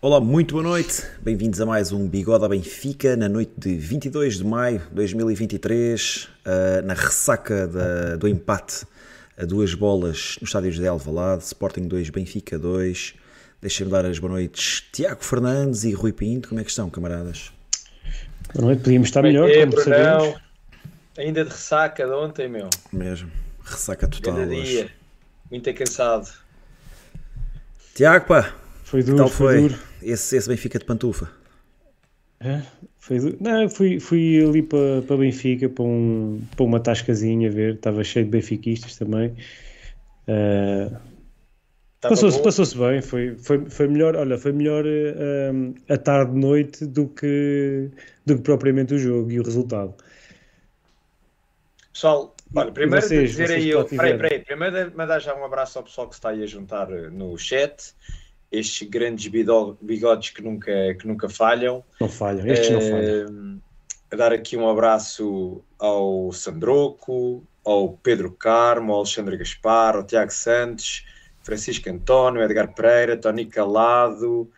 Olá, 0.00 0.20
muito 0.20 0.54
boa 0.54 0.62
noite. 0.62 1.02
Bem-vindos 1.20 1.60
a 1.60 1.66
mais 1.66 1.90
um 1.90 2.06
Bigode 2.06 2.44
à 2.44 2.48
Benfica 2.48 3.16
na 3.16 3.28
noite 3.28 3.50
de 3.58 3.74
22 3.74 4.38
de 4.38 4.44
maio 4.44 4.78
de 4.78 4.94
2023, 4.94 6.28
uh, 6.46 6.86
na 6.86 6.94
ressaca 6.94 7.66
da, 7.66 8.14
do 8.14 8.28
empate 8.28 8.86
a 9.36 9.44
duas 9.44 9.74
bolas 9.74 10.38
no 10.40 10.44
estádio 10.46 10.70
de 10.70 10.86
Alvalade, 10.86 11.42
Sporting 11.42 11.88
2, 11.88 12.10
Benfica 12.10 12.56
2. 12.56 13.16
Deixem-me 13.60 13.90
dar 13.90 14.06
as 14.06 14.20
boas 14.20 14.34
noites 14.34 14.84
Tiago 14.92 15.24
Fernandes 15.24 15.82
e 15.82 15.92
Rui 15.92 16.12
Pinto. 16.12 16.50
Como 16.50 16.60
é 16.60 16.64
que 16.64 16.70
estão, 16.70 16.88
camaradas? 16.88 17.50
Boa 18.54 18.66
noite, 18.66 18.84
podíamos 18.84 19.08
estar 19.08 19.22
melhor, 19.22 19.50
é, 19.50 19.66
como 19.66 19.82
sabemos. 19.82 20.40
Ainda 21.18 21.44
de 21.44 21.50
ressaca 21.50 22.06
de 22.06 22.12
ontem, 22.12 22.48
meu. 22.48 22.70
Mesmo, 22.92 23.32
ressaca 23.64 24.06
total. 24.06 24.34
Cada 24.34 24.46
dia, 24.46 24.90
muito 25.50 25.74
cansado. 25.74 26.28
Tiago, 27.96 28.26
pá, 28.26 28.54
foi 28.84 29.02
duro, 29.02 29.26
foi, 29.26 29.54
foi 29.54 29.68
duro. 29.68 29.87
Esse, 30.02 30.36
esse 30.36 30.48
Benfica 30.48 30.78
de 30.78 30.84
pantufa? 30.84 31.30
É, 32.40 32.62
foi. 32.98 33.36
Não, 33.40 33.68
fui, 33.68 33.98
fui 33.98 34.44
ali 34.44 34.62
para, 34.62 35.02
para 35.06 35.16
Benfica, 35.16 35.68
para, 35.68 35.84
um, 35.84 36.40
para 36.54 36.64
uma 36.64 36.78
tascazinha 36.78 37.48
a 37.48 37.52
ver, 37.52 37.74
estava 37.74 38.04
cheio 38.04 38.24
de 38.24 38.30
benfiquistas 38.30 38.96
também. 38.96 39.34
Uh, 40.28 40.96
Passou-se 42.00 42.40
passou 42.40 42.64
bem, 42.86 43.02
foi, 43.02 43.36
foi, 43.36 43.68
foi 43.68 43.88
melhor, 43.88 44.14
olha, 44.14 44.38
foi 44.38 44.52
melhor 44.52 44.84
uh, 44.86 45.74
a 45.92 45.96
tarde-noite 45.96 46.86
do 46.86 47.08
que, 47.08 47.90
do 48.24 48.36
que 48.36 48.42
propriamente 48.42 48.94
o 48.94 48.98
jogo 48.98 49.32
e 49.32 49.40
o 49.40 49.42
resultado. 49.42 49.94
Pessoal, 51.92 52.36
olha, 52.54 52.70
primeiro 52.70 53.04
vocês, 53.04 53.30
dizer 53.30 53.50
aí, 53.50 53.70
eu, 53.70 53.84
peraí, 53.84 54.16
peraí, 54.16 54.38
primeiro 54.38 54.96
mandar 54.96 55.18
já 55.18 55.34
um 55.34 55.44
abraço 55.44 55.78
ao 55.78 55.84
pessoal 55.84 56.08
que 56.08 56.14
está 56.14 56.28
aí 56.28 56.44
a 56.44 56.46
juntar 56.46 56.88
eh, 56.92 57.10
no 57.10 57.36
chat 57.36 57.92
estes 58.50 58.88
grandes 58.88 59.26
bigodes 59.80 60.30
que 60.30 60.42
nunca, 60.42 60.94
que 60.94 61.06
nunca 61.06 61.28
falham. 61.28 61.84
Não 62.00 62.08
falham, 62.08 62.46
estes 62.46 62.70
não 62.70 62.80
falham. 62.80 63.60
A 64.10 64.16
dar 64.16 64.32
aqui 64.32 64.56
um 64.56 64.68
abraço 64.68 65.62
ao 65.78 66.32
Sandroco, 66.32 67.44
ao 67.62 67.92
Pedro 67.92 68.32
Carmo, 68.32 68.92
ao 68.92 69.00
Alexandre 69.00 69.36
Gaspar, 69.36 69.96
ao 69.96 70.02
Tiago 70.02 70.32
Santos, 70.32 71.04
Francisco 71.42 71.90
António, 71.90 72.42
Edgar 72.42 72.74
Pereira, 72.74 73.16
Tony 73.16 73.44
Calado, 73.44 74.50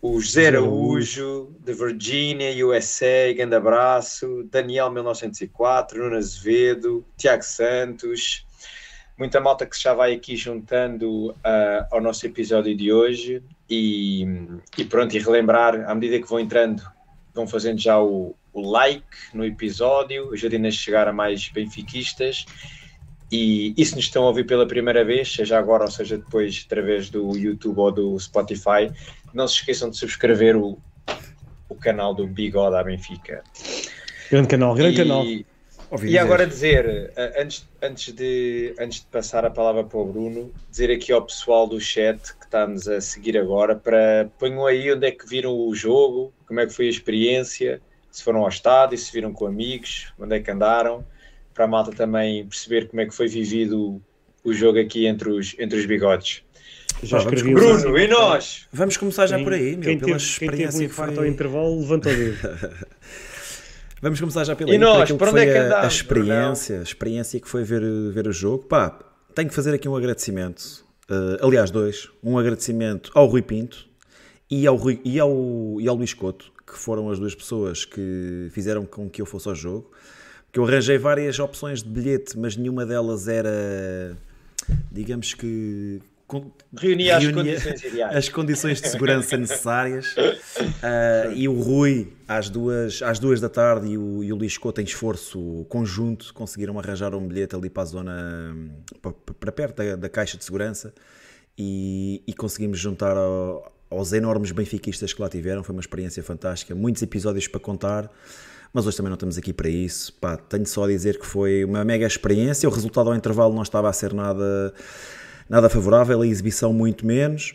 o 0.00 0.20
José 0.20 0.48
Araújo, 0.48 1.54
de 1.60 1.72
Virgínia, 1.72 2.66
USA, 2.66 3.32
grande 3.34 3.54
abraço, 3.54 4.46
Daniel 4.50 4.90
1904, 4.90 5.98
Nuno 5.98 6.16
Azevedo, 6.16 7.04
Tiago 7.16 7.42
Santos, 7.42 8.46
muita 9.18 9.40
malta 9.40 9.66
que 9.66 9.80
já 9.80 9.94
vai 9.94 10.12
aqui 10.14 10.36
juntando 10.36 11.30
uh, 11.30 11.86
ao 11.90 12.00
nosso 12.00 12.26
episódio 12.26 12.76
de 12.76 12.92
hoje 12.92 13.42
e, 13.68 14.26
e, 14.76 14.84
pronto, 14.84 15.16
e 15.16 15.20
relembrar, 15.20 15.88
à 15.88 15.94
medida 15.94 16.20
que 16.20 16.28
vão 16.28 16.40
entrando, 16.40 16.82
vão 17.34 17.46
fazendo 17.46 17.78
já 17.78 18.00
o, 18.00 18.34
o 18.52 18.70
like 18.70 19.04
no 19.32 19.44
episódio, 19.44 20.32
ajudem 20.32 20.66
a 20.66 20.70
chegar 20.70 21.08
a 21.08 21.12
mais 21.12 21.48
benfiquistas 21.48 22.46
e, 23.30 23.74
e 23.76 23.84
se 23.84 23.96
nos 23.96 24.04
estão 24.04 24.24
a 24.24 24.28
ouvir 24.28 24.44
pela 24.44 24.66
primeira 24.66 25.04
vez, 25.04 25.32
seja 25.32 25.58
agora 25.58 25.84
ou 25.84 25.90
seja 25.90 26.18
depois 26.18 26.62
através 26.66 27.10
do 27.10 27.36
YouTube 27.36 27.78
ou 27.78 27.90
do 27.90 28.18
Spotify, 28.20 28.92
não 29.32 29.48
se 29.48 29.56
esqueçam 29.56 29.90
de 29.90 29.96
subscrever 29.96 30.56
o, 30.56 30.78
o 31.68 31.74
canal 31.74 32.14
do 32.14 32.26
Bigode 32.26 32.72
da 32.72 32.84
Benfica. 32.84 33.42
Grande 34.30 34.48
canal, 34.48 34.74
grande 34.74 35.00
e, 35.00 35.04
canal. 35.04 35.24
Ouvi 35.90 36.06
e 36.06 36.10
dizer. 36.10 36.18
agora 36.18 36.46
dizer, 36.46 37.12
eh, 37.16 37.42
antes, 37.42 37.68
antes, 37.82 38.12
de, 38.12 38.74
antes 38.78 39.00
de 39.00 39.06
passar 39.06 39.44
a 39.44 39.50
palavra 39.50 39.84
para 39.84 39.98
o 39.98 40.04
Bruno, 40.04 40.52
dizer 40.70 40.90
aqui 40.90 41.12
ao 41.12 41.22
pessoal 41.22 41.66
do 41.66 41.80
chat 41.80 42.18
que 42.36 42.44
está-nos 42.44 42.88
a 42.88 43.00
seguir 43.00 43.36
agora 43.38 43.74
para 43.76 44.28
ponham 44.38 44.66
aí 44.66 44.92
onde 44.92 45.06
é 45.06 45.10
que 45.10 45.28
viram 45.28 45.56
o 45.56 45.74
jogo, 45.74 46.32
como 46.46 46.60
é 46.60 46.66
que 46.66 46.72
foi 46.72 46.86
a 46.86 46.90
experiência, 46.90 47.80
se 48.10 48.22
foram 48.22 48.42
ao 48.42 48.48
estádio, 48.48 48.96
se 48.96 49.12
viram 49.12 49.32
com 49.32 49.46
amigos, 49.46 50.12
onde 50.18 50.36
é 50.36 50.40
que 50.40 50.50
andaram, 50.50 51.04
para 51.52 51.64
a 51.64 51.68
malta 51.68 51.92
também 51.92 52.46
perceber 52.46 52.88
como 52.88 53.00
é 53.00 53.06
que 53.06 53.14
foi 53.14 53.28
vivido 53.28 54.00
o 54.42 54.52
jogo 54.52 54.78
aqui 54.78 55.06
entre 55.06 55.30
os, 55.30 55.54
entre 55.58 55.78
os 55.78 55.86
bigodes. 55.86 56.42
Já 57.02 57.18
escrevi 57.18 57.54
Bruno, 57.54 57.98
e 57.98 58.06
nós? 58.06 58.66
Vamos 58.72 58.96
começar 58.96 59.26
já 59.26 59.36
quem, 59.36 59.44
por 59.44 59.52
aí, 59.52 59.72
meu, 59.72 59.80
quem 59.80 59.98
pela 59.98 60.12
teve, 60.12 60.24
experiência 60.24 60.66
quem 60.66 60.70
teve 60.70 60.84
um 60.84 60.86
infarto 60.86 61.14
foi... 61.14 61.26
ao 61.26 61.30
intervalo, 61.30 61.80
levanta 61.80 62.08
o 62.08 62.16
dedo. 62.16 62.38
Vamos 64.04 64.20
começar 64.20 64.44
já 64.44 64.54
pela 64.54 64.70
e 64.70 64.76
nós, 64.76 65.10
para 65.12 65.30
onde 65.30 65.40
é 65.40 65.46
que 65.46 65.58
andamos, 65.58 65.76
a, 65.76 65.84
a 65.84 65.86
experiência, 65.86 66.78
a 66.80 66.82
experiência 66.82 67.40
que 67.40 67.48
foi 67.48 67.64
ver, 67.64 67.80
ver 68.12 68.28
o 68.28 68.32
jogo. 68.32 68.64
Pá, 68.64 68.98
tenho 69.34 69.48
que 69.48 69.54
fazer 69.54 69.72
aqui 69.72 69.88
um 69.88 69.96
agradecimento. 69.96 70.84
Uh, 71.08 71.42
aliás, 71.42 71.70
dois. 71.70 72.10
Um 72.22 72.36
agradecimento 72.36 73.10
ao 73.14 73.24
Rui 73.24 73.40
Pinto 73.40 73.88
e 74.50 74.66
ao, 74.66 74.76
Rui, 74.76 75.00
e, 75.06 75.18
ao, 75.18 75.30
e 75.80 75.88
ao 75.88 75.96
Luís 75.96 76.12
Couto, 76.12 76.52
que 76.66 76.76
foram 76.76 77.08
as 77.08 77.18
duas 77.18 77.34
pessoas 77.34 77.86
que 77.86 78.48
fizeram 78.50 78.84
com 78.84 79.08
que 79.08 79.22
eu 79.22 79.26
fosse 79.26 79.48
ao 79.48 79.54
jogo. 79.54 79.90
Que 80.52 80.58
eu 80.58 80.66
arranjei 80.66 80.98
várias 80.98 81.38
opções 81.38 81.82
de 81.82 81.88
bilhete, 81.88 82.38
mas 82.38 82.58
nenhuma 82.58 82.84
delas 82.84 83.26
era, 83.26 84.18
digamos 84.92 85.32
que, 85.32 86.02
reunia, 86.76 87.16
as 87.16 87.28
condições 87.30 87.84
ideais. 87.84 88.16
As 88.16 88.28
condições 88.28 88.80
de 88.80 88.88
segurança 88.88 89.36
necessárias. 89.36 90.14
Uh, 90.16 91.32
e 91.34 91.48
o 91.48 91.60
Rui, 91.60 92.12
às 92.26 92.48
duas, 92.48 93.02
às 93.02 93.18
duas 93.18 93.40
da 93.40 93.48
tarde, 93.48 93.88
e 93.88 93.98
o, 93.98 94.24
e 94.24 94.32
o 94.32 94.36
Luís 94.36 94.56
Couto, 94.56 94.80
em 94.80 94.84
esforço 94.84 95.66
conjunto, 95.68 96.32
conseguiram 96.34 96.78
arranjar 96.78 97.14
um 97.14 97.26
bilhete 97.26 97.54
ali 97.54 97.68
para 97.68 97.82
a 97.82 97.86
zona, 97.86 98.56
para, 99.00 99.12
para 99.12 99.52
perto 99.52 99.76
da, 99.76 99.96
da, 99.96 100.08
caixa 100.08 100.36
de 100.36 100.44
segurança, 100.44 100.94
e, 101.56 102.22
e 102.26 102.32
conseguimos 102.32 102.78
juntar 102.78 103.16
ao, 103.16 103.72
aos 103.90 104.12
enormes 104.12 104.50
benfiquistas 104.50 105.12
que 105.12 105.20
lá 105.20 105.28
tiveram. 105.28 105.62
Foi 105.62 105.74
uma 105.74 105.80
experiência 105.80 106.22
fantástica, 106.22 106.74
muitos 106.74 107.02
episódios 107.02 107.46
para 107.46 107.60
contar. 107.60 108.10
Mas 108.72 108.88
hoje 108.88 108.96
também 108.96 109.08
não 109.08 109.14
estamos 109.14 109.38
aqui 109.38 109.52
para 109.52 109.68
isso. 109.68 110.12
Pá, 110.14 110.36
tenho 110.36 110.66
só 110.66 110.82
a 110.82 110.88
dizer 110.88 111.20
que 111.20 111.24
foi 111.24 111.64
uma 111.64 111.84
mega 111.84 112.04
experiência. 112.04 112.68
O 112.68 112.72
resultado 112.72 113.08
ao 113.08 113.14
intervalo 113.14 113.54
não 113.54 113.62
estava 113.62 113.88
a 113.88 113.92
ser 113.92 114.12
nada 114.12 114.74
nada 115.48 115.68
favorável, 115.68 116.22
a 116.22 116.26
exibição 116.26 116.72
muito 116.72 117.06
menos, 117.06 117.54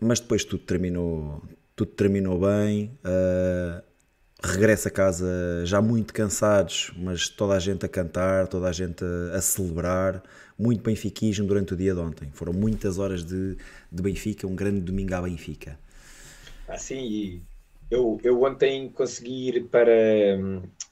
mas 0.00 0.20
depois 0.20 0.44
tudo 0.44 0.62
terminou, 0.64 1.42
tudo 1.74 1.90
terminou 1.92 2.40
bem. 2.40 2.98
Uh, 3.04 3.82
regresso 4.42 4.88
a 4.88 4.90
casa 4.90 5.26
já 5.64 5.82
muito 5.82 6.14
cansados, 6.14 6.92
mas 6.96 7.28
toda 7.28 7.54
a 7.54 7.58
gente 7.58 7.84
a 7.84 7.88
cantar, 7.88 8.46
toda 8.46 8.68
a 8.68 8.72
gente 8.72 9.04
a, 9.04 9.36
a 9.36 9.40
celebrar, 9.40 10.22
muito 10.58 10.82
benfiquismo 10.82 11.46
durante 11.46 11.74
o 11.74 11.76
dia 11.76 11.94
de 11.94 12.00
ontem. 12.00 12.30
Foram 12.32 12.52
muitas 12.52 12.98
horas 12.98 13.24
de, 13.24 13.56
de 13.90 14.02
Benfica, 14.02 14.46
um 14.46 14.54
grande 14.54 14.80
domingo 14.80 15.14
à 15.14 15.22
Benfica. 15.22 15.78
Assim, 16.68 17.42
eu, 17.90 18.20
eu 18.22 18.42
ontem 18.42 18.88
consegui 18.90 19.48
ir 19.48 19.64
para, 19.64 19.90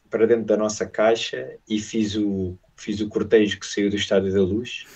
para 0.08 0.26
dentro 0.26 0.46
da 0.46 0.56
nossa 0.56 0.86
caixa 0.86 1.56
e 1.68 1.78
fiz 1.78 2.16
o, 2.16 2.56
fiz 2.76 3.00
o 3.00 3.08
cortejo 3.08 3.60
que 3.60 3.66
saiu 3.66 3.90
do 3.90 3.96
Estádio 3.96 4.32
da 4.32 4.40
Luz 4.40 4.86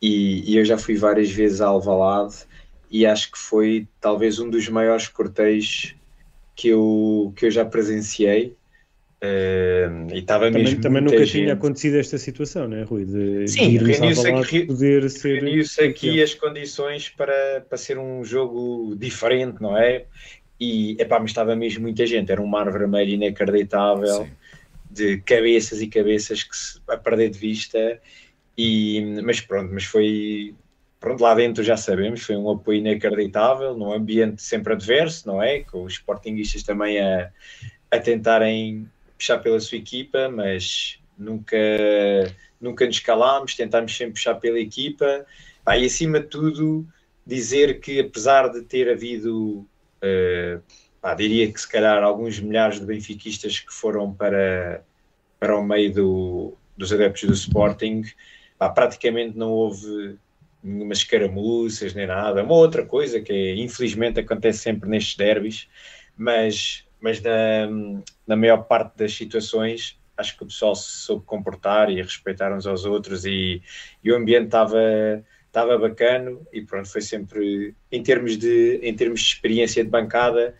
e, 0.00 0.52
e, 0.52 0.56
eu 0.56 0.64
já 0.64 0.76
fui 0.76 0.96
várias 0.96 1.30
vezes 1.30 1.60
a 1.60 1.66
Alvalade 1.66 2.36
e 2.90 3.06
acho 3.06 3.32
que 3.32 3.38
foi 3.38 3.86
talvez 4.00 4.38
um 4.38 4.48
dos 4.48 4.68
maiores 4.68 5.08
cortejos 5.08 5.94
que 6.54 6.68
eu, 6.68 7.32
que 7.36 7.46
eu 7.46 7.50
já 7.50 7.64
presenciei. 7.64 8.54
Uh, 9.16 10.12
e 10.12 10.18
estava 10.18 10.46
também, 10.46 10.64
mesmo 10.64 10.80
também 10.82 11.02
nunca 11.02 11.24
gente. 11.24 11.32
tinha 11.32 11.54
acontecido 11.54 11.96
esta 11.96 12.18
situação, 12.18 12.68
né, 12.68 12.82
Rui? 12.82 13.04
De, 13.06 13.48
Sim, 13.48 13.78
reuniu-se 13.78 14.28
aqui, 14.28 14.66
poder 14.66 15.08
ser 15.10 15.64
aqui 15.88 16.22
as 16.22 16.34
condições 16.34 17.08
para, 17.08 17.64
para 17.66 17.78
ser 17.78 17.98
um 17.98 18.22
jogo 18.24 18.94
diferente, 18.94 19.60
não 19.60 19.76
é? 19.76 20.04
E 20.60 20.96
epá, 21.00 21.18
mas 21.18 21.30
estava 21.30 21.56
mesmo 21.56 21.82
muita 21.82 22.06
gente, 22.06 22.30
era 22.30 22.40
um 22.40 22.46
mar 22.46 22.70
vermelho 22.70 23.10
inacreditável, 23.10 24.24
Sim. 24.24 24.30
de 24.90 25.18
cabeças 25.18 25.80
e 25.80 25.86
cabeças 25.86 26.42
que 26.42 26.56
se, 26.56 26.78
a 26.86 26.96
perder 26.96 27.30
de 27.30 27.38
vista 27.38 28.00
e, 28.56 29.20
mas 29.22 29.40
pronto, 29.40 29.72
mas 29.72 29.84
foi 29.84 30.54
pronto, 30.98 31.22
lá 31.22 31.34
dentro 31.34 31.62
já 31.62 31.76
sabemos, 31.76 32.22
foi 32.22 32.36
um 32.36 32.50
apoio 32.50 32.78
inacreditável, 32.78 33.76
num 33.76 33.92
ambiente 33.92 34.42
sempre 34.42 34.72
adverso, 34.72 35.26
não 35.26 35.42
é? 35.42 35.60
Com 35.60 35.84
os 35.84 35.94
sportinguistas 35.94 36.62
também 36.62 36.98
a, 37.00 37.30
a 37.90 37.98
tentarem 37.98 38.90
puxar 39.16 39.38
pela 39.38 39.60
sua 39.60 39.78
equipa, 39.78 40.28
mas 40.28 40.98
nunca, 41.16 41.56
nunca 42.60 42.86
nos 42.86 42.98
calámos, 43.00 43.54
tentámos 43.54 43.96
sempre 43.96 44.14
puxar 44.14 44.34
pela 44.36 44.58
equipa. 44.58 45.24
e 45.78 45.84
acima 45.84 46.20
de 46.20 46.26
tudo, 46.26 46.86
dizer 47.26 47.80
que 47.80 48.00
apesar 48.00 48.48
de 48.48 48.62
ter 48.62 48.90
havido, 48.90 49.66
uh, 50.02 50.62
pá, 51.00 51.14
diria 51.14 51.50
que 51.52 51.60
se 51.60 51.68
calhar 51.68 52.02
alguns 52.02 52.38
milhares 52.40 52.80
de 52.80 52.86
benfiquistas 52.86 53.60
que 53.60 53.72
foram 53.72 54.12
para, 54.12 54.82
para 55.38 55.56
o 55.56 55.64
meio 55.64 55.92
do, 55.92 56.54
dos 56.76 56.92
adeptos 56.92 57.24
do 57.24 57.32
Sporting, 57.34 58.02
pá, 58.58 58.68
praticamente 58.68 59.36
não 59.36 59.50
houve 59.50 60.18
nenhuma 60.62 60.92
escaramuças 60.92 61.94
nem 61.94 62.06
nada. 62.06 62.42
Uma 62.42 62.54
outra 62.54 62.84
coisa 62.84 63.20
que 63.20 63.54
infelizmente 63.54 64.20
acontece 64.20 64.58
sempre 64.58 64.88
nestes 64.88 65.16
derbys, 65.16 65.68
mas, 66.16 66.84
mas 67.00 67.20
na, 67.20 67.68
na 68.26 68.36
maior 68.36 68.64
parte 68.64 68.96
das 68.96 69.14
situações 69.14 69.98
acho 70.16 70.36
que 70.36 70.44
o 70.44 70.46
pessoal 70.46 70.74
se 70.74 70.90
soube 70.90 71.24
comportar 71.26 71.90
e 71.90 72.00
respeitar 72.00 72.50
uns 72.50 72.66
aos 72.66 72.86
outros 72.86 73.26
e, 73.26 73.62
e 74.02 74.10
o 74.10 74.16
ambiente 74.16 74.46
estava 74.46 74.78
estava 75.56 75.78
bacano 75.78 76.46
e 76.52 76.60
pronto, 76.60 76.86
foi 76.86 77.00
sempre, 77.00 77.74
em 77.90 78.02
termos 78.02 78.36
de, 78.36 78.78
em 78.82 78.94
termos 78.94 79.20
de 79.20 79.26
experiência 79.28 79.82
de 79.82 79.88
bancada, 79.88 80.54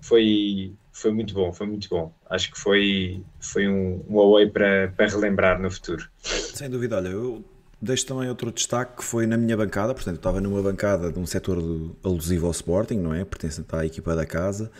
foi, 0.00 0.72
foi 0.92 1.10
muito 1.10 1.34
bom, 1.34 1.52
foi 1.52 1.66
muito 1.66 1.88
bom. 1.88 2.14
Acho 2.30 2.52
que 2.52 2.58
foi, 2.58 3.24
foi 3.40 3.66
um, 3.66 4.04
um 4.08 4.20
away 4.20 4.48
para, 4.48 4.92
para 4.96 5.08
relembrar 5.08 5.60
no 5.60 5.68
futuro. 5.68 6.08
Sem 6.56 6.70
dúvida, 6.70 6.96
olha, 6.96 7.08
eu 7.08 7.44
deixo 7.82 8.06
também 8.06 8.30
outro 8.30 8.50
destaque 8.50 8.96
que 8.96 9.04
foi 9.04 9.26
na 9.26 9.36
minha 9.36 9.54
bancada, 9.54 9.92
portanto 9.92 10.14
eu 10.14 10.20
estava 10.20 10.40
numa 10.40 10.62
bancada 10.62 11.12
de 11.12 11.18
um 11.18 11.26
setor 11.26 11.58
alusivo 12.02 12.46
ao 12.46 12.52
Sporting, 12.52 12.94
não 12.94 13.12
é? 13.12 13.26
Pertencente 13.26 13.68
à 13.76 13.84
equipa 13.84 14.16
da 14.16 14.24
casa, 14.24 14.70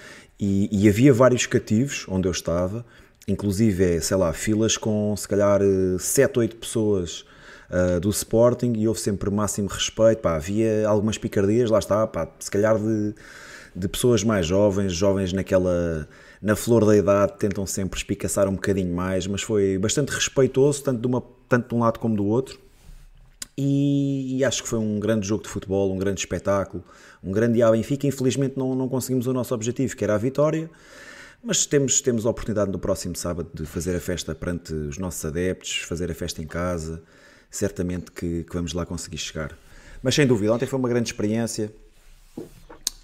e, 0.41 0.71
e 0.73 0.89
havia 0.89 1.13
vários 1.13 1.45
cativos 1.45 2.07
onde 2.09 2.27
eu 2.27 2.33
estava, 2.33 2.83
inclusive, 3.29 3.97
é, 3.97 4.01
sei 4.01 4.17
lá, 4.17 4.33
filas 4.33 4.79
com 4.79 5.15
se 5.19 5.29
calhar 5.29 5.61
7 5.99 6.39
ou 6.39 6.41
8 6.45 6.57
pessoas 6.57 7.27
uh, 7.69 8.01
do 8.01 8.09
Sporting 8.09 8.73
e 8.75 8.89
houve 8.89 8.99
sempre 8.99 9.29
máximo 9.31 9.69
respeito. 9.69 10.23
Pá, 10.23 10.37
havia 10.37 10.89
algumas 10.89 11.19
picardias, 11.19 11.69
lá 11.69 11.79
está, 11.79 12.07
pá, 12.07 12.27
se 12.39 12.51
calhar 12.51 12.79
de, 12.79 13.15
de 13.77 13.87
pessoas 13.87 14.25
mais 14.25 14.47
jovens, 14.47 14.95
jovens 14.95 15.31
naquela 15.31 16.09
na 16.41 16.55
flor 16.55 16.85
da 16.85 16.97
idade, 16.97 17.35
tentam 17.39 17.67
sempre 17.67 17.99
espicaçar 17.99 18.49
um 18.49 18.55
bocadinho 18.55 18.95
mais, 18.95 19.27
mas 19.27 19.43
foi 19.43 19.79
bastante 19.79 20.11
respeitoso, 20.11 20.83
tanto 20.83 21.01
de, 21.01 21.07
uma, 21.07 21.23
tanto 21.49 21.69
de 21.69 21.75
um 21.75 21.81
lado 21.81 21.99
como 21.99 22.17
do 22.17 22.25
outro. 22.25 22.59
E, 23.59 24.37
e, 24.37 24.45
acho 24.45 24.63
que 24.63 24.69
foi 24.69 24.79
um 24.79 25.01
grande 25.01 25.27
jogo 25.27 25.43
de 25.43 25.49
futebol, 25.49 25.91
um 25.91 25.97
grande 25.97 26.21
espetáculo, 26.21 26.85
um 27.25 27.33
grande 27.33 27.63
ao 27.63 27.73
Benfica. 27.73 28.07
Infelizmente 28.07 28.57
não, 28.57 28.75
não 28.75 28.89
conseguimos 28.89 29.27
o 29.27 29.33
nosso 29.33 29.55
objetivo, 29.55 29.97
que 29.97 30.05
era 30.05 30.15
a 30.15 30.19
vitória, 30.19 30.71
mas 31.43 31.65
temos, 31.65 32.01
temos 32.03 32.27
a 32.27 32.31
oportunidade 32.31 32.71
no 32.71 32.79
próximo 32.79 33.17
sábado 33.17 33.49
de 33.55 33.65
fazer 33.65 33.97
a 33.97 34.01
festa 34.01 34.35
perante 34.35 34.75
os 34.75 34.99
nossos 34.99 35.25
adeptos, 35.25 35.79
fazer 35.79 36.11
a 36.11 36.15
festa 36.15 36.43
em 36.43 36.47
casa, 36.47 37.03
certamente 37.51 38.13
que, 38.13 38.45
que 38.45 38.55
vamos 38.55 38.75
lá 38.75 38.85
conseguir 38.85 39.19
chegar. 39.19 39.57
Mas 40.03 40.15
sem 40.15 40.27
dúvida, 40.27 40.53
ontem 40.53 40.67
foi 40.67 40.79
uma 40.79 40.89
grande 40.89 41.09
experiência. 41.09 41.73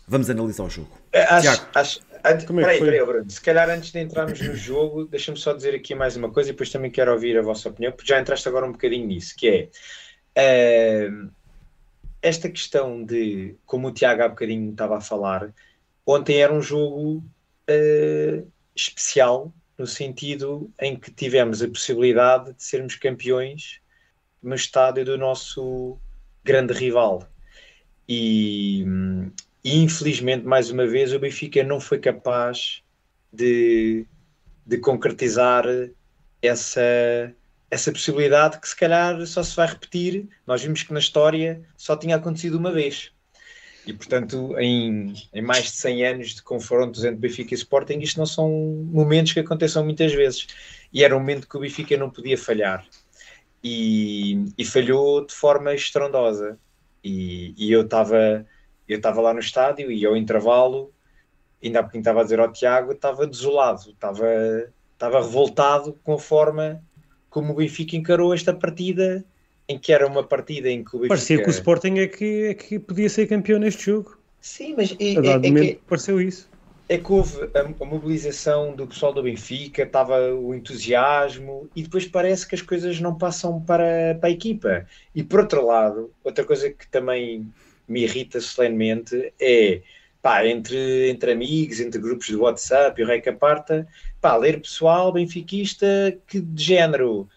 Vamos 0.07 0.29
analisar 0.29 0.65
o 0.65 0.71
jogo. 0.71 0.91
É, 1.13 1.23
acho, 1.23 1.43
Tiago. 1.43 1.67
acho, 1.75 2.01
antes, 2.25 2.47
Como 2.47 2.61
é 2.61 2.65
peraí, 2.65 2.81
peraí, 2.81 3.05
Bruno. 3.05 3.31
Se 3.31 3.41
calhar 3.41 3.69
antes 3.71 3.93
de 3.93 4.01
entrarmos 4.01 4.41
no 4.41 4.57
jogo, 4.57 5.05
deixa-me 5.05 5.39
só 5.39 5.53
dizer 5.53 5.75
aqui 5.75 5.95
mais 5.95 6.17
uma 6.17 6.31
coisa 6.31 6.51
e 6.51 6.53
depois 6.53 6.71
também 6.71 6.91
quero 6.91 7.13
ouvir 7.13 7.39
a 7.39 7.43
vossa 7.43 7.69
opinião, 7.69 7.93
porque 7.93 8.09
já 8.09 8.21
entraste 8.21 8.49
agora 8.49 8.67
um 8.67 8.73
bocadinho 8.73 9.07
nisso, 9.07 9.35
que 9.37 9.71
é 10.37 11.09
uh, 11.09 11.31
esta 12.21 12.49
questão 12.49 13.05
de, 13.05 13.57
como 13.67 13.89
o 13.89 13.93
Tiago 13.93 14.23
há 14.23 14.29
bocadinho 14.29 14.71
estava 14.71 14.99
a 14.99 15.01
falar, 15.01 15.53
ontem 16.07 16.43
era 16.43 16.53
um 16.53 16.63
jogo 16.63 17.25
uh, 17.69 18.53
especial, 18.75 19.53
no 19.77 19.87
sentido 19.87 20.71
em 20.81 20.97
que 20.97 21.11
tivemos 21.11 21.63
a 21.63 21.69
possibilidade 21.69 22.53
de 22.53 22.63
sermos 22.63 22.95
campeões 22.95 23.81
no 24.43 24.55
estádio 24.55 25.05
do 25.05 25.19
nosso 25.19 25.99
grande 26.45 26.73
rival. 26.73 27.27
E, 28.09 28.85
e, 29.65 29.79
infelizmente, 29.79 30.45
mais 30.45 30.71
uma 30.71 30.87
vez, 30.87 31.13
o 31.13 31.19
Benfica 31.19 31.63
não 31.63 31.81
foi 31.81 31.99
capaz 31.99 32.83
de, 33.33 34.05
de 34.67 34.79
concretizar 34.79 35.65
essa, 36.43 37.33
essa 37.71 37.93
possibilidade 37.93 38.61
que 38.61 38.69
se 38.69 38.75
calhar 38.75 39.25
só 39.25 39.43
se 39.43 39.55
vai 39.55 39.69
repetir. 39.69 40.29
Nós 40.47 40.63
vimos 40.63 40.83
que 40.83 40.93
na 40.93 40.99
história 40.99 41.63
só 41.77 41.97
tinha 41.97 42.17
acontecido 42.17 42.59
uma 42.59 42.73
vez. 42.73 43.13
E 43.87 43.93
portanto, 43.93 44.57
em, 44.59 45.15
em 45.33 45.43
mais 45.43 45.65
de 45.65 45.77
100 45.77 46.07
anos 46.07 46.35
de 46.35 46.43
confrontos 46.43 47.05
entre 47.05 47.21
Benfica 47.21 47.55
e 47.55 47.57
Sporting, 47.57 47.99
isto 47.99 48.19
não 48.19 48.27
são 48.27 48.51
momentos 48.93 49.33
que 49.33 49.41
aconteçam 49.41 49.85
muitas 49.85 50.13
vezes. 50.13 50.47
E 50.93 51.05
era 51.05 51.17
um 51.17 51.21
momento 51.21 51.49
que 51.49 51.57
o 51.57 51.61
Benfica 51.61 51.97
não 51.97 52.11
podia 52.11 52.39
falhar 52.39 52.85
e, 53.63 54.45
e 54.59 54.65
falhou 54.65 55.25
de 55.25 55.35
forma 55.35 55.73
estrondosa. 55.75 56.59
E, 57.03 57.55
e 57.57 57.73
eu 57.73 57.83
estava 57.83 58.47
eu 58.93 58.99
estava 58.99 59.21
lá 59.21 59.33
no 59.33 59.41
estádio 59.41 59.91
e 59.91 60.05
ao 60.05 60.17
intervalo, 60.17 60.93
ainda 61.63 61.81
há 61.81 61.83
pouquinho 61.83 62.03
estava 62.03 62.21
a 62.21 62.25
dizer 62.25 62.41
ao 62.41 62.53
Tiago, 62.53 62.93
estava 62.93 63.27
desolado, 63.27 63.91
estava, 63.91 64.27
estava 64.93 65.21
revoltado 65.21 65.99
com 66.05 66.15
a 66.15 66.19
forma 66.19 66.83
como 67.31 67.53
o 67.53 67.57
Benfica 67.57 67.97
encarou 67.97 68.35
esta 68.35 68.53
partida, 68.53 69.25
em 69.67 69.79
que 69.79 69.93
era 69.93 70.07
uma 70.07 70.23
partida 70.23 70.69
em 70.69 70.85
que 70.85 70.91
o 70.97 71.01
Benfica... 71.01 71.09
Parecia 71.09 71.43
que 71.43 71.49
o 71.49 71.51
Sporting 71.51 71.99
é 71.99 72.07
que, 72.07 72.45
é 72.45 72.55
que 72.55 72.79
podia 72.79 73.09
ser 73.09 73.27
campeão 73.27 73.59
neste 73.59 73.87
jogo. 73.87 74.19
Sim, 74.41 74.75
mas... 74.77 74.95
É, 75.01 75.17
a 75.17 75.21
dado 75.21 75.47
é, 75.47 75.49
é 75.49 75.53
que, 75.53 75.81
pareceu 75.87 76.21
isso 76.21 76.53
é 76.93 76.99
que 76.99 77.11
houve 77.11 77.51
a, 77.55 77.61
a, 77.61 77.87
mobilização 77.87 78.75
do 78.75 78.87
pessoal 78.87 79.15
do 79.15 79.23
Benfica, 79.23 79.83
estava 79.83 80.35
o 80.35 80.55
entusiasmo 80.55 81.69
e 81.75 81.83
depois 81.83 82.07
parece 82.07 82.47
que 82.47 82.55
as 82.55 82.61
coisas 82.61 83.01
não 83.01 83.17
passam 83.17 83.61
para, 83.63 84.17
para 84.21 84.29
a 84.29 84.33
equipa. 84.33 84.87
E 85.15 85.23
por 85.23 85.41
outro 85.41 85.65
lado, 85.65 86.11
outra 86.23 86.45
coisa 86.45 86.71
que 86.71 86.87
também 86.89 87.51
me 87.89 88.03
irrita 88.03 88.41
solenemente 88.41 89.33
é 89.41 89.83
pá, 90.21 90.47
entre, 90.47 91.11
entre 91.11 91.33
amigos, 91.33 91.81
entre 91.81 92.01
grupos 92.01 92.29
de 92.29 92.37
WhatsApp 92.37 93.01
e 93.01 93.05
o 93.05 93.07
Reca 93.07 93.33
Parta, 93.33 93.87
pá, 94.21 94.37
ler 94.37 94.61
pessoal 94.61 95.13
benfiquista 95.13 95.87
que 96.29 96.41
de 96.41 96.63
género 96.63 97.29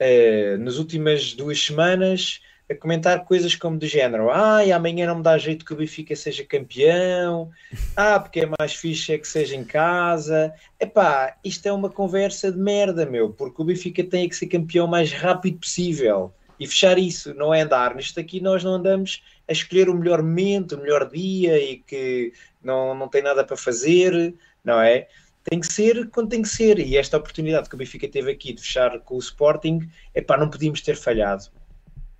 eh, 0.00 0.56
nas 0.58 0.76
últimas 0.76 1.32
duas 1.32 1.58
semanas 1.58 2.40
a 2.70 2.74
comentar 2.74 3.24
coisas 3.24 3.54
como 3.54 3.78
do 3.78 3.86
género: 3.86 4.30
ai, 4.30 4.72
ah, 4.72 4.76
amanhã 4.76 5.06
não 5.06 5.16
me 5.16 5.22
dá 5.22 5.36
jeito 5.38 5.64
que 5.64 5.72
o 5.72 5.76
Benfica 5.76 6.16
seja 6.16 6.44
campeão, 6.44 7.50
ah, 7.96 8.18
porque 8.18 8.40
é 8.40 8.48
mais 8.58 8.74
fixe 8.74 9.12
é 9.12 9.18
que 9.18 9.28
seja 9.28 9.54
em 9.54 9.64
casa. 9.64 10.52
Epá, 10.80 11.36
isto 11.44 11.66
é 11.66 11.72
uma 11.72 11.90
conversa 11.90 12.50
de 12.50 12.58
merda, 12.58 13.06
meu, 13.06 13.30
porque 13.30 13.60
o 13.60 13.64
Benfica 13.64 14.02
tem 14.02 14.28
que 14.28 14.36
ser 14.36 14.46
campeão 14.46 14.86
o 14.86 14.90
mais 14.90 15.12
rápido 15.12 15.58
possível 15.58 16.32
e 16.58 16.66
fechar 16.66 16.98
isso, 16.98 17.34
não 17.34 17.52
é 17.52 17.62
andar. 17.62 17.94
Nisto 17.94 18.18
aqui 18.18 18.40
nós 18.40 18.64
não 18.64 18.74
andamos 18.74 19.22
a 19.48 19.52
escolher 19.52 19.88
o 19.88 19.94
melhor 19.94 20.22
momento, 20.22 20.76
o 20.76 20.80
melhor 20.80 21.08
dia 21.08 21.58
e 21.58 21.78
que 21.78 22.32
não, 22.62 22.94
não 22.94 23.08
tem 23.08 23.22
nada 23.22 23.44
para 23.44 23.56
fazer, 23.56 24.34
não 24.64 24.80
é? 24.80 25.08
Tem 25.44 25.60
que 25.60 25.66
ser 25.66 26.08
quando 26.10 26.30
tem 26.30 26.42
que 26.42 26.48
ser. 26.48 26.78
E 26.78 26.96
esta 26.96 27.16
oportunidade 27.16 27.68
que 27.68 27.74
o 27.74 27.78
Benfica 27.78 28.08
teve 28.08 28.30
aqui 28.30 28.52
de 28.52 28.62
fechar 28.62 28.98
com 29.00 29.16
o 29.16 29.18
Sporting, 29.18 29.88
epá, 30.14 30.36
não 30.36 30.48
podíamos 30.48 30.80
ter 30.80 30.96
falhado 30.96 31.50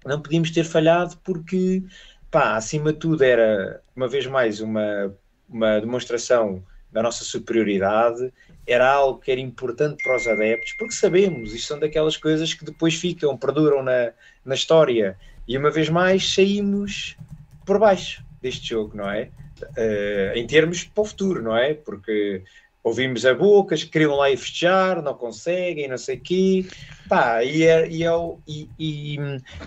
não 0.04 0.20
podíamos 0.20 0.50
ter 0.50 0.64
falhado 0.64 1.16
porque, 1.24 1.82
pá, 2.30 2.56
acima 2.56 2.92
de 2.92 2.98
tudo 2.98 3.24
era, 3.24 3.80
uma 3.96 4.06
vez 4.06 4.26
mais, 4.26 4.60
uma, 4.60 5.14
uma 5.48 5.80
demonstração 5.80 6.62
da 6.92 7.02
nossa 7.02 7.24
superioridade, 7.24 8.32
era 8.66 8.88
algo 8.92 9.18
que 9.18 9.32
era 9.32 9.40
importante 9.40 10.02
para 10.02 10.16
os 10.16 10.26
adeptos, 10.28 10.74
porque 10.78 10.94
sabemos, 10.94 11.52
isto 11.52 11.66
são 11.66 11.78
daquelas 11.78 12.16
coisas 12.16 12.54
que 12.54 12.64
depois 12.64 12.94
ficam, 12.94 13.36
perduram 13.36 13.82
na, 13.82 14.12
na 14.44 14.54
história, 14.54 15.18
e 15.46 15.56
uma 15.56 15.70
vez 15.70 15.88
mais 15.88 16.32
saímos 16.34 17.16
por 17.64 17.78
baixo 17.78 18.24
deste 18.40 18.68
jogo, 18.68 18.96
não 18.96 19.10
é? 19.10 19.30
Uh, 19.62 20.36
em 20.36 20.46
termos 20.46 20.84
para 20.84 21.02
o 21.02 21.04
futuro, 21.04 21.42
não 21.42 21.56
é? 21.56 21.74
Porque 21.74 22.42
ouvimos 22.82 23.24
a 23.24 23.32
bocas 23.32 23.82
que 23.82 23.90
queriam 23.90 24.14
lá 24.14 24.30
ir 24.30 24.36
festejar, 24.36 25.02
não 25.02 25.14
conseguem, 25.14 25.88
não 25.88 25.96
sei 25.96 26.16
o 26.16 26.20
quê. 26.20 26.66
Pá, 27.08 27.42
e, 27.42 27.64
é, 27.64 27.88
e, 27.88 28.04
é, 28.04 28.10
e, 28.46 28.68
e, 28.78 29.18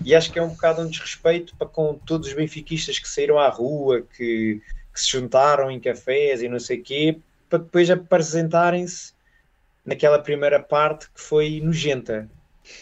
e, 0.04 0.16
acho 0.16 0.32
que 0.32 0.38
é 0.38 0.42
um 0.42 0.50
bocado 0.50 0.82
um 0.82 0.88
desrespeito 0.88 1.56
para 1.56 1.68
com 1.68 1.96
todos 2.06 2.28
os 2.28 2.34
benfiquistas 2.34 3.00
que 3.00 3.10
saíram 3.10 3.40
à 3.40 3.50
rua, 3.50 4.06
que, 4.16 4.62
que 4.94 5.00
se 5.00 5.12
juntaram 5.12 5.72
em 5.72 5.80
cafés 5.80 6.42
e 6.44 6.48
não 6.48 6.60
sei 6.60 6.80
o 6.80 6.84
quê, 6.84 7.20
para 7.50 7.60
depois 7.60 7.90
apresentarem-se 7.90 9.14
naquela 9.84 10.20
primeira 10.20 10.60
parte 10.60 11.08
que 11.08 11.22
foi 11.22 11.60
nojenta. 11.62 12.30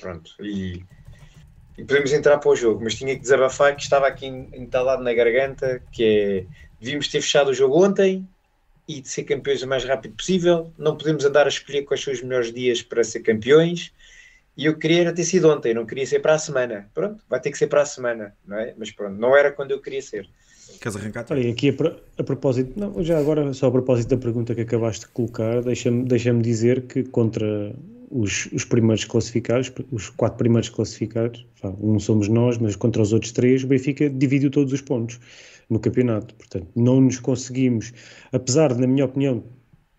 Pronto, 0.01 0.31
e, 0.41 0.83
e 1.77 1.83
podemos 1.83 2.13
entrar 2.13 2.37
para 2.37 2.49
o 2.49 2.55
jogo, 2.55 2.83
mas 2.83 2.95
tinha 2.95 3.13
que 3.15 3.21
desabafar 3.21 3.75
que 3.75 3.83
estava 3.83 4.07
aqui 4.07 4.27
entalado 4.27 5.03
na 5.03 5.13
garganta, 5.13 5.81
que 5.91 6.03
é, 6.03 6.45
devíamos 6.79 7.07
ter 7.07 7.21
fechado 7.21 7.49
o 7.49 7.53
jogo 7.53 7.83
ontem, 7.83 8.27
e 8.87 9.01
de 9.01 9.09
ser 9.09 9.23
campeões 9.23 9.63
o 9.63 9.67
mais 9.67 9.83
rápido 9.83 10.15
possível. 10.15 10.71
Não 10.77 10.95
podemos 10.95 11.25
andar 11.25 11.45
a 11.45 11.49
escolher 11.49 11.83
quais 11.83 12.03
são 12.03 12.13
os 12.13 12.21
melhores 12.21 12.53
dias 12.53 12.81
para 12.81 13.03
ser 13.03 13.21
campeões. 13.21 13.91
E 14.57 14.65
eu 14.65 14.77
queria 14.77 15.11
ter 15.11 15.23
sido 15.23 15.49
ontem, 15.49 15.73
não 15.73 15.85
queria 15.85 16.05
ser 16.05 16.19
para 16.19 16.35
a 16.35 16.39
semana. 16.39 16.89
Pronto, 16.93 17.21
vai 17.29 17.41
ter 17.41 17.51
que 17.51 17.57
ser 17.57 17.67
para 17.67 17.81
a 17.81 17.85
semana, 17.85 18.33
não 18.45 18.57
é? 18.57 18.73
Mas 18.77 18.91
pronto, 18.91 19.19
não 19.19 19.35
era 19.35 19.51
quando 19.51 19.71
eu 19.71 19.81
queria 19.81 20.01
ser. 20.01 20.29
Queres 20.79 20.95
arrancar? 20.95 21.25
Olha, 21.29 21.51
aqui 21.51 21.69
a, 21.69 22.21
a, 22.21 22.23
propósito, 22.23 22.79
não, 22.79 23.03
já 23.03 23.19
agora, 23.19 23.53
só 23.53 23.67
a 23.67 23.71
propósito 23.71 24.09
da 24.09 24.17
pergunta 24.17 24.55
que 24.55 24.61
acabaste 24.61 25.05
de 25.05 25.11
colocar, 25.11 25.61
deixa-me 25.61 26.05
deixa 26.05 26.33
dizer 26.33 26.83
que 26.83 27.03
contra 27.03 27.75
os, 28.15 28.47
os 28.53 28.63
primeiros 28.63 29.03
classificados, 29.03 29.71
os 29.91 30.09
quatro 30.09 30.37
primeiros 30.37 30.69
classificados, 30.69 31.45
um 31.81 31.99
somos 31.99 32.29
nós, 32.29 32.57
mas 32.57 32.75
contra 32.75 33.01
os 33.01 33.11
outros 33.11 33.33
três, 33.33 33.63
o 33.63 33.67
Benfica 33.67 34.09
dividiu 34.09 34.49
todos 34.49 34.71
os 34.71 34.79
pontos 34.79 35.19
no 35.69 35.79
campeonato. 35.79 36.33
Portanto, 36.35 36.67
não 36.73 37.01
nos 37.01 37.19
conseguimos, 37.19 37.91
apesar 38.31 38.73
de, 38.73 38.79
na 38.79 38.87
minha 38.87 39.03
opinião, 39.03 39.43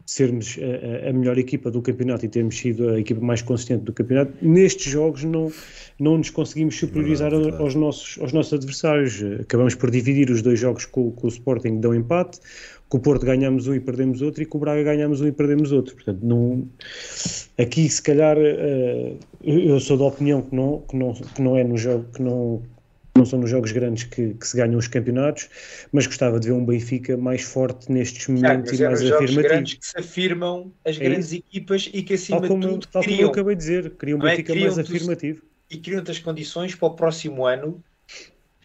sermos 0.07 0.57
a, 0.59 1.11
a, 1.11 1.13
melhor 1.13 1.37
equipa 1.37 1.71
do 1.71 1.83
campeonato 1.83 2.25
e 2.25 2.29
termos 2.29 2.57
sido 2.57 2.91
a 2.91 3.01
equipa 3.01 3.21
mais 3.21 3.43
consistente 3.43 3.85
do 3.85 3.93
campeonato, 3.93 4.33
nestes 4.41 4.91
jogos 4.91 5.25
não, 5.25 5.53
não 5.99 6.17
nos 6.17 6.31
conseguimos 6.31 6.79
superiorizar 6.79 7.35
aos, 7.35 7.75
nossos, 7.75 8.17
aos 8.21 8.33
nossos 8.33 8.53
adversários. 8.53 9.21
Acabamos 9.41 9.75
por 9.75 9.91
dividir 9.91 10.31
os 10.31 10.41
dois 10.41 10.61
jogos 10.61 10.87
com, 10.87 11.11
com 11.11 11.27
o 11.27 11.29
Sporting, 11.29 11.81
dão 11.81 11.95
empate, 11.95 12.39
com 12.89 12.99
o 12.99 13.01
Porto 13.01 13.27
ganhamos 13.27 13.67
um 13.67 13.75
e 13.75 13.81
perdemos 13.81 14.23
outro, 14.23 14.43
e 14.43 14.47
com 14.47 14.59
o 14.59 14.61
Braga 14.61 14.83
ganhamos 14.83 15.21
um 15.21 15.27
e 15.27 15.33
perdemos 15.33 15.73
outro. 15.73 15.95
Portanto, 15.95 16.21
não, 16.23 16.69
aqui 17.59 17.89
se 17.89 18.03
calhar 18.03 18.37
eh, 18.39 19.15
eu 19.43 19.81
sou 19.81 19.97
da 19.97 20.05
opinião 20.05 20.43
que 20.43 20.55
não, 20.55 20.83
que 20.83 20.97
não, 20.97 21.13
que 21.13 21.43
não 21.43 21.57
é 21.57 21.65
no 21.65 21.77
jogo, 21.77 22.05
que 22.13 22.23
não 22.23 22.63
não 23.17 23.25
são 23.25 23.39
nos 23.39 23.51
jogos 23.51 23.73
grandes 23.73 24.05
que, 24.05 24.35
que, 24.35 24.47
se 24.47 24.57
ganham 24.57 24.79
os 24.79 24.87
campeonatos, 24.89 25.49
mas 25.91 26.07
gostava 26.07 26.39
de 26.39 26.49
ver 26.49 26.53
um 26.53 26.65
Benfica 26.65 27.17
mais 27.17 27.43
forte 27.43 27.91
nestes 27.91 28.29
momentos 28.29 28.79
e 28.79 28.85
mais 28.85 29.01
afirmativo. 29.01 29.43
grandes 29.43 29.75
que 29.75 29.87
se 29.87 29.99
afirmam 29.99 30.73
as 30.85 30.97
é 30.97 31.05
grandes 31.05 31.33
isso. 31.33 31.37
equipas 31.37 31.91
e 31.93 32.03
que 32.03 32.15
acima 32.15 32.41
tal 32.41 32.49
como, 32.49 32.61
de 32.61 32.69
tudo 32.69 32.87
tal 32.89 33.03
criam, 33.03 33.17
como 33.17 33.29
eu 33.29 33.33
acabei 33.33 33.55
de 33.55 33.61
dizer, 33.61 33.91
criam 33.93 34.19
um 34.19 34.27
é? 34.27 34.31
Benfica 34.31 34.55
mais 34.55 34.79
afirmativo. 34.79 35.43
E 35.71 35.79
criam-te 35.79 36.11
as 36.11 36.19
condições 36.19 36.75
para 36.75 36.89
o 36.89 36.91
próximo 36.91 37.47
ano 37.47 37.83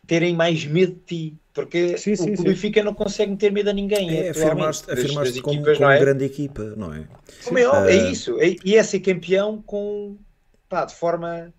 terem 0.08 0.36
mais 0.36 0.66
medo 0.66 0.94
de 0.94 1.00
ti. 1.00 1.38
Porque 1.54 1.98
sim, 1.98 2.16
sim, 2.16 2.34
o 2.34 2.44
Benfica 2.44 2.82
não 2.82 2.94
consegue 2.94 3.36
ter 3.36 3.52
medo 3.52 3.70
a 3.70 3.74
ninguém. 3.74 4.10
É 4.18 4.30
afirmar-te 4.30 4.90
afirmar 4.90 5.26
como, 5.42 5.56
equipas, 5.56 5.78
como 5.78 5.90
é? 5.90 6.00
grande 6.00 6.26
equipa, 6.26 6.64
não 6.78 6.94
é? 6.94 7.04
Como 7.44 7.58
é, 7.58 7.68
uh... 7.68 7.90
é 7.90 8.10
isso. 8.10 8.40
É, 8.40 8.56
e 8.64 8.76
é 8.76 8.84
ser 8.84 9.02
campeão 9.02 9.62
com, 9.62 10.18
pá, 10.70 10.86
de 10.86 10.96
forma 10.96 11.54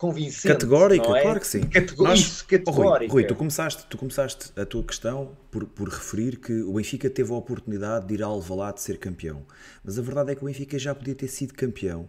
convincente. 0.00 0.54
Categórica, 0.54 1.18
é? 1.18 1.22
claro 1.22 1.40
que 1.40 1.46
sim. 1.46 1.60
Catego 1.60 2.04
Nós, 2.04 2.20
isso, 2.20 2.46
categórica. 2.46 3.12
Rui, 3.12 3.22
Rui, 3.22 3.24
tu, 3.24 3.34
começaste, 3.34 3.84
tu 3.86 3.98
começaste 3.98 4.50
a 4.58 4.64
tua 4.64 4.82
questão 4.82 5.36
por, 5.50 5.66
por 5.66 5.88
referir 5.88 6.38
que 6.38 6.62
o 6.62 6.72
Benfica 6.72 7.10
teve 7.10 7.30
a 7.32 7.34
oportunidade 7.34 8.06
de 8.06 8.14
ir 8.14 8.22
ao 8.22 8.32
Alvalade 8.32 8.76
de 8.76 8.82
ser 8.82 8.96
campeão. 8.96 9.42
Mas 9.84 9.98
a 9.98 10.02
verdade 10.02 10.32
é 10.32 10.34
que 10.34 10.42
o 10.42 10.46
Benfica 10.46 10.78
já 10.78 10.94
podia 10.94 11.14
ter 11.14 11.28
sido 11.28 11.52
campeão 11.52 12.08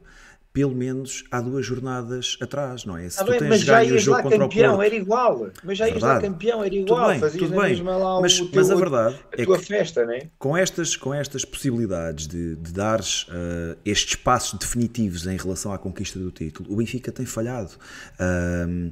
pelo 0.53 0.75
menos 0.75 1.23
há 1.31 1.39
duas 1.39 1.65
jornadas 1.65 2.37
atrás, 2.41 2.83
não 2.83 2.97
é? 2.97 3.09
Se 3.09 3.21
ah, 3.21 3.23
tu 3.23 3.31
tens 3.31 3.47
mas 3.47 3.61
já 3.61 3.83
ias 3.83 4.05
lá 4.05 4.21
campeão, 4.21 4.75
Porto, 4.75 4.81
era 4.81 4.95
igual. 4.95 5.51
Mas 5.63 5.77
já 5.77 5.87
ias 5.87 6.01
lá 6.01 6.19
campeão, 6.19 6.63
era 6.63 6.75
igual. 6.75 6.99
Tudo 6.99 7.09
bem, 7.09 7.19
Fazias 7.19 7.43
tudo 7.43 7.61
bem. 7.61 7.83
mas, 8.21 8.37
teu, 8.37 8.49
mas 8.53 8.71
a 8.71 8.75
verdade 8.75 9.15
a 9.37 9.41
é 9.41 9.45
tua 9.45 9.57
que 9.57 9.65
festa, 9.65 10.05
né? 10.05 10.29
com, 10.37 10.57
estas, 10.57 10.97
com 10.97 11.13
estas 11.13 11.45
possibilidades 11.45 12.27
de, 12.27 12.55
de 12.57 12.73
dares 12.73 13.23
uh, 13.23 13.77
estes 13.85 14.15
passos 14.15 14.59
definitivos 14.59 15.25
em 15.25 15.37
relação 15.37 15.71
à 15.71 15.77
conquista 15.77 16.19
do 16.19 16.31
título, 16.31 16.71
o 16.71 16.75
Benfica 16.75 17.11
tem 17.11 17.25
falhado. 17.25 17.71
Uh, 18.19 18.91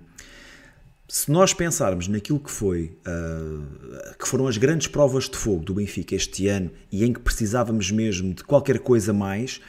se 1.09 1.29
nós 1.31 1.53
pensarmos 1.53 2.07
naquilo 2.07 2.39
que 2.39 2.51
foi, 2.51 2.97
uh, 3.05 4.15
que 4.17 4.27
foram 4.27 4.47
as 4.47 4.57
grandes 4.57 4.87
provas 4.87 5.27
de 5.27 5.35
fogo 5.35 5.65
do 5.65 5.73
Benfica 5.73 6.15
este 6.15 6.47
ano 6.47 6.71
e 6.91 7.03
em 7.03 7.11
que 7.11 7.19
precisávamos 7.19 7.91
mesmo 7.91 8.33
de 8.33 8.43
qualquer 8.43 8.79
coisa 8.79 9.11
mais, 9.11 9.59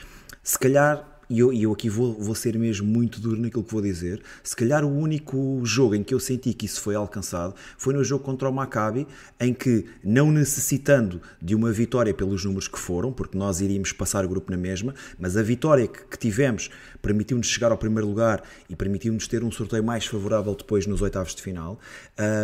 se 0.42 0.58
calhar 0.58 1.09
e 1.30 1.38
eu, 1.38 1.52
eu 1.52 1.72
aqui 1.72 1.88
vou, 1.88 2.12
vou 2.14 2.34
ser 2.34 2.58
mesmo 2.58 2.86
muito 2.86 3.20
duro 3.20 3.40
naquilo 3.40 3.62
que 3.62 3.72
vou 3.72 3.80
dizer, 3.80 4.20
se 4.42 4.56
calhar 4.56 4.84
o 4.84 4.88
único 4.88 5.60
jogo 5.64 5.94
em 5.94 6.02
que 6.02 6.12
eu 6.12 6.18
senti 6.18 6.52
que 6.52 6.66
isso 6.66 6.80
foi 6.80 6.96
alcançado 6.96 7.54
foi 7.78 7.94
no 7.94 8.02
jogo 8.02 8.24
contra 8.24 8.48
o 8.48 8.52
Maccabi, 8.52 9.06
em 9.38 9.54
que, 9.54 9.86
não 10.02 10.32
necessitando 10.32 11.22
de 11.40 11.54
uma 11.54 11.70
vitória 11.70 12.12
pelos 12.12 12.44
números 12.44 12.66
que 12.66 12.78
foram, 12.78 13.12
porque 13.12 13.38
nós 13.38 13.60
iríamos 13.60 13.92
passar 13.92 14.24
o 14.24 14.28
grupo 14.28 14.50
na 14.50 14.56
mesma, 14.56 14.92
mas 15.18 15.36
a 15.36 15.42
vitória 15.42 15.86
que, 15.86 16.02
que 16.04 16.18
tivemos 16.18 16.68
permitiu-nos 17.00 17.46
chegar 17.46 17.70
ao 17.70 17.78
primeiro 17.78 18.08
lugar 18.08 18.42
e 18.68 18.74
permitiu-nos 18.74 19.28
ter 19.28 19.44
um 19.44 19.52
sorteio 19.52 19.84
mais 19.84 20.04
favorável 20.06 20.54
depois 20.54 20.86
nos 20.86 21.00
oitavos 21.00 21.34
de 21.34 21.42
final. 21.42 21.78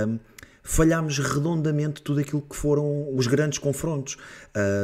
Um, 0.06 0.18
falhámos 0.62 1.18
redondamente 1.18 2.02
tudo 2.02 2.20
aquilo 2.20 2.42
que 2.42 2.56
foram 2.56 3.14
os 3.16 3.26
grandes 3.26 3.58
confrontos. 3.58 4.16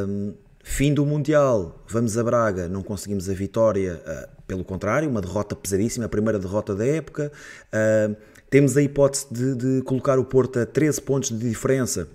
Um, 0.08 0.34
Fim 0.62 0.94
do 0.94 1.04
Mundial, 1.04 1.82
vamos 1.88 2.16
a 2.16 2.22
Braga, 2.22 2.68
não 2.68 2.82
conseguimos 2.82 3.28
a 3.28 3.32
vitória, 3.34 4.00
uh, 4.06 4.42
pelo 4.46 4.64
contrário, 4.64 5.08
uma 5.10 5.20
derrota 5.20 5.56
pesadíssima, 5.56 6.06
a 6.06 6.08
primeira 6.08 6.38
derrota 6.38 6.74
da 6.74 6.86
época. 6.86 7.32
Uh, 7.68 8.14
temos 8.48 8.76
a 8.76 8.82
hipótese 8.82 9.26
de, 9.30 9.54
de, 9.54 9.82
colocar 9.82 10.18
o 10.18 10.24
Porto 10.24 10.60
a 10.60 10.66
13 10.66 11.00
pontos 11.02 11.30
de 11.30 11.48
diferença 11.48 12.06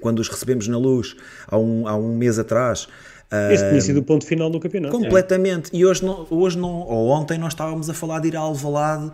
quando 0.00 0.20
os 0.20 0.28
recebemos 0.28 0.68
na 0.68 0.78
luz 0.78 1.16
há 1.46 1.58
um, 1.58 1.88
há 1.88 1.96
um 1.96 2.14
mês 2.16 2.38
atrás. 2.38 2.84
Uh, 3.32 3.50
Esse 3.50 3.68
tinha 3.68 3.80
sido 3.80 4.00
o 4.00 4.02
ponto 4.02 4.26
final 4.26 4.50
do 4.50 4.60
campeonato. 4.60 4.96
Completamente. 4.96 5.74
É. 5.74 5.78
E 5.78 5.86
hoje, 5.86 6.04
não, 6.04 6.26
hoje 6.30 6.58
não, 6.58 6.82
ou 6.82 7.08
ontem, 7.08 7.38
nós 7.38 7.52
estávamos 7.52 7.88
a 7.90 7.94
falar 7.94 8.20
de 8.20 8.28
ir 8.28 8.36
a 8.36 8.40
Alvalade 8.40 9.10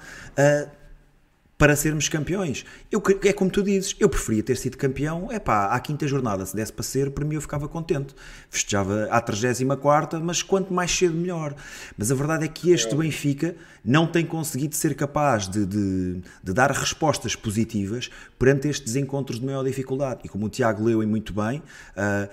para 1.58 1.74
sermos 1.74 2.08
campeões. 2.08 2.64
Eu, 2.90 3.02
é 3.24 3.32
como 3.32 3.50
tu 3.50 3.64
dizes, 3.64 3.96
eu 3.98 4.08
preferia 4.08 4.44
ter 4.44 4.56
sido 4.56 4.76
campeão, 4.76 5.30
é 5.32 5.40
pá, 5.40 5.66
à 5.66 5.80
quinta 5.80 6.06
jornada, 6.06 6.46
se 6.46 6.54
desse 6.54 6.72
para 6.72 6.84
ser, 6.84 7.10
para 7.10 7.24
mim 7.24 7.34
eu 7.34 7.40
ficava 7.40 7.68
contente. 7.68 8.14
Festejava 8.48 9.08
à 9.10 9.20
34, 9.20 10.20
mas 10.24 10.40
quanto 10.40 10.72
mais 10.72 10.96
cedo 10.96 11.14
melhor. 11.14 11.56
Mas 11.96 12.12
a 12.12 12.14
verdade 12.14 12.44
é 12.44 12.48
que 12.48 12.70
este 12.70 12.94
Benfica 12.94 13.56
não 13.84 14.06
tem 14.06 14.24
conseguido 14.24 14.76
ser 14.76 14.94
capaz 14.94 15.48
de, 15.48 15.66
de, 15.66 16.22
de 16.44 16.52
dar 16.52 16.70
respostas 16.70 17.34
positivas 17.34 18.08
perante 18.38 18.68
estes 18.68 18.94
encontros 18.94 19.40
de 19.40 19.44
maior 19.44 19.64
dificuldade. 19.64 20.20
E 20.24 20.28
como 20.28 20.46
o 20.46 20.48
Tiago 20.48 20.84
leu 20.84 21.02
e 21.02 21.06
muito 21.06 21.32
bem, 21.32 21.58
uh, 21.58 22.28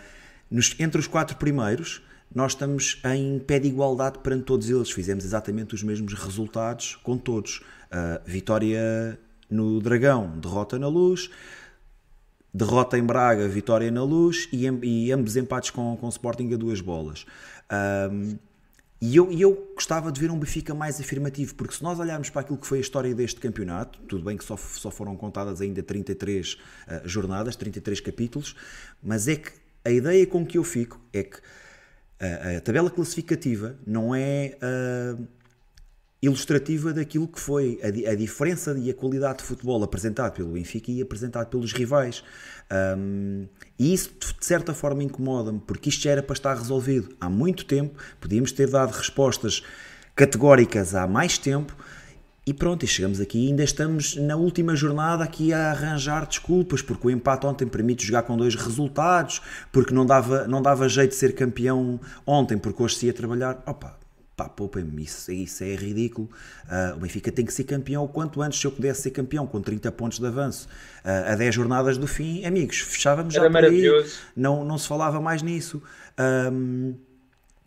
nos, 0.51 0.75
entre 0.77 0.99
os 0.99 1.07
quatro 1.07 1.35
primeiros, 1.37 2.03
nós 2.33 2.51
estamos 2.51 3.01
em 3.05 3.39
pé 3.39 3.57
de 3.59 3.69
igualdade 3.69 4.19
perante 4.19 4.43
todos 4.43 4.69
eles. 4.69 4.91
Fizemos 4.91 5.25
exatamente 5.25 5.73
os 5.73 5.81
mesmos 5.81 6.13
resultados 6.13 6.99
com 7.01 7.17
todos. 7.17 7.61
Uh, 7.95 8.21
vitória 8.25 9.17
no 9.49 9.79
Dragão, 9.79 10.37
derrota 10.39 10.77
na 10.77 10.87
Luz, 10.87 11.29
derrota 12.53 12.97
em 12.97 13.03
Braga, 13.03 13.47
vitória 13.47 13.91
na 13.91 14.03
Luz 14.03 14.49
e, 14.51 14.65
e 14.65 15.11
ambos 15.11 15.37
empates 15.37 15.69
com, 15.69 15.95
com 15.97 16.09
Sporting 16.09 16.53
a 16.53 16.57
duas 16.57 16.81
bolas. 16.81 17.25
Um, 18.11 18.37
e 19.01 19.17
eu, 19.17 19.31
eu 19.31 19.71
gostava 19.75 20.11
de 20.11 20.19
ver 20.19 20.31
um 20.31 20.39
Benfica 20.39 20.73
mais 20.73 20.99
afirmativo, 20.99 21.53
porque 21.55 21.75
se 21.75 21.83
nós 21.83 21.99
olharmos 21.99 22.29
para 22.29 22.41
aquilo 22.41 22.57
que 22.57 22.65
foi 22.65 22.77
a 22.77 22.81
história 22.81 23.13
deste 23.13 23.39
campeonato, 23.41 23.99
tudo 24.07 24.23
bem 24.23 24.37
que 24.37 24.43
só, 24.43 24.55
só 24.55 24.89
foram 24.89 25.15
contadas 25.17 25.61
ainda 25.61 25.83
33 25.83 26.53
uh, 26.53 26.57
ah, 26.87 27.01
jornadas, 27.03 27.55
33 27.55 27.99
capítulos, 27.99 28.55
mas 29.03 29.27
é 29.27 29.35
que 29.35 29.51
a 29.83 29.91
ideia 29.91 30.25
com 30.25 30.45
que 30.45 30.57
eu 30.57 30.63
fico 30.63 30.99
é 31.13 31.23
que 31.23 31.37
a, 32.19 32.57
a 32.57 32.61
tabela 32.61 32.89
classificativa 32.89 33.77
não 33.85 34.15
é 34.15 34.57
uh, 34.57 35.27
ilustrativa 36.21 36.93
daquilo 36.93 37.27
que 37.27 37.39
foi 37.39 37.79
a, 37.83 38.11
a, 38.11 38.15
diferença 38.15 38.75
e 38.77 38.89
a 38.89 38.93
qualidade 38.93 39.39
de 39.39 39.43
futebol 39.43 39.83
apresentado 39.83 40.33
pelo 40.33 40.49
Benfica 40.53 40.91
e 40.91 41.01
apresentado 41.01 41.47
pelos 41.49 41.71
rivais. 41.71 42.23
Um, 42.97 43.47
e 43.77 43.93
isso 43.93 44.11
de 44.39 44.45
certa 44.45 44.73
forma 44.73 45.03
incomoda-me, 45.03 45.59
porque 45.59 45.89
isto 45.89 46.03
já 46.03 46.11
era 46.11 46.23
para 46.23 46.33
estar 46.33 46.55
resolvido 46.55 47.15
há 47.19 47.29
muito 47.29 47.65
tempo, 47.65 47.99
podíamos 48.19 48.51
ter 48.51 48.69
dado 48.69 48.91
respostas 48.91 49.63
categóricas 50.15 50.95
há 50.95 51.05
mais 51.05 51.37
tempo. 51.37 51.75
E 52.47 52.53
pronto, 52.53 52.85
e 52.85 52.87
chegamos 52.87 53.19
aqui 53.19 53.47
ainda 53.47 53.63
estamos 53.63 54.15
na 54.17 54.35
última 54.35 54.75
jornada 54.75 55.23
aqui 55.23 55.51
a 55.51 55.71
arranjar 55.71 56.27
desculpas, 56.27 56.79
porque 56.79 57.07
o 57.07 57.09
empate 57.09 57.45
ontem 57.47 57.67
permite 57.67 58.05
jogar 58.05 58.21
com 58.21 58.37
dois 58.37 58.53
resultados, 58.53 59.41
porque 59.71 59.91
não 59.93 60.05
dava, 60.05 60.47
não 60.47 60.61
dava 60.61 60.87
jeito 60.87 61.09
de 61.09 61.15
ser 61.15 61.33
campeão 61.33 61.99
ontem, 62.25 62.55
porque 62.55 62.83
hoje 62.83 62.97
se 62.97 63.05
ia 63.07 63.13
trabalhar. 63.13 63.63
Opa, 63.65 63.97
pá, 64.35 64.49
poupem-me, 64.49 65.03
isso, 65.03 65.31
isso 65.31 65.63
é 65.63 65.75
ridículo. 65.75 66.29
Uh, 66.65 66.97
o 66.97 66.99
Benfica 66.99 67.31
tem 67.31 67.45
que 67.45 67.53
ser 67.53 67.63
campeão 67.63 68.03
o 68.03 68.07
quanto 68.07 68.41
antes, 68.41 68.59
se 68.59 68.67
eu 68.67 68.71
pudesse 68.71 69.03
ser 69.03 69.11
campeão 69.11 69.47
com 69.47 69.61
30 69.61 69.91
pontos 69.91 70.19
de 70.19 70.25
avanço 70.25 70.67
uh, 71.03 71.31
a 71.31 71.35
10 71.35 71.55
jornadas 71.55 71.97
do 71.97 72.07
fim, 72.07 72.45
amigos, 72.45 72.79
fechávamos 72.79 73.33
já 73.33 73.49
por 73.49 73.63
aí, 73.63 74.05
não, 74.35 74.63
não 74.65 74.77
se 74.77 74.87
falava 74.87 75.21
mais 75.21 75.41
nisso. 75.41 75.81
Um, 76.51 76.95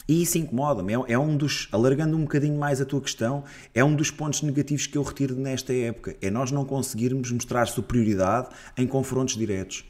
e 0.09 0.23
isso 0.23 0.39
incomoda-me, 0.39 0.95
é, 0.95 0.97
é, 1.09 1.19
um 1.19 1.37
dos, 1.37 1.69
alargando 1.71 2.17
um 2.17 2.23
bocadinho 2.23 2.59
mais 2.59 2.81
a 2.81 2.87
tua 2.87 3.01
questão, 3.01 3.45
é 3.75 3.85
um 3.85 3.95
dos 3.95 4.11
pontos 4.11 4.41
negativos 4.41 4.87
que 4.87 4.97
eu 4.97 5.03
retiro 5.03 5.37
nesta 5.37 5.75
época, 5.75 6.17
é 6.23 6.31
nós 6.31 6.51
não 6.51 6.65
conseguirmos 6.65 7.31
mostrar 7.31 7.67
superioridade 7.67 8.49
em 8.79 8.87
confrontos 8.87 9.37
diretos. 9.37 9.85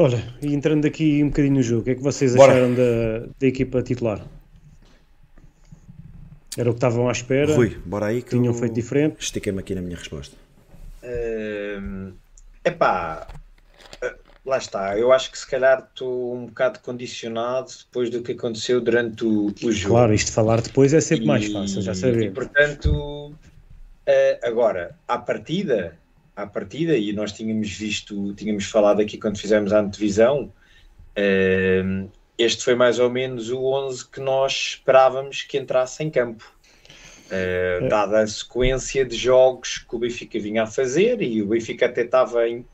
Olha, 0.00 0.22
e 0.40 0.54
entrando 0.54 0.86
aqui 0.86 1.24
um 1.24 1.26
bocadinho 1.26 1.56
no 1.56 1.62
jogo, 1.62 1.80
o 1.80 1.84
que 1.84 1.90
é 1.90 1.94
que 1.96 2.02
vocês 2.02 2.32
Bora. 2.36 2.52
acharam 2.52 2.72
da, 2.72 3.26
da 3.36 3.46
equipa 3.48 3.82
titular? 3.82 4.24
Era 6.56 6.70
o 6.70 6.72
que 6.72 6.76
estavam 6.76 7.08
à 7.08 7.12
espera? 7.12 7.52
Rui, 7.52 7.76
bora 7.84 8.06
aí 8.06 8.22
que 8.22 8.30
tinham 8.30 8.54
feito 8.54 8.74
diferente. 8.74 9.16
Estiquei-me 9.18 9.58
aqui 9.58 9.74
na 9.74 9.80
minha 9.80 9.96
resposta. 9.96 10.36
Uh, 11.02 12.12
epá, 12.64 13.26
eh, 14.00 14.14
lá 14.46 14.58
está. 14.58 14.96
Eu 14.96 15.10
acho 15.10 15.32
que 15.32 15.38
se 15.38 15.48
calhar 15.48 15.88
estou 15.90 16.32
um 16.32 16.46
bocado 16.46 16.78
condicionado 16.78 17.72
depois 17.86 18.08
do 18.08 18.22
que 18.22 18.32
aconteceu 18.32 18.80
durante 18.80 19.24
o, 19.24 19.52
o 19.64 19.72
jogo. 19.72 19.94
Claro, 19.94 20.14
isto 20.14 20.28
de 20.28 20.32
falar 20.32 20.60
depois 20.60 20.94
é 20.94 21.00
sempre 21.00 21.24
e, 21.24 21.28
mais 21.28 21.52
fácil, 21.52 21.82
já 21.82 21.94
sabemos. 21.94 22.24
E 22.24 22.30
portanto, 22.30 23.32
uh, 23.32 24.46
agora, 24.46 24.94
à 25.08 25.18
partida, 25.18 25.96
à 26.38 26.46
partida, 26.46 26.96
e 26.96 27.12
nós 27.12 27.32
tínhamos 27.32 27.68
visto, 27.72 28.32
tínhamos 28.34 28.64
falado 28.66 29.00
aqui 29.00 29.18
quando 29.18 29.36
fizemos 29.36 29.72
a 29.72 29.80
antevisão, 29.80 30.52
uh, 31.18 32.10
este 32.38 32.62
foi 32.62 32.76
mais 32.76 33.00
ou 33.00 33.10
menos 33.10 33.50
o 33.50 33.60
11 33.64 34.08
que 34.08 34.20
nós 34.20 34.52
esperávamos 34.52 35.42
que 35.42 35.58
entrasse 35.58 36.02
em 36.04 36.08
campo. 36.08 36.56
Uh, 37.26 37.88
dada 37.88 38.20
a 38.20 38.26
sequência 38.26 39.04
de 39.04 39.16
jogos 39.16 39.78
que 39.78 39.96
o 39.96 39.98
Benfica 39.98 40.38
vinha 40.38 40.62
a 40.62 40.66
fazer, 40.66 41.20
e 41.20 41.42
o 41.42 41.48
Benfica 41.48 41.86
até 41.86 42.02
estava, 42.02 42.48
em, 42.48 42.64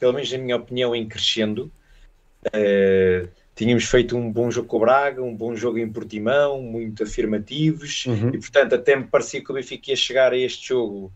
pelo 0.00 0.14
menos 0.14 0.32
na 0.32 0.38
minha 0.38 0.56
opinião, 0.56 0.96
em 0.96 1.06
crescendo. 1.06 1.70
Uh, 2.46 3.28
tínhamos 3.54 3.84
feito 3.84 4.16
um 4.16 4.32
bom 4.32 4.50
jogo 4.50 4.66
com 4.66 4.78
o 4.78 4.80
Braga, 4.80 5.22
um 5.22 5.36
bom 5.36 5.54
jogo 5.54 5.76
em 5.76 5.92
Portimão, 5.92 6.62
muito 6.62 7.02
afirmativos, 7.02 8.06
uhum. 8.06 8.30
e 8.30 8.38
portanto 8.38 8.74
até 8.74 8.96
me 8.96 9.04
parecia 9.04 9.44
que 9.44 9.50
o 9.50 9.54
Benfica 9.54 9.90
ia 9.90 9.96
chegar 9.96 10.32
a 10.32 10.38
este 10.38 10.68
jogo 10.68 11.12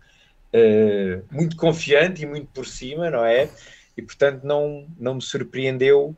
uh, 0.55 1.25
muito 1.31 1.57
confiante 1.57 2.23
e 2.23 2.27
muito 2.27 2.49
por 2.49 2.67
cima, 2.67 3.11
não 3.11 3.25
é? 3.25 3.49
E 3.97 4.03
portanto 4.03 4.45
não, 4.45 4.87
não 4.99 5.17
me 5.17 5.23
surpreendeu 5.23 6.17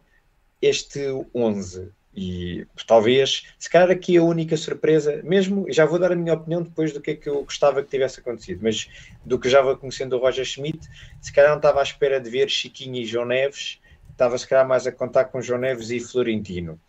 este 0.61 1.01
11. 1.35 1.90
E 2.14 2.66
talvez, 2.87 3.45
se 3.59 3.71
calhar 3.71 3.90
aqui 3.90 4.16
a 4.16 4.23
única 4.23 4.57
surpresa, 4.57 5.21
mesmo, 5.23 5.64
já 5.73 5.87
vou 5.87 5.99
dar 5.99 6.11
a 6.11 6.16
minha 6.16 6.35
opinião 6.35 6.61
depois 6.61 6.93
do 6.93 7.01
que 7.01 7.12
é 7.12 7.16
que 7.16 7.29
eu 7.29 7.45
gostava 7.45 7.83
que 7.83 7.88
tivesse 7.88 8.19
acontecido, 8.19 8.61
mas 8.62 8.88
do 9.25 9.38
que 9.38 9.49
já 9.49 9.62
vou 9.62 9.77
conhecendo 9.77 10.16
o 10.16 10.19
Roger 10.19 10.45
Schmidt, 10.45 10.88
se 11.21 11.33
calhar 11.33 11.51
não 11.51 11.59
estava 11.59 11.81
à 11.81 11.83
espera 11.83 12.21
de 12.21 12.29
ver 12.29 12.51
Chiquinho 12.51 12.97
e 12.97 13.07
João 13.07 13.27
Neves, 13.27 13.79
estava 14.11 14.37
se 14.37 14.47
calhar 14.47 14.66
mais 14.66 14.87
a 14.87 14.93
contar 14.93 15.27
com 15.27 15.40
João 15.40 15.61
Neves 15.61 15.90
e 15.90 16.01
Florentino. 16.01 16.81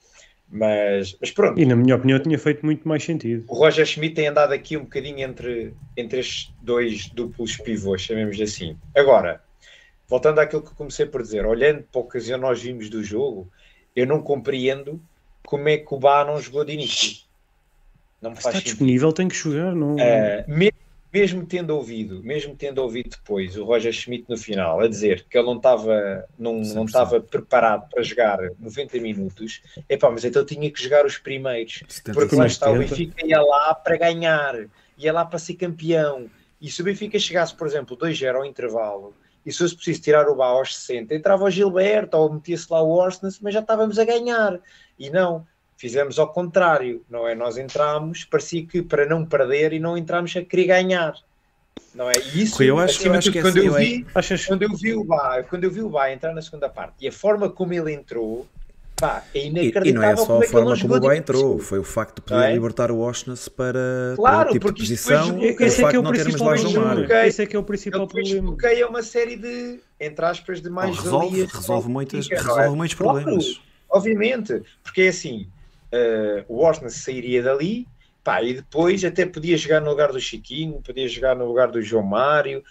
Mas, 0.52 1.16
mas 1.22 1.32
pronto. 1.32 1.58
E 1.60 1.66
na 1.66 1.78
minha 1.78 1.96
opinião 1.96 2.20
tinha 2.20 2.38
feito 2.38 2.66
muito 2.66 2.86
mais 2.86 3.04
sentido. 3.04 3.46
O 3.48 3.56
Roger 3.56 3.86
Schmidt 3.86 4.16
tem 4.16 4.28
andado 4.28 4.52
aqui 4.52 4.76
um 4.76 4.84
bocadinho 4.84 5.20
entre, 5.20 5.74
entre 5.96 6.20
estes 6.20 6.54
dois 6.62 7.08
duplos 7.10 7.56
pivôs, 7.56 8.02
chamemos 8.02 8.40
assim. 8.42 8.78
Agora, 8.94 9.42
voltando 10.10 10.40
àquilo 10.40 10.62
que 10.62 10.76
comecei 10.76 11.06
por 11.06 11.22
dizer, 11.22 11.46
olhando 11.46 11.84
para 11.84 12.02
o 12.02 12.04
que 12.04 12.20
nós 12.36 12.62
vimos 12.62 12.90
do 12.90 13.02
jogo, 13.02 13.50
eu 13.96 14.06
não 14.06 14.22
compreendo 14.22 15.02
como 15.46 15.70
é 15.70 15.78
que 15.78 15.94
o 15.94 15.98
Bá 15.98 16.26
não 16.26 16.40
jogou 16.40 16.66
de 16.66 16.74
início. 16.74 17.22
Não 18.22 18.32
me 18.32 18.36
faz 18.36 18.48
Está 18.48 18.60
sentido. 18.60 18.72
disponível, 18.72 19.14
tem 19.14 19.30
que 19.30 19.36
jogar. 19.36 19.74
Não... 19.74 19.96
Uh, 19.96 20.44
mesmo, 20.48 20.78
mesmo, 21.14 21.46
tendo 21.46 21.76
ouvido, 21.76 22.24
mesmo 22.24 22.56
tendo 22.56 22.80
ouvido 22.80 23.10
depois 23.10 23.58
o 23.58 23.66
Roger 23.66 23.92
Schmidt 23.92 24.26
no 24.30 24.38
final 24.38 24.80
a 24.80 24.88
dizer 24.88 25.26
que 25.30 25.38
ele 25.38 25.46
não 25.46 25.58
estava 25.58 26.26
não, 26.38 26.62
não 26.62 26.86
estava 26.86 27.20
preparado 27.20 27.90
para 27.90 28.02
jogar 28.02 28.40
90 28.60 28.98
minutos, 29.00 29.62
é 29.90 29.98
pá, 29.98 30.10
mas 30.10 30.24
então 30.24 30.46
tinha 30.46 30.70
que 30.72 30.82
jogar 30.82 31.06
os 31.06 31.18
primeiros. 31.18 31.84
Porque 32.14 32.36
lá 32.36 32.48
está, 32.48 32.72
o 32.72 32.78
Benfica 32.78 33.26
ia 33.26 33.42
lá 33.42 33.76
para 33.76 33.98
ganhar, 33.98 34.68
ia 34.98 35.12
lá 35.12 35.26
para 35.26 35.40
ser 35.40 35.56
campeão. 35.56 36.30
E 36.62 36.70
se 36.70 36.82
o 36.82 36.86
Benfica 36.86 37.20
chegasse, 37.20 37.56
por 37.56 37.68
exemplo, 37.68 37.98
2-0 37.98 38.36
ao 38.36 38.46
intervalo, 38.46 39.14
e 39.46 39.52
se 39.52 39.58
fosse 39.58 39.76
preciso 39.76 40.02
tirar 40.02 40.30
o 40.30 40.36
Bá 40.36 40.48
aos 40.48 40.78
60, 40.78 41.16
entrava 41.16 41.44
o 41.44 41.50
Gilberto 41.50 42.16
ou 42.16 42.32
metia-se 42.32 42.68
lá 42.72 42.82
o 42.82 42.92
Orsnes, 42.92 43.40
mas 43.40 43.54
já 43.54 43.60
estávamos 43.60 43.98
a 43.98 44.06
ganhar. 44.06 44.60
E 45.00 45.10
não, 45.10 45.46
fizemos 45.82 46.20
ao 46.20 46.32
contrário, 46.32 47.04
não 47.10 47.28
é? 47.28 47.34
Nós 47.34 47.58
entramos, 47.58 48.24
parecia 48.24 48.64
que 48.64 48.84
para 48.84 49.04
não 49.04 49.26
perder 49.26 49.74
e 49.74 49.80
não 49.80 49.98
entramos 49.98 50.32
a 50.38 50.44
querer 50.44 50.68
ganhar. 50.68 51.16
Não 51.96 52.08
é? 52.08 52.14
E 52.36 52.44
isso, 52.44 52.62
eu 52.62 52.78
acho, 52.78 53.06
eu 53.06 53.14
acho 53.14 53.32
que 53.32 53.42
quando, 53.42 53.58
eu 53.58 53.74
vi, 53.74 54.06
achas... 54.14 54.46
quando 54.46 54.62
eu 54.62 54.76
vi 54.76 54.94
o 54.94 55.04
Bá, 55.04 55.42
quando 55.42 55.64
eu 55.64 55.72
vi 55.72 55.82
o 55.82 55.90
Bá 55.90 56.12
entrar 56.12 56.34
na 56.36 56.42
segunda 56.42 56.70
parte 56.70 56.94
e 57.02 57.08
a 57.08 57.12
forma 57.12 57.50
como 57.50 57.74
ele 57.74 57.92
entrou, 57.92 58.46
Pá, 58.96 59.24
é 59.34 59.48
inacreditável. 59.48 59.86
E, 59.86 59.90
e 59.90 59.94
não 59.94 60.04
é 60.04 60.16
só 60.16 60.40
a 60.40 60.44
é 60.44 60.48
forma 60.48 60.80
como 60.80 60.96
o 60.96 61.00
Bá 61.00 61.18
entrou, 61.18 61.58
foi 61.58 61.80
o 61.80 61.84
facto 61.84 62.18
de 62.18 62.22
poder 62.22 62.52
é? 62.52 62.54
libertar 62.54 62.92
o 62.92 63.00
Oshness 63.00 63.50
para, 63.50 64.14
claro, 64.16 64.38
para 64.38 64.50
o 64.50 64.54
tipo 64.54 64.72
de 64.72 64.82
posição 64.82 65.42
e 65.42 65.52
o 65.52 65.72
facto 65.72 65.96
é 65.96 66.02
não 66.02 66.12
termos 66.12 66.40
lá 66.40 66.56
João 66.56 66.86
Mário. 66.86 67.12
Esse 67.26 67.42
é 67.42 67.46
que 67.48 67.56
é 67.56 67.60
o 67.60 67.64
principal 67.64 68.08
problema. 68.08 68.56
É 68.62 68.86
uma 68.86 69.02
série 69.02 69.36
de, 69.36 69.80
entre 70.00 70.24
aspas, 70.26 70.62
de 70.62 70.70
mais 70.70 70.96
resolve, 70.96 71.46
resolve, 71.46 71.90
muitas, 71.90 72.28
resolve 72.30 72.62
é? 72.62 72.70
muitos 72.70 72.96
problemas. 72.96 73.46
Claro, 73.46 73.62
obviamente, 73.90 74.62
porque 74.84 75.02
é 75.02 75.08
assim, 75.08 75.48
uh, 75.94 76.46
o 76.48 76.64
Oshness 76.64 76.96
sairia 76.96 77.44
dali, 77.44 77.88
pá, 78.24 78.42
e 78.42 78.54
depois 78.54 79.04
até 79.04 79.26
podia 79.26 79.58
jogar 79.58 79.82
no 79.82 79.90
lugar 79.90 80.12
do 80.12 80.20
Chiquinho, 80.20 80.82
podia 80.82 81.08
jogar 81.08 81.36
no 81.36 81.46
lugar 81.46 81.72
do 81.72 81.82
João 81.82 82.04
Mário. 82.04 82.64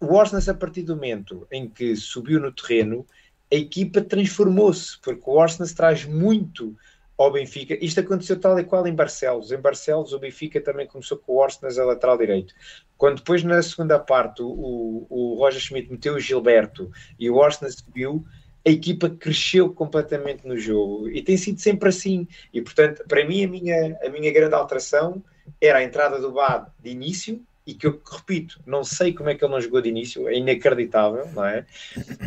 O 0.00 0.14
Oshness, 0.14 0.48
a 0.48 0.54
partir 0.54 0.82
do 0.82 0.94
momento 0.94 1.46
em 1.50 1.68
que 1.68 1.96
subiu 1.96 2.40
no 2.40 2.52
terreno, 2.52 3.06
a 3.52 3.56
equipa 3.56 4.00
transformou-se, 4.00 4.98
porque 5.00 5.22
o 5.24 5.40
Arsenal 5.40 5.72
traz 5.74 6.04
muito 6.04 6.76
ao 7.16 7.32
Benfica. 7.32 7.78
Isto 7.80 8.00
aconteceu 8.00 8.38
tal 8.40 8.58
e 8.58 8.64
qual 8.64 8.86
em 8.86 8.94
Barcelos. 8.94 9.52
Em 9.52 9.60
Barcelos, 9.60 10.12
o 10.12 10.18
Benfica 10.18 10.60
também 10.60 10.86
começou 10.86 11.18
com 11.18 11.34
o 11.34 11.42
Arsenal 11.42 11.72
a 11.78 11.92
lateral 11.92 12.18
direito. 12.18 12.52
Quando 12.96 13.18
depois, 13.18 13.44
na 13.44 13.62
segunda 13.62 13.98
parte, 13.98 14.42
o, 14.42 15.06
o 15.08 15.36
Roger 15.38 15.60
Schmidt 15.60 15.90
meteu 15.90 16.14
o 16.14 16.20
Gilberto 16.20 16.90
e 17.18 17.30
o 17.30 17.40
Arsenal 17.42 17.72
subiu, 17.72 18.24
a 18.66 18.70
equipa 18.70 19.10
cresceu 19.10 19.70
completamente 19.70 20.46
no 20.46 20.56
jogo. 20.56 21.08
E 21.08 21.22
tem 21.22 21.36
sido 21.36 21.60
sempre 21.60 21.88
assim. 21.88 22.26
E, 22.52 22.62
portanto, 22.62 23.04
para 23.06 23.24
mim, 23.26 23.44
a 23.44 23.48
minha, 23.48 23.98
a 24.04 24.08
minha 24.08 24.32
grande 24.32 24.54
alteração 24.54 25.22
era 25.60 25.78
a 25.78 25.84
entrada 25.84 26.18
do 26.18 26.32
Bad 26.32 26.66
de 26.82 26.90
início, 26.90 27.40
e 27.66 27.74
que 27.74 27.86
eu 27.86 28.00
repito, 28.10 28.60
não 28.66 28.84
sei 28.84 29.12
como 29.12 29.30
é 29.30 29.34
que 29.34 29.44
ele 29.44 29.52
não 29.52 29.60
jogou 29.60 29.80
de 29.80 29.88
início, 29.88 30.28
é 30.28 30.36
inacreditável, 30.36 31.26
não 31.32 31.44
é? 31.44 31.64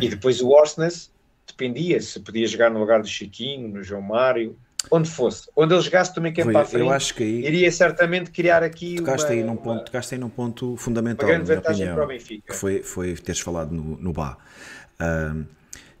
E 0.00 0.08
depois 0.08 0.40
o 0.40 0.48
Orsnes 0.50 1.12
dependia 1.46 2.00
se 2.00 2.20
podia 2.20 2.46
jogar 2.46 2.70
no 2.70 2.78
lugar 2.80 3.00
do 3.00 3.06
Chiquinho, 3.06 3.68
no 3.68 3.82
João 3.82 4.02
Mário, 4.02 4.56
onde 4.90 5.08
fosse. 5.08 5.48
Onde 5.54 5.74
ele 5.74 5.82
jogasse 5.82 6.14
também 6.14 6.32
quem 6.32 6.44
para 6.44 6.60
a 6.60 6.64
frente, 6.64 6.84
eu 6.84 6.90
acho 6.90 7.14
que 7.14 7.22
aí, 7.22 7.46
iria 7.46 7.70
certamente 7.70 8.30
criar 8.30 8.62
aqui 8.62 8.96
tocaste 8.96 9.26
uma, 9.26 9.32
aí 9.32 9.44
num 9.44 9.56
ponto, 9.56 9.84
tocaste 9.84 10.14
aí 10.14 10.20
num 10.20 10.28
ponto 10.28 10.76
fundamental, 10.76 11.28
na 11.28 11.38
minha 11.38 11.58
opinião, 11.58 12.08
que 12.46 12.54
foi, 12.54 12.82
foi 12.82 13.14
teres 13.14 13.40
falado 13.40 13.72
no, 13.72 13.96
no 13.96 14.12
Bá. 14.12 14.36
Uh, 15.00 15.46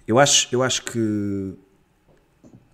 eu, 0.08 0.18
acho, 0.18 0.48
eu 0.50 0.62
acho 0.62 0.82
que 0.84 1.54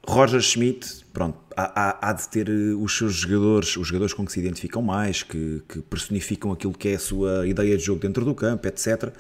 Roger 0.07 0.41
Schmidt, 0.41 1.05
pronto, 1.13 1.39
há, 1.57 1.89
há, 1.89 2.11
há, 2.11 2.13
de 2.13 2.29
ter 2.29 2.49
os 2.49 2.97
seus 2.97 3.15
jogadores, 3.15 3.77
os 3.77 3.89
jogadores 3.89 4.15
com 4.15 4.25
que 4.25 4.33
se 4.33 4.39
identificam 4.39 4.81
mais, 4.81 5.23
que, 5.23 5.63
que 5.69 5.81
personificam 5.81 6.53
aquilo 6.53 6.73
que 6.73 6.89
é 6.89 6.95
a 6.95 6.99
sua 6.99 7.47
ideia 7.47 7.77
de 7.77 7.83
jogo 7.83 8.01
dentro 8.01 8.25
do 8.25 8.35
campo, 8.35 8.69
etc. 8.69 9.13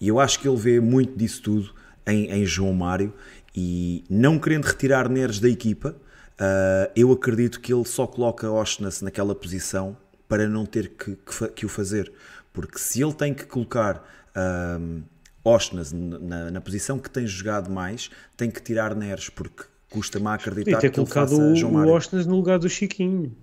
E 0.00 0.08
eu 0.08 0.18
acho 0.18 0.40
que 0.40 0.48
ele 0.48 0.56
vê 0.56 0.80
muito 0.80 1.16
disso 1.16 1.40
tudo 1.42 1.72
em, 2.06 2.30
em 2.30 2.44
João 2.44 2.72
Mário 2.72 3.14
e 3.54 4.04
não 4.10 4.38
querendo 4.38 4.64
retirar 4.64 5.08
Neres 5.08 5.38
da 5.38 5.48
equipa, 5.48 5.94
uh, 6.40 6.90
eu 6.96 7.12
acredito 7.12 7.60
que 7.60 7.72
ele 7.72 7.84
só 7.84 8.06
coloca 8.06 8.50
Oshnas 8.50 9.02
naquela 9.02 9.34
posição 9.34 9.96
para 10.28 10.48
não 10.48 10.64
ter 10.64 10.88
que, 10.88 11.16
que, 11.16 11.48
que, 11.48 11.66
o 11.66 11.68
fazer. 11.68 12.10
Porque 12.52 12.78
se 12.78 13.02
ele 13.02 13.12
tem 13.12 13.34
que 13.34 13.44
colocar 13.44 14.02
uh, 14.34 15.02
Oshnas 15.44 15.92
na, 15.92 16.50
na, 16.50 16.60
posição 16.60 16.98
que 16.98 17.10
tem 17.10 17.26
jogado 17.26 17.70
mais, 17.70 18.10
tem 18.36 18.50
que 18.50 18.62
tirar 18.62 18.94
Neres, 18.94 19.28
porque 19.28 19.64
custa-me 19.90 20.28
acreditar 20.28 20.78
que 20.78 21.00
ele 21.00 21.06
faça 21.06 21.54
João 21.54 21.72
Mário. 21.72 21.92
o 21.92 21.94
Oshnas 21.94 22.26
no 22.26 22.36
lugar 22.36 22.58
do 22.58 22.68
Chiquinho. 22.68 23.36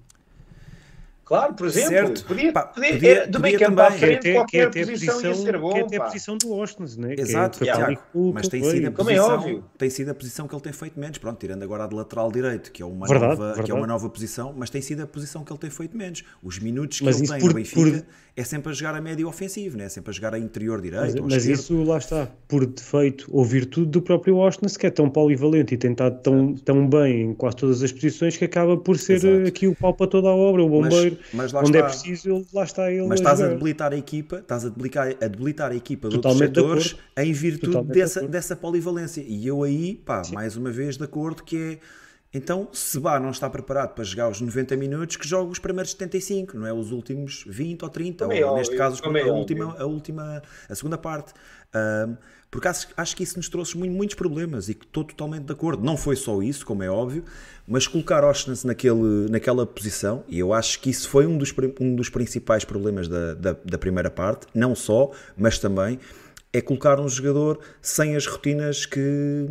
Claro, 1.29 1.53
por 1.53 1.67
exemplo, 1.67 1.89
certo. 1.89 2.25
podia, 2.25 2.51
pá, 2.51 2.63
podia, 2.63 2.93
podia, 2.93 3.27
do 3.27 3.39
meio 3.39 3.59
campo 3.59 3.79
à 3.81 3.91
frente, 3.91 4.21
que 4.21 4.33
qualquer 4.33 4.71
que 4.71 4.79
posição, 4.79 5.13
posição 5.13 5.31
ia 5.31 5.35
ser 5.35 5.57
bom. 5.59 5.73
Que 5.73 5.77
é 5.77 5.81
até 5.83 5.97
a 5.97 6.01
posição 6.01 6.37
do 6.39 6.51
Austin, 6.51 6.85
né? 6.97 7.13
Exato, 7.15 7.59
que 7.59 7.69
é, 7.69 7.97
mas 8.33 8.47
tem 8.47 8.63
sido, 8.63 8.87
a 8.87 8.91
posição, 8.91 9.15
é 9.15 9.35
óbvio. 9.35 9.63
tem 9.77 9.89
sido 9.91 10.09
a 10.09 10.15
posição 10.15 10.47
que 10.47 10.55
ele 10.55 10.61
tem 10.63 10.73
feito 10.73 10.99
menos. 10.99 11.19
Pronto, 11.19 11.39
tirando 11.39 11.61
agora 11.61 11.83
a 11.83 11.87
de 11.87 11.93
lateral 11.93 12.31
direito, 12.31 12.71
que 12.71 12.81
é 12.81 12.85
uma, 12.85 13.05
verdade, 13.05 13.33
nova, 13.33 13.45
verdade. 13.45 13.63
Que 13.63 13.71
é 13.71 13.75
uma 13.75 13.85
nova 13.85 14.09
posição, 14.09 14.55
mas 14.57 14.71
tem 14.71 14.81
sido 14.81 15.03
a 15.03 15.05
posição 15.05 15.43
que 15.43 15.53
ele 15.53 15.59
tem 15.59 15.69
feito 15.69 15.95
menos. 15.95 16.23
Os 16.41 16.57
minutos 16.57 16.97
que 16.97 17.05
mas 17.05 17.19
ele 17.19 17.27
tem 17.27 17.39
por, 17.39 17.49
no 17.49 17.53
Benfica 17.53 17.91
por... 17.91 18.05
é 18.35 18.43
sempre 18.43 18.71
a 18.71 18.73
jogar 18.73 18.95
a 18.95 19.01
médio 19.01 19.27
ofensivo, 19.27 19.77
né? 19.77 19.85
é 19.85 19.89
sempre 19.89 20.09
a 20.09 20.13
jogar 20.13 20.33
a 20.33 20.39
interior 20.39 20.81
direito. 20.81 21.21
Mas, 21.21 21.33
mas 21.33 21.45
isso 21.45 21.83
lá 21.83 21.99
está, 21.99 22.27
por 22.47 22.65
defeito 22.65 23.27
ou 23.29 23.45
virtude 23.45 23.91
do 23.91 24.01
próprio 24.01 24.41
Austin, 24.41 24.65
que 24.65 24.87
é 24.87 24.89
tão 24.89 25.07
polivalente 25.07 25.75
e 25.75 25.77
tem 25.77 25.91
estado 25.91 26.23
tão, 26.23 26.55
tão 26.55 26.87
bem 26.87 27.21
em 27.21 27.33
quase 27.35 27.57
todas 27.57 27.83
as 27.83 27.91
posições 27.91 28.35
que 28.35 28.45
acaba 28.45 28.75
por 28.77 28.97
ser 28.97 29.13
Exato. 29.13 29.47
aqui 29.47 29.67
o 29.67 29.75
pau 29.75 29.93
para 29.93 30.07
toda 30.07 30.29
a 30.29 30.35
obra, 30.35 30.63
o 30.63 30.69
bombeiro, 30.69 31.17
mas, 31.18 31.18
mas 31.33 31.53
onde 31.53 31.77
é 31.77 31.79
está. 31.79 31.79
é 31.79 31.83
preciso, 31.83 32.45
lá 32.53 32.63
está 32.63 32.91
ele. 32.91 33.07
Mas 33.07 33.19
estás 33.19 33.41
a, 33.41 33.45
a 33.45 33.49
debilitar 33.49 33.93
a 33.93 33.97
equipa, 33.97 34.37
estás 34.37 34.65
a 34.65 34.69
debilitar, 34.69 35.07
a, 35.07 35.27
debilitar 35.27 35.71
a 35.71 35.75
equipa 35.75 36.09
Totalmente 36.09 36.51
de 36.51 36.59
outros 36.59 36.89
setores 36.89 37.09
em 37.17 37.33
virtude 37.33 37.83
dessa, 37.87 38.27
dessa 38.27 38.55
polivalência. 38.55 39.21
E 39.25 39.47
eu 39.47 39.63
aí, 39.63 39.95
pá, 39.95 40.23
Sim. 40.23 40.35
mais 40.35 40.55
uma 40.55 40.71
vez 40.71 40.97
de 40.97 41.03
acordo 41.03 41.43
que 41.43 41.57
é. 41.57 41.79
Então, 42.31 42.67
se 42.71 42.99
Bá 42.99 43.19
não 43.19 43.31
está 43.31 43.49
preparado 43.49 43.95
para 43.95 44.03
jogar 44.03 44.29
os 44.29 44.39
90 44.39 44.77
minutos, 44.77 45.15
que 45.15 45.27
jogue 45.27 45.51
os 45.51 45.57
primeiros 45.57 45.91
75, 45.91 46.57
não 46.59 46.67
é 46.67 46.71
os 46.71 46.91
últimos 46.91 47.43
20 47.47 47.81
ou 47.81 47.89
30, 47.89 48.25
ou 48.25 48.31
óbvio, 48.31 48.53
neste 48.53 48.75
caso 48.75 49.01
a 49.03 49.33
última, 49.33 49.75
a 49.79 49.85
última, 49.85 50.43
a 50.69 50.75
segunda 50.75 50.97
parte. 50.97 51.33
Um, 51.73 52.15
porque 52.51 52.67
acho, 52.67 52.87
acho, 52.97 53.15
que 53.15 53.23
isso 53.23 53.37
nos 53.37 53.47
trouxe 53.47 53.77
muito, 53.77 53.93
muitos 53.93 54.15
problemas 54.15 54.69
e 54.69 54.73
que 54.73 54.85
estou 54.85 55.03
totalmente 55.03 55.43
de 55.43 55.53
acordo. 55.53 55.83
Não 55.83 55.95
foi 55.95 56.15
só 56.15 56.41
isso, 56.41 56.65
como 56.65 56.81
é 56.81 56.89
óbvio, 56.89 57.23
mas 57.67 57.87
colocar 57.87 58.23
Oshnas 58.23 58.63
naquele, 58.63 59.29
naquela 59.29 59.65
posição, 59.65 60.23
e 60.27 60.39
eu 60.39 60.53
acho 60.53 60.79
que 60.79 60.89
isso 60.89 61.07
foi 61.07 61.27
um 61.27 61.37
dos, 61.37 61.53
um 61.79 61.95
dos 61.95 62.09
principais 62.09 62.65
problemas 62.65 63.07
da, 63.07 63.33
da, 63.35 63.55
da 63.63 63.77
primeira 63.77 64.09
parte, 64.09 64.47
não 64.53 64.73
só, 64.73 65.11
mas 65.37 65.59
também, 65.59 65.99
é 66.51 66.61
colocar 66.61 66.99
um 66.99 67.07
jogador 67.07 67.59
sem 67.81 68.15
as 68.15 68.25
rotinas 68.25 68.85
que, 68.85 69.45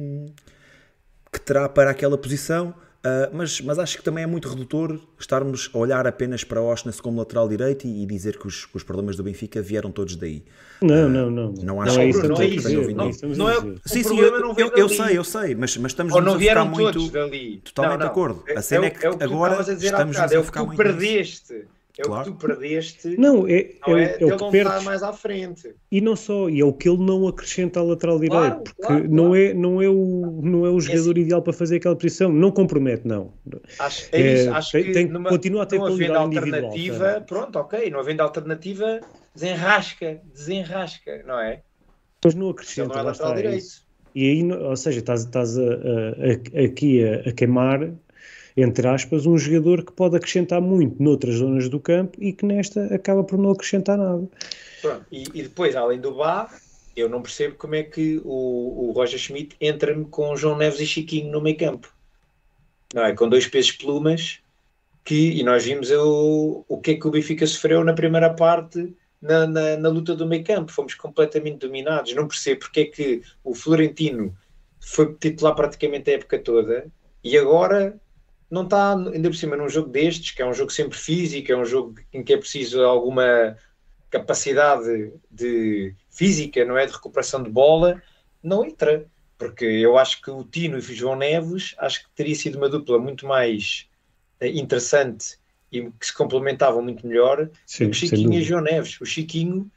que 1.33 1.41
terá 1.41 1.69
para 1.69 1.91
aquela 1.91 2.19
posição 2.19 2.75
Uh, 2.99 3.31
mas, 3.33 3.61
mas 3.61 3.79
acho 3.79 3.97
que 3.97 4.03
também 4.03 4.25
é 4.25 4.27
muito 4.27 4.49
redutor 4.49 4.99
estarmos 5.21 5.71
a 5.73 5.79
olhar 5.79 6.05
apenas 6.05 6.43
para 6.43 6.61
Oshness 6.61 7.01
como 7.01 7.19
lateral 7.19 7.49
direito 7.49 7.87
e, 7.87 8.03
e 8.03 8.07
dizer 8.07 8.37
que 8.37 8.47
os, 8.49 8.67
que 8.67 8.77
os, 8.77 8.83
problemas 8.83 9.15
do 9.15 9.23
Benfica 9.23 9.63
vieram 9.63 9.93
todos 9.93 10.17
daí. 10.17 10.43
Não, 10.83 11.07
uh, 11.07 11.09
não, 11.09 11.31
não. 11.31 11.53
Não 11.53 11.81
acho 11.81 11.95
não 11.95 12.03
é 12.03 12.07
isso 12.09 12.29
não 12.29 12.37
é 12.37 12.47
isso. 12.47 12.69
Não, 12.69 13.37
não, 13.37 13.49
é, 13.49 13.55
sim, 13.87 14.03
sim, 14.03 14.19
eu, 14.19 14.41
não 14.41 14.53
eu, 14.57 14.73
eu, 14.75 14.89
sei, 14.89 15.17
eu 15.17 15.23
sei, 15.23 15.55
mas, 15.55 15.77
mas 15.77 15.93
estamos 15.93 16.13
Ou 16.13 16.21
não 16.21 16.35
a 16.35 16.39
ficar 16.41 16.65
muito 16.65 17.09
dali. 17.11 17.63
totalmente 17.65 18.01
de 18.01 18.07
acordo. 18.07 18.45
A 18.57 18.63
cena 18.63 18.87
é, 18.87 18.89
é 18.89 18.91
que, 18.91 19.07
é 19.07 19.17
que 19.17 19.23
agora 19.23 19.61
estamos 19.63 20.17
a, 20.17 20.43
ficar 20.43 20.65
muito. 20.65 20.77
perdeste. 20.77 21.67
É 21.99 22.03
claro. 22.03 22.31
o 22.31 22.33
que 22.33 22.39
tu 22.39 22.47
perdeste. 22.47 23.17
Não, 23.19 23.49
é, 23.49 23.75
não 23.85 23.99
é, 23.99 24.05
é, 24.05 24.17
é 24.21 24.25
o 24.27 24.37
que 24.37 24.43
não 24.43 24.51
perdes. 24.53 24.85
mais 24.85 25.03
à 25.03 25.13
frente. 25.13 25.75
E 25.91 26.01
não 26.01 26.15
só, 26.15 26.49
e 26.49 26.61
é 26.61 26.65
o 26.65 26.73
que 26.73 26.89
ele 26.89 27.05
não 27.05 27.27
acrescenta 27.27 27.81
à 27.81 27.83
lateral 27.83 28.21
direito, 28.21 28.39
claro, 28.39 28.63
porque 28.63 28.83
claro, 28.83 29.11
não, 29.11 29.35
É, 29.35 29.53
não, 29.53 29.83
é 29.83 29.89
o, 29.89 30.41
não 30.43 30.65
é 30.65 30.71
o 30.71 30.79
jogador 30.81 31.11
assim. 31.11 31.21
ideal 31.21 31.43
para 31.43 31.53
fazer 31.53 31.77
aquela 31.77 31.97
posição. 31.97 32.33
Não 32.33 32.53
compromete, 32.53 33.07
não. 33.07 33.33
Acho, 33.81 34.09
é 34.13 34.35
isso, 34.35 34.55
acho 34.55 34.71
que 34.71 34.93
tem, 34.93 35.07
numa, 35.07 35.29
continua 35.29 35.65
a 35.65 35.67
ter 35.67 35.79
qualidade 35.79 36.37
alternativa. 36.37 37.25
Pronto, 37.27 37.57
ok, 37.59 37.91
não 37.91 37.99
havendo 37.99 38.21
alternativa, 38.21 39.01
desenrasca, 39.35 40.21
desenrasca, 40.33 41.25
não 41.27 41.41
é? 41.41 41.63
Mas 42.25 42.35
não 42.35 42.51
acrescenta, 42.51 42.95
não 42.95 43.01
é 43.01 43.03
lateral 43.03 43.35
direito. 43.35 43.89
E 44.15 44.31
aí, 44.31 44.53
ou 44.53 44.77
seja, 44.77 45.01
estás, 45.01 45.25
estás 45.25 45.59
a, 45.59 45.63
a, 45.63 45.67
a, 45.67 46.65
aqui 46.65 47.05
a, 47.05 47.29
a 47.29 47.33
queimar 47.33 47.93
entre 48.61 48.88
aspas, 48.88 49.25
um 49.25 49.38
jogador 49.38 49.85
que 49.85 49.92
pode 49.92 50.16
acrescentar 50.16 50.61
muito 50.61 51.01
noutras 51.01 51.37
zonas 51.37 51.68
do 51.68 51.79
campo 51.79 52.18
e 52.21 52.33
que 52.33 52.44
nesta 52.44 52.92
acaba 52.92 53.23
por 53.23 53.38
não 53.38 53.53
acrescentar 53.53 53.97
nada. 53.97 54.29
E, 55.12 55.25
e 55.33 55.42
depois, 55.42 55.77
além 55.77 56.01
do 56.01 56.14
Bá, 56.14 56.51
eu 56.97 57.09
não 57.09 57.23
percebo 57.23 57.55
como 57.55 57.77
é 57.77 57.85
que 57.85 58.21
o, 58.25 58.88
o 58.88 58.92
Roger 58.92 59.18
Schmidt 59.18 59.57
entra-me 59.61 60.05
com 60.07 60.37
João 60.37 60.57
Neves 60.57 60.81
e 60.81 60.87
Chiquinho 60.87 61.31
no 61.31 61.40
meio 61.40 61.57
campo. 61.57 61.92
Não 62.92 63.05
é? 63.05 63.14
Com 63.14 63.29
dois 63.29 63.47
pesos 63.47 63.73
plumas 63.73 64.40
que, 65.05 65.38
e 65.38 65.42
nós 65.44 65.64
vimos 65.64 65.90
o, 65.92 66.64
o 66.68 66.81
que 66.81 66.92
é 66.92 66.94
que 66.94 67.07
o 67.07 67.11
Benfica 67.11 67.47
sofreu 67.47 67.85
na 67.85 67.92
primeira 67.92 68.35
parte 68.35 68.92
na, 69.23 69.47
na, 69.47 69.77
na 69.77 69.88
luta 69.88 70.16
do 70.16 70.27
meio 70.27 70.42
campo, 70.42 70.73
fomos 70.73 70.94
completamente 70.94 71.59
dominados. 71.59 72.12
Não 72.12 72.27
percebo 72.27 72.61
porque 72.61 72.81
é 72.81 72.85
que 72.87 73.23
o 73.44 73.55
Florentino 73.55 74.37
foi 74.81 75.14
titular 75.14 75.55
praticamente 75.55 76.11
a 76.11 76.14
época 76.14 76.38
toda 76.40 76.87
e 77.23 77.37
agora 77.37 77.99
não 78.51 78.63
está, 78.65 78.95
ainda 78.95 79.29
por 79.29 79.37
cima, 79.37 79.57
num 79.57 79.69
jogo 79.69 79.91
destes, 79.91 80.31
que 80.31 80.43
é 80.43 80.47
um 80.47 80.55
jogo 80.55 80.71
sempre 80.71 80.99
físico, 80.99 81.53
é 81.53 81.57
um 81.57 81.65
jogo 81.65 81.95
em 82.13 82.23
que 82.23 82.33
é 82.33 82.37
preciso 82.37 82.83
alguma 82.83 83.57
capacidade 84.11 85.13
de 85.31 85.95
física, 86.11 86.65
não 86.65 86.77
é? 86.77 86.87
De 86.87 86.93
recuperação 86.93 87.43
de 87.43 87.51
bola, 87.51 88.03
não 88.43 88.65
entra. 88.65 89.07
Porque 89.37 89.65
eu 89.65 89.97
acho 89.97 90.21
que 90.21 90.31
o 90.31 90.43
Tino 90.43 90.77
e 90.77 90.79
o 90.79 90.83
João 90.83 91.15
Neves, 91.15 91.75
acho 91.79 92.03
que 92.03 92.11
teria 92.11 92.35
sido 92.35 92.57
uma 92.57 92.69
dupla 92.69 92.99
muito 92.99 93.25
mais 93.25 93.87
eh, 94.41 94.49
interessante 94.49 95.39
e 95.71 95.89
que 95.93 96.07
se 96.07 96.13
complementavam 96.13 96.83
muito 96.83 97.07
melhor 97.07 97.49
Sim, 97.65 97.85
do 97.85 97.91
que 97.91 97.97
Chiquinho 97.97 98.35
e 98.35 98.43
João 98.43 98.63
Neves. 98.63 99.01
O 99.01 99.07
Chiquinho 99.07 99.71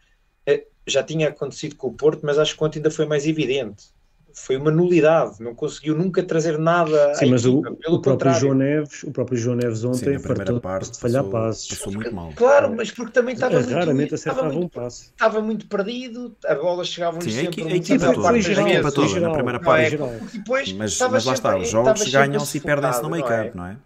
eh, 0.48 0.66
já 0.88 1.04
tinha 1.04 1.30
acontecido 1.30 1.76
com 1.76 1.90
o 1.90 1.94
Porto, 1.94 2.22
mas 2.24 2.40
acho 2.40 2.58
que 2.58 2.64
ontem 2.64 2.80
ainda 2.80 2.90
foi 2.90 3.06
mais 3.06 3.28
evidente. 3.28 3.90
Foi 4.34 4.58
uma 4.58 4.72
nulidade, 4.72 5.42
não 5.42 5.54
conseguiu 5.54 5.96
nunca 5.96 6.24
trazer 6.24 6.58
nada. 6.58 7.14
Sim, 7.16 7.32
mas 7.32 7.46
equipa. 7.46 7.70
o, 7.70 7.76
Pelo 7.76 7.96
o 7.98 8.02
próprio 8.02 8.34
João 8.34 8.54
Neves, 8.54 9.04
o 9.04 9.12
próprio 9.12 9.38
João 9.38 9.56
Neves 9.56 9.84
ontem 9.84 10.20
fartou 10.20 10.60
parte 10.60 10.92
de 10.92 11.00
falhar 11.00 11.24
passos. 11.26 11.68
Passou 11.68 11.94
muito 11.94 12.14
mal. 12.14 12.32
Claro, 12.36 12.74
mas 12.76 12.92
porque 12.92 13.12
também 13.12 13.34
estava 13.34 13.56
muito, 13.56 13.74
raramente 13.74 14.16
acertava 14.16 14.50
um 14.50 14.68
passo. 14.68 15.04
Estava 15.12 15.42
muito 15.42 15.68
perdido, 15.68 16.36
a 16.46 16.56
bola 16.56 16.84
chegava 16.84 17.22
Sim, 17.22 17.32
sempre 17.32 17.64
a 17.64 17.76
equipa 17.76 18.14
toda, 18.14 18.30
foi 18.30 18.42
geral, 18.42 18.66
a 18.66 18.70
equipa 18.70 18.92
toda, 18.92 19.20
na 19.20 19.32
primeira 19.32 19.60
parte. 19.60 19.96
É, 19.96 19.98
depois, 20.34 20.74
mas, 20.74 21.00
mas 21.00 21.26
lá 21.26 21.34
está, 21.34 21.58
os 21.58 21.70
jogos 21.70 22.08
ganham-se 22.08 22.58
e 22.58 22.62
perdem-se 22.62 23.02
no 23.02 23.10
meio 23.10 23.24
campo, 23.24 23.58
não 23.58 23.66
é? 23.66 23.78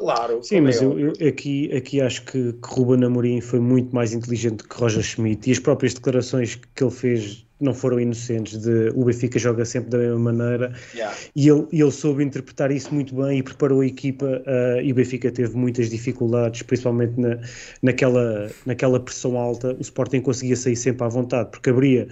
Claro. 0.00 0.42
Sim, 0.42 0.62
mas 0.62 0.80
é 0.80 0.84
eu, 0.86 0.98
eu, 0.98 1.28
aqui, 1.28 1.70
aqui 1.76 2.00
acho 2.00 2.24
que, 2.24 2.54
que 2.54 2.68
Ruben 2.70 3.04
Amorim 3.04 3.38
foi 3.42 3.60
muito 3.60 3.94
mais 3.94 4.14
inteligente 4.14 4.64
que 4.64 4.74
Roger 4.74 5.02
Schmidt 5.02 5.46
e 5.46 5.52
as 5.52 5.58
próprias 5.58 5.92
declarações 5.92 6.58
que 6.74 6.82
ele 6.82 6.90
fez 6.90 7.46
não 7.60 7.74
foram 7.74 8.00
inocentes 8.00 8.56
de 8.58 8.90
o 8.94 9.04
Benfica 9.04 9.38
joga 9.38 9.62
sempre 9.66 9.90
da 9.90 9.98
mesma 9.98 10.32
maneira 10.32 10.72
yeah. 10.94 11.14
e 11.36 11.46
ele, 11.50 11.66
ele 11.70 11.90
soube 11.90 12.24
interpretar 12.24 12.70
isso 12.70 12.94
muito 12.94 13.14
bem 13.14 13.40
e 13.40 13.42
preparou 13.42 13.82
a 13.82 13.86
equipa 13.86 14.24
uh, 14.24 14.80
e 14.82 14.90
o 14.90 14.94
Benfica 14.94 15.30
teve 15.30 15.54
muitas 15.54 15.90
dificuldades, 15.90 16.62
principalmente 16.62 17.20
na, 17.20 17.38
naquela, 17.82 18.50
naquela 18.64 18.98
pressão 18.98 19.36
alta, 19.36 19.74
o 19.74 19.82
Sporting 19.82 20.22
conseguia 20.22 20.56
sair 20.56 20.76
sempre 20.76 21.04
à 21.04 21.08
vontade, 21.08 21.50
porque 21.50 21.68
abria 21.68 22.08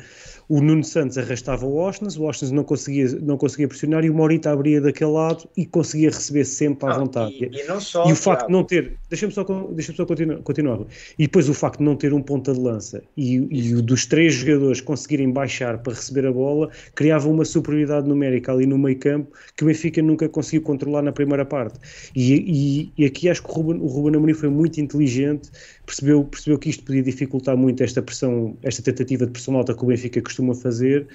o 0.49 0.63
Nuno 0.63 0.83
Santos 0.83 1.19
arrastava 1.19 1.67
o 1.67 1.77
Osnas, 1.77 2.17
o 2.17 2.25
Osnas 2.25 2.51
não 2.51 2.65
conseguia, 2.65 3.07
não 3.21 3.37
conseguia 3.37 3.69
pressionar 3.69 4.05
e 4.05 4.11
o 4.11 4.15
Morita 4.15 4.51
abria 4.51 4.81
daquele 4.81 5.11
lado 5.11 5.49
e 5.57 5.67
conseguia 5.67 6.09
receber 6.09 6.45
sempre 6.45 6.89
à 6.89 6.93
não, 6.93 7.01
vontade. 7.01 7.35
E, 7.35 7.61
e, 7.61 7.65
não 7.67 7.81
só, 7.81 8.09
e 8.09 8.13
o 8.13 8.17
facto 8.17 8.47
de 8.47 8.53
não 8.53 8.65
ter, 8.65 8.95
deixa-me 9.11 9.33
só, 9.33 9.45
deixa 9.73 9.93
só 9.93 10.07
continuar, 10.07 10.39
continuar, 10.39 10.81
e 11.19 11.25
depois 11.25 11.49
o 11.51 11.55
facto 11.55 11.79
de 11.79 11.85
não 11.85 11.97
ter 11.97 12.15
um 12.15 12.23
ponta 12.23 12.55
de 12.55 12.61
lança 12.61 13.03
e, 13.17 13.35
e 13.51 13.75
o 13.75 13.83
dos 13.83 14.07
três 14.07 14.35
jogadores 14.35 14.81
conseguirem 14.81 15.31
baixar 15.31 15.79
para 15.79 15.93
receber 15.93 16.27
a 16.27 16.33
bola, 16.33 16.71
criava 16.95 17.29
uma 17.29 17.45
superioridade 17.45 18.09
numérica 18.09 18.53
ali 18.53 18.65
no 18.65 18.79
meio 18.79 18.99
campo 18.99 19.31
que 19.55 19.65
o 19.65 19.67
Benfica 19.67 20.01
nunca 20.01 20.29
conseguiu 20.29 20.63
controlar 20.63 21.03
na 21.03 21.13
primeira 21.13 21.45
parte. 21.45 21.79
E, 22.15 22.35
e, 22.35 22.93
e 22.97 23.05
aqui 23.05 23.29
acho 23.29 23.43
que 23.43 23.51
o 23.51 23.53
Ruben, 23.53 23.81
o 23.83 23.87
Ruben 23.87 24.17
Amorim 24.17 24.35
foi 24.35 24.49
muito 24.49 24.81
inteligente 24.81 25.51
percebeu, 25.89 26.23
percebeu 26.25 26.59
que 26.59 26.69
isto 26.69 26.85
podia 26.85 27.03
dificultar 27.03 27.57
muito 27.57 27.83
esta 27.83 28.03
pressão, 28.03 28.57
esta 28.63 28.83
tentativa 28.83 29.25
de 29.25 29.33
pressão 29.33 29.57
alta 29.57 29.75
que 29.75 29.83
o 29.83 29.87
Benfica 29.87 30.21
costuma 30.21 30.55
fazer 30.55 31.09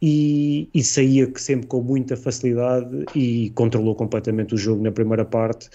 e, 0.00 0.68
e 0.72 0.82
saía 0.84 1.30
sempre 1.36 1.66
com 1.66 1.82
muita 1.82 2.16
facilidade 2.16 3.04
e 3.16 3.50
controlou 3.50 3.96
completamente 3.96 4.54
o 4.54 4.56
jogo 4.56 4.80
na 4.80 4.92
primeira 4.92 5.24
parte 5.24 5.68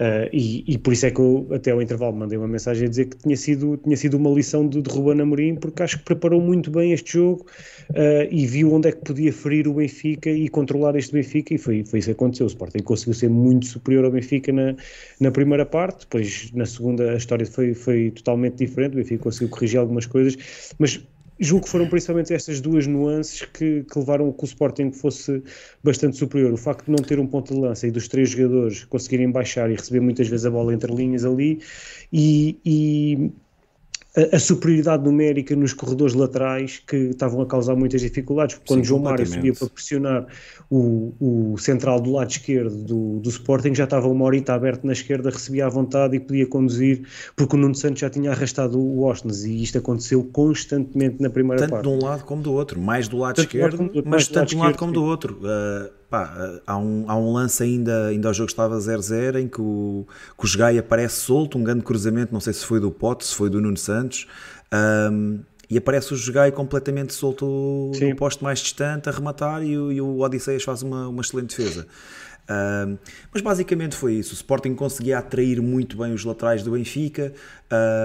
uh, 0.00 0.28
e, 0.32 0.64
e, 0.66 0.78
por 0.78 0.92
isso 0.92 1.06
é 1.06 1.10
que 1.10 1.20
eu 1.20 1.46
até 1.52 1.70
ao 1.70 1.82
intervalo 1.82 2.16
mandei 2.16 2.38
uma 2.38 2.48
mensagem 2.48 2.86
a 2.86 2.90
dizer 2.90 3.06
que 3.06 3.16
tinha 3.18 3.36
sido, 3.36 3.76
tinha 3.76 3.96
sido 3.96 4.16
uma 4.16 4.30
lição 4.30 4.66
de, 4.66 4.80
de 4.80 4.90
Ruben 4.90 5.20
Amorim 5.20 5.54
porque 5.54 5.82
acho 5.82 5.98
que 5.98 6.04
preparou 6.04 6.40
muito 6.40 6.70
bem 6.70 6.92
este 6.92 7.12
jogo 7.12 7.46
uh, 7.90 8.28
e 8.30 8.46
viu 8.46 8.72
onde 8.72 8.88
é 8.88 8.92
que 8.92 9.04
podia 9.04 9.32
ferir 9.32 9.68
o 9.68 9.74
Benfica 9.74 10.30
e 10.30 10.48
controlar 10.48 10.96
este 10.96 11.12
Benfica 11.12 11.54
e 11.54 11.58
foi, 11.58 11.84
foi 11.84 11.98
isso 11.98 12.08
que 12.08 12.12
aconteceu, 12.12 12.46
o 12.46 12.48
Sporting 12.48 12.82
conseguiu 12.82 13.14
ser 13.14 13.28
muito 13.28 13.66
superior 13.66 14.04
ao 14.04 14.10
Benfica 14.10 14.52
na, 14.52 14.74
na 15.20 15.30
primeira 15.30 15.66
parte, 15.66 16.00
depois 16.00 16.50
na 16.54 16.66
segunda 16.66 17.12
a 17.12 17.16
história 17.16 17.46
foi, 17.46 17.74
foi 17.74 18.10
totalmente 18.10 18.56
diferente, 18.56 18.94
o 18.94 18.96
Benfica 18.96 19.22
conseguiu 19.22 19.48
corrigir 19.50 19.78
algumas 19.78 20.06
coisas, 20.06 20.36
mas 20.78 21.00
julgo 21.40 21.64
que 21.64 21.70
foram 21.70 21.88
principalmente 21.88 22.34
estas 22.34 22.60
duas 22.60 22.86
nuances 22.86 23.42
que, 23.42 23.82
que 23.84 23.98
levaram 23.98 24.30
que 24.30 24.44
o 24.44 24.46
Sporting 24.46 24.92
fosse 24.92 25.42
bastante 25.82 26.18
superior. 26.18 26.52
O 26.52 26.56
facto 26.56 26.84
de 26.84 26.90
não 26.92 26.98
ter 26.98 27.18
um 27.18 27.26
ponto 27.26 27.54
de 27.54 27.60
lança 27.60 27.86
e 27.86 27.90
dos 27.90 28.06
três 28.06 28.30
jogadores 28.30 28.84
conseguirem 28.84 29.30
baixar 29.30 29.70
e 29.70 29.74
receber 29.74 30.00
muitas 30.00 30.28
vezes 30.28 30.44
a 30.44 30.50
bola 30.50 30.74
entre 30.74 30.94
linhas 30.94 31.24
ali 31.24 31.60
e, 32.12 32.58
e 32.64 33.30
a, 34.16 34.36
a, 34.36 34.40
superioridade 34.40 35.04
numérica 35.04 35.54
nos 35.54 35.72
corredores 35.72 36.14
laterais 36.14 36.82
que 36.86 36.96
estavam 36.96 37.42
a 37.42 37.46
causar 37.46 37.76
muitas 37.76 38.00
dificuldades, 38.00 38.56
porque 38.56 38.68
quando 38.68 38.80
Sim, 38.80 38.88
João 38.88 39.02
Mário 39.02 39.26
subia 39.26 39.52
para 39.54 39.68
pressionar 39.68 40.26
o, 40.68 41.14
o 41.20 41.58
central 41.58 42.00
do 42.00 42.12
lado 42.12 42.30
esquerdo 42.30 42.76
do, 42.82 43.20
do 43.20 43.28
Sporting, 43.28 43.74
já 43.74 43.84
estava 43.84 44.08
uma 44.08 44.24
horita 44.24 44.52
aberto 44.52 44.84
na 44.84 44.92
esquerda, 44.92 45.30
recebia 45.30 45.66
à 45.66 45.68
vontade 45.68 46.16
e 46.16 46.20
podia 46.20 46.46
conduzir, 46.46 47.06
porque 47.36 47.54
o 47.54 47.58
Nuno 47.58 47.74
Santos 47.74 48.00
já 48.00 48.10
tinha 48.10 48.30
arrastado 48.32 48.78
o 48.78 49.04
Osnes 49.04 49.44
e 49.44 49.62
isto 49.62 49.78
aconteceu 49.78 50.24
constantemente 50.24 51.20
na 51.20 51.30
primeira 51.30 51.62
tanto 51.62 51.70
parte. 51.70 51.84
Tanto 51.84 51.98
de 51.98 52.04
um 52.04 52.06
lado 52.06 52.24
como 52.24 52.42
do 52.42 52.52
outro, 52.52 52.80
mais 52.80 53.06
do 53.06 53.18
lado 53.18 53.36
tanto 53.36 53.46
esquerdo, 53.46 53.82
lado 53.82 54.02
mas 54.04 54.26
tanto 54.26 54.48
de 54.48 54.56
um 54.56 54.60
lado 54.60 54.76
como 54.76 54.92
do 54.92 55.04
outro. 55.04 55.38
Uh, 55.40 55.99
Pá, 56.10 56.60
há, 56.66 56.76
um, 56.76 57.04
há 57.06 57.16
um 57.16 57.32
lance 57.32 57.62
ainda, 57.62 58.08
ainda 58.08 58.26
ao 58.26 58.34
jogo 58.34 58.50
estava 58.50 58.76
0-0 58.76 59.40
em 59.40 59.46
que 59.46 59.60
o, 59.60 60.04
que 60.36 60.44
o 60.44 60.46
Jogai 60.46 60.76
aparece 60.76 61.20
solto, 61.20 61.56
um 61.56 61.62
grande 61.62 61.84
cruzamento, 61.84 62.32
não 62.32 62.40
sei 62.40 62.52
se 62.52 62.66
foi 62.66 62.80
do 62.80 62.90
Pote, 62.90 63.24
se 63.24 63.34
foi 63.34 63.48
do 63.48 63.60
Nuno 63.60 63.76
Santos, 63.76 64.26
um, 65.12 65.38
e 65.70 65.78
aparece 65.78 66.12
o 66.12 66.16
Jogai 66.16 66.50
completamente 66.50 67.14
solto 67.14 67.92
Sim. 67.94 68.10
no 68.10 68.16
posto 68.16 68.42
mais 68.42 68.58
distante 68.58 69.08
a 69.08 69.12
rematar 69.12 69.62
e, 69.62 69.78
o, 69.78 69.92
e 69.92 70.00
o 70.00 70.18
Odisseias 70.18 70.64
faz 70.64 70.82
uma, 70.82 71.06
uma 71.06 71.22
excelente 71.22 71.56
defesa. 71.56 71.86
Um, 72.50 72.98
mas 73.32 73.40
basicamente 73.40 73.94
foi 73.94 74.14
isso. 74.14 74.32
O 74.32 74.34
Sporting 74.34 74.74
conseguia 74.74 75.18
atrair 75.18 75.62
muito 75.62 75.96
bem 75.96 76.12
os 76.12 76.24
laterais 76.24 76.64
do 76.64 76.72
Benfica. 76.72 77.32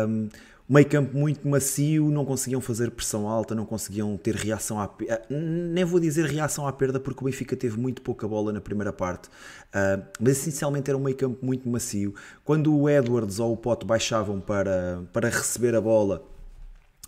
Um, 0.07 0.29
meio 0.67 0.87
campo 0.89 1.15
muito 1.15 1.47
macio, 1.47 2.09
não 2.09 2.25
conseguiam 2.25 2.59
fazer 2.59 2.89
pressão 2.91 3.27
alta, 3.27 3.53
não 3.53 3.65
conseguiam 3.65 4.17
ter 4.17 4.35
reação 4.35 4.79
à. 4.79 4.85
Ah, 4.85 5.21
nem 5.29 5.85
vou 5.85 5.99
dizer 5.99 6.25
reação 6.25 6.67
à 6.67 6.73
perda 6.73 6.99
porque 6.99 7.21
o 7.21 7.25
Benfica 7.25 7.55
teve 7.55 7.77
muito 7.79 8.01
pouca 8.01 8.27
bola 8.27 8.51
na 8.51 8.59
primeira 8.59 8.91
parte, 8.91 9.27
uh, 9.27 10.03
mas 10.19 10.31
essencialmente 10.39 10.89
era 10.89 10.97
um 10.97 11.03
meio 11.03 11.15
campo 11.15 11.45
muito 11.45 11.69
macio. 11.69 12.15
Quando 12.43 12.75
o 12.75 12.89
Edwards 12.89 13.39
ou 13.39 13.53
o 13.53 13.57
Pote 13.57 13.85
baixavam 13.85 14.41
para, 14.41 15.03
para 15.13 15.29
receber 15.29 15.75
a 15.75 15.81
bola, 15.81 16.23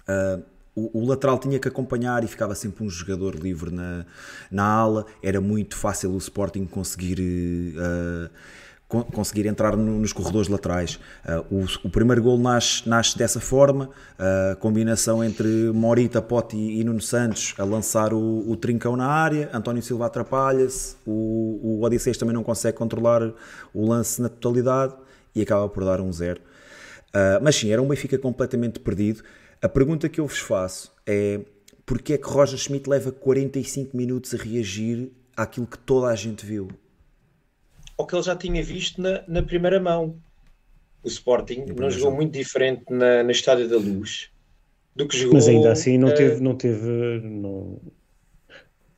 uh, 0.08 0.44
o, 0.76 1.02
o, 1.02 1.08
lateral 1.08 1.40
tinha 1.40 1.58
que 1.58 1.68
acompanhar 1.68 2.24
e 2.24 2.28
ficava 2.28 2.54
sempre 2.54 2.84
um 2.84 2.90
jogador 2.90 3.34
livre 3.34 3.72
na, 3.72 4.06
na 4.52 4.64
ala. 4.64 5.08
Era 5.24 5.42
muito 5.42 5.76
fácil 5.76 6.12
o 6.12 6.18
Sporting 6.18 6.66
conseguir. 6.66 7.20
Uh, 7.76 8.30
conseguir 8.88 9.46
entrar 9.48 9.76
no, 9.76 10.00
nos 10.00 10.14
corredores 10.14 10.48
laterais. 10.48 11.00
Uh, 11.52 11.56
o, 11.84 11.88
o, 11.88 11.90
primeiro 11.90 12.24
gol 12.24 12.38
nasce, 12.38 12.88
nasce 12.88 13.18
dessa 13.18 13.40
forma, 13.40 13.90
a 14.18 14.54
uh, 14.54 14.58
combinação 14.58 15.24
entre 15.24 15.48
Morita, 15.74 16.22
Pote 16.22 16.56
e, 16.56 16.80
e 16.80 16.84
Nuno 16.84 17.02
Santos 17.02 17.54
a 17.58 17.66
lançar 17.66 18.14
o, 18.14 18.50
o 18.50 18.56
trincão 18.56 18.96
na 18.96 19.08
área, 19.08 19.50
António 19.54 19.84
Silva 19.84 20.06
atrapalha-se, 20.06 20.96
o, 21.06 21.60
o 21.62 21.84
Odisseus 21.84 22.18
também 22.18 22.34
não 22.34 22.44
consegue 22.44 22.78
controlar 22.78 23.34
o 23.74 23.86
lance 23.86 24.22
na 24.22 24.30
totalidade 24.30 24.96
e 25.36 25.42
acaba 25.42 25.68
por 25.68 25.84
dar 25.84 26.00
um 26.00 26.12
zero. 26.14 26.40
Uh, 27.10 27.44
mas 27.44 27.56
sim, 27.56 27.72
era 27.72 27.82
um 27.82 27.88
Benfica 27.88 28.18
completamente 28.18 28.80
perdido. 28.80 29.22
A 29.62 29.68
pergunta 29.68 30.08
que 30.08 30.22
eu 30.22 30.28
vos 30.28 30.40
faço 30.40 30.94
é 31.06 31.42
porque 31.86 32.14
é 32.14 32.18
que 32.18 32.28
Roger 32.28 32.58
Schmidt 32.58 32.90
leva 32.90 33.12
45 33.12 33.96
minutos 33.96 34.34
a 34.34 34.38
reagir 34.38 35.12
àquilo 35.36 35.66
que 35.66 35.78
toda 35.78 36.08
a 36.08 36.16
gente 36.16 36.46
viu? 36.46 36.70
Ao 37.98 38.06
que 38.06 38.16
ele 38.16 38.24
já 38.24 38.36
tinha 38.36 38.64
visto 38.64 39.02
na, 39.02 39.24
na 39.28 39.42
primeira 39.42 39.80
mão. 39.80 40.16
O 41.04 41.08
Sporting 41.08 41.66
não 41.78 41.90
jogou 41.90 42.12
muito 42.12 42.34
diferente 42.34 42.84
na, 42.90 43.24
na 43.24 43.32
Estádio 43.32 43.68
da 43.68 43.78
Luz 43.78 44.30
do 44.98 45.08
que 45.08 45.18
jogou. 45.18 45.36
Mas 45.36 45.48
ainda 45.48 45.72
assim 45.72 45.98
não 45.98 46.14
teve. 46.14 46.42
Não 46.42 46.56
teve 46.56 47.22
não... 47.24 47.80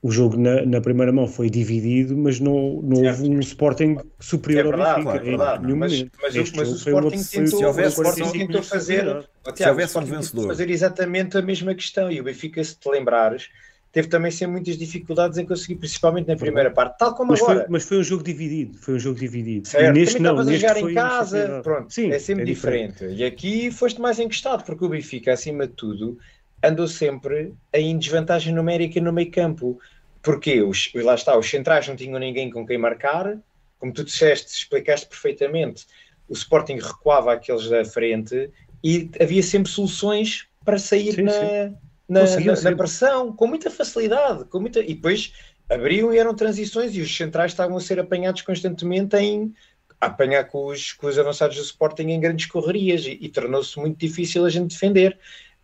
O 0.01 0.09
jogo 0.11 0.37
na, 0.37 0.65
na, 0.65 0.79
primeira 0.79 1.11
mão 1.11 1.27
foi 1.27 1.49
dividido, 1.49 2.15
mas 2.15 2.39
não, 2.39 2.81
não 2.81 3.03
houve 3.03 3.23
um 3.23 3.39
Sporting 3.41 3.97
superior 4.17 4.67
é 4.67 4.69
verdade, 4.69 4.89
ao 4.89 4.95
Benfica. 4.95 5.17
É 5.17 5.29
verdade, 5.29 5.71
é 5.71 5.75
mas, 5.75 6.01
mas, 6.01 6.35
mas, 6.35 6.51
mas 6.53 6.69
o 6.69 6.75
Sporting 6.75 7.23
tentou, 7.23 7.65
o 7.65 7.81
Sporting 7.81 8.31
tentou 8.31 8.63
fazer, 8.63 9.27
se 9.53 9.67
houvesse 9.67 9.97
um 9.97 10.05
vencedor. 10.05 10.47
fazer 10.47 10.69
exatamente 10.69 11.37
a 11.37 11.41
mesma 11.41 11.75
questão. 11.75 12.09
E 12.09 12.21
o 12.21 12.23
Benfica, 12.23 12.63
se 12.63 12.79
te 12.79 12.89
lembrares, 12.89 13.49
teve 13.91 14.07
também 14.07 14.31
sempre 14.31 14.53
muitas 14.53 14.77
dificuldades 14.77 15.37
em 15.37 15.45
conseguir, 15.45 15.75
principalmente 15.75 16.27
na 16.27 16.35
primeira 16.35 16.71
parte, 16.71 16.97
tal 16.97 17.15
como 17.15 17.31
mas 17.31 17.41
agora. 17.41 17.61
Foi, 17.61 17.69
mas 17.69 17.83
foi 17.83 17.97
um 17.99 18.03
jogo 18.03 18.23
dividido, 18.23 18.77
foi 18.77 18.95
um 18.95 18.99
jogo 18.99 19.19
dividido. 19.19 19.67
Certo, 19.67 19.95
e 19.95 19.99
neste 19.99 20.19
não, 20.19 20.43
neste 20.43 20.65
a 20.65 20.69
jogar 20.69 20.89
em 20.89 20.93
casa, 20.93 21.61
pronto, 21.63 21.93
Sim, 21.93 22.11
é 22.11 22.19
sempre 22.19 22.43
é 22.43 22.45
diferente. 22.45 22.93
diferente. 22.93 23.19
E 23.19 23.25
aqui 23.25 23.71
foste 23.71 23.99
mais 23.99 24.19
encostado, 24.19 24.63
porque 24.63 24.85
o 24.85 24.89
Benfica, 24.89 25.33
acima 25.33 25.67
de 25.67 25.73
tudo, 25.73 26.17
andou 26.63 26.87
sempre 26.87 27.53
em 27.73 27.97
desvantagem 27.97 28.53
numérica 28.53 28.99
no 29.01 29.11
meio 29.11 29.31
campo. 29.31 29.79
Porque 30.21 30.61
os, 30.61 30.91
lá 30.95 31.15
está, 31.15 31.37
os 31.37 31.49
centrais 31.49 31.87
não 31.87 31.95
tinham 31.95 32.19
ninguém 32.19 32.49
com 32.49 32.67
quem 32.67 32.77
marcar, 32.77 33.37
como 33.79 33.93
tu 33.93 34.03
disseste, 34.03 34.51
explicaste 34.51 35.07
perfeitamente, 35.07 35.85
o 36.27 36.33
Sporting 36.33 36.75
recuava 36.75 37.33
aqueles 37.33 37.69
da 37.69 37.83
frente 37.85 38.51
e 38.83 39.09
havia 39.19 39.41
sempre 39.41 39.71
soluções 39.71 40.47
para 40.63 40.77
sair 40.77 41.13
sim, 41.13 41.23
na, 41.23 41.31
sim. 41.31 41.75
Na, 42.09 42.23
na, 42.23 42.61
na, 42.61 42.75
pressão, 42.75 43.31
com 43.31 43.45
muita 43.45 43.69
facilidade, 43.69 44.43
com 44.45 44.59
muita, 44.59 44.79
e 44.79 44.95
depois 44.95 45.31
abriam 45.69 46.11
e 46.11 46.17
eram 46.17 46.33
transições 46.33 46.95
e 46.95 47.01
os 47.01 47.15
centrais 47.15 47.51
estavam 47.51 47.77
a 47.77 47.79
ser 47.79 47.99
apanhados 47.99 48.41
constantemente 48.41 49.15
em 49.17 49.53
apanhar 50.01 50.45
com 50.45 50.65
os, 50.65 50.91
com 50.93 51.07
os 51.07 51.19
avançados 51.19 51.55
do 51.55 51.61
Sporting 51.61 52.09
em 52.09 52.19
grandes 52.19 52.47
correrias 52.47 53.05
e, 53.05 53.17
e 53.21 53.29
tornou-se 53.29 53.77
muito 53.77 53.97
difícil 53.99 54.45
a 54.45 54.49
gente 54.49 54.73
defender. 54.73 55.17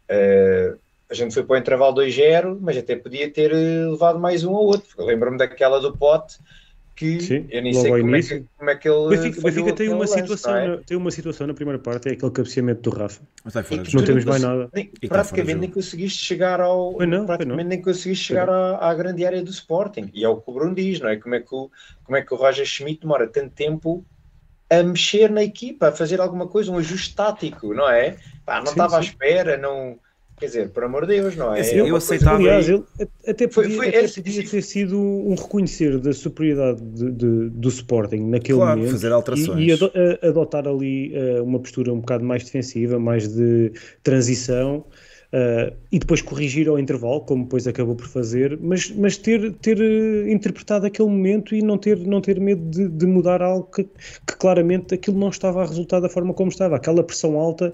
Uh, 0.09 0.77
a 1.09 1.13
gente 1.13 1.33
foi 1.33 1.43
para 1.43 1.55
o 1.55 1.57
intervalo 1.57 1.95
2-0, 1.95 2.57
mas 2.59 2.77
até 2.77 2.95
podia 2.95 3.29
ter 3.29 3.51
eh, 3.51 3.87
levado 3.87 4.19
mais 4.19 4.43
um 4.43 4.51
ou 4.51 4.65
outro. 4.65 5.05
Lembro-me 5.05 5.37
daquela 5.37 5.79
do 5.79 5.95
pote 5.95 6.37
que 6.95 7.19
Sim, 7.19 7.45
eu 7.49 7.61
nem 7.61 7.73
sei 7.73 7.89
como 7.89 8.15
é, 8.15 8.21
que, 8.21 8.45
como 8.57 8.69
é 8.69 8.75
que 8.75 8.87
ele. 8.87 9.09
Benfica, 9.09 9.41
Benfica 9.41 9.73
tem, 9.73 9.89
uma 9.89 9.99
lance, 9.99 10.13
situação 10.13 10.55
é? 10.55 10.67
na, 10.67 10.77
tem 10.77 10.95
uma 10.95 11.11
situação 11.11 11.45
na 11.45 11.53
primeira 11.53 11.77
parte, 11.77 12.07
é 12.07 12.13
aquele 12.13 12.31
cabeceamento 12.31 12.89
do 12.89 12.95
Rafa. 12.95 13.21
não 13.93 14.03
temos 14.05 14.23
mais 14.23 14.41
nada. 14.41 14.69
Nem, 14.73 14.89
praticamente 15.07 15.59
nem 15.59 15.69
conseguiste 15.69 16.23
chegar 16.23 16.61
ao. 16.61 16.93
Foi 16.93 17.05
não, 17.05 17.25
praticamente 17.25 17.63
não. 17.63 17.69
nem 17.69 17.81
conseguiste 17.81 18.25
chegar 18.25 18.49
à, 18.49 18.89
à, 18.89 18.93
grande 18.93 19.25
área 19.25 19.43
do 19.43 19.51
Sporting. 19.51 20.09
E 20.13 20.23
é 20.23 20.29
o 20.29 20.37
que 20.37 20.49
o 20.49 20.53
Bruno 20.53 20.73
diz, 20.73 21.01
não 21.01 21.09
é? 21.09 21.17
Como 21.17 21.35
é 21.35 21.41
que 21.41 21.53
o, 21.53 21.69
como 22.05 22.17
é 22.17 22.21
que 22.21 22.33
o 22.33 22.37
Roger 22.37 22.65
Schmidt 22.65 23.01
demora 23.01 23.27
tanto 23.27 23.49
tempo 23.49 24.05
a 24.69 24.81
mexer 24.81 25.29
na 25.29 25.43
equipa, 25.43 25.89
a 25.89 25.91
fazer 25.91 26.21
alguma 26.21 26.47
coisa, 26.47 26.71
um 26.71 26.77
ajuste 26.77 27.13
tático, 27.13 27.73
não 27.73 27.89
é? 27.89 28.15
Pá, 28.45 28.59
não 28.59 28.67
sim, 28.67 28.71
estava 28.71 28.91
sim. 28.91 28.95
à 28.95 29.01
espera, 29.01 29.57
não 29.57 29.99
Quer 30.37 30.47
dizer, 30.47 30.69
por 30.69 30.83
amor 30.83 31.05
de 31.05 31.15
Deus, 31.15 31.35
não 31.37 31.55
é? 31.55 31.61
Assim, 31.61 31.75
eu 31.75 31.95
aceitava. 31.95 32.35
Aliás, 32.35 32.67
ele 32.67 32.83
até 33.25 33.47
podia, 33.47 33.51
foi, 33.51 33.69
foi, 33.71 33.87
até 33.87 34.07
podia 34.07 34.45
ter 34.45 34.61
sido 34.61 34.99
um 34.99 35.33
reconhecer 35.33 35.97
da 35.97 36.11
superioridade 36.11 36.81
de, 36.81 37.11
de, 37.11 37.49
do 37.51 37.69
Sporting 37.69 38.29
naquele 38.29 38.57
claro, 38.57 38.77
momento. 38.77 38.91
fazer 38.91 39.13
alterações. 39.13 39.59
E, 39.59 39.67
e 39.67 40.27
adotar 40.27 40.67
ali 40.67 41.13
uh, 41.17 41.43
uma 41.43 41.59
postura 41.59 41.93
um 41.93 42.01
bocado 42.01 42.25
mais 42.25 42.43
defensiva, 42.43 42.99
mais 42.99 43.29
de 43.29 43.71
transição. 44.03 44.83
Uh, 45.35 45.75
e 45.91 45.99
depois 45.99 46.21
corrigir 46.21 46.69
ao 46.69 46.79
intervalo, 46.79 47.19
como 47.19 47.43
depois 47.43 47.67
acabou 47.67 47.93
por 47.93 48.07
fazer, 48.07 48.57
mas, 48.61 48.89
mas 48.91 49.17
ter, 49.17 49.51
ter 49.53 49.77
uh, 49.77 50.29
interpretado 50.29 50.85
aquele 50.85 51.09
momento 51.09 51.53
e 51.53 51.61
não 51.61 51.77
ter, 51.77 51.97
não 51.97 52.21
ter 52.21 52.39
medo 52.39 52.63
de, 52.69 52.87
de 52.87 53.05
mudar 53.05 53.41
algo 53.41 53.65
que, 53.69 53.83
que, 53.83 54.37
claramente 54.37 54.93
aquilo 54.93 55.19
não 55.19 55.27
estava 55.27 55.61
a 55.61 55.65
resultar 55.65 55.99
da 55.99 56.07
forma 56.07 56.33
como 56.33 56.49
estava. 56.49 56.77
Aquela 56.77 57.03
pressão 57.03 57.37
alta 57.37 57.73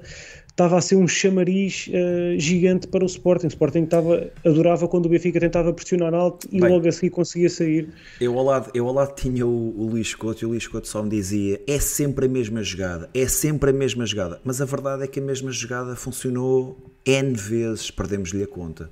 estava 0.52 0.78
a 0.78 0.82
ser 0.82 0.96
um 0.96 1.08
chamariz 1.08 1.88
uh, 1.88 2.40
gigante 2.40 2.88
para 2.88 3.04
o 3.04 3.08
Sporting. 3.08 3.48
O 3.48 3.50
Sporting 3.50 3.84
estava, 3.84 4.30
adorava 4.46 4.88
quando 4.88 5.08
o 5.08 5.10
Benfica 5.10 5.40
tentava 5.40 5.74
pressionar 5.74 6.14
alto 6.14 6.48
e 6.52 6.60
Bem, 6.60 6.70
logo 6.70 6.88
a 6.88 6.92
seguir 6.92 7.10
conseguia 7.10 7.50
sair. 7.50 7.90
Eu 8.20 8.38
ao 8.38 8.46
lado, 8.46 8.72
eu 8.74 8.88
ao 8.88 8.94
lado 8.94 9.16
tinha 9.16 9.46
o, 9.46 9.74
o 9.78 9.88
Luís 9.88 10.14
Couto 10.14 10.44
e 10.44 10.46
o 10.46 10.50
Luís 10.50 10.68
Couto 10.68 10.88
só 10.88 11.02
me 11.02 11.10
dizia 11.10 11.60
é 11.68 11.80
sempre 11.80 12.26
a 12.26 12.30
mesma 12.30 12.62
jogada, 12.62 13.10
é 13.14 13.28
sempre 13.28 13.72
a 13.72 13.74
mesma 13.74 14.06
jogada. 14.06 14.40
Mas 14.44 14.62
a 14.62 14.66
verdade 14.66 15.04
é 15.04 15.08
que 15.08 15.20
a 15.20 15.24
mesma 15.24 15.52
jogada 15.52 15.96
funcionou 15.96 16.78
N 17.06 17.34
vezes, 17.34 17.90
perdemos-lhe 17.90 18.44
a 18.44 18.48
conta. 18.48 18.90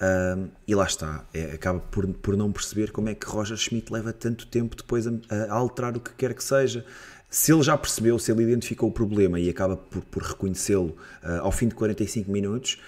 Um, 0.00 0.48
e 0.66 0.76
lá 0.76 0.84
está, 0.84 1.24
é, 1.34 1.54
acaba 1.54 1.80
por, 1.80 2.06
por 2.06 2.36
não 2.36 2.52
perceber 2.52 2.92
como 2.92 3.08
é 3.08 3.14
que 3.16 3.26
Roger 3.26 3.56
Schmidt 3.56 3.92
leva 3.92 4.12
tanto 4.12 4.46
tempo 4.46 4.76
depois 4.76 5.08
a, 5.08 5.10
a 5.48 5.52
alterar 5.52 5.96
o 5.96 6.00
que 6.00 6.14
quer 6.14 6.34
que 6.34 6.44
seja 6.44 6.84
se 7.30 7.52
ele 7.52 7.62
já 7.62 7.76
percebeu, 7.76 8.18
se 8.18 8.32
ele 8.32 8.42
identificou 8.42 8.88
o 8.88 8.92
problema 8.92 9.38
e 9.38 9.50
acaba 9.50 9.76
por, 9.76 10.02
por 10.04 10.22
reconhecê-lo 10.22 10.96
uh, 11.22 11.42
ao 11.42 11.52
fim 11.52 11.68
de 11.68 11.74
45 11.74 12.30
minutos, 12.30 12.78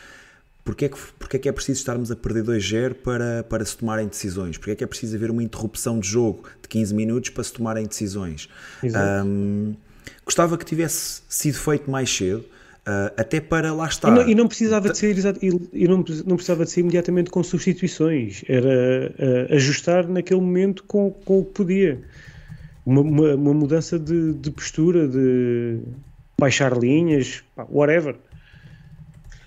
porque 0.64 0.84
é, 0.84 0.88
que, 0.88 0.96
porque 1.18 1.36
é 1.36 1.40
que 1.40 1.48
é 1.48 1.52
preciso 1.52 1.78
estarmos 1.78 2.10
a 2.10 2.16
perder 2.16 2.44
2-0 2.44 2.94
para, 2.94 3.42
para 3.42 3.64
se 3.64 3.76
tomarem 3.76 4.06
decisões? 4.06 4.56
Porque 4.56 4.70
é 4.70 4.76
que 4.76 4.84
é 4.84 4.86
preciso 4.86 5.16
haver 5.16 5.30
uma 5.30 5.42
interrupção 5.42 5.98
de 5.98 6.08
jogo 6.08 6.44
de 6.62 6.68
15 6.68 6.94
minutos 6.94 7.30
para 7.30 7.42
se 7.42 7.52
tomarem 7.52 7.86
decisões? 7.86 8.48
Um, 8.84 9.74
gostava 10.24 10.56
que 10.56 10.64
tivesse 10.64 11.22
sido 11.28 11.58
feito 11.58 11.90
mais 11.90 12.14
cedo. 12.14 12.44
Uh, 12.80 13.12
até 13.14 13.40
para 13.40 13.74
lá 13.74 13.86
estar. 13.86 14.08
E 14.08 14.10
não, 14.10 14.28
e 14.30 14.34
não 14.34 14.48
precisava 14.48 14.88
de 14.88 14.96
ser 14.96 15.14
e 15.72 15.86
não, 15.86 16.02
não 16.24 16.36
precisava 16.36 16.64
de 16.64 16.70
ser 16.70 16.80
imediatamente 16.80 17.30
com 17.30 17.42
substituições, 17.42 18.42
era 18.48 19.12
uh, 19.18 19.54
ajustar 19.54 20.08
naquele 20.08 20.40
momento 20.40 20.82
com, 20.84 21.10
com 21.10 21.40
o 21.40 21.44
que 21.44 21.52
podia 21.52 22.00
uma, 22.90 23.00
uma, 23.02 23.34
uma 23.34 23.54
mudança 23.54 23.98
de, 23.98 24.34
de, 24.34 24.50
postura, 24.50 25.06
de 25.06 25.78
baixar 26.36 26.76
linhas, 26.76 27.44
whatever. 27.68 28.16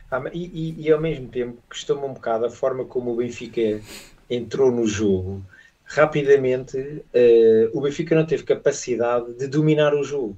Ah, 0.09 0.23
e, 0.31 0.45
e, 0.79 0.87
e, 0.87 0.91
ao 0.91 1.01
mesmo 1.01 1.27
tempo 1.27 1.57
costuma 1.67 2.05
um 2.05 2.13
bocado 2.13 2.45
a 2.45 2.49
forma 2.49 2.85
como 2.85 3.11
o 3.11 3.15
Benfica 3.17 3.81
entrou 4.29 4.71
no 4.71 4.87
jogo. 4.87 5.43
Rapidamente, 5.83 6.77
uh, 6.77 7.77
o 7.77 7.81
Benfica 7.81 8.15
não 8.15 8.25
teve 8.25 8.43
capacidade 8.43 9.33
de 9.33 9.47
dominar 9.47 9.93
o 9.93 10.03
jogo. 10.03 10.37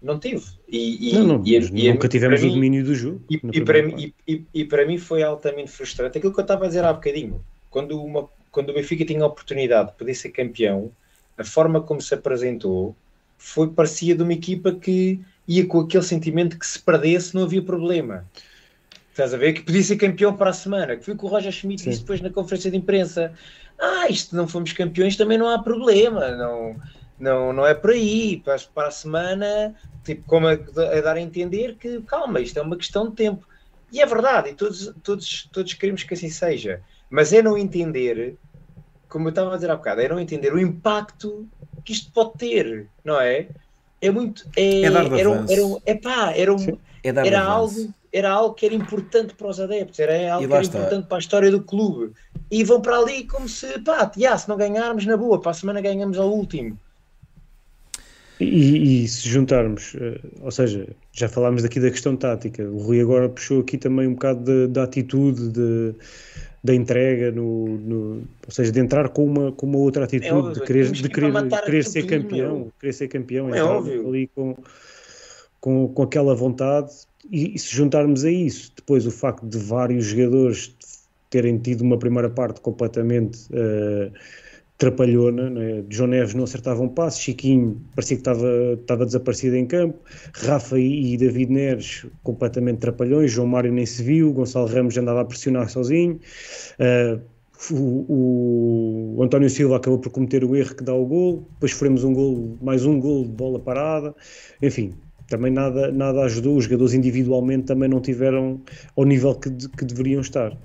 Não 0.00 0.18
teve. 0.18 0.44
E, 0.66 1.10
e, 1.10 1.12
não, 1.18 1.26
não, 1.26 1.42
e, 1.44 1.92
nunca 1.92 2.08
tivemos 2.08 2.42
o 2.42 2.48
domínio 2.48 2.82
do 2.82 2.94
jogo. 2.94 3.20
E, 3.28 3.60
para 3.60 3.82
mim, 3.82 4.14
e, 4.26 4.64
para 4.64 4.86
mim 4.86 4.96
foi 4.96 5.22
altamente 5.22 5.70
frustrante. 5.70 6.16
Aquilo 6.16 6.32
que 6.32 6.40
eu 6.40 6.42
estava 6.42 6.64
a 6.64 6.68
dizer 6.68 6.82
há 6.84 6.92
bocadinho, 6.92 7.44
quando, 7.68 8.02
uma, 8.02 8.26
quando 8.50 8.70
o 8.70 8.72
Benfica 8.72 9.04
tinha 9.04 9.22
a 9.22 9.26
oportunidade 9.26 9.90
de 9.90 9.98
poder 9.98 10.14
ser 10.14 10.30
campeão, 10.30 10.90
a 11.40 11.44
forma 11.44 11.80
como 11.80 12.00
se 12.00 12.14
apresentou 12.14 12.94
foi 13.38 13.68
parecia 13.70 14.14
de 14.14 14.22
uma 14.22 14.32
equipa 14.32 14.72
que 14.72 15.20
ia 15.48 15.66
com 15.66 15.80
aquele 15.80 16.04
sentimento 16.04 16.58
que 16.58 16.66
se 16.66 16.78
perdesse 16.78 17.34
não 17.34 17.44
havia 17.44 17.62
problema. 17.62 18.26
Estás 19.10 19.34
a 19.34 19.36
ver? 19.36 19.54
Que 19.54 19.62
podia 19.62 19.82
ser 19.82 19.96
campeão 19.96 20.36
para 20.36 20.50
a 20.50 20.52
semana, 20.52 20.96
que 20.96 21.04
foi 21.04 21.14
o 21.14 21.16
que 21.16 21.24
o 21.24 21.28
Roger 21.28 21.50
Schmidt 21.50 21.84
disse 21.84 22.00
depois 22.00 22.20
na 22.20 22.30
conferência 22.30 22.70
de 22.70 22.76
imprensa. 22.76 23.32
Ah, 23.78 24.08
isto 24.08 24.36
não 24.36 24.46
fomos 24.46 24.72
campeões, 24.72 25.16
também 25.16 25.36
não 25.36 25.48
há 25.48 25.58
problema, 25.58 26.30
não, 26.36 26.76
não, 27.18 27.52
não 27.52 27.66
é 27.66 27.74
por 27.74 27.90
aí. 27.90 28.40
Para, 28.44 28.58
para 28.74 28.88
a 28.88 28.92
semana, 28.92 29.74
tipo, 30.04 30.22
como 30.26 30.46
a, 30.46 30.52
a 30.52 31.00
dar 31.00 31.16
a 31.16 31.20
entender 31.20 31.76
que 31.76 32.00
calma, 32.02 32.40
isto 32.40 32.58
é 32.58 32.62
uma 32.62 32.76
questão 32.76 33.08
de 33.08 33.16
tempo. 33.16 33.46
E 33.92 34.00
é 34.00 34.06
verdade, 34.06 34.50
e 34.50 34.54
todos, 34.54 34.92
todos, 35.02 35.48
todos 35.50 35.74
queremos 35.74 36.04
que 36.04 36.14
assim 36.14 36.30
seja. 36.30 36.80
Mas 37.10 37.32
é 37.32 37.42
não 37.42 37.58
entender 37.58 38.36
como 39.10 39.26
eu 39.26 39.30
estava 39.30 39.52
a 39.52 39.56
dizer 39.56 39.70
há 39.70 39.76
bocado, 39.76 40.00
é 40.00 40.08
não 40.08 40.18
entender 40.18 40.54
o 40.54 40.58
impacto 40.58 41.46
que 41.84 41.92
isto 41.92 42.10
pode 42.12 42.38
ter, 42.38 42.86
não 43.04 43.20
é? 43.20 43.48
É 44.00 44.10
muito. 44.10 44.48
É, 44.56 44.82
é 44.82 44.90
dar 44.90 45.12
era, 45.18 45.30
um, 45.30 45.46
era, 45.46 45.66
um, 45.66 45.78
epá, 45.84 46.32
era, 46.34 46.54
um, 46.54 46.78
é 47.02 47.08
era, 47.08 47.42
algo, 47.42 47.92
era 48.12 48.30
algo 48.30 48.54
que 48.54 48.64
era 48.64 48.74
importante 48.74 49.34
para 49.34 49.48
os 49.48 49.60
adeptos, 49.60 49.98
era 49.98 50.32
algo 50.32 50.46
que 50.46 50.52
era 50.52 50.62
está. 50.62 50.78
importante 50.78 51.06
para 51.06 51.18
a 51.18 51.20
história 51.20 51.50
do 51.50 51.60
clube. 51.60 52.12
E 52.50 52.64
vão 52.64 52.80
para 52.80 52.96
ali 52.96 53.24
como 53.24 53.48
se, 53.48 53.78
pá, 53.80 54.10
já, 54.16 54.38
se 54.38 54.48
não 54.48 54.56
ganharmos, 54.56 55.04
na 55.04 55.16
boa, 55.16 55.40
para 55.40 55.50
a 55.50 55.54
semana 55.54 55.80
ganhamos 55.80 56.16
ao 56.16 56.30
último. 56.32 56.78
E, 58.40 59.04
e, 59.04 59.08
se 59.08 59.28
juntarmos, 59.28 59.94
eh, 60.00 60.18
ou 60.40 60.50
seja, 60.50 60.88
já 61.12 61.28
falámos 61.28 61.62
daqui 61.62 61.78
da 61.78 61.90
questão 61.90 62.16
tática, 62.16 62.62
o 62.62 62.78
Rui 62.78 62.98
agora 62.98 63.28
puxou 63.28 63.60
aqui 63.60 63.76
também 63.76 64.06
um 64.06 64.14
bocado 64.14 64.66
da 64.66 64.84
atitude, 64.84 65.50
de, 65.50 65.94
da 66.62 66.74
entrega, 66.74 67.32
no, 67.32 67.66
no, 67.78 68.10
ou 68.46 68.50
seja, 68.50 68.70
de 68.70 68.78
entrar 68.78 69.08
com 69.08 69.24
uma, 69.24 69.52
com 69.52 69.66
uma 69.66 69.78
outra 69.78 70.04
atitude, 70.04 70.28
é 70.28 70.34
óbvio, 70.34 70.54
de 70.54 70.60
querer, 70.60 70.90
de 70.90 71.08
querer, 71.08 71.32
querer 71.64 71.84
ser 71.84 72.06
campeão, 72.06 72.56
meu. 72.56 72.72
querer 72.78 72.92
ser 72.92 73.08
campeão, 73.08 73.54
é 73.54 73.62
óbvio. 73.62 74.08
ali 74.08 74.26
com, 74.34 74.54
com, 75.58 75.88
com 75.88 76.02
aquela 76.02 76.34
vontade. 76.34 76.92
E, 77.30 77.54
e, 77.54 77.58
se 77.58 77.74
juntarmos 77.74 78.24
a 78.24 78.30
isso, 78.30 78.72
depois 78.76 79.06
o 79.06 79.10
facto 79.10 79.46
de 79.46 79.58
vários 79.58 80.06
jogadores 80.06 80.74
terem 81.30 81.58
tido 81.58 81.82
uma 81.82 81.98
primeira 81.98 82.28
parte 82.28 82.60
completamente 82.60 83.46
uh, 83.52 84.12
trapalhona, 84.80 85.50
né? 85.50 85.84
João 85.90 86.08
Neves 86.08 86.32
não 86.32 86.44
acertava 86.44 86.82
um 86.82 86.88
passo, 86.88 87.20
Chiquinho 87.20 87.78
parecia 87.94 88.16
que 88.16 88.22
estava, 88.22 88.48
estava 88.80 89.04
desaparecido 89.04 89.54
em 89.54 89.66
campo, 89.66 89.98
Rafa 90.32 90.78
e, 90.78 91.18
David 91.18 91.52
Neres 91.52 92.06
completamente 92.22 92.78
trapalhões, 92.78 93.30
João 93.30 93.46
Mário 93.46 93.70
nem 93.70 93.84
se 93.84 94.02
viu, 94.02 94.32
Gonçalo 94.32 94.66
Ramos 94.66 94.96
andava 94.96 95.20
a 95.20 95.24
pressionar 95.26 95.68
sozinho, 95.68 96.18
uh, 96.80 97.20
o, 97.70 99.16
o, 99.18 99.22
António 99.22 99.50
Silva 99.50 99.76
acabou 99.76 99.98
por 99.98 100.10
cometer 100.10 100.42
o 100.42 100.56
erro 100.56 100.74
que 100.74 100.82
dá 100.82 100.94
o 100.94 101.04
gol, 101.04 101.46
depois 101.52 101.72
sofremos 101.72 102.02
um 102.02 102.14
gol, 102.14 102.56
mais 102.62 102.86
um 102.86 102.98
gol 102.98 103.24
de 103.24 103.32
bola 103.32 103.60
parada, 103.60 104.14
enfim, 104.62 104.94
também 105.28 105.52
nada, 105.52 105.92
nada 105.92 106.22
ajudou, 106.22 106.56
os 106.56 106.64
jogadores 106.64 106.94
individualmente 106.94 107.64
também 107.64 107.90
não 107.90 108.00
tiveram 108.00 108.58
ao 108.96 109.04
nível 109.04 109.34
que, 109.34 109.50
que 109.50 109.84
deveriam 109.84 110.22
estar. 110.22 110.56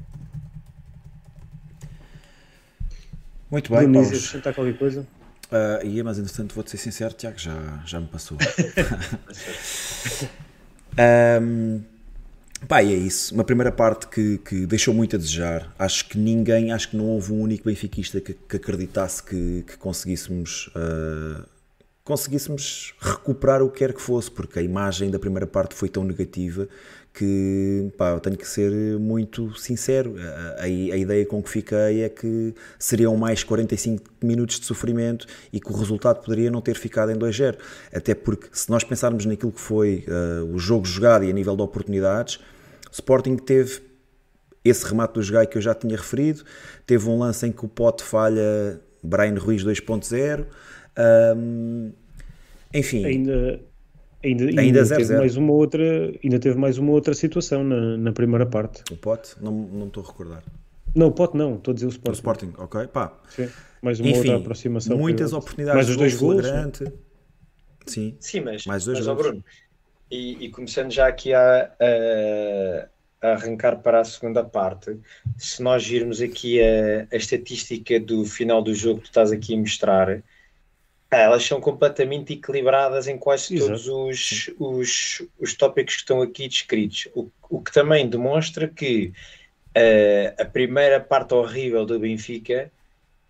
Muito 3.49 3.71
bem, 3.71 3.91
Paulo. 3.91 4.07
acrescentar 4.07 4.53
qualquer 4.53 4.77
coisa? 4.77 5.07
Uh, 5.51 5.85
ia, 5.85 6.03
mas 6.03 6.17
entretanto 6.17 6.55
vou-te 6.55 6.71
ser 6.71 6.77
sincero, 6.77 7.13
Tiago, 7.13 7.37
já, 7.37 7.83
já 7.85 7.99
me 7.99 8.07
passou. 8.07 8.37
um, 11.41 11.81
Pá, 12.67 12.81
e 12.81 12.93
é 12.93 12.97
isso. 12.97 13.33
Uma 13.33 13.43
primeira 13.43 13.71
parte 13.71 14.07
que, 14.07 14.39
que 14.39 14.65
deixou 14.65 14.93
muito 14.93 15.15
a 15.15 15.19
desejar. 15.19 15.73
Acho 15.77 16.07
que 16.07 16.17
ninguém, 16.17 16.71
acho 16.71 16.89
que 16.89 16.97
não 16.97 17.05
houve 17.05 17.31
um 17.31 17.41
único 17.41 17.65
benfiquista 17.65 18.19
que, 18.19 18.33
que 18.33 18.55
acreditasse 18.55 19.21
que, 19.21 19.63
que 19.67 19.77
conseguíssemos. 19.77 20.67
Uh, 20.67 21.45
conseguíssemos 22.03 22.93
recuperar 22.99 23.61
o 23.61 23.69
que 23.69 23.79
quer 23.79 23.93
que 23.93 24.01
fosse, 24.01 24.29
porque 24.29 24.59
a 24.59 24.61
imagem 24.61 25.09
da 25.09 25.19
primeira 25.19 25.47
parte 25.47 25.73
foi 25.75 25.89
tão 25.89 26.03
negativa 26.03 26.67
que 27.17 27.91
pá, 27.97 28.11
eu 28.11 28.19
tenho 28.19 28.37
que 28.37 28.47
ser 28.47 28.71
muito 28.99 29.57
sincero. 29.57 30.15
A, 30.19 30.61
a, 30.61 30.63
a, 30.63 30.67
ideia 30.67 31.25
com 31.25 31.41
que 31.41 31.49
fiquei 31.49 32.03
é 32.03 32.09
que 32.09 32.53
seriam 32.77 33.15
mais 33.15 33.43
45 33.43 34.03
minutos 34.21 34.59
de 34.59 34.65
sofrimento 34.65 35.25
e 35.51 35.59
que 35.59 35.71
o 35.71 35.75
resultado 35.75 36.21
poderia 36.21 36.51
não 36.51 36.61
ter 36.61 36.75
ficado 36.75 37.11
em 37.11 37.15
2-0. 37.15 37.57
Até 37.93 38.13
porque, 38.13 38.49
se 38.51 38.69
nós 38.69 38.83
pensarmos 38.83 39.25
naquilo 39.25 39.53
que 39.53 39.61
foi 39.61 40.05
uh, 40.07 40.53
o 40.53 40.59
jogo 40.59 40.85
jogado 40.85 41.23
e 41.23 41.29
a 41.29 41.33
nível 41.33 41.55
de 41.55 41.61
oportunidades, 41.61 42.39
Sporting 42.91 43.37
teve 43.37 43.81
esse 44.63 44.85
remate 44.85 45.13
do 45.13 45.21
Jogai 45.21 45.47
que 45.47 45.57
eu 45.57 45.61
já 45.61 45.73
tinha 45.73 45.95
referido, 45.95 46.43
teve 46.85 47.07
um 47.07 47.17
lance 47.17 47.45
em 47.47 47.51
que 47.51 47.63
o 47.63 47.67
Pote 47.67 48.03
falha 48.03 48.81
Brian 49.01 49.37
Ruiz 49.39 49.63
2.0. 49.63 50.45
Um, 51.37 51.91
enfim. 52.73 53.05
Ainda, 53.05 53.61
ainda, 54.25 54.45
ainda, 54.45 54.61
ainda 54.61 54.87
teve 54.87 55.03
zero. 55.03 55.19
mais 55.19 55.37
uma 55.37 55.53
outra, 55.53 55.83
ainda 56.23 56.39
teve 56.39 56.57
mais 56.57 56.77
uma 56.77 56.91
outra 56.91 57.13
situação 57.13 57.63
na, 57.63 57.97
na 57.97 58.11
primeira 58.11 58.45
parte. 58.45 58.83
O 58.91 58.97
Pote? 58.97 59.35
Não, 59.41 59.51
não 59.51 59.87
estou 59.87 60.03
a 60.03 60.07
recordar. 60.07 60.43
Não, 60.95 61.07
o 61.07 61.11
Pote 61.11 61.37
não, 61.37 61.55
estou 61.55 61.71
a 61.71 61.75
dizer 61.75 61.87
o 61.87 61.89
Sporting. 61.89 62.11
O 62.11 62.13
Sporting, 62.13 62.53
ok, 62.57 62.87
pá. 62.87 63.13
Sim, 63.29 63.49
mais 63.81 63.99
uma 63.99 64.09
Enfim, 64.09 64.19
outra 64.19 64.37
aproximação. 64.37 64.97
Muitas 64.97 65.33
oportunidades 65.33 65.75
mais 65.75 65.89
os 65.89 65.97
dois 65.97 66.15
gols. 66.15 66.45
Sim, 67.85 68.15
Sim 68.19 68.41
mas, 68.41 68.65
mais 68.65 68.85
dois 68.85 68.99
mas 68.99 69.07
gols. 69.07 69.21
Bruno, 69.21 69.43
e, 70.09 70.45
e, 70.45 70.49
começando 70.49 70.91
já 70.91 71.07
aqui 71.07 71.33
a, 71.33 71.71
a, 71.79 73.27
a, 73.27 73.31
arrancar 73.33 73.77
para 73.77 73.99
a 73.99 74.03
segunda 74.03 74.43
parte, 74.43 74.97
se 75.37 75.61
nós 75.61 75.85
virmos 75.85 76.21
aqui 76.21 76.61
a, 76.61 77.07
a 77.11 77.15
estatística 77.15 77.99
do 77.99 78.25
final 78.25 78.61
do 78.61 78.73
jogo 78.73 78.99
que 78.99 79.05
tu 79.05 79.09
estás 79.09 79.31
aqui 79.31 79.53
a 79.53 79.57
mostrar, 79.57 80.23
elas 81.17 81.45
são 81.45 81.59
completamente 81.59 82.33
equilibradas 82.33 83.07
em 83.07 83.17
quase 83.17 83.55
Exato. 83.55 83.71
todos 83.71 83.87
os, 83.87 84.51
os, 84.59 85.21
os 85.39 85.53
tópicos 85.53 85.95
que 85.95 86.01
estão 86.01 86.21
aqui 86.21 86.47
descritos, 86.47 87.07
o, 87.13 87.29
o 87.49 87.61
que 87.61 87.71
também 87.71 88.07
demonstra 88.07 88.67
que 88.67 89.13
uh, 89.75 90.41
a 90.41 90.45
primeira 90.45 90.99
parte 90.99 91.33
horrível 91.33 91.85
do 91.85 91.99
Benfica 91.99 92.71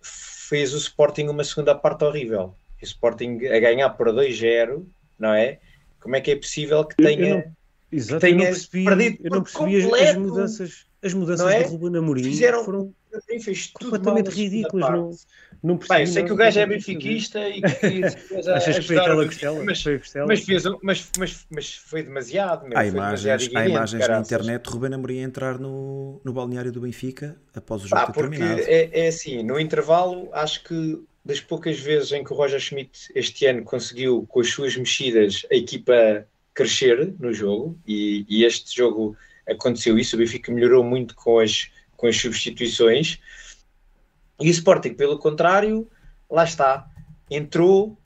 fez 0.01 0.73
o 0.73 0.77
Sporting 0.77 1.27
uma 1.27 1.43
segunda 1.43 1.73
parte 1.73 2.03
horrível. 2.03 2.55
O 2.81 2.85
Sporting 2.85 3.45
a 3.47 3.59
ganhar 3.59 3.89
por 3.91 4.07
2-0, 4.09 4.85
não 5.17 5.33
é? 5.33 5.59
Como 5.99 6.15
é 6.15 6.21
que 6.21 6.31
é 6.31 6.35
possível 6.35 6.85
que 6.85 6.95
tenha, 6.95 7.27
eu 7.27 7.35
não, 7.35 7.43
exato, 7.91 8.19
que 8.19 8.27
tenha 8.27 8.33
eu 8.33 8.45
não 8.45 8.51
percebi, 8.51 8.85
perdido 8.85 9.17
eu 9.23 9.31
não 9.31 9.43
percebi 9.43 9.81
completo, 9.83 10.09
as, 10.09 10.15
mudanças, 10.17 10.85
as 11.01 11.13
mudanças 11.13 11.51
é? 11.51 11.63
de 11.63 11.69
Ruben 11.69 11.97
Amorim 11.99 12.23
Fizeram, 12.23 12.63
foram 12.63 12.93
completamente 13.73 14.29
ridículas. 14.29 14.91
Não, 14.91 15.11
não 15.65 15.77
percebi, 15.77 16.07
sei 16.07 16.23
que 16.23 16.31
o 16.31 16.35
gajo 16.35 16.59
é 16.59 16.65
benfiquista 16.65 17.49
e 17.49 17.61
que 17.61 18.01
Achas 18.53 18.79
que 18.79 18.85
foi 18.85 18.97
aquela 18.97 19.25
costela? 19.25 19.63
Mas, 19.63 19.81
foi 19.81 19.99
mas, 20.27 20.43
fez, 20.43 20.63
mas, 20.83 21.11
mas, 21.17 21.45
mas 21.49 21.73
foi 21.75 22.03
demasiado. 22.03 22.67
Meu, 22.67 22.77
há 22.77 22.85
imagens, 22.85 23.49
há 23.55 23.67
imagens 23.67 24.07
na 24.07 24.19
internet 24.19 24.63
de 24.63 24.69
Ruben 24.69 24.93
Amorim 24.93 25.19
entrar 25.19 25.57
no, 25.57 26.21
no 26.23 26.31
balneário 26.31 26.71
do 26.71 26.81
Benfica 26.81 27.35
após 27.55 27.83
o 27.83 27.87
jogo 27.87 28.01
ah, 28.01 28.05
ter 28.05 28.13
terminado. 28.13 28.61
É, 28.61 28.89
é 28.93 29.07
assim, 29.07 29.41
no 29.41 29.59
intervalo, 29.59 30.29
acho 30.33 30.63
que 30.63 31.01
das 31.25 31.39
poucas 31.39 31.79
vezes 31.79 32.11
em 32.11 32.23
que 32.23 32.31
o 32.31 32.35
Roger 32.35 32.59
Schmidt 32.59 33.11
este 33.15 33.47
ano 33.47 33.63
conseguiu, 33.63 34.23
com 34.29 34.41
as 34.41 34.49
suas 34.49 34.77
mexidas, 34.77 35.45
a 35.51 35.55
equipa 35.55 36.27
crescer 36.53 37.13
no 37.19 37.33
jogo, 37.33 37.75
e, 37.87 38.23
e 38.29 38.45
este 38.45 38.75
jogo 38.75 39.17
aconteceu 39.49 39.97
isso, 39.97 40.15
o 40.15 40.19
Benfica 40.19 40.51
melhorou 40.51 40.83
muito 40.83 41.15
com 41.15 41.39
as, 41.39 41.69
com 41.97 42.05
as 42.05 42.15
substituições, 42.15 43.19
e 44.39 44.47
o 44.47 44.51
Sporting, 44.51 44.93
pelo 44.93 45.17
contrário, 45.17 45.87
lá 46.29 46.43
está, 46.43 46.87
entrou 47.29 47.97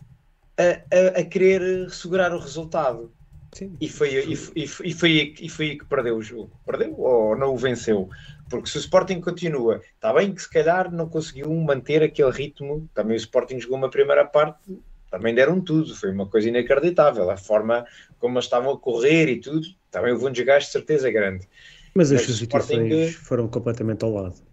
a, 0.58 1.18
a, 1.18 1.22
a 1.22 1.24
querer 1.24 1.90
segurar 1.90 2.34
o 2.34 2.40
resultado. 2.40 3.12
Sim. 3.54 3.76
E, 3.82 3.90
foi, 3.90 4.14
e, 4.14 4.34
e, 4.56 4.64
e, 4.64 4.68
foi, 4.68 5.34
e 5.42 5.50
foi 5.50 5.70
aí 5.70 5.78
que 5.78 5.86
perdeu 5.86 6.18
o 6.18 6.22
jogo. 6.22 6.52
Perdeu 6.66 6.94
ou 7.00 7.36
não 7.36 7.54
o 7.54 7.58
venceu? 7.58 8.10
Porque 8.48 8.70
se 8.70 8.78
o 8.78 8.80
Sporting 8.80 9.22
continua, 9.22 9.82
está 9.96 10.14
bem 10.14 10.34
que 10.34 10.42
se 10.42 10.50
calhar 10.50 10.92
não 10.92 11.10
conseguiu 11.10 11.52
manter 11.56 12.04
aquele 12.04 12.32
ritmo. 12.32 12.88
Também 12.94 13.16
o 13.16 13.18
Sporting 13.18 13.60
jogou 13.60 13.78
uma 13.78 13.90
primeira 13.90 14.24
parte, 14.24 14.80
também 15.10 15.34
deram 15.34 15.62
tudo. 15.62 15.96
Foi 15.96 16.12
uma 16.12 16.28
coisa 16.28 16.48
inacreditável. 16.48 17.30
A 17.32 17.38
forma 17.38 17.86
como 18.20 18.36
eles 18.36 18.46
estavam 18.46 18.74
a 18.74 18.78
correr 18.78 19.28
e 19.30 19.40
tudo, 19.40 19.66
também 19.90 20.14
houve 20.14 20.26
um 20.26 20.32
desgaste 20.32 20.68
de 20.68 20.74
certeza 20.74 21.10
grande. 21.10 21.48
Mas 21.96 22.12
as 22.12 22.22
substituições 22.22 23.16
foram 23.16 23.48
completamente 23.48 24.04
ao 24.04 24.12
lado. 24.12 24.49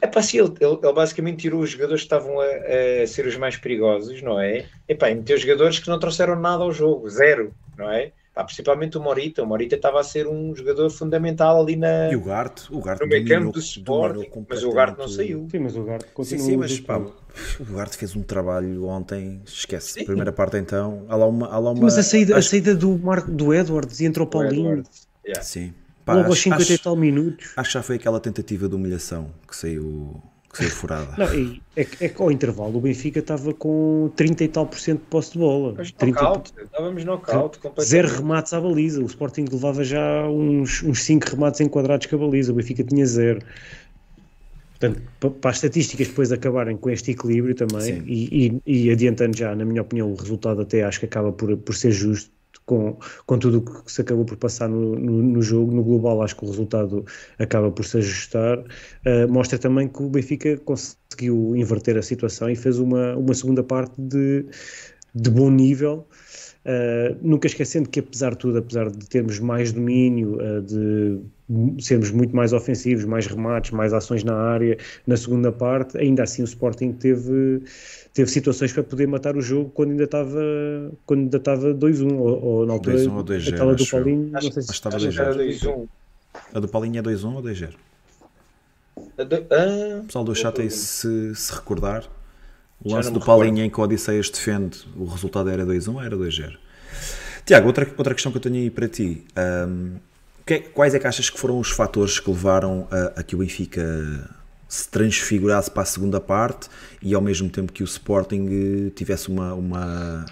É 0.00 0.06
para 0.06 0.22
si, 0.22 0.38
ele, 0.38 0.52
ele, 0.60 0.78
ele, 0.82 0.92
basicamente 0.92 1.38
tirou 1.38 1.60
os 1.60 1.70
jogadores 1.70 2.02
que 2.02 2.06
estavam 2.06 2.40
a, 2.40 2.44
a, 2.44 3.06
ser 3.06 3.26
os 3.26 3.36
mais 3.36 3.56
perigosos, 3.56 4.22
não 4.22 4.40
é? 4.40 4.66
E 4.88 4.94
pá, 4.94 5.08
meteu 5.08 5.36
jogadores 5.36 5.78
que 5.78 5.88
não 5.88 5.98
trouxeram 5.98 6.38
nada 6.38 6.62
ao 6.62 6.72
jogo, 6.72 7.08
zero, 7.08 7.52
não 7.76 7.90
é? 7.90 8.12
Pá, 8.32 8.44
principalmente 8.44 8.96
o 8.96 9.00
Morita. 9.00 9.42
O 9.42 9.46
Morita 9.46 9.74
estava 9.74 10.00
a 10.00 10.04
ser 10.04 10.26
um 10.28 10.54
jogador 10.54 10.88
fundamental 10.90 11.60
ali 11.60 11.76
na, 11.76 12.10
e 12.10 12.16
o 12.16 12.22
Gart, 12.22 12.70
o 12.70 12.80
Gart 12.80 13.00
no 13.00 13.08
meio 13.08 13.26
campo 13.26 13.52
do 13.52 13.58
Sporting, 13.58 14.30
mas 14.48 14.62
o 14.62 14.72
Gart 14.72 14.96
não 14.96 15.08
saiu. 15.08 15.48
Sim, 15.50 15.58
mas 15.58 15.76
o 15.76 15.82
Gart 15.82 16.06
continua. 16.14 16.44
Sim, 16.44 16.50
sim, 16.50 16.56
mas 16.56 16.80
pá, 16.80 16.98
o 16.98 17.64
Gart 17.74 17.92
fez 17.94 18.14
um 18.14 18.22
trabalho 18.22 18.86
ontem, 18.86 19.42
esquece. 19.44 19.94
Sim. 19.94 20.04
Primeira 20.04 20.32
parte 20.32 20.56
então, 20.56 21.04
há 21.08 21.16
lá 21.16 21.26
uma. 21.26 21.48
Há 21.48 21.58
lá 21.58 21.72
uma 21.72 21.82
mas 21.82 21.98
a 21.98 22.02
saída, 22.02 22.36
acho... 22.36 22.46
a 22.46 22.50
saída 22.50 22.74
do, 22.74 22.96
Mar, 22.96 23.22
do 23.22 23.52
Edwards 23.52 24.00
e 24.00 24.06
entrou 24.06 24.26
o 24.26 24.30
Paulinho. 24.30 24.84
Yeah. 25.26 25.42
Sim. 25.42 25.74
Pá, 26.04 26.14
Logo 26.14 26.28
aos 26.28 26.38
50 26.40 26.62
acho, 26.62 26.72
e 26.72 26.78
tal 26.78 26.96
minutos. 26.96 27.52
Acho 27.56 27.68
que 27.68 27.74
já 27.74 27.82
foi 27.82 27.96
aquela 27.96 28.20
tentativa 28.20 28.68
de 28.68 28.74
humilhação 28.74 29.30
que 29.46 29.56
saiu 29.56 30.22
que 30.52 30.58
saiu 30.58 30.70
furada. 30.70 31.14
Não, 31.16 31.26
é, 31.76 31.82
é 32.00 32.08
que 32.08 32.20
ao 32.20 32.30
intervalo 32.30 32.76
o 32.78 32.80
Benfica 32.80 33.20
estava 33.20 33.54
com 33.54 34.10
30 34.16 34.44
e 34.44 34.48
tal 34.48 34.66
por 34.66 34.80
cento 34.80 34.98
de 34.98 35.06
posse 35.06 35.32
de 35.32 35.38
bola. 35.38 35.74
Mas 35.76 35.92
30 35.92 36.20
knockout, 36.20 36.52
estávamos 36.60 37.04
knockout. 37.04 37.60
Zero 37.80 38.08
remates 38.08 38.52
à 38.52 38.60
baliza. 38.60 39.00
O 39.00 39.06
Sporting 39.06 39.44
levava 39.50 39.84
já 39.84 40.28
uns, 40.28 40.82
uns 40.82 41.04
5 41.04 41.30
remates 41.30 41.60
enquadrados 41.60 42.06
com 42.06 42.16
a 42.16 42.18
baliza. 42.18 42.50
O 42.50 42.56
Benfica 42.56 42.82
tinha 42.82 43.06
zero. 43.06 43.40
Portanto, 44.80 45.02
para 45.40 45.50
as 45.50 45.56
estatísticas 45.56 46.08
depois 46.08 46.32
acabarem 46.32 46.76
com 46.76 46.88
este 46.88 47.10
equilíbrio 47.10 47.54
também, 47.54 48.02
e, 48.06 48.60
e, 48.66 48.86
e, 48.86 48.90
adiantando 48.90 49.36
já, 49.36 49.54
na 49.54 49.62
minha 49.62 49.82
opinião, 49.82 50.10
o 50.10 50.14
resultado 50.14 50.62
até 50.62 50.82
acho 50.82 50.98
que 51.00 51.04
acaba 51.04 51.30
por, 51.30 51.54
por 51.58 51.74
ser 51.74 51.92
justo, 51.92 52.32
com, 52.70 52.96
com 53.26 53.36
tudo 53.36 53.58
o 53.58 53.62
que 53.62 53.90
se 53.90 54.00
acabou 54.00 54.24
por 54.24 54.36
passar 54.36 54.68
no, 54.68 54.94
no, 54.94 55.20
no, 55.20 55.42
jogo, 55.42 55.74
no 55.74 55.82
global, 55.82 56.22
acho 56.22 56.36
que 56.36 56.44
o 56.44 56.46
resultado 56.48 57.04
acaba 57.36 57.68
por 57.68 57.84
se 57.84 57.98
ajustar. 57.98 58.60
Uh, 58.60 59.28
mostra 59.28 59.58
também 59.58 59.88
que 59.88 60.00
o 60.00 60.08
Benfica 60.08 60.56
conseguiu 60.58 61.56
inverter 61.56 61.98
a 61.98 62.02
situação 62.02 62.48
e 62.48 62.54
fez 62.54 62.78
uma, 62.78 63.16
uma 63.16 63.34
segunda 63.34 63.64
parte 63.64 64.00
de, 64.00 64.46
de 65.12 65.30
bom 65.30 65.50
nível. 65.50 66.06
Uh, 66.64 67.16
nunca 67.20 67.48
esquecendo 67.48 67.88
que, 67.88 67.98
apesar 67.98 68.30
de 68.32 68.38
tudo, 68.38 68.58
apesar 68.58 68.88
de 68.88 69.08
termos 69.08 69.40
mais 69.40 69.72
domínio, 69.72 70.36
uh, 70.36 70.62
de 70.62 71.18
sermos 71.82 72.12
muito 72.12 72.36
mais 72.36 72.52
ofensivos, 72.52 73.04
mais 73.04 73.26
remates, 73.26 73.72
mais 73.72 73.92
ações 73.92 74.22
na 74.22 74.36
área, 74.36 74.78
na 75.08 75.16
segunda 75.16 75.50
parte, 75.50 75.98
ainda 75.98 76.22
assim 76.22 76.42
o 76.42 76.44
Sporting 76.44 76.92
teve 76.92 77.62
teve 78.12 78.30
situações 78.30 78.72
para 78.72 78.82
poder 78.82 79.06
matar 79.06 79.36
o 79.36 79.40
jogo 79.40 79.70
quando 79.70 79.90
ainda 79.90 80.04
estava 80.04 80.40
quando 81.06 81.20
ainda 81.20 81.36
estava 81.36 81.74
2-1 81.74 82.18
ou, 82.18 82.44
ou 82.44 82.66
na 82.66 82.74
altura 82.74 82.96
2-1 82.96 83.16
ou 83.16 83.24
2-0 83.24 83.54
aquela 83.54 83.74
do 83.74 83.86
Paulinho 83.86 84.36
acho, 84.36 84.46
não 84.46 84.52
sei 84.52 84.62
se 84.62 84.72
estava 84.72 84.96
2-0 84.96 85.88
a 86.54 86.60
do 86.60 86.68
Paulinho 86.68 86.98
é 86.98 87.02
2-1 87.02 87.34
ou 87.34 87.42
2-0 87.42 87.74
ah, 89.18 90.00
o 90.00 90.04
pessoal 90.04 90.24
do 90.24 90.34
chat 90.34 90.60
aí 90.60 90.70
se, 90.70 91.34
se 91.34 91.52
recordar 91.52 92.04
o 92.82 92.92
lance 92.92 93.12
do 93.12 93.20
Paulinho 93.20 93.64
em 93.64 93.70
que 93.70 93.80
o 93.80 93.82
Odisseias 93.84 94.30
defende 94.30 94.86
o 94.96 95.04
resultado 95.04 95.48
era 95.48 95.64
2-1 95.64 95.94
ou 95.94 96.02
era 96.02 96.16
2-0 96.16 96.56
Tiago, 97.44 97.66
outra, 97.66 97.84
outra 97.96 98.14
questão 98.14 98.30
que 98.30 98.38
eu 98.38 98.42
tenho 98.42 98.56
aí 98.56 98.70
para 98.70 98.88
ti. 98.88 99.24
Um, 99.36 99.96
que, 100.46 100.60
quais 100.60 100.94
é 100.94 100.98
que 100.98 101.06
achas 101.06 101.28
que 101.30 101.38
foram 101.38 101.58
os 101.58 101.70
fatores 101.70 102.20
que 102.20 102.30
levaram 102.30 102.86
a, 102.90 103.20
a 103.20 103.22
que 103.22 103.34
o 103.34 103.38
Benfica 103.38 103.82
se 104.70 104.88
transfigurasse 104.88 105.68
para 105.68 105.82
a 105.82 105.84
segunda 105.84 106.20
parte 106.20 106.68
e 107.02 107.12
ao 107.12 107.20
mesmo 107.20 107.50
tempo 107.50 107.72
que 107.72 107.82
o 107.82 107.84
Sporting 107.84 108.46
eh, 108.86 108.90
tivesse 108.94 109.28
uma, 109.28 109.52
uma 109.52 110.24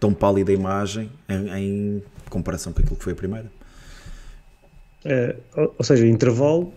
tão 0.00 0.12
pálida 0.12 0.52
imagem 0.52 1.08
em, 1.28 1.48
em 1.56 2.02
comparação 2.28 2.72
com 2.72 2.80
aquilo 2.80 2.96
que 2.96 3.04
foi 3.04 3.12
a 3.12 3.16
primeira. 3.16 3.50
É, 5.04 5.36
ou 5.54 5.84
seja, 5.84 6.04
intervalo, 6.08 6.72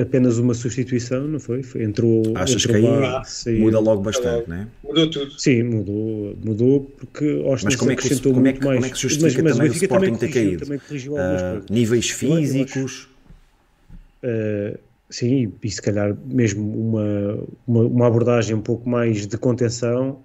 apenas 0.00 0.38
uma 0.38 0.54
substituição, 0.54 1.28
não 1.28 1.38
foi? 1.38 1.62
foi 1.62 1.82
entrou, 1.82 2.22
Achas 2.34 2.64
entrou 2.64 2.80
que 2.80 3.50
aí 3.50 3.60
muda 3.60 3.78
logo 3.78 4.00
bastante, 4.00 4.48
não 4.48 4.56
é? 4.56 4.66
Mudou 4.82 5.10
tudo. 5.10 5.38
Sim, 5.38 5.64
mudou, 5.64 6.38
mudou 6.42 6.80
porque 6.96 7.42
Austin 7.44 7.66
mas 7.66 7.76
como 7.76 7.90
é 7.90 7.94
que, 7.94 8.06
acrescentou 8.06 8.32
como 8.32 8.46
é 8.46 8.52
que, 8.54 8.64
mais. 8.64 8.76
Como 8.76 8.86
é 8.86 8.90
que 8.90 8.98
justifica 8.98 9.42
mas, 9.42 9.52
mas 9.52 9.56
também 9.58 9.70
o 9.70 9.74
Sporting 9.74 10.06
também 10.06 10.18
ter 10.18 10.32
caído? 10.32 10.64
Uh, 11.12 11.62
níveis 11.70 12.08
físicos? 12.08 13.08
Uh, 14.22 14.78
Sim, 15.10 15.52
e 15.62 15.70
se 15.70 15.82
calhar 15.82 16.16
mesmo 16.24 16.62
uma, 16.62 17.46
uma, 17.66 17.80
uma 17.82 18.06
abordagem 18.06 18.56
um 18.56 18.60
pouco 18.60 18.88
mais 18.88 19.26
de 19.26 19.36
contenção, 19.36 20.22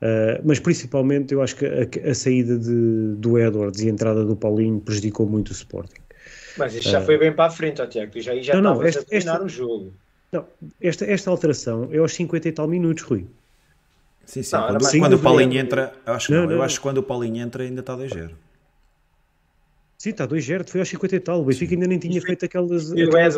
uh, 0.00 0.42
mas 0.44 0.58
principalmente 0.58 1.34
eu 1.34 1.42
acho 1.42 1.54
que 1.56 1.66
a, 1.66 2.10
a 2.10 2.14
saída 2.14 2.58
de, 2.58 3.14
do 3.16 3.38
Edwards 3.38 3.82
e 3.82 3.88
a 3.88 3.90
entrada 3.90 4.24
do 4.24 4.34
Paulinho 4.34 4.80
prejudicou 4.80 5.26
muito 5.26 5.50
o 5.50 5.52
Sporting. 5.52 6.00
Mas 6.56 6.74
isto 6.74 6.88
já 6.88 7.00
uh, 7.00 7.04
foi 7.04 7.18
bem 7.18 7.32
para 7.32 7.46
a 7.46 7.50
frente, 7.50 7.82
ó, 7.82 7.86
Tiago. 7.86 8.10
Tu 8.10 8.20
já, 8.20 8.34
já 8.36 8.54
não, 8.54 8.74
não, 8.74 8.82
esta, 8.82 9.00
a 9.00 9.04
terminar 9.04 9.34
esta, 9.34 9.44
o 9.44 9.48
jogo. 9.48 9.92
Não, 10.32 10.46
esta, 10.80 11.04
esta 11.04 11.30
alteração 11.30 11.88
é 11.92 11.98
aos 11.98 12.14
50 12.14 12.48
e 12.48 12.52
tal 12.52 12.66
minutos, 12.66 13.04
Rui. 13.04 13.26
Sim, 14.24 14.42
sim. 14.42 14.56
Não, 14.56 14.66
quando, 14.68 14.98
quando 14.98 15.12
o 15.14 15.18
Paulinho 15.18 15.58
entra, 15.58 15.92
acho, 16.06 16.32
não, 16.32 16.46
não, 16.46 16.52
eu 16.52 16.62
acho 16.62 16.76
que 16.76 16.82
quando 16.82 16.98
o 16.98 17.02
Paulinho 17.02 17.42
entra 17.42 17.64
ainda 17.64 17.80
está 17.80 17.96
2-0. 17.96 18.30
Sim, 20.02 20.10
está 20.10 20.26
2-0, 20.26 20.68
foi 20.68 20.80
aos 20.80 20.88
50 20.88 21.14
e 21.14 21.20
tal. 21.20 21.40
O 21.42 21.44
Benfica 21.44 21.74
ainda 21.74 21.86
nem 21.86 21.96
tinha 21.96 22.20
feito 22.20 22.44
aquelas. 22.44 22.90
aquelas 22.90 23.36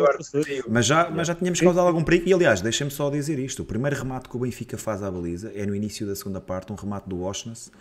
mas, 0.67 0.87
já, 0.87 1.11
mas 1.11 1.27
já 1.27 1.35
tínhamos 1.35 1.61
causado 1.61 1.85
algum 1.85 2.03
perigo. 2.03 2.27
E 2.27 2.33
aliás, 2.33 2.59
deixem-me 2.59 2.89
só 2.89 3.07
dizer 3.11 3.37
isto: 3.37 3.61
o 3.61 3.65
primeiro 3.65 3.95
remate 3.95 4.27
que 4.27 4.35
o 4.35 4.39
Benfica 4.39 4.75
faz 4.75 5.03
à 5.03 5.11
baliza 5.11 5.51
é 5.53 5.63
no 5.63 5.75
início 5.75 6.07
da 6.07 6.15
segunda 6.15 6.41
parte, 6.41 6.73
um 6.73 6.75
remate 6.75 7.07
do 7.07 7.21
Oshness. 7.21 7.71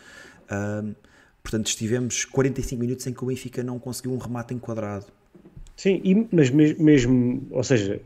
Um, 0.52 0.94
portanto, 1.42 1.68
estivemos 1.68 2.26
45 2.26 2.78
minutos 2.78 3.06
em 3.06 3.14
que 3.14 3.24
o 3.24 3.26
Benfica 3.26 3.62
não 3.62 3.78
conseguiu 3.78 4.12
um 4.12 4.18
remate 4.18 4.52
enquadrado. 4.52 5.06
Sim, 5.74 6.02
e, 6.04 6.28
mas 6.30 6.50
mesmo, 6.50 7.42
ou 7.52 7.64
seja, 7.64 8.02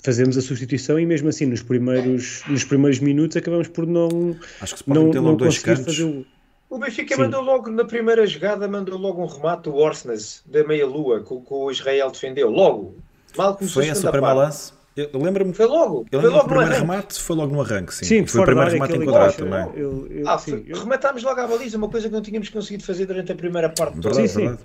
fazemos 0.00 0.38
a 0.38 0.42
substituição 0.42 0.96
e 1.00 1.04
mesmo 1.04 1.28
assim 1.28 1.44
nos 1.44 1.60
primeiros, 1.64 2.44
nos 2.46 2.62
primeiros 2.62 3.00
minutos 3.00 3.36
acabamos 3.36 3.66
por 3.66 3.84
não, 3.84 4.36
Acho 4.60 4.76
que 4.76 4.84
se 4.84 4.88
não, 4.88 5.10
não 5.10 5.36
conseguir 5.36 5.74
cantos. 5.74 5.86
fazer 5.86 6.04
o 6.04 6.24
o 6.70 6.78
Benfica 6.78 7.16
Sim. 7.16 7.22
mandou 7.22 7.42
logo, 7.42 7.68
na 7.68 7.84
primeira 7.84 8.24
jogada, 8.24 8.68
mandou 8.68 8.96
logo 8.96 9.20
um 9.20 9.26
remate 9.26 9.64
do 9.64 9.74
Orsnes, 9.74 10.40
da 10.46 10.62
meia-lua, 10.62 11.20
que, 11.20 11.36
que, 11.36 11.52
o 11.52 11.68
Israel 11.68 12.12
defendeu. 12.12 12.48
Logo. 12.48 12.94
Mal 13.36 13.56
começou 13.56 13.82
Foi 13.82 13.90
a 13.90 13.94
suprema 13.94 14.32
lance? 14.32 14.72
Eu 14.96 15.20
lembro-me. 15.20 15.52
Foi 15.52 15.66
logo. 15.66 16.06
Eu 16.10 16.20
foi 16.20 16.30
logo 16.30 16.44
o 16.44 16.48
primeiro 16.48 16.72
remate 16.72 17.20
foi 17.20 17.36
logo 17.36 17.52
no 17.52 17.60
arranque, 17.60 17.94
sim. 17.94 18.04
sim 18.04 18.26
foi 18.26 18.42
o 18.42 18.44
primeiro 18.44 18.70
remate 18.70 18.96
enquadrado 18.96 19.32
também. 19.34 19.68
Eu, 19.74 20.06
eu, 20.08 20.28
ah, 20.28 20.38
sim, 20.38 20.64
eu... 20.66 20.78
rematámos 20.78 21.22
logo 21.24 21.40
à 21.40 21.46
baliza, 21.46 21.76
uma 21.76 21.88
coisa 21.88 22.08
que 22.08 22.14
não 22.14 22.22
tínhamos 22.22 22.48
conseguido 22.48 22.84
fazer 22.84 23.06
durante 23.06 23.32
a 23.32 23.34
primeira 23.34 23.68
parte. 23.68 23.94
Verdade, 23.94 24.28
sim, 24.28 24.48
sim. 24.48 24.58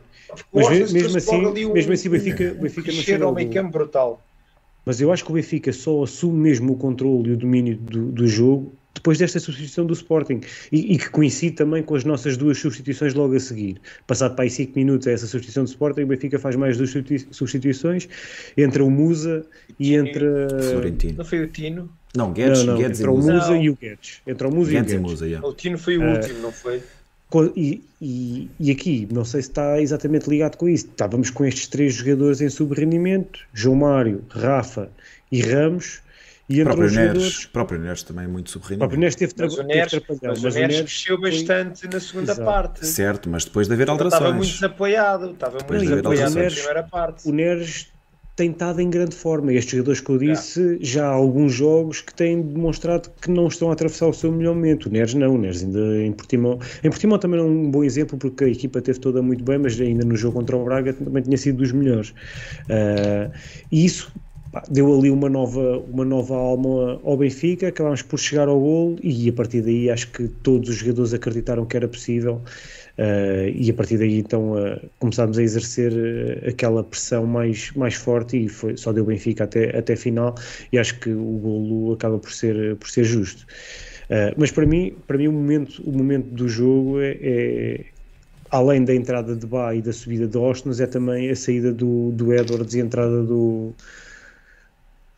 Mas 0.53 0.91
mesmo 0.91 1.17
assim, 1.17 1.45
um, 1.45 1.73
mesmo 1.73 1.93
assim 1.93 2.07
o 2.07 2.11
Benfica, 2.11 2.53
Benfica 2.53 2.91
não 2.91 3.01
chega 3.01 3.25
ao 3.25 3.33
meio 3.33 3.51
campo 3.51 3.71
brutal. 3.71 4.21
Mas 4.85 5.01
eu 5.01 5.11
acho 5.11 5.25
que 5.25 5.31
o 5.31 5.33
Benfica 5.33 5.73
só 5.73 6.03
assume 6.03 6.37
mesmo 6.37 6.73
o 6.73 6.77
controle 6.77 7.29
e 7.29 7.33
o 7.33 7.37
domínio 7.37 7.75
do, 7.77 8.11
do 8.11 8.27
jogo 8.27 8.71
depois 8.95 9.17
desta 9.19 9.39
substituição 9.39 9.85
do 9.85 9.93
Sporting 9.93 10.41
e, 10.71 10.93
e, 10.93 10.97
que 10.97 11.09
coincide 11.09 11.55
também 11.55 11.83
com 11.83 11.95
as 11.95 12.03
nossas 12.03 12.37
duas 12.37 12.57
substituições 12.57 13.13
logo 13.13 13.35
a 13.35 13.39
seguir. 13.39 13.79
Passado 14.07 14.35
para 14.35 14.45
aí 14.45 14.49
5 14.49 14.71
minutos 14.75 15.07
a 15.07 15.11
essa 15.11 15.27
substituição 15.27 15.63
do 15.63 15.69
Sporting, 15.69 16.01
o 16.01 16.07
Benfica 16.07 16.39
faz 16.39 16.55
mais 16.55 16.77
duas 16.77 16.91
substituições 17.31 18.07
entre 18.57 18.81
o 18.81 18.89
Musa 18.89 19.45
e 19.79 19.93
entre. 19.93 20.25
Florentino. 20.71 21.17
Não 21.17 21.25
foi 21.25 21.43
o 21.43 21.47
Tino? 21.47 21.89
Não, 22.15 22.31
Guedes, 22.31 22.59
não, 22.59 22.73
não, 22.73 22.81
Guedes 22.81 22.99
entre 22.99 23.09
o 23.09 23.15
Musa 23.15 23.33
não. 23.33 23.61
e 23.61 23.69
o 23.69 23.75
Guedes. 23.75 24.21
Entre 24.25 24.47
o 24.47 24.51
Musa 24.51 24.71
Guedes 24.71 24.93
e 24.93 24.95
o 24.95 24.99
Guedes. 24.99 25.11
Musa, 25.11 25.27
yeah. 25.27 25.47
O 25.47 25.53
Tino 25.53 25.77
foi 25.77 25.97
o 25.97 26.01
uh, 26.01 26.13
último, 26.13 26.39
não 26.39 26.51
foi? 26.51 26.81
E, 27.55 27.83
e, 28.01 28.49
e, 28.57 28.71
aqui, 28.71 29.07
não 29.11 29.25
sei 29.25 29.41
se 29.41 29.49
está 29.49 29.81
exatamente 29.81 30.29
ligado 30.29 30.55
com 30.55 30.69
isso. 30.69 30.85
Estávamos 30.85 31.29
com 31.29 31.43
estes 31.43 31.67
três 31.67 31.95
jogadores 31.95 32.39
em 32.39 32.49
subrendimento: 32.49 33.41
João 33.53 33.75
Mário, 33.75 34.23
Rafa 34.29 34.89
e 35.29 35.41
Ramos 35.41 36.01
e 36.47 36.63
próprio, 36.63 36.91
Neres, 36.91 37.45
próprio 37.47 37.79
Neres 37.79 38.03
também 38.03 38.25
é 38.25 38.27
muito 38.27 38.51
subrendido. 38.51 38.75
O 38.75 38.79
próprio 38.79 38.99
Neres 38.99 39.15
teve, 39.15 39.33
mas 39.39 39.57
o 39.57 39.63
Neres, 39.63 40.01
mas, 40.07 40.41
mas 40.41 40.55
o 40.55 40.59
Neres 40.59 40.79
cresceu 40.81 41.19
bastante 41.19 41.81
foi... 41.81 41.89
na 41.89 41.99
segunda 41.99 42.31
Exato. 42.31 42.45
parte. 42.45 42.85
Certo, 42.85 43.29
mas 43.29 43.45
depois 43.45 43.67
de 43.67 43.73
haver 43.73 43.89
alterações. 43.89 44.21
Estava 44.21 44.35
muito 44.35 44.53
desapoiado, 44.53 45.31
estava 45.31 45.57
depois 45.57 45.79
muito 45.81 45.89
desapoiado 45.89 46.35
na 46.35 46.49
primeira 46.49 46.83
parte. 46.83 47.27
O 47.27 47.33
Neres 47.33 47.87
tem 48.35 48.51
estado 48.51 48.79
em 48.79 48.89
grande 48.89 49.15
forma. 49.15 49.53
Estes 49.53 49.71
jogadores 49.71 50.01
que 50.01 50.09
eu 50.09 50.17
disse, 50.17 50.77
já, 50.81 51.01
já 51.01 51.07
há 51.07 51.11
alguns 51.13 51.53
jogos 51.53 52.01
que 52.01 52.13
têm 52.13 52.41
demonstrado 52.41 53.09
que 53.21 53.31
não 53.31 53.47
estão 53.47 53.69
a 53.69 53.73
atravessar 53.73 54.07
o 54.07 54.13
seu 54.13 54.31
melhor 54.31 54.53
momento. 54.53 54.87
O 54.87 54.91
Neres 54.91 55.13
não, 55.13 55.33
o 55.33 55.37
Neres 55.37 55.63
ainda 55.63 56.03
em 56.03 56.11
Portimão. 56.11 56.59
Em 56.83 56.89
Portimão 56.89 57.17
também 57.17 57.39
é 57.39 57.43
um 57.43 57.71
bom 57.71 57.83
exemplo 57.83 58.17
porque 58.17 58.43
a 58.43 58.49
equipa 58.49 58.81
teve 58.81 58.99
toda 58.99 59.21
muito 59.21 59.43
bem, 59.43 59.57
mas 59.57 59.79
ainda 59.79 60.05
no 60.05 60.15
jogo 60.15 60.37
contra 60.37 60.55
o 60.57 60.65
Braga 60.65 60.93
também 60.93 61.23
tinha 61.23 61.37
sido 61.37 61.57
dos 61.57 61.71
melhores. 61.71 62.09
Uh, 62.69 63.31
e 63.71 63.85
isso 63.85 64.11
deu 64.69 64.97
ali 64.97 65.09
uma 65.09 65.29
nova, 65.29 65.79
uma 65.91 66.05
nova 66.05 66.35
alma 66.35 66.99
ao 67.03 67.17
Benfica, 67.17 67.67
acabámos 67.67 68.01
por 68.01 68.19
chegar 68.19 68.47
ao 68.47 68.59
gol 68.59 68.97
e 69.03 69.29
a 69.29 69.33
partir 69.33 69.61
daí 69.61 69.89
acho 69.89 70.11
que 70.11 70.27
todos 70.43 70.69
os 70.69 70.75
jogadores 70.77 71.13
acreditaram 71.13 71.65
que 71.65 71.75
era 71.75 71.87
possível 71.87 72.41
uh, 72.97 73.49
e 73.53 73.69
a 73.69 73.73
partir 73.73 73.97
daí 73.97 74.19
então 74.19 74.53
uh, 74.53 74.79
começámos 74.99 75.37
a 75.37 75.43
exercer 75.43 75.91
uh, 75.91 76.49
aquela 76.49 76.83
pressão 76.83 77.25
mais, 77.25 77.71
mais 77.73 77.95
forte 77.95 78.45
e 78.45 78.47
foi, 78.47 78.77
só 78.77 78.93
deu 78.93 79.05
Benfica 79.05 79.43
até, 79.43 79.77
até 79.77 79.95
final 79.95 80.35
e 80.71 80.77
acho 80.77 80.99
que 80.99 81.09
o 81.09 81.37
golo 81.37 81.93
acaba 81.93 82.17
por 82.17 82.31
ser, 82.31 82.75
por 82.77 82.89
ser 82.89 83.03
justo. 83.03 83.45
mas 84.37 84.51
para 84.51 84.65
mim, 84.65 84.95
para 85.07 85.17
mim 85.17 85.27
o, 85.27 85.33
momento, 85.33 85.81
o 85.85 85.91
momento 85.91 86.27
do 86.27 86.47
jogo 86.47 87.01
é, 87.01 87.17
é 87.21 87.85
além 88.51 88.85
da 88.85 88.95
entrada 88.95 89.35
de 89.35 89.45
Bá 89.45 89.75
e 89.75 89.81
da 89.81 89.91
subida 89.91 90.27
de 90.27 90.37
Ostens, 90.37 90.79
é 90.79 90.87
também 90.87 91.29
a 91.29 91.35
saída 91.35 91.73
do, 91.73 92.11
do 92.11 92.33
Edwards 92.33 92.73
e 92.73 92.81
a 92.81 92.85
entrada 92.85 93.23
do, 93.23 93.73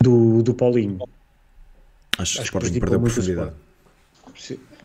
do, 0.01 0.43
do 0.43 0.53
Paulinho. 0.53 0.99
Acho 2.17 2.35
que 2.35 2.41
o 2.41 2.43
Sporting 2.43 2.79
perdeu 2.79 2.99
profundidade. 2.99 3.53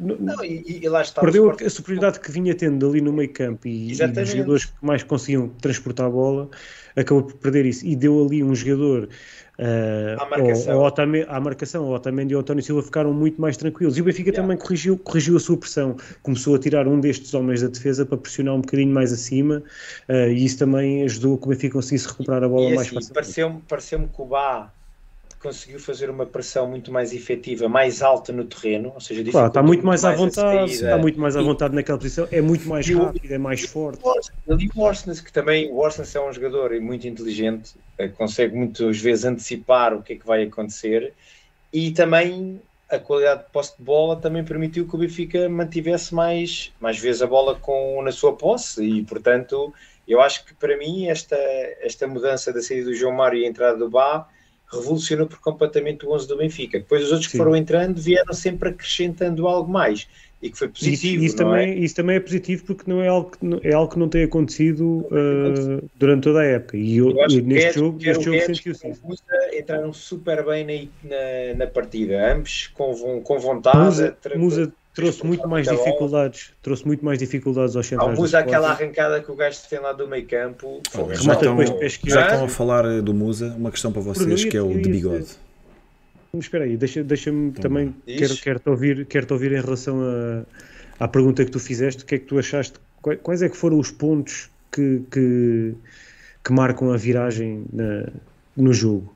Não, 0.00 0.16
não, 0.16 0.44
e, 0.44 0.80
e, 0.82 0.88
lá 0.88 1.02
está 1.02 1.20
perdeu 1.20 1.44
Sporting... 1.44 1.64
a 1.64 1.70
superioridade 1.70 2.20
que 2.20 2.30
vinha 2.30 2.54
tendo 2.54 2.88
ali 2.88 3.00
no 3.00 3.12
meio 3.12 3.30
campo 3.32 3.68
e, 3.68 3.90
e 3.90 3.92
os 3.92 3.98
jogadores 3.98 4.64
que 4.66 4.72
mais 4.80 5.02
conseguiam 5.02 5.48
transportar 5.48 6.06
a 6.06 6.10
bola 6.10 6.48
acabou 6.96 7.24
por 7.24 7.34
perder 7.34 7.66
isso. 7.66 7.84
E 7.84 7.94
deu 7.94 8.24
ali 8.24 8.42
um 8.42 8.54
jogador 8.54 9.08
uh, 9.58 10.22
à 10.22 10.28
marcação, 10.28 10.72
ao, 10.74 10.86
Otamendi, 10.86 11.26
à 11.28 11.40
marcação, 11.40 11.84
o 11.84 11.94
Otamendi 11.94 12.32
e 12.32 12.36
o 12.36 12.40
António 12.40 12.62
Silva 12.62 12.82
ficaram 12.82 13.12
muito 13.12 13.40
mais 13.40 13.56
tranquilos. 13.56 13.96
E 13.96 14.00
o 14.00 14.04
Benfica 14.04 14.30
yeah. 14.30 14.42
também 14.42 14.56
corrigiu, 14.56 14.98
corrigiu 14.98 15.36
a 15.36 15.40
sua 15.40 15.56
pressão. 15.56 15.96
Começou 16.22 16.54
a 16.54 16.58
tirar 16.58 16.86
um 16.88 17.00
destes 17.00 17.32
homens 17.34 17.62
da 17.62 17.68
defesa 17.68 18.06
para 18.06 18.18
pressionar 18.18 18.54
um 18.54 18.60
bocadinho 18.60 18.92
mais 18.92 19.12
acima 19.12 19.62
uh, 20.08 20.12
e 20.12 20.44
isso 20.44 20.58
também 20.58 21.02
ajudou 21.04 21.38
que 21.38 21.46
o 21.46 21.48
Benfica 21.50 21.74
conseguisse 21.74 22.08
recuperar 22.08 22.42
a 22.42 22.48
bola 22.48 22.70
e 22.70 22.74
mais 22.74 22.88
assim, 22.88 22.94
facilmente. 22.94 23.12
pareceu-me 23.12 23.60
pareceu 23.68 24.08
que 24.08 24.22
o 24.22 24.24
Bá 24.24 24.72
conseguiu 25.42 25.80
fazer 25.80 26.08
uma 26.08 26.24
pressão 26.24 26.68
muito 26.68 26.92
mais 26.92 27.12
efetiva, 27.12 27.68
mais 27.68 28.00
alta 28.00 28.32
no 28.32 28.44
terreno, 28.44 28.92
ou 28.94 29.00
seja, 29.00 29.28
claro, 29.30 29.48
está 29.48 29.62
muito 29.62 29.84
mais, 29.84 30.02
mais 30.02 30.14
à 30.14 30.16
vontade, 30.16 30.72
está 30.72 30.98
muito 30.98 31.20
mais 31.20 31.36
à 31.36 31.42
vontade 31.42 31.74
naquela 31.74 31.98
posição, 31.98 32.28
é 32.30 32.40
muito 32.40 32.68
mais 32.68 32.88
rápido, 32.88 33.32
é 33.32 33.38
mais 33.38 33.62
forte. 33.62 34.00
Ali 34.48 34.70
o 34.74 34.80
Orsnes, 34.80 35.20
que 35.20 35.32
também 35.32 35.68
o 35.70 35.78
Orsnes 35.78 36.14
é 36.14 36.20
um 36.20 36.32
jogador 36.32 36.70
muito 36.80 37.08
inteligente, 37.08 37.74
eh, 37.98 38.08
consegue 38.08 38.56
muitas 38.56 39.00
vezes 39.00 39.24
antecipar 39.24 39.92
o 39.92 40.02
que 40.02 40.12
é 40.12 40.16
que 40.16 40.26
vai 40.26 40.44
acontecer 40.44 41.12
e 41.72 41.90
também 41.90 42.60
a 42.88 42.98
qualidade 42.98 43.44
de 43.44 43.50
posse 43.50 43.76
de 43.76 43.82
bola 43.82 44.16
também 44.16 44.44
permitiu 44.44 44.86
que 44.86 44.94
o 44.94 44.98
Benfica 44.98 45.48
mantivesse 45.48 46.14
mais, 46.14 46.72
mais 46.78 46.98
vezes 46.98 47.22
a 47.22 47.26
bola 47.26 47.58
com, 47.58 48.00
na 48.02 48.12
sua 48.12 48.36
posse 48.36 48.84
e, 48.84 49.02
portanto, 49.02 49.72
eu 50.06 50.20
acho 50.20 50.44
que 50.44 50.54
para 50.54 50.76
mim 50.76 51.06
esta, 51.06 51.36
esta 51.80 52.06
mudança 52.06 52.52
da 52.52 52.60
saída 52.60 52.86
do 52.86 52.94
João 52.94 53.14
Mário 53.14 53.40
e 53.40 53.46
a 53.46 53.48
entrada 53.48 53.78
do 53.78 53.88
Bá 53.88 54.28
revolucionou 54.72 55.26
por 55.26 55.38
completamente 55.40 56.06
o 56.06 56.12
11 56.12 56.28
do 56.28 56.36
Benfica. 56.36 56.78
Depois 56.78 57.04
os 57.04 57.12
outros 57.12 57.30
Sim. 57.30 57.32
que 57.32 57.38
foram 57.38 57.56
entrando 57.56 58.00
vieram 58.00 58.32
sempre 58.32 58.70
acrescentando 58.70 59.46
algo 59.46 59.70
mais 59.70 60.08
e 60.42 60.50
que 60.50 60.58
foi 60.58 60.68
positivo. 60.68 61.16
Isso, 61.16 61.24
isso 61.24 61.36
também, 61.36 61.70
é? 61.70 61.74
isso 61.78 61.94
também 61.94 62.16
é 62.16 62.20
positivo 62.20 62.64
porque 62.64 62.90
não 62.90 63.00
é 63.00 63.08
algo 63.08 63.30
que, 63.30 63.68
é 63.68 63.72
algo 63.72 63.92
que 63.92 63.98
não 63.98 64.08
tem 64.08 64.24
acontecido 64.24 65.06
uh, 65.06 65.88
durante 65.96 66.24
toda 66.24 66.40
a 66.40 66.44
época. 66.44 66.76
E 66.76 66.96
eu, 66.96 67.10
eu 67.10 67.14
neste 67.14 67.42
Guedes, 67.42 67.74
jogo, 67.74 67.98
neste 68.02 68.24
jogo 68.24 68.40
sentiu-se 68.40 68.88
isso. 68.88 69.02
Entraram 69.56 69.92
super 69.92 70.44
bem 70.44 70.90
na, 71.04 71.08
na, 71.08 71.54
na, 71.58 71.66
partida, 71.68 72.34
ambos 72.34 72.66
com, 72.74 73.20
com 73.22 73.38
vontade. 73.38 73.78
Musa, 73.78 74.16
Musa 74.36 74.72
trouxe 74.94 75.24
muito 75.26 75.48
mais 75.48 75.66
dificuldades, 75.66 76.52
trouxe 76.62 76.86
muito 76.86 77.04
mais 77.04 77.18
dificuldades 77.18 77.74
aos 77.74 77.86
centrais. 77.86 78.18
Musa 78.18 78.38
aquela 78.38 78.70
arrancada 78.70 79.22
que 79.22 79.30
o 79.30 79.34
gajo 79.34 79.58
tem 79.68 79.78
lá 79.78 79.92
do 79.92 80.06
meio 80.06 80.26
campo. 80.26 80.80
já, 81.12 81.32
estão, 81.32 81.56
já 82.04 82.22
estão 82.22 82.44
a 82.44 82.48
falar 82.48 83.00
do 83.00 83.14
Musa, 83.14 83.54
uma 83.56 83.70
questão 83.70 83.92
para 83.92 84.02
vocês 84.02 84.44
que 84.44 84.56
é 84.56 84.62
o 84.62 84.68
de 84.68 84.88
bigode. 84.88 85.28
Mas 86.32 86.44
espera 86.44 86.64
aí, 86.64 86.76
deixa-me 86.76 87.06
deixa 87.06 87.30
também, 87.60 87.94
quero-te 88.06 88.42
quero 88.42 88.60
ouvir, 88.66 89.06
quero 89.06 89.26
-te 89.26 89.32
ouvir 89.34 89.52
em 89.52 89.60
relação 89.60 90.00
a, 90.00 91.04
à 91.04 91.06
pergunta 91.06 91.44
que 91.44 91.50
tu 91.50 91.60
fizeste, 91.60 92.04
o 92.04 92.06
que 92.06 92.14
é 92.14 92.18
que 92.18 92.24
tu 92.24 92.38
achaste, 92.38 92.78
quais 93.22 93.42
é 93.42 93.50
que 93.50 93.56
foram 93.56 93.78
os 93.78 93.90
pontos 93.90 94.48
que, 94.70 95.02
que, 95.10 95.74
que 96.42 96.52
marcam 96.52 96.90
a 96.90 96.96
viragem 96.96 97.64
na, 97.70 98.08
no 98.56 98.72
jogo? 98.72 99.14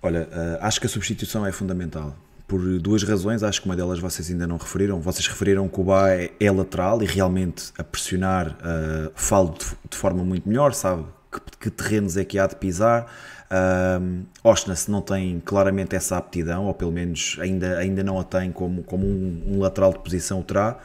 Olha, 0.00 0.22
uh, 0.22 0.64
acho 0.64 0.80
que 0.80 0.86
a 0.86 0.88
substituição 0.88 1.46
é 1.46 1.52
fundamental 1.52 2.16
por 2.54 2.78
duas 2.78 3.02
razões, 3.02 3.42
acho 3.42 3.60
que 3.60 3.66
uma 3.66 3.74
delas 3.74 3.98
vocês 3.98 4.30
ainda 4.30 4.46
não 4.46 4.56
referiram. 4.56 5.00
Vocês 5.00 5.26
referiram 5.26 5.68
que 5.68 5.80
o 5.80 5.82
Bá 5.82 6.10
é, 6.10 6.30
é 6.38 6.52
lateral 6.52 7.02
e 7.02 7.04
realmente 7.04 7.72
a 7.76 7.82
pressionar 7.82 8.50
uh, 8.50 9.10
falo 9.16 9.56
de, 9.58 9.64
de, 9.90 9.96
forma 9.96 10.22
muito 10.22 10.48
melhor, 10.48 10.72
sabe 10.72 11.04
que, 11.32 11.40
que, 11.58 11.68
terrenos 11.68 12.16
é 12.16 12.24
que 12.24 12.38
há 12.38 12.46
de 12.46 12.54
pisar. 12.54 13.12
Uh, 13.50 14.24
Osnas 14.44 14.86
não 14.86 15.02
tem 15.02 15.42
claramente 15.44 15.96
essa 15.96 16.16
aptidão, 16.16 16.66
ou 16.66 16.74
pelo 16.74 16.92
menos 16.92 17.36
ainda, 17.40 17.76
ainda 17.76 18.04
não 18.04 18.20
a 18.20 18.22
tem 18.22 18.52
como, 18.52 18.84
como 18.84 19.04
um, 19.04 19.42
um 19.48 19.58
lateral 19.58 19.92
de 19.92 19.98
posição 19.98 20.38
o 20.38 20.44
terá. 20.44 20.78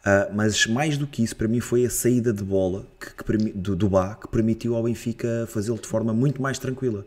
Uh, 0.00 0.34
mas 0.34 0.66
mais 0.66 0.98
do 0.98 1.06
que 1.06 1.22
isso, 1.22 1.34
para 1.36 1.48
mim, 1.48 1.60
foi 1.60 1.86
a 1.86 1.90
saída 1.90 2.34
de 2.34 2.44
bola 2.44 2.84
que, 3.00 3.24
que 3.24 3.52
do, 3.54 3.74
do 3.74 3.88
Bá 3.88 4.14
que 4.14 4.28
permitiu 4.28 4.76
ao 4.76 4.82
Benfica 4.82 5.46
fazê-lo 5.48 5.78
de 5.78 5.88
forma 5.88 6.12
muito 6.12 6.42
mais 6.42 6.58
tranquila. 6.58 7.06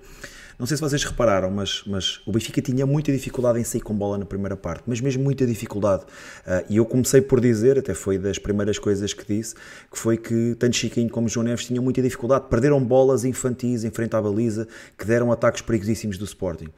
Não 0.59 0.65
sei 0.65 0.75
se 0.75 0.81
vocês 0.81 1.03
repararam, 1.03 1.51
mas, 1.51 1.83
mas 1.85 2.19
o 2.25 2.31
Benfica 2.31 2.59
tinha 2.61 2.83
muita 2.85 3.11
dificuldade 3.11 3.59
em 3.59 3.63
sair 3.63 3.81
com 3.81 3.93
bola 3.93 4.17
na 4.17 4.25
primeira 4.25 4.57
parte, 4.57 4.83
mas 4.87 4.99
mesmo 4.99 5.23
muita 5.23 5.45
dificuldade. 5.45 6.03
Uh, 6.03 6.65
e 6.67 6.77
eu 6.77 6.85
comecei 6.85 7.21
por 7.21 7.39
dizer, 7.39 7.77
até 7.77 7.93
foi 7.93 8.17
das 8.17 8.39
primeiras 8.39 8.79
coisas 8.79 9.13
que 9.13 9.25
disse, 9.35 9.53
que 9.91 9.99
foi 9.99 10.17
que 10.17 10.55
tanto 10.57 10.75
Chiquinho 10.75 11.09
como 11.09 11.27
João 11.27 11.43
Neves 11.43 11.65
tinham 11.65 11.83
muita 11.83 12.01
dificuldade. 12.01 12.45
Perderam 12.49 12.83
bolas 12.83 13.23
infantis 13.23 13.83
em 13.83 13.91
frente 13.91 14.15
à 14.15 14.21
baliza 14.21 14.67
que 14.97 15.05
deram 15.05 15.31
ataques 15.31 15.61
perigosíssimos 15.61 16.17
do 16.17 16.25
Sporting. 16.25 16.69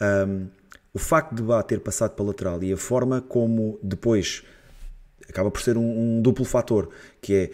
Um, 0.00 0.48
o 0.92 0.98
facto 0.98 1.32
de 1.32 1.42
Bá 1.42 1.62
ter 1.62 1.78
passado 1.80 2.16
para 2.16 2.24
lateral 2.24 2.60
e 2.64 2.72
a 2.72 2.76
forma 2.76 3.20
como 3.20 3.78
depois 3.80 4.42
acaba 5.28 5.50
por 5.52 5.60
ser 5.60 5.76
um, 5.76 6.16
um 6.16 6.20
duplo 6.20 6.44
fator, 6.44 6.88
que 7.20 7.34
é 7.34 7.50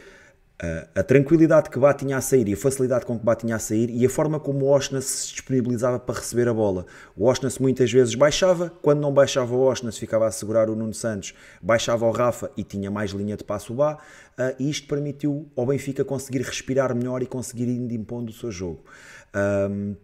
a 0.94 1.02
tranquilidade 1.02 1.68
que 1.68 1.78
Bá 1.78 1.92
tinha 1.92 2.16
a 2.16 2.20
sair 2.20 2.48
e 2.48 2.54
a 2.54 2.56
facilidade 2.56 3.04
com 3.04 3.18
que 3.18 3.24
Bá 3.24 3.34
tinha 3.34 3.56
a 3.56 3.58
sair 3.58 3.90
e 3.90 4.06
a 4.06 4.08
forma 4.08 4.40
como 4.40 4.64
o 4.64 4.68
Oshness 4.68 5.04
se 5.04 5.32
disponibilizava 5.32 5.98
para 5.98 6.14
receber 6.14 6.48
a 6.48 6.54
bola. 6.54 6.86
O 7.14 7.26
Oshness 7.26 7.58
muitas 7.58 7.92
vezes 7.92 8.14
baixava, 8.14 8.72
quando 8.80 9.00
não 9.00 9.12
baixava 9.12 9.54
o 9.54 9.60
Oshness 9.60 9.98
ficava 9.98 10.26
a 10.26 10.30
segurar 10.30 10.70
o 10.70 10.74
Nuno 10.74 10.94
Santos, 10.94 11.34
baixava 11.60 12.06
o 12.06 12.10
Rafa 12.10 12.50
e 12.56 12.64
tinha 12.64 12.90
mais 12.90 13.10
linha 13.10 13.36
de 13.36 13.44
passo 13.44 13.74
o 13.74 13.76
Bá, 13.76 13.98
e 14.58 14.70
isto 14.70 14.88
permitiu 14.88 15.46
ao 15.54 15.66
Benfica 15.66 16.04
conseguir 16.04 16.40
respirar 16.40 16.94
melhor 16.94 17.22
e 17.22 17.26
conseguir 17.26 17.68
ir 17.68 17.92
impondo 17.92 18.30
o 18.30 18.34
seu 18.34 18.50
jogo. 18.50 18.82
Um, 19.70 19.94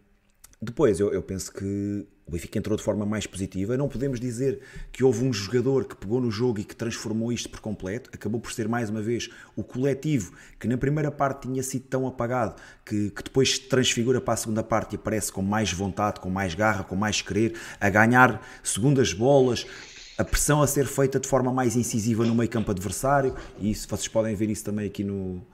depois, 0.60 1.00
eu, 1.00 1.12
eu 1.12 1.22
penso 1.22 1.50
que 1.52 2.06
o 2.26 2.30
Benfica 2.30 2.58
entrou 2.58 2.76
de 2.76 2.82
forma 2.82 3.04
mais 3.04 3.26
positiva. 3.26 3.76
Não 3.76 3.88
podemos 3.88 4.20
dizer 4.20 4.60
que 4.92 5.02
houve 5.02 5.24
um 5.24 5.32
jogador 5.32 5.84
que 5.84 5.96
pegou 5.96 6.20
no 6.20 6.30
jogo 6.30 6.60
e 6.60 6.64
que 6.64 6.74
transformou 6.74 7.32
isto 7.32 7.50
por 7.50 7.60
completo. 7.60 8.10
Acabou 8.12 8.40
por 8.40 8.52
ser, 8.52 8.68
mais 8.68 8.90
uma 8.90 9.02
vez, 9.02 9.28
o 9.56 9.64
coletivo 9.64 10.32
que 10.58 10.68
na 10.68 10.78
primeira 10.78 11.10
parte 11.10 11.48
tinha 11.48 11.62
sido 11.62 11.86
tão 11.86 12.06
apagado 12.06 12.54
que, 12.84 13.10
que 13.10 13.24
depois 13.24 13.54
se 13.54 13.60
transfigura 13.62 14.20
para 14.20 14.34
a 14.34 14.36
segunda 14.36 14.62
parte 14.62 14.92
e 14.92 14.96
aparece 14.96 15.32
com 15.32 15.42
mais 15.42 15.72
vontade, 15.72 16.20
com 16.20 16.30
mais 16.30 16.54
garra, 16.54 16.84
com 16.84 16.94
mais 16.94 17.20
querer, 17.20 17.54
a 17.80 17.90
ganhar 17.90 18.46
segundas 18.62 19.12
bolas, 19.12 19.66
a 20.16 20.24
pressão 20.24 20.62
a 20.62 20.66
ser 20.66 20.86
feita 20.86 21.18
de 21.18 21.28
forma 21.28 21.52
mais 21.52 21.74
incisiva 21.74 22.24
no 22.24 22.34
meio 22.34 22.48
campo 22.48 22.70
adversário. 22.70 23.34
E 23.58 23.70
isso, 23.70 23.88
vocês 23.88 24.08
podem 24.08 24.34
ver 24.34 24.48
isso 24.48 24.64
também 24.64 24.86
aqui 24.86 25.02
no, 25.02 25.44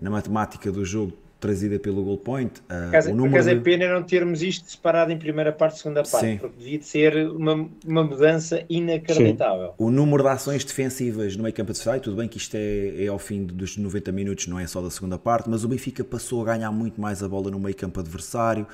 na 0.00 0.10
matemática 0.10 0.72
do 0.72 0.84
jogo 0.84 1.23
trazida 1.44 1.78
pelo 1.78 2.02
goal 2.02 2.16
point. 2.16 2.58
Uh, 2.60 2.90
por 2.90 3.10
o 3.10 3.14
número 3.14 3.50
é 3.50 3.54
pena 3.56 3.92
não 3.92 4.02
termos 4.02 4.42
isto 4.42 4.70
separado 4.70 5.12
em 5.12 5.18
primeira 5.18 5.52
parte 5.52 5.76
e 5.76 5.78
segunda 5.80 6.02
parte, 6.02 6.26
Sim. 6.26 6.38
porque 6.38 6.56
devia 6.58 6.78
de 6.78 6.86
ser 6.86 7.28
uma, 7.28 7.68
uma 7.86 8.02
mudança 8.02 8.64
inacreditável. 8.70 9.68
Sim. 9.68 9.74
O 9.76 9.90
número 9.90 10.22
de 10.22 10.30
ações 10.30 10.64
defensivas 10.64 11.36
no 11.36 11.42
meio 11.42 11.54
campo 11.54 11.70
adversário, 11.70 12.00
tudo 12.00 12.16
bem 12.16 12.26
que 12.26 12.38
isto 12.38 12.54
é, 12.54 13.04
é 13.04 13.08
ao 13.08 13.18
fim 13.18 13.44
dos 13.44 13.76
90 13.76 14.10
minutos, 14.10 14.46
não 14.46 14.58
é 14.58 14.66
só 14.66 14.80
da 14.80 14.90
segunda 14.90 15.18
parte, 15.18 15.50
mas 15.50 15.64
o 15.64 15.68
Benfica 15.68 16.02
passou 16.02 16.40
a 16.40 16.46
ganhar 16.46 16.72
muito 16.72 16.98
mais 16.98 17.22
a 17.22 17.28
bola 17.28 17.50
no 17.50 17.60
meio 17.60 17.76
campo 17.76 18.00
adversário. 18.00 18.66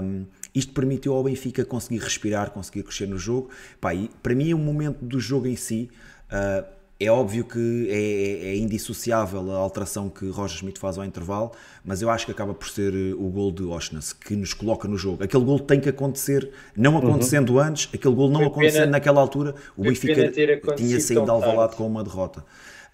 Um, 0.00 0.26
isto 0.54 0.72
permitiu 0.72 1.12
ao 1.14 1.24
Benfica 1.24 1.64
conseguir 1.64 1.98
respirar, 1.98 2.52
conseguir 2.52 2.84
crescer 2.84 3.08
no 3.08 3.18
jogo. 3.18 3.50
Pá, 3.80 3.92
e 3.92 4.08
para 4.22 4.34
mim, 4.34 4.54
o 4.54 4.58
momento 4.58 5.04
do 5.04 5.18
jogo 5.18 5.48
em 5.48 5.56
si. 5.56 5.90
Uh, 6.30 6.79
é 7.00 7.10
óbvio 7.10 7.44
que 7.44 7.88
é, 7.88 8.50
é, 8.50 8.56
indissociável 8.56 9.50
a 9.50 9.56
alteração 9.56 10.10
que 10.10 10.28
Roger 10.28 10.58
Schmidt 10.58 10.78
faz 10.78 10.98
ao 10.98 11.04
intervalo, 11.04 11.50
mas 11.82 12.02
eu 12.02 12.10
acho 12.10 12.26
que 12.26 12.32
acaba 12.32 12.52
por 12.52 12.68
ser 12.68 12.92
eh, 12.92 13.14
o 13.14 13.30
gol 13.30 13.50
de 13.50 13.62
Oshness 13.62 14.12
que 14.12 14.36
nos 14.36 14.52
coloca 14.52 14.86
no 14.86 14.98
jogo. 14.98 15.24
Aquele 15.24 15.42
gol 15.42 15.58
tem 15.58 15.80
que 15.80 15.88
acontecer, 15.88 16.50
não 16.76 16.92
uhum. 16.92 16.98
acontecendo 16.98 17.54
uhum. 17.54 17.60
antes, 17.60 17.88
aquele 17.94 18.14
gol 18.14 18.28
não 18.28 18.44
acontecendo 18.44 18.90
naquela 18.90 19.18
altura, 19.18 19.54
o 19.78 19.82
Benfica 19.82 20.30
tinha 20.76 21.00
saído 21.00 21.24
de 21.24 21.30
Alvalade 21.30 21.74
com 21.74 21.86
uma 21.86 22.04
derrota. 22.04 22.44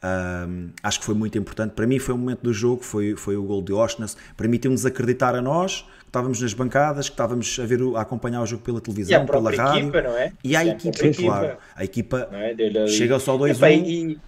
Um, 0.07 0.71
acho 0.83 1.01
que 1.01 1.07
foi 1.07 1.15
muito 1.15 1.37
importante. 1.37 1.73
Para 1.73 1.87
mim 1.87 1.99
foi 1.99 2.15
o 2.15 2.19
momento 2.19 2.41
do 2.43 2.53
jogo, 2.53 2.83
foi, 2.83 3.17
foi 3.17 3.37
o 3.37 3.43
gol 3.43 3.63
de 3.63 3.73
Oshness. 3.73 4.17
Permitiu-nos 4.37 4.87
acreditar 4.87 5.35
a 5.35 5.43
nós, 5.43 5.83
que 6.01 6.07
estávamos 6.07 6.41
nas 6.41 6.55
bancadas, 6.55 7.09
que 7.09 7.15
estávamos 7.15 7.59
a, 7.59 7.67
ver, 7.67 7.81
a 7.97 8.01
acompanhar 8.01 8.43
o 8.43 8.47
jogo 8.47 8.63
pela 8.63 8.81
televisão, 8.81 9.25
e 9.25 9.27
pela 9.27 9.51
rádio. 9.51 9.83
Equipa, 9.83 10.03
não 10.03 10.17
é? 10.17 10.33
E 10.45 10.55
a, 10.55 10.65
e 10.65 10.71
a 10.71 10.73
equipa, 10.73 11.07
equipa, 11.07 11.23
claro. 11.23 11.57
A 11.75 11.85
equipa 11.85 12.29
é? 12.33 12.87
chega 12.89 13.19
só 13.19 13.37
2-1. 13.37 13.85
E, 13.87 14.19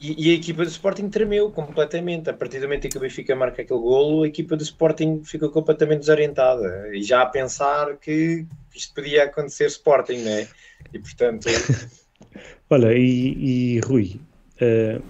e, 0.00 0.28
e, 0.28 0.30
a 0.32 0.34
equipa 0.34 0.64
do 0.64 0.70
Sporting 0.70 1.08
tremeu 1.08 1.50
completamente. 1.50 2.28
A 2.28 2.32
partir 2.32 2.58
do 2.58 2.64
momento 2.64 2.86
em 2.86 2.90
que 2.90 2.96
o 2.96 3.00
Benfica 3.00 3.36
marca 3.36 3.62
aquele 3.62 3.78
golo, 3.78 4.24
a 4.24 4.26
equipa 4.26 4.56
do 4.56 4.62
Sporting 4.62 5.22
fica 5.24 5.48
completamente 5.48 6.00
desorientada. 6.00 6.90
E 6.92 7.02
já 7.02 7.22
a 7.22 7.26
pensar 7.26 7.96
que 7.98 8.44
isto 8.74 8.94
podia 8.94 9.24
acontecer 9.24 9.66
Sporting, 9.66 10.18
não 10.18 10.32
é? 10.32 10.48
E 10.92 10.98
portanto... 10.98 11.46
Olha, 12.70 12.94
e, 12.94 13.76
e 13.76 13.80
Rui, 13.80 14.18
uh, 14.62 15.02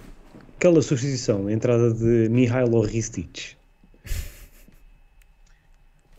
aquela 0.57 0.81
substituição, 0.81 1.47
a 1.47 1.53
entrada 1.53 1.93
de 1.93 2.29
Mihailo 2.29 2.81
Ristic. 2.81 3.55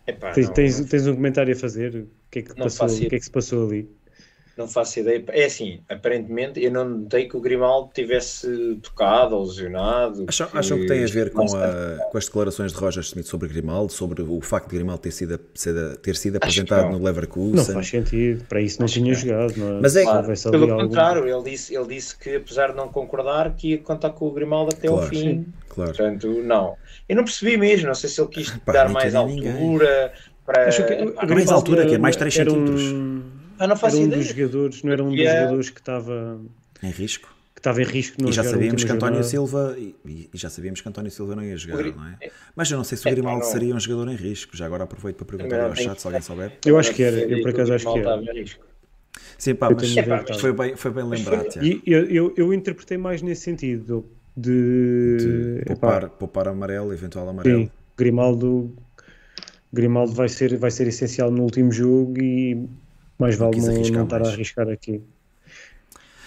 Epá, 0.07 0.32
tens, 0.32 0.47
não, 0.49 0.55
tens, 0.55 0.80
tens, 0.80 1.07
um 1.07 1.14
comentário 1.14 1.55
a 1.55 1.57
fazer? 1.57 1.97
O 1.97 2.09
que 2.30 2.41
é 2.41 2.43
que, 2.43 2.55
passou, 2.55 2.87
o 2.87 2.99
que, 2.99 3.07
é 3.07 3.18
que 3.18 3.24
se 3.24 3.30
passou 3.30 3.66
ali? 3.66 3.89
Não 4.57 4.68
faço 4.68 5.00
ideia. 5.00 5.24
É 5.28 5.46
assim, 5.46 5.80
aparentemente 5.88 6.62
eu 6.62 6.70
não 6.70 6.84
notei 6.84 7.28
que 7.28 7.36
o 7.36 7.40
Grimaldo 7.40 7.90
tivesse 7.92 8.78
tocado 8.82 9.34
ou 9.34 9.44
lesionado. 9.44 10.24
Acham 10.28 10.46
que, 10.46 10.59
acham 10.59 10.78
que 10.78 10.86
tem 10.86 11.02
a 11.02 11.07
ver 11.07 11.32
com, 11.32 11.42
a, 11.42 12.11
com, 12.11 12.18
as 12.18 12.26
declarações 12.26 12.72
de 12.72 12.78
Roger 12.78 13.02
Smith 13.02 13.26
sobre 13.26 13.48
Grimaldo, 13.48 13.92
sobre 13.92 14.22
o 14.22 14.40
facto 14.40 14.68
de 14.68 14.76
Grimaldo 14.76 15.02
ter 15.02 15.11
sido, 15.11 15.38
ter 15.38 16.16
sido 16.16 16.36
apresentado 16.36 16.90
no 16.90 17.02
Leverkusen? 17.02 17.57
Não 17.57 17.64
faz 17.64 17.88
sentido, 17.88 18.44
para 18.44 18.61
isso 18.61 18.78
não 18.78 18.84
Acho 18.84 18.94
tinha 18.94 19.12
jogado. 19.12 19.57
Não 19.57 19.78
é? 19.78 19.80
Mas 19.80 19.96
é 19.96 20.05
claro, 20.05 20.32
pelo 20.50 20.68
contrário, 20.68 21.26
ele 21.26 21.50
disse, 21.50 21.74
ele 21.74 21.88
disse 21.88 22.16
que 22.16 22.36
apesar 22.36 22.68
de 22.68 22.76
não 22.76 22.88
concordar, 22.88 23.57
que 23.57 23.70
ia 23.70 23.78
contar 23.78 24.11
com 24.11 24.26
o 24.26 24.30
Grimaldo 24.30 24.72
até 24.72 24.86
claro, 24.86 25.09
fim. 25.09 25.20
Sim, 25.20 25.46
claro. 25.68 25.90
Portanto, 25.90 26.28
não. 26.44 26.76
Eu 27.09 27.16
não 27.16 27.24
percebi 27.24 27.57
mesmo, 27.57 27.88
não 27.88 27.94
sei 27.94 28.09
se 28.09 28.20
ele 28.20 28.28
quis 28.28 28.50
Pá, 28.50 28.72
dar 28.72 28.88
mais 28.88 29.16
altura. 29.16 29.34
Ninguém. 29.34 29.78
Para... 30.46 30.68
Acho 30.68 30.84
que, 30.84 31.26
mais 31.26 31.50
altura, 31.50 31.86
que 31.86 31.94
é 31.94 31.98
mais 31.98 32.16
3 32.16 32.34
centímetros. 32.34 32.82
Um 32.82 33.34
ah, 33.64 33.68
não 33.68 33.76
faço 33.76 33.96
era 33.96 34.04
um 34.04 34.08
ideia. 34.08 34.22
dos 34.22 34.32
jogadores, 34.34 34.82
não 34.82 34.92
era 34.92 35.02
um 35.02 35.10
dos 35.10 35.18
yeah. 35.18 35.40
jogadores 35.40 35.70
que 35.70 35.80
estava 35.80 36.40
em 36.82 36.90
risco. 36.90 37.34
Que 37.54 37.60
estava 37.60 37.80
em 37.80 37.84
risco 37.84 38.28
e 38.28 38.32
já 38.32 38.44
sabíamos 38.44 38.84
que 38.84 38.92
António 38.92 39.22
jornada. 39.22 39.28
Silva 39.28 39.76
e, 39.78 39.94
e, 40.04 40.30
já 40.34 40.50
sabíamos 40.50 40.80
que 40.80 40.88
António 40.88 41.10
Silva 41.10 41.36
não 41.36 41.42
ia 41.42 41.56
jogar, 41.56 41.84
não 41.84 42.06
é? 42.08 42.30
Mas 42.54 42.70
eu 42.70 42.76
não 42.76 42.84
sei 42.84 42.98
se 42.98 43.06
o 43.06 43.08
é, 43.08 43.12
Grimaldo 43.12 43.44
seria 43.44 43.74
um 43.74 43.80
jogador 43.80 44.10
em 44.10 44.16
risco. 44.16 44.56
Já 44.56 44.66
agora 44.66 44.84
aproveito 44.84 45.16
para 45.16 45.26
perguntar 45.26 45.64
ao 45.64 45.74
chat 45.74 45.98
se 45.98 46.06
alguém 46.06 46.20
souber. 46.20 46.52
Eu 46.66 46.78
acho 46.78 46.92
que 46.92 47.02
era, 47.02 47.16
eu 47.16 47.40
por 47.42 47.50
acaso 47.50 47.72
acho 47.74 47.92
que 47.92 47.98
era. 47.98 48.22
Sim, 49.38 49.54
pá, 49.54 49.70
mas 49.70 49.96
é, 49.96 50.38
foi, 50.38 50.52
bem, 50.52 50.76
foi 50.76 50.90
bem 50.90 51.04
lembrado. 51.04 51.62
E 51.62 51.82
eu, 51.86 52.04
eu, 52.04 52.34
eu, 52.36 52.54
interpretei 52.54 52.98
mais 52.98 53.22
nesse 53.22 53.42
sentido 53.42 54.04
de, 54.36 55.16
de 55.58 55.64
poupar, 55.66 56.08
poupar 56.10 56.48
amarelo, 56.48 56.92
eventual 56.92 57.28
amarelo. 57.28 57.62
Sim, 57.62 57.70
Grimaldo, 57.96 58.74
Grimaldo 59.72 60.12
vai 60.12 60.28
ser, 60.28 60.56
vai 60.56 60.70
ser 60.70 60.86
essencial 60.88 61.30
no 61.30 61.42
último 61.42 61.70
jogo 61.72 62.20
e 62.20 62.68
mais 63.18 63.36
vale 63.36 63.60
não, 63.60 63.74
não 63.74 64.04
estar 64.04 64.22
a 64.22 64.28
arriscar 64.28 64.68
aqui. 64.68 65.02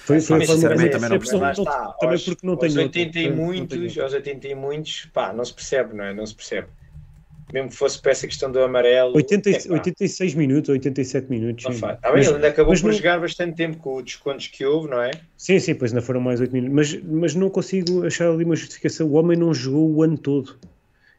Foi, 0.08 0.22
foi, 0.22 0.46
foi 0.46 0.56
sinceramente 0.56 0.92
também 0.92 1.10
não 1.10 1.20
percebo. 1.20 1.40
Também 2.00 2.14
aos, 2.14 2.24
porque 2.24 2.48
não 2.48 2.56
tenho. 2.56 2.72
Aos 2.72 2.78
80 2.78 3.20
e 3.20 3.30
muitos, 3.30 3.98
aos 3.98 4.14
80 4.14 4.48
e 4.48 4.56
muitos, 4.56 5.06
pá, 5.14 5.34
não 5.34 5.44
se 5.44 5.54
percebe, 5.54 5.94
não 5.94 6.06
é? 6.06 6.14
Não 6.14 6.26
se 6.26 6.34
percebe. 6.34 6.68
Mesmo 7.54 7.70
que 7.70 7.76
fosse 7.76 8.02
para 8.02 8.12
essa 8.12 8.26
questão 8.26 8.52
do 8.52 8.60
amarelo. 8.62 9.16
80, 9.16 9.50
é, 9.50 9.54
86 9.70 10.36
minutos, 10.36 10.70
87 10.70 11.30
minutos. 11.30 11.66
Não 11.66 11.74
faz. 11.74 12.00
Tá 12.00 12.12
bem, 12.12 12.24
ele 12.24 12.36
ainda 12.36 12.48
acabou 12.48 12.74
por 12.74 12.84
não... 12.84 12.94
jogar 12.94 13.20
bastante 13.20 13.56
tempo 13.56 13.78
com 13.78 13.98
os 13.98 14.04
descontos 14.04 14.48
que 14.48 14.66
houve, 14.66 14.90
não 14.90 15.02
é? 15.02 15.12
Sim, 15.38 15.60
sim, 15.60 15.76
pois 15.76 15.92
ainda 15.92 16.02
foram 16.02 16.22
mais 16.22 16.40
8 16.40 16.52
minutos. 16.52 16.76
Mas, 16.76 17.04
mas 17.04 17.36
não 17.36 17.50
consigo 17.50 18.06
achar 18.06 18.30
ali 18.30 18.44
uma 18.46 18.56
justificação. 18.56 19.08
O 19.08 19.14
homem 19.14 19.38
não 19.38 19.54
jogou 19.54 19.90
o 19.90 20.04
ano 20.04 20.18
todo. 20.18 20.58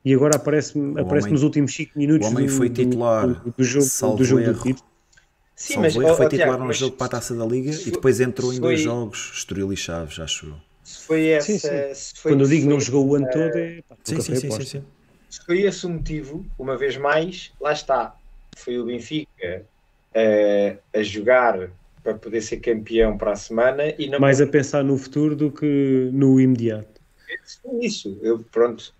E 0.04 0.14
agora 0.14 0.36
aparece, 0.36 0.78
aparece 0.98 1.26
homem, 1.26 1.32
nos 1.32 1.42
últimos 1.42 1.74
5 1.74 1.98
minutos. 1.98 2.26
O 2.26 2.30
homem 2.30 2.46
do, 2.46 2.52
foi 2.52 2.70
titular. 2.70 3.26
Do, 3.26 3.34
do, 3.34 3.54
do 3.56 3.64
jogo, 3.64 4.16
do 4.16 4.24
jogo 4.24 4.44
do 4.44 4.54
título. 4.54 4.88
Sim, 5.58 5.74
Salvo 5.74 6.00
mas 6.00 6.16
foi 6.16 6.28
titular 6.28 6.56
num 6.56 6.72
jogo 6.72 6.96
para 6.96 7.06
a 7.06 7.10
Taça 7.10 7.34
da 7.34 7.44
Liga 7.44 7.72
e 7.72 7.90
depois 7.90 8.20
entrou 8.20 8.54
em 8.54 8.60
dois 8.60 8.80
jogos, 8.80 9.32
Estoril 9.34 9.72
e 9.72 9.76
Chaves, 9.76 10.20
acho 10.20 10.54
Se 10.84 11.04
foi 11.04 11.26
essa, 11.30 11.46
sim, 11.46 11.58
sim. 11.58 12.20
Foi, 12.20 12.30
Quando 12.30 12.44
eu 12.44 12.48
digo 12.48 12.70
não 12.70 12.80
jogou 12.80 13.08
o 13.08 13.16
ano 13.16 13.28
todo, 13.28 13.58
é 13.58 13.82
pá, 13.82 13.96
sim, 14.04 14.20
sim, 14.20 14.36
sim, 14.36 14.60
sim, 14.60 14.84
Se 15.28 15.44
foi 15.44 15.62
esse 15.62 15.84
o 15.84 15.90
motivo, 15.90 16.46
uma 16.56 16.76
vez 16.76 16.96
mais, 16.96 17.52
lá 17.60 17.72
está. 17.72 18.14
Foi 18.56 18.78
o 18.78 18.84
Benfica 18.84 19.66
uh, 20.14 20.78
a 20.94 21.02
jogar 21.02 21.68
para 22.04 22.14
poder 22.14 22.40
ser 22.40 22.58
campeão 22.58 23.18
para 23.18 23.32
a 23.32 23.36
semana 23.36 23.92
e 23.98 24.08
não 24.08 24.20
mais 24.20 24.40
a 24.40 24.46
pensar 24.46 24.84
no 24.84 24.96
futuro 24.96 25.34
do 25.34 25.50
que 25.50 26.08
no 26.12 26.40
imediato. 26.40 27.00
Isso, 27.82 28.16
eu 28.22 28.38
pronto. 28.38 28.94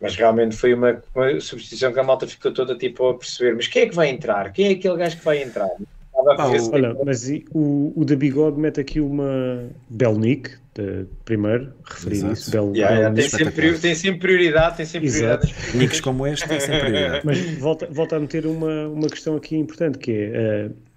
Mas 0.00 0.14
realmente 0.14 0.56
foi 0.56 0.74
uma, 0.74 1.02
uma, 1.14 1.40
substituição 1.40 1.92
que 1.92 1.98
a 1.98 2.04
malta 2.04 2.26
ficou 2.26 2.52
toda 2.52 2.76
tipo 2.76 3.08
a 3.08 3.14
perceber. 3.14 3.56
Mas 3.56 3.66
quem 3.66 3.82
é 3.82 3.88
que 3.88 3.94
vai 3.94 4.08
entrar? 4.08 4.52
Quem 4.52 4.68
é 4.68 4.70
aquele 4.72 4.96
gajo 4.96 5.16
que 5.18 5.24
vai 5.24 5.42
entrar? 5.42 5.70
Ah, 6.14 6.50
olha, 6.72 6.96
mas 7.04 7.28
o, 7.52 7.92
o 7.94 8.04
da 8.04 8.16
Bigode 8.16 8.58
mete 8.58 8.80
aqui 8.80 9.00
uma 9.00 9.68
Belnick, 9.88 10.50
de, 10.74 11.06
primeiro, 11.24 11.72
referir 11.84 12.32
isso. 12.32 12.50
Bel, 12.50 12.72
yeah, 12.74 12.96
yeah, 12.96 13.14
tem, 13.14 13.28
sempre, 13.28 13.78
tem, 13.78 13.94
sempre, 13.94 14.20
prioridade, 14.20 14.76
tem 14.76 14.86
sempre 14.86 15.08
Exato. 15.08 15.46
prioridade. 15.46 15.78
Nicks 15.78 16.00
como 16.00 16.26
este 16.26 16.48
tem 16.48 16.60
sempre 16.60 16.80
prioridade. 16.80 17.26
Mas 17.26 17.58
volta, 17.58 17.88
volta 17.90 18.16
a 18.16 18.20
meter 18.20 18.46
uma, 18.46 18.88
uma 18.88 19.08
questão 19.08 19.36
aqui 19.36 19.56
importante, 19.56 19.98
que 19.98 20.12
é... 20.12 20.66
Uh, 20.66 20.87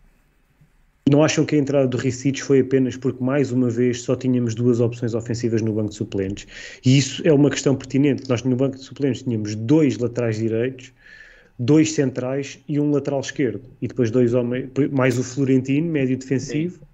não 1.12 1.24
acham 1.24 1.46
que 1.46 1.56
a 1.56 1.58
entrada 1.58 1.88
do 1.88 1.98
Ricic 1.98 2.42
foi 2.42 2.62
apenas 2.62 2.96
porque, 2.96 3.22
mais 3.22 3.52
uma 3.52 3.70
vez, 3.70 4.02
só 4.02 4.16
tínhamos 4.16 4.56
duas 4.56 4.80
opções 4.80 5.14
ofensivas 5.14 5.62
no 5.62 5.74
banco 5.74 5.90
de 5.90 5.96
suplentes? 5.96 6.48
E 6.86 6.98
isso 6.98 7.22
é 7.26 7.34
uma 7.34 7.50
questão 7.50 7.76
pertinente. 7.76 8.30
Nós, 8.30 8.44
no 8.44 8.56
banco 8.56 8.78
de 8.78 8.84
suplentes, 8.84 9.22
tínhamos 9.24 9.54
dois 9.54 9.98
laterais 9.98 10.38
direitos, 10.38 10.94
dois 11.60 11.92
centrais 11.92 12.60
e 12.68 12.80
um 12.80 12.92
lateral 12.92 13.20
esquerdo. 13.20 13.62
E 13.82 13.88
depois 13.90 14.10
dois 14.10 14.34
homens, 14.34 14.70
mais 14.92 15.20
o 15.20 15.24
Florentino, 15.24 15.92
médio 15.92 16.18
defensivo. 16.18 16.76
Sim. 16.76 16.91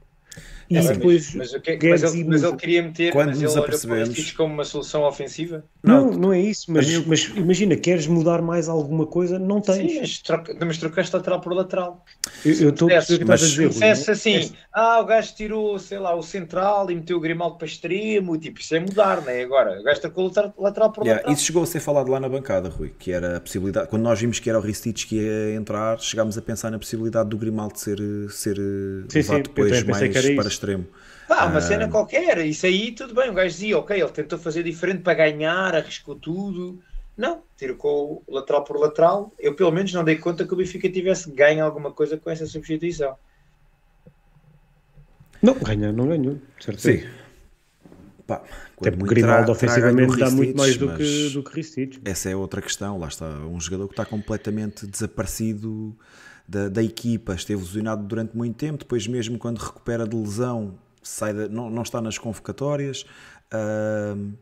E 0.70 0.78
é, 0.78 0.82
depois 0.82 1.34
mas, 1.34 1.54
mas, 1.54 1.62
que, 1.62 1.90
mas, 1.90 2.04
ele, 2.04 2.24
mas, 2.26 2.44
ele, 2.44 2.56
queria 2.58 2.84
meter 2.84 3.12
Quando 3.14 3.30
mas 3.30 3.42
nos 3.42 3.56
ele 3.56 3.64
apercebemos... 3.64 4.32
como 4.34 4.54
uma 4.54 4.66
solução 4.66 5.04
ofensiva? 5.04 5.64
Não, 5.82 6.12
não, 6.12 6.18
não 6.18 6.34
é 6.34 6.42
isso, 6.42 6.72
mas, 6.72 7.06
mas 7.06 7.32
imagina, 7.36 7.76
queres 7.76 8.08
mudar 8.08 8.42
mais 8.42 8.68
alguma 8.68 9.06
coisa, 9.06 9.40
não 9.40 9.62
tens. 9.62 9.92
Sim, 9.92 10.00
mas, 10.02 10.18
troca, 10.20 10.58
mas 10.66 10.78
trocaste 10.78 11.16
lateral 11.16 11.40
por 11.40 11.54
lateral. 11.54 12.06
Eu 12.44 12.70
estou 12.70 12.88
a 12.88 12.92
perceber 12.92 13.18
que 13.18 13.24
estás 13.24 13.44
a 13.44 13.46
dizer. 13.46 13.96
Se 13.96 14.12
assim, 14.12 14.52
ah, 14.74 15.00
o 15.00 15.06
gajo 15.06 15.34
tirou, 15.36 15.80
sei 15.80 16.00
lá, 16.00 16.16
o 16.16 16.22
central 16.22 16.92
e 16.92 16.96
meteu 16.96 17.18
o 17.18 17.20
Grimaldo 17.20 17.58
para 17.58 17.68
extremo, 17.68 18.38
tipo, 18.38 18.60
isso 18.60 18.76
é 18.76 18.80
mudar, 18.80 19.22
não 19.22 19.30
é? 19.30 19.44
Agora, 19.44 19.80
o 19.80 19.84
gajo 19.84 20.02
trocou 20.02 20.26
o 20.26 20.28
lateral, 20.28 20.54
lateral 20.58 20.92
por 20.92 21.04
yeah, 21.04 21.20
lateral. 21.20 21.34
Isso 21.34 21.46
chegou 21.46 21.64
a 21.64 21.66
ser 21.66 21.80
falado 21.80 22.12
lá 22.12 22.20
na 22.20 22.28
bancada, 22.28 22.70
Rui, 22.70 22.94
que 22.98 23.12
era 23.12 23.38
a 23.38 23.40
possibilidade, 23.40 23.88
quando 23.88 24.04
nós 24.04 24.20
vimos 24.20 24.40
que 24.40 24.50
era 24.50 24.60
o 24.60 24.62
Ristich 24.62 25.08
que 25.08 25.16
ia 25.16 25.56
entrar, 25.56 26.00
chegámos 26.00 26.38
a 26.38 26.42
pensar 26.42 26.70
na 26.72 26.78
possibilidade 26.78 27.30
do 27.30 27.38
Grimaldo 27.38 27.80
ser, 27.80 27.98
ser 28.30 28.58
sim, 28.58 29.18
levado 29.20 29.38
sim, 29.38 29.44
depois 29.44 29.84
mais 29.84 30.36
para 30.36 30.50
extremo. 30.58 30.86
Pá, 31.28 31.46
uma 31.46 31.58
ah. 31.58 31.62
cena 31.62 31.88
qualquer, 31.90 32.38
isso 32.46 32.66
aí 32.66 32.92
tudo 32.92 33.14
bem. 33.14 33.30
O 33.30 33.34
gajo 33.34 33.54
dizia, 33.54 33.78
ok, 33.78 34.00
ele 34.00 34.12
tentou 34.12 34.40
fazer 34.40 34.64
diferente 34.64 35.02
para 35.02 35.14
ganhar, 35.14 35.76
arriscou 35.76 36.16
tudo. 36.16 36.80
Não, 37.18 37.42
tirou 37.58 38.24
lateral 38.28 38.64
por 38.64 38.78
lateral. 38.78 39.34
Eu 39.40 39.56
pelo 39.56 39.72
menos 39.72 39.92
não 39.92 40.04
dei 40.04 40.18
conta 40.18 40.46
que 40.46 40.54
o 40.54 40.58
Benfica 40.58 40.90
tivesse 40.90 41.32
ganho 41.32 41.66
alguma 41.66 41.92
coisa 41.92 42.18
com 42.18 42.30
essa 42.30 42.46
substituição. 42.46 43.16
Não, 45.42 45.56
ganhar 45.56 45.92
não 45.92 46.08
ganhou, 46.08 46.38
certeza. 46.60 47.00
Sim. 47.00 47.08
Pá, 48.28 48.44
Até 48.80 48.92
porque 48.92 49.16
Grimaldo 49.16 49.52
ofensivamente 49.52 50.18
dá 50.18 50.30
muito 50.30 50.58
mais 50.58 50.76
do 50.76 50.94
que, 50.96 51.30
do 51.30 51.44
que 51.44 51.56
Ristich. 51.56 52.02
Essa 52.04 52.30
é 52.30 52.36
outra 52.36 52.62
questão, 52.62 53.00
lá 53.00 53.08
está. 53.08 53.26
Um 53.26 53.60
jogador 53.60 53.88
que 53.88 53.94
está 53.94 54.06
completamente 54.06 54.86
desaparecido 54.86 55.98
da, 56.48 56.70
da 56.70 56.82
equipa, 56.82 57.34
esteve 57.34 57.62
lesionado 57.62 58.04
durante 58.04 58.36
muito 58.36 58.56
tempo, 58.56 58.80
depois 58.80 59.06
mesmo 59.08 59.38
quando 59.38 59.58
recupera 59.58 60.08
de 60.08 60.16
lesão 60.16 60.76
sai 61.08 61.34
de, 61.34 61.48
não, 61.48 61.70
não 61.70 61.82
está 61.82 62.02
nas 62.02 62.18
convocatórias. 62.18 63.06
Uh, 63.54 64.34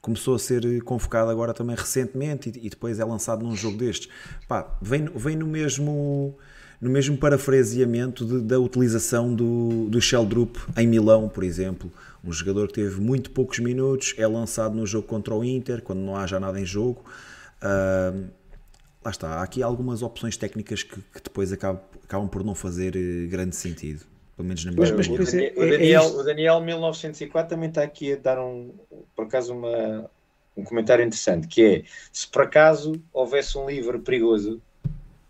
começou 0.00 0.34
a 0.34 0.38
ser 0.38 0.82
convocado 0.82 1.30
agora 1.30 1.54
também 1.54 1.76
recentemente 1.76 2.50
e, 2.50 2.66
e, 2.66 2.70
depois 2.70 2.98
é 2.98 3.04
lançado 3.04 3.44
num 3.44 3.54
jogo 3.54 3.78
destes. 3.78 4.08
Pá, 4.48 4.76
vem, 4.80 5.04
vem 5.14 5.36
no 5.36 5.46
mesmo 5.46 6.36
no 6.80 6.90
mesmo 6.90 7.16
parafraseamento 7.16 8.26
de, 8.26 8.40
da 8.42 8.58
utilização 8.58 9.34
do, 9.34 9.88
do 9.88 10.00
Sheldrup 10.02 10.58
em 10.76 10.86
Milão, 10.86 11.28
por 11.28 11.42
exemplo. 11.42 11.90
Um 12.22 12.30
jogador 12.30 12.66
que 12.68 12.74
teve 12.74 13.00
muito 13.00 13.30
poucos 13.30 13.58
minutos, 13.58 14.14
é 14.18 14.26
lançado 14.26 14.74
no 14.74 14.86
jogo 14.86 15.06
contra 15.06 15.34
o 15.34 15.42
Inter, 15.42 15.82
quando 15.82 16.00
não 16.00 16.16
há 16.16 16.26
já 16.26 16.38
nada 16.38 16.60
em 16.60 16.66
jogo. 16.66 17.02
Uh, 17.62 18.28
lá 19.04 19.10
está, 19.10 19.28
há 19.34 19.42
aqui 19.42 19.62
algumas 19.62 20.02
opções 20.02 20.36
técnicas 20.36 20.82
que, 20.82 20.96
que 20.96 21.22
depois 21.22 21.52
acabam, 21.52 21.82
acabam 22.02 22.28
por 22.28 22.42
não 22.42 22.54
fazer 22.54 22.96
eh, 22.96 23.26
grande 23.26 23.54
sentido. 23.54 24.04
Pelo 24.36 24.48
menos 24.48 24.64
na 24.64 24.72
minha 24.72 24.80
mas, 24.80 25.08
mas, 25.08 25.08
o, 25.08 25.38
é, 25.38 25.52
o, 25.56 25.70
Daniel, 25.70 26.02
é 26.02 26.06
o 26.06 26.22
Daniel 26.24 26.60
1904 26.60 27.50
também 27.50 27.68
está 27.68 27.82
aqui 27.82 28.14
a 28.14 28.16
dar 28.16 28.40
um, 28.40 28.72
por 29.14 29.26
acaso, 29.26 29.54
uma, 29.54 30.10
um 30.56 30.64
comentário 30.64 31.04
interessante, 31.04 31.46
que 31.46 31.62
é 31.62 31.84
se 32.12 32.26
por 32.26 32.42
acaso 32.42 33.00
houvesse 33.12 33.56
um 33.56 33.68
livro 33.68 34.00
perigoso 34.00 34.60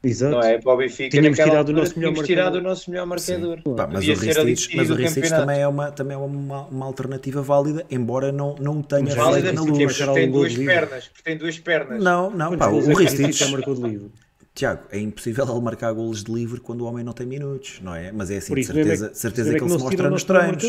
Exato. 0.04 0.36
Não 0.36 0.42
é? 0.42 0.58
Para 0.58 0.72
o 0.72 0.76
Benfica, 0.76 1.10
tínhamos 1.10 1.38
tirado 1.38 1.68
o 1.70 1.72
nosso 1.72 1.98
melhor 1.98 2.10
marcador. 2.10 2.26
tirado 2.26 2.54
o 2.56 2.60
nosso 2.60 2.90
melhor 2.90 3.06
marcador. 3.06 3.62
Pá, 3.76 3.88
mas, 3.90 4.06
o 4.06 4.14
Ristich, 4.14 4.76
mas 4.76 4.90
o 4.90 4.94
Ristich 4.94 5.28
também 5.30 5.60
é, 5.60 5.68
uma, 5.68 5.90
também 5.90 6.14
é 6.14 6.18
uma, 6.18 6.62
uma 6.66 6.86
alternativa 6.86 7.42
válida, 7.42 7.84
embora 7.90 8.30
não, 8.30 8.54
não 8.56 8.82
tenha 8.82 9.06
feito 9.06 9.52
na 9.52 9.62
luz. 9.62 9.96
Tem 10.14 10.30
duas 10.30 10.54
pernas, 10.56 11.10
tem 11.24 11.36
duas 11.36 11.58
pernas. 11.58 12.02
Não, 12.02 12.30
não, 12.30 12.56
pá, 12.56 12.68
o 12.68 12.94
Ristich 12.94 13.32
já 13.32 13.48
marcou 13.48 13.74
de 13.74 13.82
livro. 13.82 14.12
Tiago, 14.54 14.84
é 14.92 15.00
impossível 15.00 15.44
ele 15.50 15.60
marcar 15.60 15.92
golos 15.92 16.22
de 16.22 16.32
livre 16.32 16.60
quando 16.60 16.82
o 16.82 16.84
homem 16.84 17.02
não 17.02 17.12
tem 17.12 17.26
minutos, 17.26 17.80
não 17.82 17.92
é? 17.92 18.12
Mas 18.12 18.30
é 18.30 18.36
assim, 18.36 18.54
de 18.54 18.62
certeza, 18.62 19.06
é, 19.06 19.14
certeza 19.14 19.50
que, 19.50 19.58
que 19.58 19.64
ele 19.64 19.72
se 19.72 19.78
mostra 19.78 20.08
nos 20.08 20.22
treinos. 20.22 20.62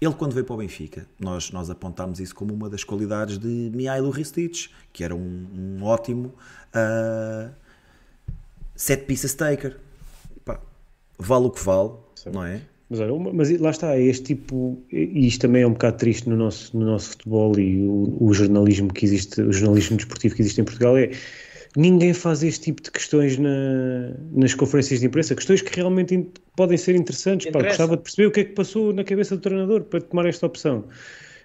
Ele, 0.00 0.14
quando 0.16 0.32
veio 0.32 0.46
para 0.46 0.54
o 0.54 0.58
Benfica, 0.58 1.06
nós, 1.18 1.50
nós 1.50 1.68
apontámos 1.68 2.20
isso 2.20 2.36
como 2.36 2.54
uma 2.54 2.70
das 2.70 2.84
qualidades 2.84 3.38
de 3.38 3.72
Mihailo 3.74 4.10
Ristich, 4.10 4.70
que 4.92 5.02
era 5.02 5.12
um, 5.12 5.48
um 5.52 5.82
ótimo 5.82 6.32
uh, 6.72 7.52
set 8.74 9.04
pieces 9.04 9.34
taker. 9.34 9.76
Pá, 10.44 10.60
vale 11.18 11.46
o 11.46 11.50
que 11.50 11.64
vale, 11.64 11.90
Sim. 12.14 12.30
não 12.32 12.44
é? 12.44 12.60
Mas, 12.88 13.00
olha, 13.00 13.32
mas 13.32 13.58
lá 13.58 13.70
está, 13.70 13.96
é 13.96 14.02
este 14.02 14.34
tipo, 14.34 14.82
e 14.92 15.26
isto 15.26 15.40
também 15.40 15.62
é 15.62 15.66
um 15.66 15.72
bocado 15.72 15.96
triste 15.96 16.28
no 16.28 16.36
nosso, 16.36 16.76
no 16.76 16.84
nosso 16.84 17.10
futebol 17.10 17.58
e 17.58 17.80
o, 17.80 18.18
o 18.20 18.34
jornalismo 18.34 18.92
que 18.92 19.06
existe, 19.06 19.40
o 19.40 19.50
jornalismo 19.50 19.96
desportivo 19.96 20.34
que 20.34 20.42
existe 20.42 20.60
em 20.60 20.64
Portugal 20.64 20.98
é 20.98 21.10
ninguém 21.76 22.12
faz 22.12 22.42
este 22.42 22.64
tipo 22.64 22.82
de 22.82 22.90
questões 22.90 23.38
na, 23.38 24.14
nas 24.32 24.54
conferências 24.54 25.00
de 25.00 25.06
imprensa, 25.06 25.34
questões 25.34 25.62
que 25.62 25.74
realmente 25.74 26.28
podem 26.56 26.76
ser 26.76 26.94
interessantes. 26.94 27.50
Pá, 27.50 27.62
gostava 27.62 27.96
de 27.96 28.02
perceber 28.02 28.26
o 28.26 28.30
que 28.30 28.40
é 28.40 28.44
que 28.44 28.52
passou 28.52 28.92
na 28.92 29.04
cabeça 29.04 29.36
do 29.36 29.40
treinador 29.40 29.82
para 29.84 30.00
tomar 30.00 30.26
esta 30.26 30.46
opção. 30.46 30.84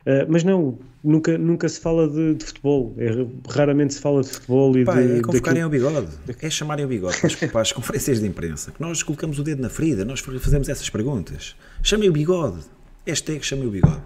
Uh, 0.05 0.25
mas 0.28 0.43
não, 0.43 0.78
nunca, 1.07 1.37
nunca 1.37 1.69
se 1.69 1.79
fala 1.79 2.07
de, 2.07 2.35
de, 2.35 2.45
futebol. 2.45 2.93
É, 2.97 3.09
raramente 3.49 3.93
se 3.93 4.01
fala 4.01 4.21
de 4.21 4.29
futebol 4.29 4.77
e 4.77 4.85
Pá, 4.85 5.01
de. 5.01 5.19
É 5.19 5.21
convocarem 5.21 5.61
ao 5.63 5.69
bigode. 5.69 6.07
É 6.41 6.49
chamarem 6.49 6.85
o 6.85 6.87
bigode 6.87 7.17
para, 7.19 7.47
para 7.47 7.61
as 7.61 7.71
conferências 7.71 8.19
de 8.19 8.27
imprensa. 8.27 8.71
Que 8.71 8.81
nós 8.81 9.01
colocamos 9.01 9.39
o 9.39 9.43
dedo 9.43 9.61
na 9.61 9.69
ferida, 9.69 10.03
nós 10.03 10.19
fazemos 10.19 10.69
essas 10.69 10.89
perguntas. 10.89 11.55
Chamem 11.81 12.09
o 12.09 12.11
bigode. 12.11 12.59
Hashtag 13.05 13.43
chamem 13.45 13.67
o 13.67 13.71
bigode. 13.71 14.01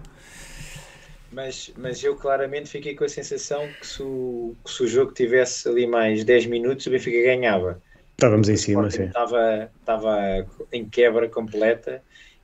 Mas, 1.32 1.72
mas 1.76 2.04
eu 2.04 2.14
claramente 2.14 2.68
fiquei 2.68 2.94
com 2.94 3.04
a 3.04 3.08
sensação 3.08 3.66
que 3.80 3.86
se 3.86 4.02
o, 4.02 4.54
que 4.64 4.70
se 4.70 4.82
o 4.82 4.86
jogo 4.86 5.12
tivesse 5.12 5.66
ali 5.66 5.86
mais 5.86 6.24
10 6.24 6.46
minutos, 6.46 6.86
o 6.86 6.90
Benfica 6.90 7.22
ganhava. 7.22 7.80
Estávamos 8.12 8.48
em 8.48 8.56
cima, 8.56 8.90
sim. 8.90 9.04
Estava, 9.04 9.70
estava 9.80 10.46
em 10.70 10.84
quebra 10.84 11.28
completa 11.28 12.02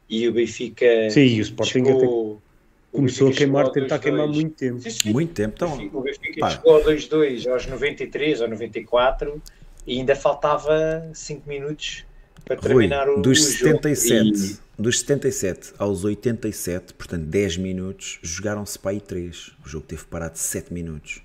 e 0.09 0.27
o 0.27 0.33
Benfica. 0.33 1.11
Sim, 1.11 1.21
e 1.21 1.39
o 1.39 1.43
Sporting 1.43 1.73
chegou, 1.73 2.43
começou 2.93 3.29
a 3.29 3.33
queimar, 3.33 3.71
tentar 3.71 3.99
queimar 3.99 4.27
muito 4.27 4.55
tempo. 4.57 4.81
Sim, 4.81 4.91
sim. 4.91 5.13
Muito 5.13 5.33
tempo. 5.35 5.55
Então, 5.57 5.91
o 5.93 6.01
Benfica 6.03 6.41
pá. 6.41 6.51
chegou 6.51 6.75
ao 6.77 6.85
2-2 6.85 7.51
aos 7.51 7.67
93 7.67 8.41
ou 8.41 8.49
94 8.49 9.43
e 9.87 9.99
ainda 9.99 10.15
faltava 10.17 11.11
5 11.13 11.49
minutos 11.49 12.05
para 12.45 12.57
terminar 12.57 13.07
Rui, 13.07 13.19
o, 13.19 13.23
dos 13.23 13.41
o 13.41 13.43
77, 13.43 14.25
jogo. 14.25 14.63
E... 14.79 14.83
Dos 14.83 15.01
77 15.01 15.73
aos 15.77 16.05
87, 16.05 16.95
portanto 16.95 17.25
10 17.25 17.57
minutos, 17.57 18.21
jogaram-se 18.23 18.79
para 18.79 18.93
aí 18.93 19.01
3. 19.01 19.53
O 19.65 19.69
jogo 19.69 19.85
teve 19.85 20.05
parado 20.05 20.39
7 20.39 20.73
minutos. 20.73 21.21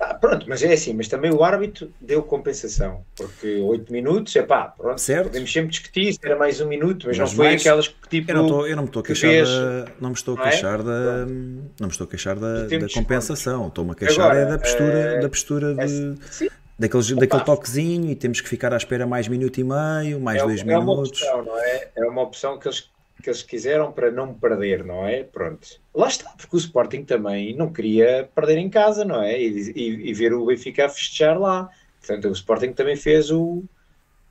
Ah, 0.00 0.14
pronto, 0.14 0.46
mas 0.48 0.62
é 0.62 0.72
assim, 0.72 0.94
mas 0.94 1.08
também 1.08 1.32
o 1.32 1.42
árbitro 1.42 1.90
deu 2.00 2.22
compensação, 2.22 3.04
porque 3.16 3.56
8 3.56 3.92
minutos, 3.92 4.34
é 4.36 4.42
pá, 4.42 4.68
pronto, 4.76 5.00
certo. 5.00 5.24
podemos 5.24 5.52
sempre 5.52 5.70
discutir 5.70 6.12
se 6.12 6.20
era 6.22 6.36
mais 6.36 6.60
um 6.60 6.68
minuto, 6.68 7.08
mas, 7.08 7.18
mas 7.18 7.30
não 7.30 7.36
foi 7.36 7.46
mais, 7.46 7.60
aquelas 7.60 7.88
que 7.88 8.08
tipo. 8.08 8.30
Eu 8.30 8.36
não, 8.36 8.46
tô, 8.46 8.66
eu 8.66 8.76
não 8.76 8.84
me 8.84 8.88
estou 8.88 9.00
a 9.00 9.04
queixar 9.04 9.30
fez, 9.30 9.48
da. 9.48 9.84
Não 10.00 10.10
me 10.10 10.14
estou 10.14 10.38
a 10.38 10.40
é? 10.40 10.50
queixar 10.50 10.80
é? 10.80 10.82
da. 10.84 11.26
Não 11.26 11.86
me 11.86 11.88
estou 11.88 12.04
a 12.06 12.10
queixar 12.10 12.38
da, 12.38 12.66
da 12.66 12.88
compensação, 12.94 13.66
estou-me 13.66 13.90
a 13.90 13.94
queixar 13.96 14.26
Agora, 14.26 14.38
é 14.38 14.46
da 14.46 14.58
postura, 14.58 14.98
é, 14.98 15.20
da 15.20 15.28
postura 15.28 15.74
de. 15.74 15.82
É, 15.82 16.14
sim, 16.30 16.48
daquele, 16.78 17.14
daquele 17.16 17.44
toquezinho 17.44 18.10
e 18.10 18.14
temos 18.14 18.40
que 18.40 18.48
ficar 18.48 18.72
à 18.72 18.76
espera 18.76 19.06
mais 19.06 19.26
minuto 19.26 19.58
e 19.58 19.64
meio, 19.64 20.20
mais 20.20 20.40
é, 20.40 20.44
dois 20.46 20.60
é 20.60 20.64
minutos. 20.64 21.22
Uma 21.22 21.34
opção, 21.34 21.44
não 21.44 21.58
é? 21.58 21.88
é 21.96 22.04
uma 22.04 22.22
opção 22.22 22.58
que 22.58 22.68
eles, 22.68 22.88
que 23.22 23.28
eles 23.28 23.42
quiseram 23.42 23.92
para 23.92 24.10
não 24.10 24.32
perder, 24.32 24.84
não 24.84 25.06
é? 25.06 25.24
Pronto. 25.24 25.80
Lá 25.94 26.08
está, 26.08 26.30
porque 26.30 26.56
o 26.56 26.58
Sporting 26.58 27.04
também 27.04 27.54
não 27.54 27.72
queria 27.72 28.28
perder 28.34 28.58
em 28.58 28.70
casa, 28.70 29.04
não 29.04 29.22
é? 29.22 29.40
E, 29.40 29.72
e, 29.74 30.10
e 30.10 30.14
ver 30.14 30.32
o 30.32 30.46
Benfica 30.46 30.86
a 30.86 30.88
festejar 30.88 31.38
lá. 31.38 31.68
Portanto, 32.00 32.28
o 32.28 32.32
Sporting 32.32 32.72
também 32.72 32.96
fez 32.96 33.30
o, 33.30 33.64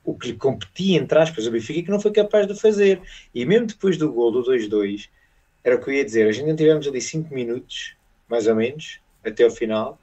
o 0.04 0.14
que 0.14 0.28
lhe 0.28 0.36
competia, 0.36 0.98
entre 0.98 1.18
aspas, 1.18 1.46
o 1.46 1.50
Benfica 1.50 1.82
que 1.82 1.90
não 1.90 2.00
foi 2.00 2.12
capaz 2.12 2.46
de 2.46 2.58
fazer. 2.58 3.02
E 3.34 3.44
mesmo 3.44 3.66
depois 3.66 3.98
do 3.98 4.12
gol 4.12 4.32
do 4.32 4.42
2-2, 4.42 5.08
era 5.62 5.76
o 5.76 5.80
que 5.80 5.90
eu 5.90 5.94
ia 5.94 6.04
dizer, 6.04 6.26
a 6.26 6.32
gente 6.32 6.48
não 6.48 6.56
tivemos 6.56 6.86
ali 6.86 7.00
5 7.00 7.34
minutos, 7.34 7.94
mais 8.26 8.46
ou 8.46 8.54
menos, 8.54 9.00
até 9.24 9.44
o 9.46 9.50
final, 9.50 9.98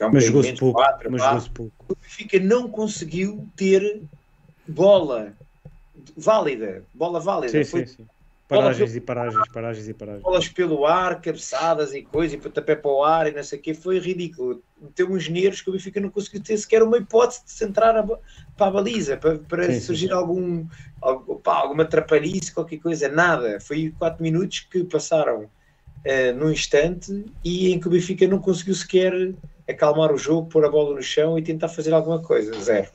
um 0.00 0.10
mas 0.12 0.24
jogou-se 0.24 0.54
pouco. 0.54 0.80
Quatro, 0.80 1.10
mas 1.10 1.22
jogou 1.22 1.50
pouco. 1.54 1.84
O 1.90 1.96
Benfica 1.96 2.40
não 2.40 2.68
conseguiu 2.68 3.46
ter 3.54 4.02
bola 4.66 5.36
válida. 6.16 6.84
Bola 6.94 7.20
válida. 7.20 7.64
Sim, 7.64 7.64
Foi 7.64 7.86
sim, 7.86 7.96
sim. 7.96 8.06
Paragens 8.48 8.90
pelo... 8.90 8.96
e 8.96 9.00
paragens, 9.00 9.48
paragens 9.52 9.88
e 9.88 9.94
paragens. 9.94 10.22
Bolas 10.22 10.48
pelo 10.48 10.86
ar, 10.86 11.20
cabeçadas 11.20 11.94
e 11.94 12.02
coisa, 12.02 12.34
e 12.34 12.38
pontapé 12.38 12.76
para 12.76 12.90
o 12.90 13.02
ar 13.02 13.26
e 13.26 13.32
não 13.32 13.42
sei 13.42 13.58
o 13.58 13.62
quê. 13.62 13.72
Foi 13.72 13.98
ridículo. 13.98 14.62
Tem 14.94 15.06
uns 15.06 15.24
dinheiros 15.24 15.62
que 15.62 15.70
o 15.70 15.72
Benfica 15.72 16.00
não 16.00 16.10
conseguiu 16.10 16.42
ter 16.42 16.58
sequer 16.58 16.82
uma 16.82 16.98
hipótese 16.98 17.44
de 17.44 17.52
centrar 17.52 17.96
a, 17.96 18.02
para 18.02 18.66
a 18.66 18.70
baliza, 18.70 19.16
para, 19.16 19.38
para 19.38 19.72
sim, 19.72 19.80
surgir 19.80 20.08
sim. 20.08 20.12
algum, 20.12 20.66
algum 21.00 21.36
pá, 21.36 21.54
alguma 21.54 21.84
trapalhice, 21.84 22.52
qualquer 22.52 22.78
coisa. 22.78 23.08
Nada. 23.08 23.58
Foi 23.60 23.94
4 23.98 24.22
minutos 24.22 24.60
que 24.60 24.84
passaram 24.84 25.44
uh, 25.44 26.36
num 26.36 26.50
instante 26.50 27.24
e 27.42 27.72
em 27.72 27.80
que 27.80 27.88
o 27.88 27.90
Benfica 27.90 28.26
não 28.26 28.38
conseguiu 28.38 28.74
sequer 28.74 29.32
acalmar 29.66 30.12
o 30.12 30.18
jogo, 30.18 30.48
pôr 30.48 30.64
a 30.64 30.68
bola 30.68 30.94
no 30.94 31.02
chão 31.02 31.38
e 31.38 31.42
tentar 31.42 31.68
fazer 31.68 31.94
alguma 31.94 32.20
coisa. 32.20 32.52
Zero. 32.60 32.88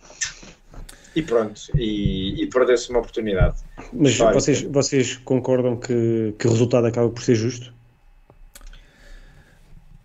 E 1.15 1.21
pronto, 1.21 1.61
e, 1.75 2.43
e 2.43 2.47
perdeu-se 2.47 2.89
uma 2.89 2.99
oportunidade. 2.99 3.57
Mas 3.91 4.17
vocês, 4.17 4.61
vocês 4.61 5.17
concordam 5.17 5.75
que, 5.75 6.33
que 6.37 6.47
o 6.47 6.51
resultado 6.51 6.85
acaba 6.85 7.09
por 7.09 7.23
ser 7.23 7.35
justo? 7.35 7.73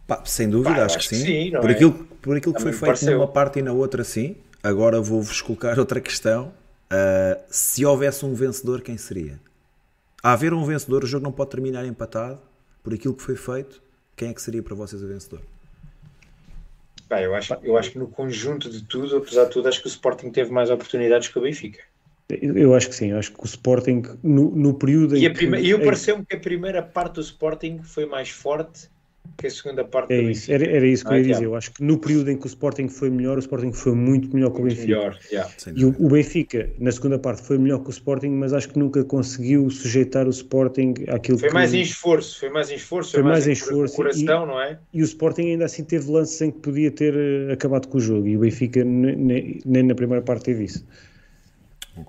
Pá, 0.06 0.22
sem 0.24 0.48
dúvida, 0.48 0.74
Pá, 0.76 0.84
acho, 0.84 0.96
acho, 0.96 1.08
que 1.08 1.16
sim. 1.16 1.24
sim 1.24 1.50
por, 1.50 1.70
é? 1.70 1.72
aquilo, 1.72 1.92
por 2.20 2.36
aquilo 2.36 2.54
que 2.54 2.62
foi 2.62 2.72
feito 2.72 2.86
pareceu. 2.86 3.18
numa 3.18 3.28
parte 3.28 3.58
e 3.58 3.62
na 3.62 3.72
outra, 3.72 4.04
sim. 4.04 4.36
agora 4.62 5.00
vou-vos 5.00 5.40
colocar 5.42 5.76
outra 5.80 6.00
questão. 6.00 6.52
Uh, 6.92 7.40
se 7.48 7.84
houvesse 7.84 8.24
um 8.24 8.34
vencedor, 8.34 8.82
quem 8.82 8.96
seria? 8.96 9.40
A 10.22 10.32
haver 10.32 10.52
um 10.52 10.64
vencedor, 10.64 11.04
o 11.04 11.06
jogo 11.06 11.24
não 11.24 11.32
pode 11.32 11.50
terminar 11.50 11.84
empatado 11.86 12.38
por 12.82 12.94
aquilo 12.94 13.14
que 13.14 13.22
foi 13.22 13.36
feito. 13.36 13.82
Quem 14.16 14.28
é 14.28 14.34
que 14.34 14.42
seria 14.42 14.62
para 14.62 14.74
vocês 14.74 15.02
o 15.02 15.08
vencedor? 15.08 15.40
Eu, 17.20 17.34
acho, 17.34 17.54
eu 17.62 17.76
acho 17.76 17.90
que 17.90 17.98
no 17.98 18.08
conjunto 18.08 18.70
de 18.70 18.84
tudo, 18.84 19.18
apesar 19.18 19.44
de 19.44 19.50
tudo, 19.50 19.68
acho 19.68 19.80
que 19.80 19.86
o 19.86 19.88
Sporting 19.88 20.30
teve 20.30 20.50
mais 20.50 20.70
oportunidades 20.70 21.28
que 21.28 21.38
o 21.38 21.42
Benfica. 21.42 21.80
Eu 22.28 22.74
acho 22.74 22.88
que 22.88 22.94
sim, 22.94 23.10
eu 23.10 23.18
acho 23.18 23.32
que 23.32 23.42
o 23.42 23.44
Sporting, 23.44 24.02
no, 24.22 24.50
no 24.54 24.74
período 24.74 25.16
e 25.16 25.26
em 25.26 25.32
que. 25.32 25.44
E 25.44 25.70
eu 25.70 25.80
pareceu-me 25.80 26.24
que 26.24 26.36
a 26.36 26.40
primeira 26.40 26.82
parte 26.82 27.14
do 27.14 27.20
Sporting 27.20 27.82
foi 27.82 28.06
mais 28.06 28.30
forte 28.30 28.88
que 29.36 29.46
a 29.46 29.50
segunda 29.50 29.84
parte 29.84 30.12
é 30.12 30.22
isso, 30.22 30.52
era, 30.52 30.64
era, 30.64 30.86
isso 30.86 31.04
que 31.04 31.10
eu 31.10 31.16
ia 31.16 31.20
ah, 31.20 31.32
dizer. 31.32 31.44
Eu 31.44 31.56
acho 31.56 31.72
que 31.72 31.82
no 31.82 31.98
período 31.98 32.30
em 32.30 32.36
que 32.36 32.46
o 32.46 32.48
Sporting 32.48 32.88
foi 32.88 33.10
melhor, 33.10 33.36
o 33.36 33.40
Sporting 33.40 33.72
foi 33.72 33.92
muito 33.92 34.34
melhor 34.34 34.50
que 34.50 34.60
o 34.60 34.64
Benfica. 34.64 34.86
Melhor, 34.86 35.18
yeah. 35.30 35.50
E 35.74 35.84
o, 35.84 35.94
o, 35.98 36.08
Benfica, 36.08 36.70
na 36.78 36.92
segunda 36.92 37.18
parte, 37.18 37.42
foi 37.42 37.58
melhor 37.58 37.80
que 37.80 37.88
o 37.88 37.90
Sporting, 37.90 38.30
mas 38.30 38.52
acho 38.52 38.68
que 38.68 38.78
nunca 38.78 39.04
conseguiu 39.04 39.68
sujeitar 39.70 40.26
o 40.26 40.30
Sporting 40.30 40.94
àquilo 41.08 41.38
foi 41.38 41.48
que. 41.48 41.54
Mais 41.54 41.74
em 41.74 41.82
esforço, 41.82 42.40
foi 42.40 42.50
mais 42.50 42.70
em 42.70 42.74
esforço, 42.76 43.12
foi, 43.12 43.22
mais, 43.22 43.46
em 43.46 43.52
esforço. 43.52 43.96
Coração, 43.96 44.44
e, 44.44 44.46
não 44.46 44.60
é? 44.60 44.78
E 44.92 45.02
o 45.02 45.04
Sporting 45.04 45.42
ainda 45.42 45.64
assim 45.64 45.84
teve 45.84 46.10
lances 46.10 46.40
em 46.40 46.50
que 46.50 46.58
podia 46.58 46.90
ter 46.90 47.14
eh, 47.14 47.52
acabado 47.52 47.88
com 47.88 47.98
o 47.98 48.00
jogo, 48.00 48.26
e 48.26 48.36
o 48.36 48.40
Benfica 48.40 48.84
nem, 48.84 49.60
nem 49.64 49.82
na 49.82 49.94
primeira 49.94 50.22
parte 50.22 50.44
teve 50.44 50.64
isso. 50.64 50.84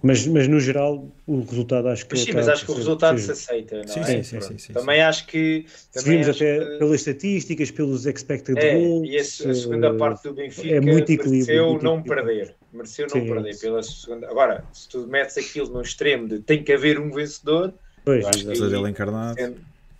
Mas, 0.01 0.25
mas 0.25 0.47
no 0.47 0.59
geral 0.61 1.05
o 1.27 1.41
resultado 1.41 1.89
acho 1.89 2.05
que. 2.05 2.13
Mas 2.13 2.23
sim, 2.23 2.31
mas 2.31 2.47
acho 2.47 2.65
que 2.65 2.71
o 2.71 2.75
resultado 2.75 3.19
se 3.19 3.31
aceita, 3.31 3.77
não 3.79 3.87
sim, 3.87 3.99
é? 3.99 4.23
Sim, 4.23 4.41
sim, 4.41 4.57
sim, 4.57 4.73
Também 4.73 5.01
acho 5.01 5.27
que. 5.27 5.65
Vimos 6.05 6.29
até 6.29 6.59
que... 6.59 6.77
pelas 6.77 6.95
estatísticas, 7.01 7.69
pelos 7.69 8.05
expected 8.05 8.57
é, 8.57 8.75
goals. 8.75 9.09
E 9.09 9.17
a, 9.17 9.51
a 9.51 9.55
segunda 9.55 9.93
parte 9.95 10.23
do 10.23 10.33
Benfica 10.33 10.75
é 10.75 10.79
muito 10.79 11.11
mereceu 11.11 11.69
muito 11.71 11.83
não 11.83 12.01
perder. 12.01 12.55
Mereceu 12.71 13.07
não 13.13 13.25
perder 13.25 13.59
pela 13.59 13.83
segunda. 13.83 14.29
Agora, 14.29 14.63
se 14.71 14.87
tu 14.87 15.05
metes 15.05 15.37
aquilo 15.37 15.67
no 15.69 15.81
extremo 15.81 16.29
de 16.29 16.39
tem 16.39 16.63
que 16.63 16.71
haver 16.71 16.97
um 16.97 17.11
vencedor, 17.11 17.73
pois, 18.05 18.25
acho 18.25 18.45
que, 18.45 18.51
ele 18.51 18.89
encarnado. 18.89 19.37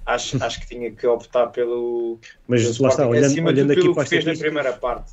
Acho, 0.05 0.41
acho 0.43 0.61
que 0.61 0.67
tinha 0.67 0.91
que 0.91 1.05
optar 1.07 1.47
pelo. 1.47 2.19
Mas 2.47 2.63
pelo 2.63 2.83
lá 2.83 2.89
está, 2.89 3.07
olhando, 3.07 3.45
olhando 3.45 3.71
aqui 3.71 3.93
para 3.93 4.03
que 4.03 4.09
fez 4.09 4.25
na 4.25 4.33
primeira 4.33 4.71
parte 4.71 5.11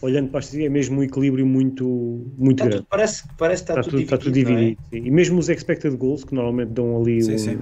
olhando 0.00 0.30
para 0.30 0.40
a 0.40 0.62
é 0.62 0.68
mesmo 0.68 1.00
um 1.00 1.02
equilíbrio 1.02 1.46
muito, 1.46 2.26
muito 2.36 2.58
está 2.58 2.64
grande. 2.64 2.76
Tudo, 2.78 2.88
parece, 2.88 3.24
parece 3.36 3.64
que 3.64 3.70
está, 3.70 3.80
está 3.80 3.90
tudo, 3.90 4.02
está 4.02 4.18
tudo 4.18 4.32
dividido. 4.32 4.80
É? 4.92 4.96
E 4.96 5.10
mesmo 5.10 5.38
os 5.38 5.48
expected 5.48 5.96
goals, 5.96 6.24
que 6.24 6.34
normalmente 6.34 6.70
dão 6.70 7.00
ali 7.00 7.22
sim, 7.22 7.34
um, 7.34 7.38
sim. 7.38 7.58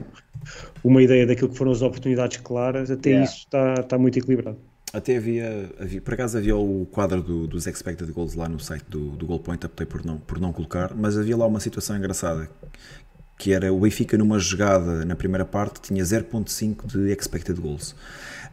uma 0.84 1.02
ideia 1.02 1.26
daquilo 1.26 1.48
que 1.48 1.56
foram 1.56 1.72
as 1.72 1.82
oportunidades 1.82 2.38
claras, 2.38 2.90
até 2.90 3.10
yeah. 3.10 3.24
isso 3.24 3.38
está, 3.38 3.74
está 3.74 3.98
muito 3.98 4.18
equilibrado. 4.18 4.58
Até 4.92 5.16
havia, 5.16 5.70
havia, 5.78 6.00
por 6.00 6.14
acaso 6.14 6.38
havia 6.38 6.56
o 6.56 6.86
quadro 6.90 7.20
do, 7.20 7.46
dos 7.46 7.66
expected 7.66 8.10
goals 8.12 8.34
lá 8.34 8.48
no 8.48 8.58
site 8.58 8.84
do, 8.88 9.10
do 9.10 9.26
Goalpoint, 9.26 9.66
optei 9.66 9.84
por 9.84 10.04
não, 10.04 10.18
por 10.18 10.40
não 10.40 10.52
colocar, 10.52 10.94
mas 10.94 11.18
havia 11.18 11.36
lá 11.36 11.46
uma 11.46 11.60
situação 11.60 11.96
engraçada 11.96 12.48
que 13.38 13.52
era 13.52 13.72
o 13.72 13.80
Benfica 13.80 14.16
numa 14.16 14.38
jogada 14.38 15.04
na 15.04 15.14
primeira 15.14 15.44
parte 15.44 15.80
tinha 15.80 16.02
0.5 16.02 16.86
de 16.86 17.12
expected 17.12 17.60
goals. 17.60 17.94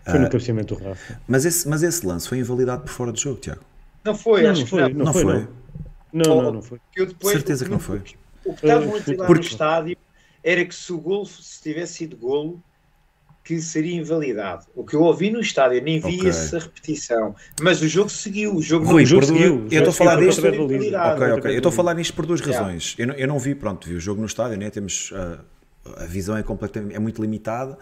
Foi 0.03 0.19
no 0.19 0.27
uh, 0.27 0.29
cabeceamento 0.29 0.75
do 0.75 0.83
Rafa. 0.83 1.19
Mas 1.27 1.45
esse, 1.45 1.67
mas 1.67 1.81
esse 1.83 2.05
lance 2.05 2.27
foi 2.27 2.39
invalidado 2.39 2.81
por 2.81 2.91
fora 2.91 3.13
de 3.13 3.21
jogo, 3.21 3.39
Tiago. 3.39 3.61
Não 4.03 4.15
foi, 4.15 4.43
não, 4.43 4.51
acho 4.51 4.61
não 4.61 4.67
foi, 4.67 4.85
que 4.85 4.93
não. 4.93 5.05
Não, 5.05 5.13
foi, 5.13 5.23
não. 5.23 5.47
Não, 6.13 6.41
não, 6.43 6.51
não 6.53 6.61
foi. 6.61 6.79
Eu 6.95 7.05
depois, 7.05 7.33
Certeza 7.33 7.65
que 7.65 7.71
não 7.71 7.79
foi. 7.79 8.01
O 8.45 8.53
que 8.53 8.65
estavam 8.65 8.95
a 8.95 8.99
dizer 8.99 9.17
lá 9.17 9.27
no 9.27 9.39
estádio 9.39 9.97
era 10.43 10.65
que 10.65 10.75
se 10.75 10.91
o 10.91 10.99
golo 10.99 11.25
se 11.25 11.61
tivesse 11.61 11.93
sido 11.93 12.17
golo, 12.17 12.61
que 13.43 13.59
seria 13.61 13.95
invalidado. 13.95 14.65
O 14.73 14.85
que 14.85 14.95
eu 14.95 15.01
ouvi 15.01 15.29
no 15.29 15.41
estádio, 15.41 15.81
nem 15.81 15.99
vi 15.99 16.17
okay. 16.17 16.29
essa 16.29 16.59
repetição. 16.59 17.35
Mas 17.61 17.81
o 17.81 17.87
jogo 17.87 18.09
seguiu. 18.09 18.55
O 18.55 18.61
jogo 18.61 18.85
Rui, 18.85 19.01
não, 19.01 19.03
o 19.03 19.05
jogo 19.05 19.25
seguiu. 19.25 19.67
Eu 19.69 19.79
estou 19.79 19.89
a 19.89 19.93
falar 19.93 20.15
disto. 20.17 20.45
Ok, 20.45 21.31
ok. 21.31 21.51
Eu 21.51 21.57
estou 21.57 21.69
a 21.69 21.73
falar 21.73 21.93
nisto 21.93 22.13
por 22.13 22.25
duas 22.25 22.39
razões. 22.39 22.95
Yeah. 22.97 23.01
Eu, 23.01 23.07
não, 23.07 23.15
eu 23.15 23.27
não 23.27 23.39
vi, 23.39 23.53
pronto, 23.53 23.87
vi 23.87 23.95
o 23.95 23.99
jogo 23.99 24.21
no 24.21 24.27
estádio, 24.27 24.57
né? 24.57 24.69
Temos. 24.69 25.13
A 25.97 26.05
visão 26.05 26.37
é 26.37 26.43
completamente 26.43 26.95
é 26.95 26.99
muito 26.99 27.21
limitada, 27.21 27.77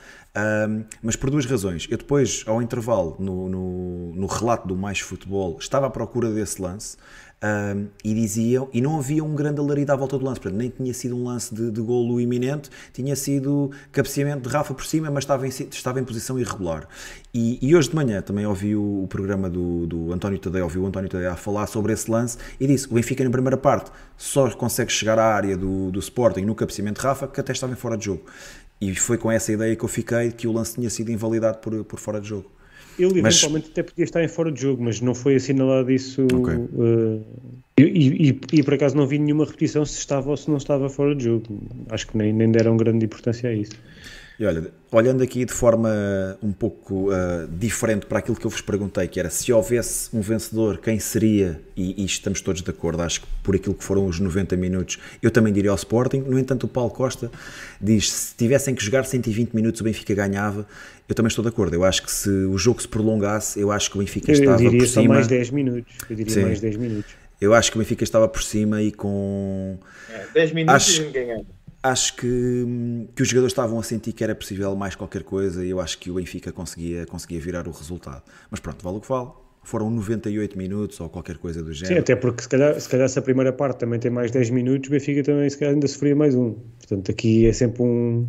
um, 0.68 0.84
mas 1.04 1.16
por 1.16 1.30
duas 1.30 1.46
razões. 1.46 1.88
Eu 1.90 1.98
depois, 1.98 2.44
ao 2.48 2.62
intervalo, 2.62 3.16
no, 3.20 3.48
no, 3.48 4.16
no, 4.16 4.28
relato 4.28 4.68
do 4.68 4.76
Mais 4.76 5.00
Futebol, 5.00 5.58
estava 5.60 5.86
à 5.86 5.90
procura 5.90 6.32
desse 6.32 6.62
lance 6.62 6.98
um, 7.44 7.88
e 8.04 8.14
diziam, 8.14 8.70
e 8.72 8.82
não 8.82 9.00
havia 9.00 9.24
um 9.24 9.34
grande 9.34 9.60
alarido 9.60 9.92
à 9.92 9.96
volta 9.96 10.18
do 10.18 10.24
lance, 10.24 10.40
portanto, 10.40 10.60
nem 10.60 10.70
tinha 10.70 10.94
sido 10.94 11.16
um 11.16 11.24
lance 11.24 11.54
de, 11.54 11.72
de 11.72 11.82
golo 11.82 12.22
iminente, 12.22 12.70
tinha 12.94 13.16
sido 13.16 13.72
cabeceamento 13.92 14.48
de 14.48 14.54
Rafa 14.54 14.74
por 14.74 14.86
cima, 14.86 15.10
mas 15.10 15.24
estava 15.24 15.48
em, 15.48 15.50
estava 15.50 16.00
em 16.00 16.04
posição 16.04 16.38
irregular. 16.38 16.88
E, 17.34 17.58
e 17.62 17.76
hoje 17.76 17.90
de 17.90 17.96
manhã 17.96 18.22
também 18.22 18.46
ouvi 18.46 18.76
o, 18.76 19.04
o 19.04 19.08
programa 19.08 19.50
do, 19.50 19.88
do 19.88 20.14
António 20.14 20.38
Tadeu, 20.38 20.64
ouvi 20.66 20.78
o 20.78 20.86
António 20.86 21.10
Tadeu 21.10 21.32
a 21.32 21.36
falar 21.36 21.66
sobre 21.68 21.94
esse 21.94 22.10
lance 22.12 22.38
e 22.60 22.68
disse: 22.68 22.88
o 22.88 22.94
Benfica 22.94 23.24
na 23.24 23.30
primeira 23.30 23.58
parte 23.58 23.92
só 24.18 24.50
consegue 24.52 24.92
chegar 24.92 25.18
à 25.18 25.34
área 25.34 25.58
do, 25.58 25.90
do 25.90 26.00
Sporting 26.00 26.42
no 26.42 26.54
cabeceamento 26.54 27.02
de 27.02 27.08
Rafa, 27.08 27.28
que 27.28 27.40
até 27.40 27.54
estava 27.54 27.74
em 27.74 27.76
fora 27.76 27.98
de 27.98 28.06
jogo. 28.06 28.24
E 28.80 28.96
foi 28.96 29.18
com 29.18 29.32
essa 29.32 29.52
ideia 29.52 29.76
que 29.76 29.84
eu 29.84 29.90
fiquei 29.90 30.32
que 30.32 30.48
o 30.48 30.52
lance 30.52 30.76
tinha 30.76 30.90
sido 30.90 31.12
invalidado 31.12 31.60
por, 31.60 31.84
por 31.86 32.00
fora 32.00 32.20
de 32.20 32.28
jogo. 32.28 32.52
Ele 32.98 33.20
eventualmente 33.20 33.66
mas... 33.66 33.72
até 33.72 33.84
podia 33.84 34.04
estar 34.04 34.24
em 34.24 34.28
fora 34.28 34.52
de 34.52 34.62
jogo, 34.62 34.84
mas 34.84 35.02
não 35.02 35.16
foi 35.16 35.36
assinalado 35.36 35.92
isso. 35.92 36.24
Okay. 36.26 36.56
Uh, 36.56 37.24
e, 37.78 38.30
e, 38.30 38.40
e, 38.54 38.64
por 38.64 38.74
acaso 38.74 38.96
não 38.96 39.08
vi 39.08 39.18
nenhuma 39.18 39.46
repetição 39.46 39.86
se 39.86 39.98
estava 39.98 40.30
ou 40.30 40.38
se 40.38 40.50
não 40.50 40.58
estava 40.58 40.90
fora 40.90 41.16
de 41.16 41.24
jogo. 41.24 41.46
Acho 41.90 42.08
que 42.08 42.18
nem, 42.18 42.32
nem 42.34 42.52
deram 42.52 42.78
grande 42.78 43.06
importância 43.06 43.50
a 43.50 43.54
isso. 43.54 43.74
E 44.42 44.46
olha, 44.46 44.72
olhando 44.92 45.22
aqui 45.22 45.46
de 45.46 45.54
forma 45.54 45.88
um 46.42 46.52
pouco 46.52 47.12
uh, 47.12 47.48
diferente 47.48 48.08
para 48.08 48.18
aquilo 48.18 48.36
que 48.36 48.44
eu 48.44 48.50
vos 48.50 48.60
perguntei, 48.60 49.08
que 49.08 49.20
era 49.20 49.30
se 49.30 49.54
houvesse 49.54 50.10
um 50.12 50.20
vencedor, 50.20 50.80
quem 50.80 50.98
seria? 50.98 51.62
E, 51.78 52.02
e, 52.02 52.06
estamos 52.06 52.42
todos 52.42 52.64
de 52.64 52.70
acordo, 52.72 53.04
acho 53.04 53.22
que 53.22 53.28
por 53.44 53.56
aquilo 53.56 53.76
que 53.76 53.84
foram 53.84 54.08
os 54.08 54.20
90 54.20 54.58
minutos, 54.58 54.98
eu 55.22 55.30
também 55.30 55.54
diria 55.54 55.70
ao 55.70 55.76
Sporting. 55.76 56.22
No 56.22 56.40
entanto, 56.40 56.64
o 56.64 56.68
Paulo 56.68 56.90
Costa 56.90 57.30
diz 57.80 58.12
se 58.12 58.36
tivessem 58.36 58.74
que 58.74 58.84
jogar 58.84 59.06
120 59.06 59.54
minutos 59.54 59.80
o 59.80 59.84
Benfica 59.84 60.16
ganhava. 60.16 60.66
Eu 61.08 61.14
também 61.14 61.28
estou 61.28 61.44
de 61.44 61.50
acordo. 61.50 61.76
Eu 61.76 61.84
acho 61.84 62.02
que 62.02 62.12
se 62.12 62.28
o 62.28 62.58
jogo 62.58 62.82
se 62.82 62.88
prolongasse, 62.88 63.60
eu 63.60 63.72
acho 63.72 63.92
que 63.92 63.98
o 63.98 64.00
Benfica 64.00 64.32
estava 64.32 64.54
eu 64.54 64.58
diria 64.58 64.80
por 64.80 64.88
só 64.88 65.02
cima. 65.04 65.14
mais 65.14 65.28
10 65.28 65.52
minutos. 65.52 65.94
Eu 66.10 66.16
diria 66.16 66.34
Sim. 66.34 66.42
mais 66.46 66.60
10 66.60 66.78
minutos. 66.78 67.12
Eu 67.40 67.54
acho 67.54 67.72
que 67.72 67.78
o 67.78 67.80
Benfica 67.80 68.04
estava 68.04 68.28
por 68.28 68.42
cima 68.42 68.82
e 68.82 68.92
com. 68.92 69.78
É, 70.10 70.26
10 70.34 70.52
minutos 70.54 70.76
acho... 70.76 71.04
e 71.04 71.12
ganhava 71.12 71.61
acho 71.84 72.16
que, 72.16 73.08
que 73.16 73.22
os 73.22 73.28
jogadores 73.28 73.52
estavam 73.52 73.80
a 73.80 73.84
sentir 73.84 74.14
que 74.14 74.24
era 74.24 74.36
possível 74.36 74.76
mais 74.76 74.96
qualquer 74.96 75.24
coisa 75.24 75.66
e 75.66 75.70
eu 75.70 75.80
acho 75.80 75.98
que 75.98 76.12
o 76.12 76.16
Benfica 76.16 76.52
conseguia, 76.52 77.06
conseguia 77.06 77.40
virar 77.40 77.68
o 77.68 77.72
resultado. 77.72 78.24
Mas 78.50 78.60
pronto, 78.60 78.84
vale 78.84 78.98
o 78.98 79.02
que 79.02 79.10
vale. 79.10 79.30
Foram 79.64 79.92
98 79.92 80.58
minutos 80.58 81.00
ou 81.00 81.10
qualquer 81.10 81.38
coisa 81.38 81.62
do 81.62 81.72
género. 81.72 81.96
Sim, 81.96 82.02
até 82.02 82.16
porque 82.16 82.42
se 82.42 82.50
calhar, 82.50 82.80
se 82.80 82.90
calhar 82.90 83.08
se 83.08 83.20
a 83.20 83.22
primeira 83.22 83.54
parte 83.54 83.80
também 83.80 84.00
tem 84.00 84.10
mais 84.10 84.32
10 84.32 84.50
minutos, 84.50 84.90
o 84.90 84.92
Benfica 84.92 85.24
também 85.24 85.50
se 85.50 85.58
calhar 85.58 85.74
ainda 85.74 85.88
sofria 85.88 86.16
mais 86.16 86.34
um. 86.34 86.54
Portanto, 86.80 87.12
aqui 87.12 87.46
é 87.46 87.54
sempre 87.54 87.84
um. 87.84 88.28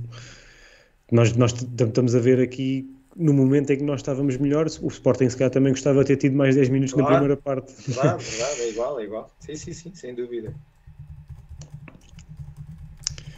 Nós, 1.11 1.35
nós 1.37 1.53
estamos 1.53 2.15
a 2.15 2.19
ver 2.19 2.41
aqui 2.41 2.91
no 3.17 3.33
momento 3.33 3.71
em 3.71 3.77
que 3.79 3.85
nós 3.85 4.01
estávamos 4.01 4.37
melhores, 4.39 4.79
o 4.81 4.89
Sporting 4.89 5.29
se 5.29 5.37
calhar 5.37 5.51
também 5.51 5.73
gostava 5.73 6.01
de 6.01 6.09
ter 6.09 6.17
tido 6.17 6.37
mais 6.37 6.55
10 6.55 6.69
minutos 6.71 6.95
claro, 6.95 7.11
na 7.11 7.19
primeira 7.19 7.41
parte. 7.41 7.73
Claro, 7.93 8.19
verdade, 8.21 8.61
é 8.61 8.71
igual, 8.71 9.01
é 9.01 9.05
igual. 9.05 9.31
Sim, 9.41 9.55
sim, 9.55 9.73
sim, 9.73 9.95
sem 9.95 10.15
dúvida. 10.15 10.55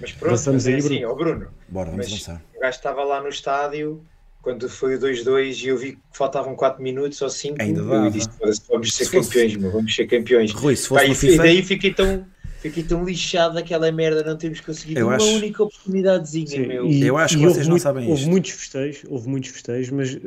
Mas 0.01 0.13
pronto, 0.13 0.53
mas 0.53 0.67
é 0.67 0.75
assim, 0.77 1.05
ó 1.05 1.15
Bruno. 1.15 1.49
Bora, 1.69 1.91
vamos 1.91 2.07
avançar. 2.07 2.43
O 2.57 2.61
gajo 2.61 2.77
estava 2.77 3.05
lá 3.05 3.23
no 3.23 3.29
estádio 3.29 4.05
quando 4.43 4.69
foi 4.69 4.97
o 4.97 4.99
2-2 4.99 5.65
e 5.65 5.69
eu 5.69 5.79
vi 5.79 5.93
que 5.93 5.99
faltavam 6.13 6.55
4 6.55 6.83
minutos 6.83 7.21
ou 7.23 7.31
5 7.31 7.57
Ainda 7.61 7.83
dava. 7.83 8.07
eu 8.07 8.11
disse, 8.11 8.29
vamos 8.69 8.95
ser 8.95 9.07
se 9.07 9.11
campeões, 9.11 9.53
fosse... 9.53 9.59
meu, 9.59 9.71
vamos 9.71 9.95
ser 9.95 10.07
campeões. 10.07 10.53
Rui, 10.53 10.77
se 10.77 10.87
fosse 10.87 11.09
Pá, 11.09 11.15
FIFA... 11.15 11.35
E 11.35 11.39
daí 11.39 11.63
fiquei 11.63 11.95
tão, 11.95 12.27
fiquei 12.61 12.83
tão 12.83 13.05
lixado 13.05 13.55
daquela 13.55 13.91
merda, 13.91 14.23
não 14.23 14.37
temos 14.37 14.61
conseguido 14.61 15.01
eu 15.01 15.07
uma 15.07 15.17
acho... 15.17 15.27
única 15.27 15.63
oportunidadezinha, 15.63 16.47
Sim, 16.47 16.67
meu. 16.67 16.87
E, 16.87 17.07
eu 17.07 17.17
acho 17.17 17.39
que 17.39 17.45
vocês 17.45 17.67
não 17.67 17.73
muito, 17.73 17.83
sabem 17.83 18.07
houve 18.07 18.21
isto. 18.21 18.31
Muitos 18.31 18.51
festejos, 18.51 19.05
houve 19.09 19.29
muitos 19.29 19.51
festejos, 19.51 19.91
mas 19.91 20.19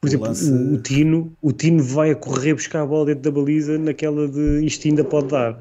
por 0.00 0.06
exemplo, 0.08 0.28
lance... 0.28 0.48
o, 0.48 0.78
Tino, 0.78 1.36
o 1.42 1.52
Tino 1.52 1.82
vai 1.82 2.12
a 2.12 2.14
correr 2.14 2.54
buscar 2.54 2.82
a 2.82 2.86
bola 2.86 3.06
dentro 3.06 3.22
da 3.22 3.30
baliza 3.32 3.76
naquela 3.78 4.28
de 4.28 4.64
isto 4.64 4.86
ainda 4.86 5.02
pode 5.02 5.28
dar. 5.28 5.58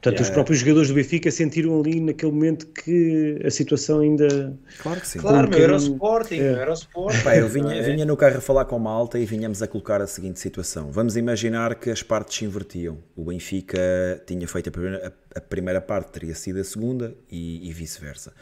Portanto, 0.00 0.14
yeah. 0.14 0.22
os 0.22 0.30
próprios 0.30 0.60
jogadores 0.60 0.88
do 0.88 0.94
Benfica 0.94 1.30
sentiram 1.30 1.78
ali 1.78 2.00
naquele 2.00 2.32
momento 2.32 2.66
que 2.68 3.38
a 3.44 3.50
situação 3.50 4.00
ainda. 4.00 4.58
Claro 4.78 4.98
que 4.98 5.06
sim. 5.06 5.18
Claro, 5.18 5.50
um 5.50 5.54
era 5.54 5.74
o 5.74 5.76
Sporting, 5.76 6.40
é. 6.40 6.52
era 6.52 6.70
o 6.70 6.74
Sporting. 6.74 7.22
Pá, 7.22 7.36
eu 7.36 7.46
vinha, 7.46 7.74
é? 7.74 7.82
vinha 7.82 8.06
no 8.06 8.16
carro 8.16 8.38
a 8.38 8.40
falar 8.40 8.64
com 8.64 8.78
uma 8.78 8.90
alta 8.90 9.18
e 9.18 9.26
vinhamos 9.26 9.62
a 9.62 9.68
colocar 9.68 10.00
a 10.00 10.06
seguinte 10.06 10.40
situação. 10.40 10.90
Vamos 10.90 11.18
imaginar 11.18 11.74
que 11.74 11.90
as 11.90 12.02
partes 12.02 12.38
se 12.38 12.46
invertiam. 12.46 12.96
O 13.14 13.24
Benfica 13.24 13.78
tinha 14.26 14.48
feito 14.48 14.70
a 14.70 14.72
primeira, 14.72 15.14
a, 15.34 15.40
primeira 15.40 15.80
parte, 15.82 16.12
teria 16.12 16.34
sido 16.34 16.60
a 16.60 16.64
segunda 16.64 17.14
e, 17.30 17.68
e 17.68 17.70
vice-versa. 17.70 18.32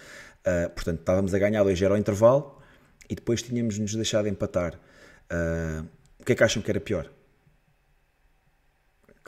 Uh, 0.47 0.71
portanto, 0.71 1.01
estávamos 1.01 1.35
a 1.35 1.41
ganhar 1.41 1.65
2-0 1.65 1.91
ao 1.91 1.97
intervalo 1.97 2.63
e 3.11 3.17
depois 3.17 3.43
tínhamos-nos 3.43 3.97
deixado 3.97 4.29
empatar. 4.29 4.75
Uh, 5.25 5.85
o 6.21 6.25
que 6.25 6.35
é 6.35 6.35
que 6.37 6.45
acham 6.45 6.63
que 6.63 6.71
era 6.71 6.79
pior? 6.79 7.11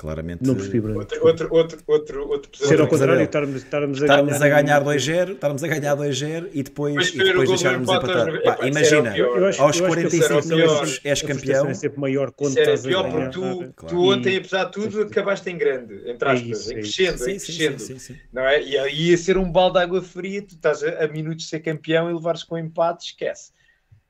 Claramente. 0.01 0.43
Não 0.43 0.55
percebi, 0.55 0.81
Bruno. 0.81 0.99
Outro, 0.99 1.27
outro, 1.27 1.49
outro, 1.51 1.83
outro, 1.87 2.29
outro 2.31 2.67
Ser 2.67 2.81
ao 2.81 2.89
contrário, 2.89 3.23
estarmos, 3.23 3.63
estarmos, 3.63 4.03
a 4.03 4.07
ganhar, 4.07 4.57
a 4.57 4.63
ganhar 4.63 4.83
2-0, 4.83 5.33
estarmos 5.33 5.63
a 5.63 5.69
ganhar 5.69 5.95
2-0 5.95 6.49
e 6.55 6.63
depois, 6.63 7.09
e 7.11 7.19
depois 7.19 7.49
deixarmos 7.51 7.87
empatar. 7.87 8.43
Pá, 8.43 8.67
imagina, 8.67 9.13
acho, 9.47 9.63
aos 9.63 9.79
45 9.79 10.49
minutos 10.49 11.01
és 11.05 11.21
campeão. 11.21 11.69
É 11.69 11.75
sempre 11.75 12.01
maior 12.01 12.33
quando 12.33 12.57
era 12.57 12.79
pior 12.79 13.11
porque 13.11 13.29
tu, 13.29 13.73
claro. 13.77 13.95
tu 13.95 14.11
ontem, 14.11 14.39
apesar 14.39 14.65
de 14.65 14.73
tudo, 14.73 15.03
acabaste 15.03 15.51
em 15.51 15.59
grande, 15.59 15.97
entre 16.09 16.29
é 16.31 16.33
aspas, 16.33 16.71
em 16.71 16.75
crescendo, 16.77 17.19
sim, 17.19 17.33
em 17.33 17.39
crescendo. 17.39 18.21
Não 18.33 18.43
é? 18.43 18.63
E 18.63 18.79
aí 18.79 19.11
ia 19.11 19.19
ser 19.19 19.37
um 19.37 19.53
balde 19.53 19.75
de 19.75 19.85
água 19.85 20.01
fria, 20.01 20.41
tu 20.41 20.55
estás 20.55 20.83
a, 20.83 21.05
a 21.05 21.09
minutos 21.09 21.45
de 21.45 21.51
ser 21.51 21.61
campeão 21.61 22.11
e 22.11 22.15
levares 22.15 22.43
com 22.43 22.57
empate, 22.57 23.09
esquece. 23.09 23.53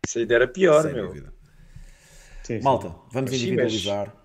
Isso 0.07 0.21
aí 0.21 0.27
era 0.31 0.47
pior, 0.47 0.83
Sem 0.83 0.93
meu. 0.93 1.13
Malta, 2.63 2.95
vamos 3.11 3.33
individualizar. 3.33 4.20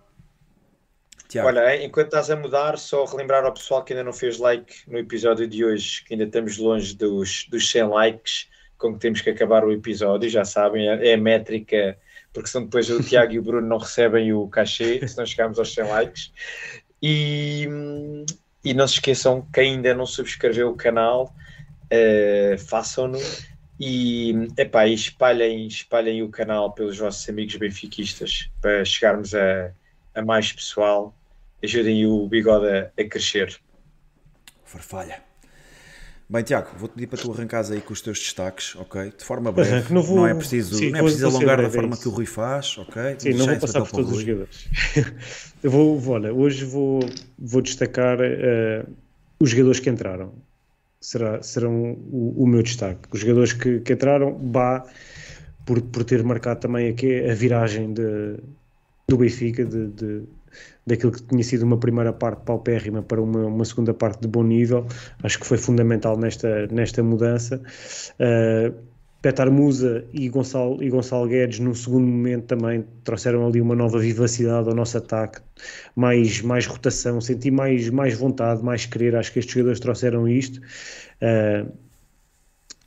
Tiago. 1.28 1.48
Olha, 1.48 1.84
enquanto 1.84 2.08
estás 2.08 2.30
a 2.30 2.36
mudar, 2.36 2.78
só 2.78 3.06
relembrar 3.06 3.44
ao 3.46 3.54
pessoal 3.54 3.84
que 3.84 3.94
ainda 3.94 4.04
não 4.04 4.14
fez 4.14 4.38
like 4.38 4.74
no 4.88 4.98
episódio 4.98 5.48
de 5.48 5.66
hoje, 5.66 6.04
que 6.04 6.14
ainda 6.14 6.26
estamos 6.26 6.58
longe 6.58 6.96
dos, 6.96 7.46
dos 7.50 7.70
100 7.70 7.84
likes, 7.90 8.48
com 8.78 8.94
que 8.94 9.00
temos 9.00 9.22
que 9.22 9.30
acabar 9.30 9.64
o 9.64 9.72
episódio, 9.72 10.30
já 10.30 10.46
sabem, 10.46 10.88
é, 10.88 11.10
é 11.10 11.14
a 11.14 11.18
métrica, 11.18 11.98
porque 12.34 12.50
senão 12.50 12.66
depois 12.66 12.90
o 12.90 13.02
Tiago 13.02 13.34
e 13.34 13.40
o 13.40 13.42
Bruno 13.42 13.68
não 13.68 13.78
recebem 13.78 14.34
o 14.34 14.48
cachê, 14.48 15.08
se 15.08 15.18
não 15.18 15.26
chegarmos 15.26 15.58
aos 15.58 15.74
100 15.74 15.84
likes. 15.86 16.32
E, 17.02 17.68
e 18.64 18.74
não 18.74 18.88
se 18.88 18.96
esqueçam 18.96 19.48
que 19.54 19.60
ainda 19.60 19.94
não 19.94 20.06
subscreveu 20.06 20.70
o 20.70 20.76
canal, 20.76 21.34
uh, 21.86 22.58
façam-no 22.58 23.20
e, 23.80 24.34
epá, 24.58 24.88
espalhem, 24.88 25.68
espalhem 25.68 26.24
o 26.24 26.30
canal 26.30 26.72
pelos 26.72 26.98
vossos 26.98 27.28
amigos 27.28 27.56
benfiquistas 27.56 28.50
para 28.62 28.86
chegarmos 28.86 29.36
a 29.36 29.72
a 30.16 30.22
mais 30.24 30.52
pessoal, 30.52 31.14
ajudem 31.64 32.06
o 32.06 32.28
bigode 32.28 32.68
a, 32.68 32.92
a 32.98 33.10
crescer. 33.10 33.60
Farfalha. 34.64 35.22
Bem, 36.28 36.42
Tiago, 36.42 36.70
vou-te 36.76 36.94
pedir 36.94 37.06
para 37.06 37.20
tu 37.20 37.32
arrancares 37.32 37.70
aí 37.70 37.80
com 37.80 37.94
os 37.94 38.02
teus 38.02 38.18
destaques, 38.18 38.76
ok? 38.78 39.14
De 39.16 39.24
forma 39.24 39.52
breve. 39.52 39.94
Não, 39.94 40.02
vou... 40.02 40.18
não 40.18 40.28
é 40.28 40.34
preciso, 40.34 40.76
Sim, 40.76 40.90
não 40.90 41.00
é 41.00 41.04
preciso 41.04 41.28
alongar 41.28 41.62
da 41.62 41.70
forma 41.70 41.96
que 41.96 42.08
o 42.08 42.12
Rui 42.12 42.26
faz, 42.26 42.80
ok? 42.80 43.16
Sim, 43.20 43.34
não 43.34 43.46
vou 43.46 43.60
passar 43.60 43.82
por 43.82 43.92
todos 43.92 44.12
os 44.12 44.22
jogadores. 44.22 44.68
Eu 45.62 45.70
vou, 45.70 46.00
vou, 46.00 46.16
olha, 46.16 46.34
hoje 46.34 46.66
vou, 46.66 47.00
vou 47.38 47.62
destacar 47.62 48.18
uh, 48.20 48.92
os 49.40 49.52
jogadores 49.52 49.80
que 49.80 49.90
entraram. 49.90 50.34
Será, 51.00 51.44
serão 51.44 51.92
o, 52.12 52.44
o 52.44 52.48
meu 52.48 52.64
destaque. 52.64 53.02
Os 53.12 53.20
jogadores 53.20 53.54
que, 53.54 53.80
que 53.82 53.94
entraram, 53.94 54.34
Bá, 54.34 54.84
por, 55.64 55.80
por 55.80 56.04
ter 56.04 56.24
marcado 56.24 56.60
também 56.60 56.90
aqui 56.90 57.30
a 57.30 57.36
viragem 57.36 57.94
de, 57.94 58.38
do 59.08 59.18
Benfica, 59.18 59.64
de, 59.66 59.88
de, 59.88 60.24
daquilo 60.86 61.12
que 61.12 61.24
tinha 61.24 61.44
sido 61.44 61.64
uma 61.64 61.78
primeira 61.78 62.12
parte 62.12 62.44
paupérrima 62.44 63.02
para 63.04 63.22
uma, 63.22 63.46
uma 63.46 63.66
segunda 63.66 63.94
parte 63.94 64.22
de 64.22 64.28
bom 64.28 64.44
nível. 64.44 64.86
Acho 65.24 65.40
que 65.40 65.46
foi 65.46 65.58
fundamental 65.58 66.18
nesta, 66.18 66.68
nesta 66.68 67.04
mudança. 67.04 67.62
Uh, 68.20 68.74
Petar 69.22 69.50
Musa 69.50 70.06
e 70.14 70.30
Gonçalo, 70.30 70.84
e 70.84 70.90
Gonçalo 70.90 71.28
Guedes, 71.28 71.58
num 71.58 71.74
segundo 71.74 72.06
momento, 72.06 72.46
também 72.46 72.86
trouxeram 73.04 73.48
ali 73.48 73.60
uma 73.60 73.76
nova 73.76 73.98
vivacidade 73.98 74.70
ao 74.70 74.76
nosso 74.76 75.00
ataque, 75.00 75.42
mais, 75.96 76.42
mais 76.44 76.68
rotação, 76.68 77.20
senti 77.20 77.50
mais, 77.50 77.90
mais 77.90 78.16
vontade, 78.16 78.64
mais 78.64 78.86
querer. 78.86 79.16
Acho 79.16 79.34
que 79.34 79.40
estes 79.40 79.52
jogadores 79.52 79.80
trouxeram 79.80 80.28
isto. 80.28 80.62
Uh, 81.22 81.68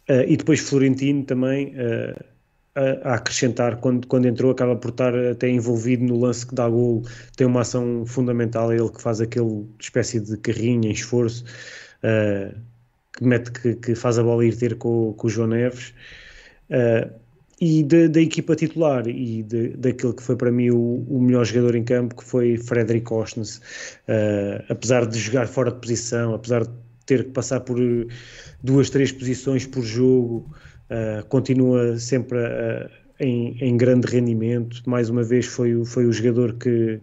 uh, 0.09 0.23
e 0.29 0.37
depois 0.37 0.61
Florentino 0.61 1.25
também. 1.25 1.75
A, 2.79 3.14
acrescentar 3.14 3.81
quando, 3.81 4.07
quando 4.07 4.26
entrou, 4.29 4.53
acaba 4.53 4.76
por 4.76 4.91
estar 4.91 5.12
até 5.12 5.49
envolvido 5.49 6.05
no 6.05 6.20
lance 6.20 6.47
que 6.47 6.55
dá 6.55 6.68
gol, 6.68 7.03
tem 7.37 7.45
uma 7.45 7.62
ação 7.62 8.07
fundamental, 8.07 8.70
é 8.70 8.76
ele 8.76 8.89
que 8.91 9.03
faz 9.03 9.20
aquele 9.20 9.66
espécie 9.81 10.20
de 10.20 10.37
carrinho 10.37 10.85
em 10.87 10.93
esforço, 10.93 11.45
uh, 12.05 12.57
que, 13.16 13.24
mete, 13.24 13.51
que, 13.51 13.74
que, 13.74 13.95
faz 13.97 14.16
a 14.16 14.22
bola 14.22 14.47
ir 14.47 14.57
ter 14.57 14.76
com, 14.76 15.12
com 15.14 15.26
o 15.26 15.31
João 15.31 15.49
Neves. 15.49 15.93
Uh, 16.70 17.11
e 17.61 17.83
da, 17.83 18.20
equipa 18.20 18.55
titular 18.55 19.09
e 19.09 19.43
de, 19.43 19.70
daquele 19.70 20.12
que 20.12 20.22
foi 20.22 20.37
para 20.37 20.53
mim 20.53 20.70
o, 20.70 21.05
o, 21.09 21.20
melhor 21.20 21.45
jogador 21.45 21.74
em 21.74 21.83
campo, 21.83 22.14
que 22.14 22.22
foi 22.22 22.57
Frederic 22.57 23.12
Ostens, 23.12 23.57
uh, 23.57 24.64
apesar 24.68 25.05
de 25.05 25.18
jogar 25.18 25.49
fora 25.49 25.72
de 25.72 25.81
posição, 25.81 26.33
apesar 26.33 26.62
de 26.62 26.70
ter 27.05 27.24
que 27.24 27.31
passar 27.31 27.59
por 27.61 27.76
duas, 28.62 28.91
três 28.91 29.11
posições 29.11 29.66
por 29.66 29.83
jogo, 29.83 30.49
uh, 30.91 31.24
continua 31.26 31.99
sempre 31.99 32.39
uh, 32.39 32.91
em, 33.20 33.57
em, 33.61 33.76
grande 33.76 34.07
rendimento. 34.07 34.82
Mais 34.89 35.09
uma 35.11 35.22
vez 35.22 35.47
foi, 35.47 35.84
foi 35.84 36.07
o 36.07 36.12
jogador 36.12 36.55
que, 36.55 37.01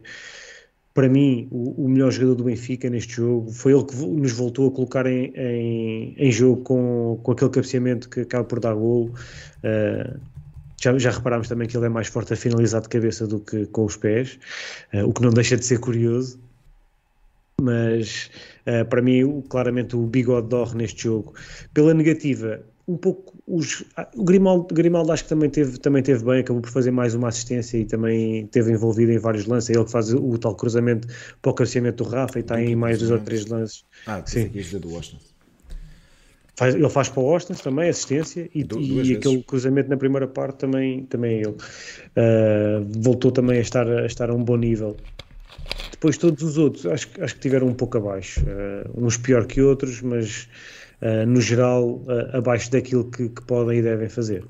para 0.93 1.09
mim, 1.09 1.47
o, 1.51 1.86
o, 1.86 1.89
melhor 1.89 2.11
jogador 2.11 2.36
do 2.36 2.43
Benfica 2.45 2.89
neste 2.89 3.15
jogo. 3.15 3.51
Foi 3.51 3.73
ele 3.73 3.83
que 3.83 3.95
nos 3.95 4.31
voltou 4.31 4.67
a 4.67 4.71
colocar 4.71 5.05
em, 5.05 5.31
em, 5.36 6.15
em 6.17 6.31
jogo 6.31 6.61
com, 6.63 7.19
com 7.23 7.31
aquele 7.31 7.51
cabeceamento 7.51 8.09
que 8.09 8.21
acaba 8.21 8.43
por 8.43 8.59
dar 8.59 8.73
golo. 8.73 9.13
Uh, 9.63 10.19
já, 10.81 10.97
já 10.97 11.09
reparámos 11.09 11.47
também 11.47 11.67
que 11.67 11.75
ele 11.75 11.86
é 11.86 11.89
mais 11.89 12.07
forte 12.07 12.33
a 12.33 12.36
finalizar 12.36 12.81
de 12.81 12.89
cabeça 12.89 13.25
do 13.25 13.39
que 13.39 13.65
com 13.67 13.86
os 13.86 13.95
pés, 13.95 14.38
o 15.05 15.13
que 15.13 15.21
não 15.21 15.31
deixa 15.31 15.55
de 15.55 15.65
ser 15.65 15.79
curioso 15.79 16.38
mas 17.61 18.29
uh, 18.67 18.86
para 18.86 19.01
mim 19.01 19.41
claramente 19.41 19.95
o 19.95 20.05
bigode 20.05 20.47
dorre 20.49 20.75
neste 20.75 21.03
jogo. 21.03 21.33
Pela 21.73 21.93
negativa, 21.93 22.61
um 22.88 22.97
pouco 22.97 23.34
os, 23.47 23.83
o 24.15 24.23
Grimaldo, 24.23 24.73
Grimaldo 24.73 25.11
acho 25.11 25.23
que 25.23 25.29
também 25.29 25.49
teve, 25.49 25.77
também 25.77 26.01
teve 26.01 26.23
bem, 26.23 26.39
acabou 26.39 26.61
por 26.61 26.71
fazer 26.71 26.91
mais 26.91 27.13
uma 27.13 27.27
assistência 27.27 27.77
e 27.77 27.85
também 27.85 28.47
teve 28.47 28.71
envolvido 28.71 29.11
em 29.11 29.19
vários 29.19 29.45
lances. 29.45 29.69
É 29.69 29.73
ele 29.73 29.85
que 29.85 29.91
faz 29.91 30.11
o, 30.11 30.37
tal 30.37 30.55
cruzamento 30.55 31.07
para 31.41 31.51
o 31.51 31.53
crescimento 31.53 32.03
do 32.03 32.09
Rafa 32.09 32.39
e 32.39 32.41
está 32.41 32.61
em 32.61 32.75
mais 32.75 32.97
dois 32.97 33.11
ou 33.11 33.19
três 33.19 33.45
lances. 33.45 33.85
Ah, 34.07 34.23
sim. 34.25 34.47
do 34.79 34.91
Washington. 34.91 35.23
Faz, 36.57 36.73
ele 36.73 36.89
faz 36.89 37.09
para 37.09 37.21
o 37.21 37.29
Austin 37.29 37.53
também 37.53 37.89
assistência 37.89 38.49
e, 38.55 38.65
e 38.81 39.15
aquele 39.15 39.43
cruzamento 39.43 39.89
na 39.89 39.97
primeira 39.97 40.27
parte 40.27 40.59
também, 40.59 41.05
também 41.05 41.39
é 41.39 41.41
ele. 41.41 41.49
Uh, 41.49 42.87
voltou 43.01 43.31
também 43.31 43.57
a 43.57 43.61
estar, 43.61 43.87
a 43.87 44.05
estar 44.05 44.29
a 44.29 44.33
um 44.33 44.43
bom 44.43 44.55
nível. 44.55 44.95
Depois 45.91 46.17
todos 46.17 46.41
os 46.41 46.57
outros 46.57 46.85
acho, 46.85 47.09
acho 47.19 47.35
que 47.35 47.41
tiveram 47.41 47.67
um 47.67 47.73
pouco 47.73 47.97
abaixo, 47.97 48.41
uh, 48.41 49.05
uns 49.05 49.17
pior 49.17 49.45
que 49.45 49.61
outros, 49.61 50.01
mas 50.01 50.47
no 51.27 51.41
geral, 51.41 51.97
uh, 51.97 52.37
abaixo 52.37 52.71
daquilo 52.71 53.09
que, 53.09 53.29
que, 53.29 53.41
podem 53.41 53.79
e 53.79 53.81
devem 53.81 54.09
fazer. 54.09 54.45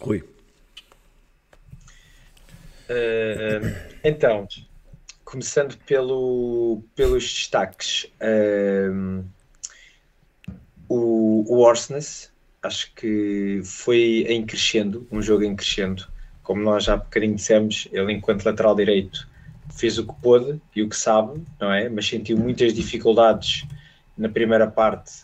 Rui. 0.00 0.24
Uh, 2.88 3.74
então, 4.02 4.48
começando 5.24 5.76
pelo, 5.86 6.82
pelos 6.94 7.24
destaques, 7.24 8.10
o, 10.88 11.44
o 11.46 11.58
Orsnes, 11.60 12.32
acho 12.62 12.92
que 12.94 13.60
foi 13.62 14.24
em 14.28 14.44
crescendo, 14.44 15.06
um 15.12 15.20
jogo 15.20 15.44
em 15.44 15.54
crescendo. 15.54 16.06
Como 16.42 16.62
nós 16.62 16.84
já 16.84 16.94
há 16.94 16.96
bocadinho 16.96 17.34
dissemos, 17.34 17.88
ele, 17.92 18.12
enquanto 18.12 18.46
lateral 18.46 18.74
direito, 18.74 19.28
fez 19.76 19.98
o 19.98 20.06
que 20.06 20.14
pôde 20.22 20.60
e 20.74 20.82
o 20.82 20.88
que 20.88 20.96
sabe, 20.96 21.42
não 21.60 21.72
é? 21.72 21.88
Mas 21.90 22.08
sentiu 22.08 22.38
muitas 22.38 22.72
dificuldades 22.72 23.64
na 24.18 24.28
primeira 24.28 24.66
parte, 24.66 25.22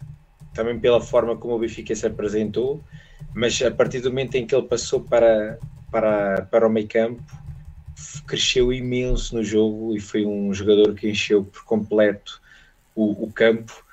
também 0.55 0.79
pela 0.79 1.01
forma 1.01 1.37
como 1.37 1.57
o 1.57 1.59
Benfica 1.59 1.95
se 1.95 2.07
apresentou, 2.07 2.81
mas 3.35 3.61
a 3.61 3.71
partir 3.71 4.01
do 4.01 4.09
momento 4.09 4.37
em 4.37 4.47
que 4.47 4.55
ele 4.55 4.69
passou 4.69 5.01
para, 5.01 5.59
para, 5.91 6.43
para 6.43 6.67
o 6.67 6.71
meio 6.71 6.87
campo, 6.87 7.23
cresceu 8.27 8.73
imenso 8.73 9.35
no 9.35 9.43
jogo 9.43 9.97
e 9.97 10.01
foi 10.01 10.25
um 10.25 10.55
jogador 10.55 10.95
que 10.95 11.11
encheu 11.11 11.45
por 11.45 11.65
completo 11.65 12.41
o, 12.95 13.25
o 13.25 13.33
campo. 13.33 13.85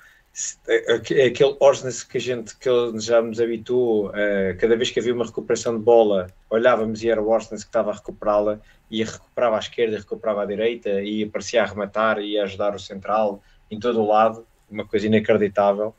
Aquele 0.94 1.56
Orsnes 1.60 2.02
que 2.02 2.16
a 2.16 2.20
gente 2.20 2.56
que 2.56 2.70
já 3.00 3.20
nos 3.20 3.38
habituou, 3.38 4.12
cada 4.58 4.76
vez 4.76 4.90
que 4.90 4.98
havia 4.98 5.12
uma 5.12 5.26
recuperação 5.26 5.76
de 5.76 5.82
bola, 5.82 6.28
olhávamos 6.48 7.02
e 7.02 7.10
era 7.10 7.20
o 7.20 7.28
Orsnes 7.28 7.64
que 7.64 7.68
estava 7.68 7.90
a 7.90 7.94
recuperá-la, 7.94 8.60
e 8.90 9.02
recuperava 9.02 9.56
à 9.56 9.58
esquerda, 9.58 9.98
recuperava 9.98 10.42
à 10.42 10.46
direita, 10.46 11.02
e 11.02 11.24
aparecia 11.24 11.62
a 11.62 11.66
rematar 11.66 12.18
e 12.18 12.38
a 12.38 12.44
ajudar 12.44 12.74
o 12.74 12.78
central 12.78 13.42
em 13.70 13.78
todo 13.78 14.00
o 14.00 14.06
lado 14.06 14.46
uma 14.72 14.86
coisa 14.86 15.06
inacreditável. 15.06 15.94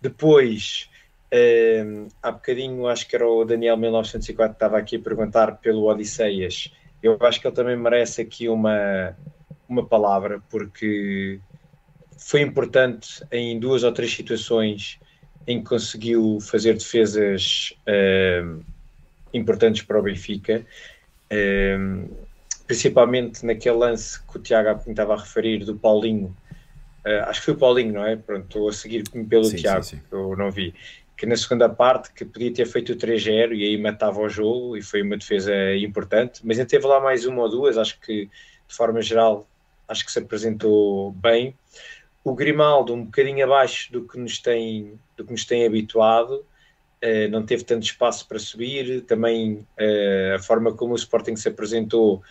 Depois, 0.00 0.88
um, 1.84 2.08
há 2.22 2.30
bocadinho, 2.30 2.86
acho 2.86 3.08
que 3.08 3.16
era 3.16 3.28
o 3.28 3.44
Daniel 3.44 3.76
1904 3.76 4.54
que 4.54 4.56
estava 4.56 4.78
aqui 4.78 4.96
a 4.96 5.00
perguntar 5.00 5.58
pelo 5.58 5.86
Odisseias. 5.86 6.72
Eu 7.02 7.16
acho 7.20 7.40
que 7.40 7.46
ele 7.46 7.54
também 7.54 7.76
merece 7.76 8.22
aqui 8.22 8.48
uma, 8.48 9.16
uma 9.68 9.84
palavra, 9.84 10.42
porque 10.50 11.40
foi 12.16 12.40
importante 12.40 13.24
em 13.30 13.58
duas 13.58 13.84
ou 13.84 13.92
três 13.92 14.12
situações 14.12 14.98
em 15.46 15.60
que 15.60 15.68
conseguiu 15.68 16.38
fazer 16.40 16.74
defesas 16.74 17.72
um, 18.44 18.60
importantes 19.32 19.82
para 19.82 19.98
o 19.98 20.02
Benfica. 20.02 20.66
Um, 21.32 22.08
principalmente 22.66 23.44
naquele 23.46 23.76
lance 23.76 24.22
que 24.22 24.36
o 24.36 24.40
Tiago 24.40 24.78
estava 24.88 25.14
a 25.14 25.16
referir 25.16 25.64
do 25.64 25.74
Paulinho, 25.74 26.36
Uh, 27.06 27.28
acho 27.28 27.40
que 27.40 27.46
foi 27.46 27.54
o 27.54 27.58
Paulinho, 27.58 27.94
não 27.94 28.06
é? 28.06 28.16
Pronto, 28.16 28.44
estou 28.44 28.68
a 28.68 28.72
seguir 28.72 29.04
pelo 29.28 29.44
sim, 29.44 29.56
Tiago, 29.56 29.82
sim, 29.82 29.96
sim. 29.96 30.02
que 30.08 30.14
eu 30.14 30.36
não 30.36 30.50
vi. 30.50 30.74
Que 31.16 31.26
na 31.26 31.36
segunda 31.36 31.68
parte 31.68 32.12
que 32.12 32.24
podia 32.24 32.52
ter 32.52 32.66
feito 32.66 32.92
o 32.92 32.96
3-0 32.96 33.52
e 33.52 33.64
aí 33.64 33.78
matava 33.80 34.20
o 34.20 34.28
jogo 34.28 34.76
e 34.76 34.82
foi 34.82 35.02
uma 35.02 35.16
defesa 35.16 35.52
importante, 35.76 36.40
mas 36.44 36.58
ainda 36.58 36.68
teve 36.68 36.86
lá 36.86 37.00
mais 37.00 37.26
uma 37.26 37.42
ou 37.42 37.48
duas, 37.48 37.76
acho 37.76 37.98
que 38.00 38.26
de 38.26 38.74
forma 38.74 39.00
geral 39.02 39.48
acho 39.88 40.04
que 40.04 40.12
se 40.12 40.18
apresentou 40.18 41.12
bem. 41.12 41.54
O 42.22 42.34
Grimaldo, 42.34 42.92
um 42.92 43.04
bocadinho 43.04 43.42
abaixo 43.42 43.90
do 43.90 44.06
que 44.06 44.18
nos 44.18 44.38
tem, 44.38 45.00
do 45.16 45.24
que 45.24 45.32
nos 45.32 45.46
tem 45.46 45.66
habituado, 45.66 46.44
uh, 47.02 47.28
não 47.30 47.44
teve 47.44 47.64
tanto 47.64 47.84
espaço 47.84 48.28
para 48.28 48.38
subir. 48.38 49.02
Também 49.02 49.66
uh, 49.80 50.34
a 50.36 50.38
forma 50.38 50.72
como 50.74 50.92
o 50.92 50.96
Sporting 50.96 51.36
se 51.36 51.48
apresentou, 51.48 52.22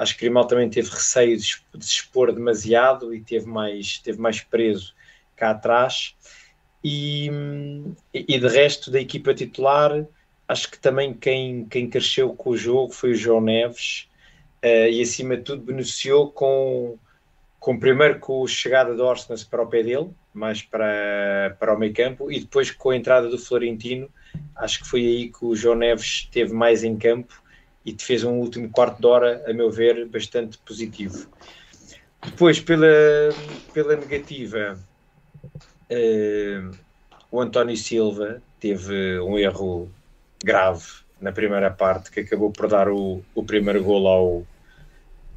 acho 0.00 0.14
que 0.14 0.24
Grimaldo 0.24 0.48
também 0.48 0.70
teve 0.70 0.88
receio 0.88 1.36
de, 1.36 1.62
de 1.74 1.84
se 1.84 1.92
expor 1.92 2.32
demasiado 2.32 3.14
e 3.14 3.20
teve 3.20 3.46
mais, 3.46 3.98
teve 3.98 4.18
mais 4.18 4.40
preso 4.40 4.94
cá 5.36 5.50
atrás. 5.50 6.16
E, 6.82 7.30
e 8.14 8.38
de 8.38 8.48
resto 8.48 8.90
da 8.90 8.98
equipa 8.98 9.34
titular, 9.34 10.06
acho 10.48 10.70
que 10.70 10.78
também 10.78 11.12
quem, 11.12 11.66
quem 11.66 11.90
cresceu 11.90 12.32
com 12.32 12.50
o 12.50 12.56
jogo 12.56 12.92
foi 12.92 13.10
o 13.10 13.14
João 13.14 13.42
Neves 13.42 14.08
uh, 14.64 14.88
e 14.90 15.02
acima 15.02 15.36
de 15.36 15.42
tudo 15.42 15.62
beneficiou 15.62 16.32
com, 16.32 16.98
com 17.58 17.78
primeiro 17.78 18.18
com 18.20 18.42
a 18.42 18.48
chegada 18.48 18.94
do 18.94 19.04
Orsnes 19.04 19.44
para 19.44 19.62
o 19.62 19.66
pé 19.66 19.82
dele, 19.82 20.08
mais 20.32 20.62
para, 20.62 21.54
para 21.60 21.74
o 21.74 21.78
meio 21.78 21.92
campo, 21.92 22.32
e 22.32 22.40
depois 22.40 22.70
com 22.70 22.88
a 22.88 22.96
entrada 22.96 23.28
do 23.28 23.38
Florentino, 23.38 24.08
acho 24.56 24.80
que 24.80 24.88
foi 24.88 25.00
aí 25.00 25.28
que 25.28 25.44
o 25.44 25.54
João 25.54 25.76
Neves 25.76 26.06
esteve 26.06 26.54
mais 26.54 26.82
em 26.82 26.96
campo 26.96 27.39
e 27.84 27.92
te 27.92 28.04
fez 28.04 28.24
um 28.24 28.34
último 28.38 28.70
quarto 28.70 29.00
de 29.00 29.06
hora, 29.06 29.44
a 29.46 29.52
meu 29.52 29.70
ver, 29.70 30.06
bastante 30.06 30.58
positivo. 30.58 31.26
Depois, 32.22 32.60
pela, 32.60 32.86
pela 33.72 33.96
negativa, 33.96 34.78
Uh, 35.90 36.70
o 37.32 37.40
António 37.40 37.76
Silva 37.76 38.40
teve 38.60 39.18
um 39.20 39.36
erro 39.36 39.88
grave 40.42 40.84
na 41.20 41.32
primeira 41.32 41.70
parte 41.70 42.10
que 42.10 42.20
acabou 42.20 42.50
por 42.50 42.68
dar 42.68 42.88
o, 42.88 43.20
o 43.34 43.42
primeiro 43.42 43.82
gol 43.82 44.06
ao, 44.06 44.46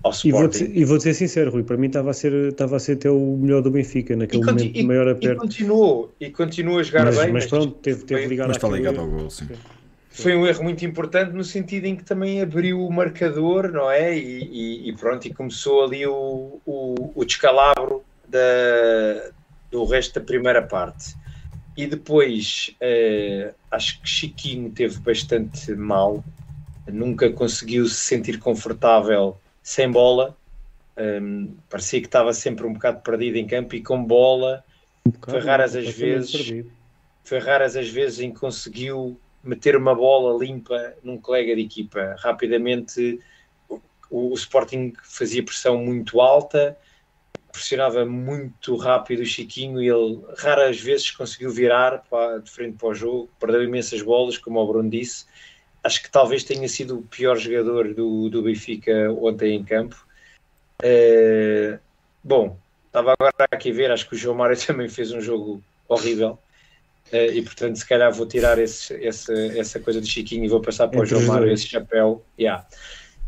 ao 0.04 0.12
Sporting. 0.12 0.72
E 0.74 0.86
vou, 0.86 1.00
ser 1.00 1.14
sincero, 1.16 1.52
Rui, 1.52 1.64
para 1.64 1.76
mim 1.76 1.88
estava 1.88 2.12
a 2.12 2.14
ser, 2.14 2.32
estava 2.50 2.76
a 2.76 2.80
ser 2.80 2.94
até 2.94 3.10
o 3.10 3.38
melhor 3.38 3.62
do 3.62 3.72
Benfica 3.72 4.16
naquele 4.16 4.44
e 4.44 4.46
momento 4.46 4.78
e, 4.78 4.84
maior 4.84 5.08
aperto. 5.08 5.44
E 5.44 5.48
continuou, 5.48 6.14
e 6.20 6.30
continua 6.30 6.80
a 6.80 6.84
jogar 6.84 7.06
mas, 7.06 7.18
bem. 7.18 7.32
Mas, 7.32 7.44
mas 7.44 7.46
pronto, 7.48 7.74
teve, 7.80 8.04
teve 8.06 8.28
ligado 8.28 8.48
mas 8.50 8.58
está 8.58 8.70
ligado 8.70 9.00
ao 9.00 9.08
gol, 9.08 9.30
sim. 9.30 9.48
Foi 10.14 10.36
um 10.36 10.46
erro 10.46 10.64
muito 10.64 10.86
importante 10.86 11.32
no 11.32 11.44
sentido 11.44 11.86
em 11.86 11.96
que 11.96 12.04
também 12.04 12.40
abriu 12.40 12.86
o 12.86 12.94
marcador, 12.94 13.72
não 13.72 13.90
é? 13.90 14.16
E, 14.16 14.44
e, 14.44 14.90
e 14.90 14.96
pronto, 14.96 15.28
e 15.28 15.34
começou 15.34 15.84
ali 15.84 16.06
o, 16.06 16.62
o, 16.64 17.12
o 17.16 17.26
descalabro 17.26 18.04
da, 18.28 19.32
do 19.72 19.84
resto 19.86 20.20
da 20.20 20.26
primeira 20.26 20.62
parte. 20.62 21.16
E 21.76 21.88
depois 21.88 22.76
uh, 22.80 23.56
acho 23.72 24.00
que 24.02 24.08
Chiquinho 24.08 24.70
teve 24.70 25.00
bastante 25.00 25.74
mal, 25.74 26.24
nunca 26.88 27.32
conseguiu 27.32 27.88
se 27.88 27.96
sentir 27.96 28.38
confortável 28.38 29.40
sem 29.64 29.90
bola. 29.90 30.38
Um, 30.96 31.56
parecia 31.68 32.00
que 32.00 32.06
estava 32.06 32.34
sempre 32.34 32.68
um 32.68 32.74
bocado 32.74 33.02
perdido 33.02 33.38
em 33.38 33.48
campo 33.48 33.74
e 33.74 33.82
com 33.82 34.04
bola 34.04 34.64
um 35.08 35.12
foi 35.28 35.40
raras 35.40 35.76
as 35.76 35.90
vezes 35.90 36.68
foi 37.24 37.40
raras 37.40 37.76
as 37.76 37.90
vezes 37.90 38.20
em 38.20 38.32
que 38.32 38.40
conseguiu 38.40 39.20
meter 39.44 39.76
uma 39.76 39.94
bola 39.94 40.44
limpa 40.44 40.96
num 41.04 41.18
colega 41.18 41.56
de 41.56 41.62
equipa 41.62 42.16
rapidamente 42.20 43.20
o, 43.68 43.82
o 44.10 44.34
Sporting 44.34 44.94
fazia 45.04 45.44
pressão 45.44 45.78
muito 45.78 46.22
alta 46.22 46.78
pressionava 47.54 48.04
muito 48.04 48.76
rápido 48.76 49.22
o 49.22 49.26
Chiquinho 49.26 49.80
e 49.80 49.88
ele 49.88 50.20
raras 50.38 50.82
vezes 50.82 51.12
conseguiu 51.12 51.52
virar 51.52 52.00
para, 52.10 52.40
de 52.40 52.50
frente 52.50 52.78
para 52.78 52.90
o 52.90 52.96
jogo, 52.96 53.30
perdeu 53.40 53.64
imensas 53.64 54.02
bolas, 54.02 54.40
como 54.40 54.60
o 54.60 54.68
Bruno 54.68 54.90
disse. 54.90 55.26
Acho 55.84 56.02
que 56.02 56.10
talvez 56.10 56.44
tenha 56.44 56.68
sido 56.68 56.98
o 56.98 57.04
pior 57.04 57.38
jogador 57.38 57.94
do, 57.94 58.28
do 58.28 58.42
Benfica 58.42 59.12
ontem 59.12 59.56
em 59.56 59.64
campo. 59.64 60.04
Uh, 60.82 61.78
bom, 62.24 62.58
estava 62.88 63.14
agora 63.14 63.48
aqui 63.52 63.70
a 63.70 63.74
ver, 63.74 63.92
acho 63.92 64.10
que 64.10 64.16
o 64.16 64.18
João 64.18 64.36
Mário 64.36 64.58
também 64.66 64.90
fez 64.90 65.12
um 65.12 65.22
jogo 65.22 65.64
horrível. 65.88 66.40
Uh, 67.12 67.32
e 67.34 67.42
portanto, 67.44 67.76
se 67.76 67.88
calhar 67.88 68.12
vou 68.12 68.26
tirar 68.26 68.58
esse, 68.58 68.96
essa, 69.06 69.34
essa 69.34 69.80
coisa 69.80 70.02
do 70.02 70.08
Chiquinho 70.08 70.46
e 70.46 70.48
vou 70.48 70.62
passar 70.62 70.88
para 70.88 71.02
o 71.02 71.06
João 71.06 71.24
Mário 71.24 71.52
esse 71.52 71.68
chapéu. 71.68 72.24
Yeah. 72.40 72.66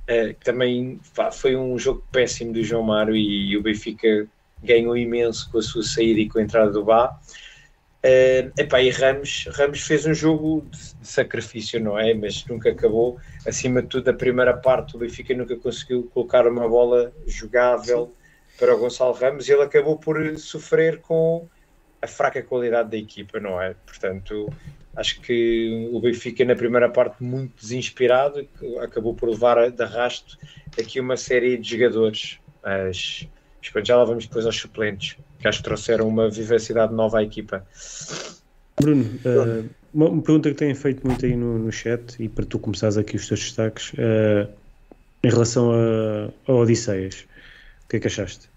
Uh, 0.09 0.33
também 0.43 0.99
pá, 1.15 1.31
foi 1.31 1.55
um 1.55 1.77
jogo 1.77 2.03
péssimo 2.11 2.53
do 2.53 2.63
João 2.63 2.83
Mário 2.83 3.15
e, 3.15 3.51
e, 3.51 3.57
o 3.57 3.61
Benfica 3.61 4.27
ganhou 4.63 4.95
imenso 4.95 5.49
com 5.51 5.59
a 5.59 5.61
sua 5.61 5.83
saída 5.83 6.19
e 6.19 6.29
com 6.29 6.39
a 6.39 6.41
entrada 6.41 6.71
do 6.71 6.83
Bá. 6.83 7.19
Uh, 8.05 8.51
epá, 8.55 8.81
e 8.81 8.91
Ramos, 8.91 9.47
Ramos 9.51 9.81
fez 9.81 10.05
um 10.05 10.13
jogo 10.13 10.63
de, 10.69 10.93
de, 11.01 11.07
sacrifício, 11.07 11.79
não 11.79 11.97
é? 11.97 12.13
Mas 12.13 12.45
nunca 12.45 12.69
acabou. 12.69 13.17
Acima 13.47 13.81
de 13.81 13.87
tudo, 13.87 14.07
a 14.09 14.13
primeira 14.13 14.55
parte, 14.55 14.95
o 14.95 14.99
Benfica 14.99 15.33
nunca 15.33 15.55
conseguiu 15.55 16.03
colocar 16.13 16.47
uma 16.47 16.69
bola 16.69 17.11
jogável 17.25 18.07
Sim. 18.07 18.57
para 18.59 18.75
o 18.75 18.79
Gonçalo 18.79 19.13
Ramos 19.13 19.49
e 19.49 19.53
ele 19.53 19.63
acabou 19.63 19.97
por 19.97 20.37
sofrer 20.37 21.01
com 21.01 21.47
a 22.05 22.07
fraca 22.07 22.41
qualidade 22.41 22.89
da 22.89 22.97
equipa, 22.97 23.39
não 23.39 23.61
é? 23.61 23.75
Portanto, 23.85 24.49
Acho 24.95 25.19
que 25.19 25.89
o 25.91 25.99
Benfica, 25.99 26.45
na 26.45 26.55
primeira 26.55 26.89
parte, 26.89 27.21
muito 27.21 27.53
desinspirado, 27.59 28.47
acabou 28.81 29.13
por 29.13 29.29
levar 29.29 29.69
de 29.69 29.83
arrasto 29.83 30.37
aqui 30.79 31.01
uma 31.01 31.17
série 31.17 31.57
de 31.57 31.69
jogadores. 31.69 32.39
Mas, 32.63 33.27
mas 33.73 33.87
já 33.87 33.97
lá 33.97 34.05
vamos 34.05 34.25
depois 34.25 34.45
aos 34.45 34.55
suplentes, 34.55 35.17
que 35.37 35.47
acho 35.47 35.57
que 35.57 35.65
trouxeram 35.65 36.07
uma 36.07 36.29
vivacidade 36.29 36.93
nova 36.93 37.19
à 37.19 37.23
equipa. 37.23 37.67
Bruno, 38.79 39.03
uh, 39.03 39.69
uma, 39.93 40.09
uma, 40.09 40.21
pergunta 40.21 40.49
que 40.49 40.55
têm 40.55 40.73
feito 40.73 41.05
muito 41.05 41.25
aí 41.25 41.35
no, 41.35 41.59
no 41.59 41.71
chat, 41.71 42.15
e 42.17 42.29
para 42.29 42.45
tu 42.45 42.57
começares 42.57 42.97
aqui 42.97 43.17
os 43.17 43.27
teus 43.27 43.41
destaques, 43.41 43.91
uh, 43.93 44.49
em 45.23 45.29
relação 45.29 45.71
a, 45.73 46.51
a 46.51 46.55
Odisseias, 46.55 47.27
o 47.83 47.89
que 47.89 47.97
é 47.97 47.99
que 47.99 48.07
achaste? 48.07 48.49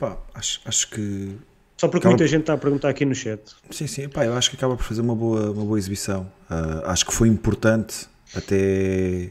Pá, 0.00 0.18
acho, 0.34 0.60
acho 0.64 0.90
que 0.90 1.36
só 1.84 1.88
porque 1.88 2.06
acaba... 2.06 2.12
muita 2.12 2.26
gente 2.26 2.40
está 2.40 2.54
a 2.54 2.58
perguntar 2.58 2.88
aqui 2.88 3.04
no 3.04 3.14
chat. 3.14 3.40
Sim, 3.70 3.86
sim, 3.86 4.08
pá, 4.08 4.24
eu 4.24 4.34
acho 4.34 4.50
que 4.50 4.56
acaba 4.56 4.76
por 4.76 4.84
fazer 4.84 5.00
uma 5.00 5.14
boa, 5.14 5.50
uma 5.50 5.64
boa 5.64 5.78
exibição. 5.78 6.22
Uh, 6.50 6.86
acho 6.86 7.06
que 7.06 7.12
foi 7.12 7.28
importante, 7.28 8.08
até, 8.34 9.30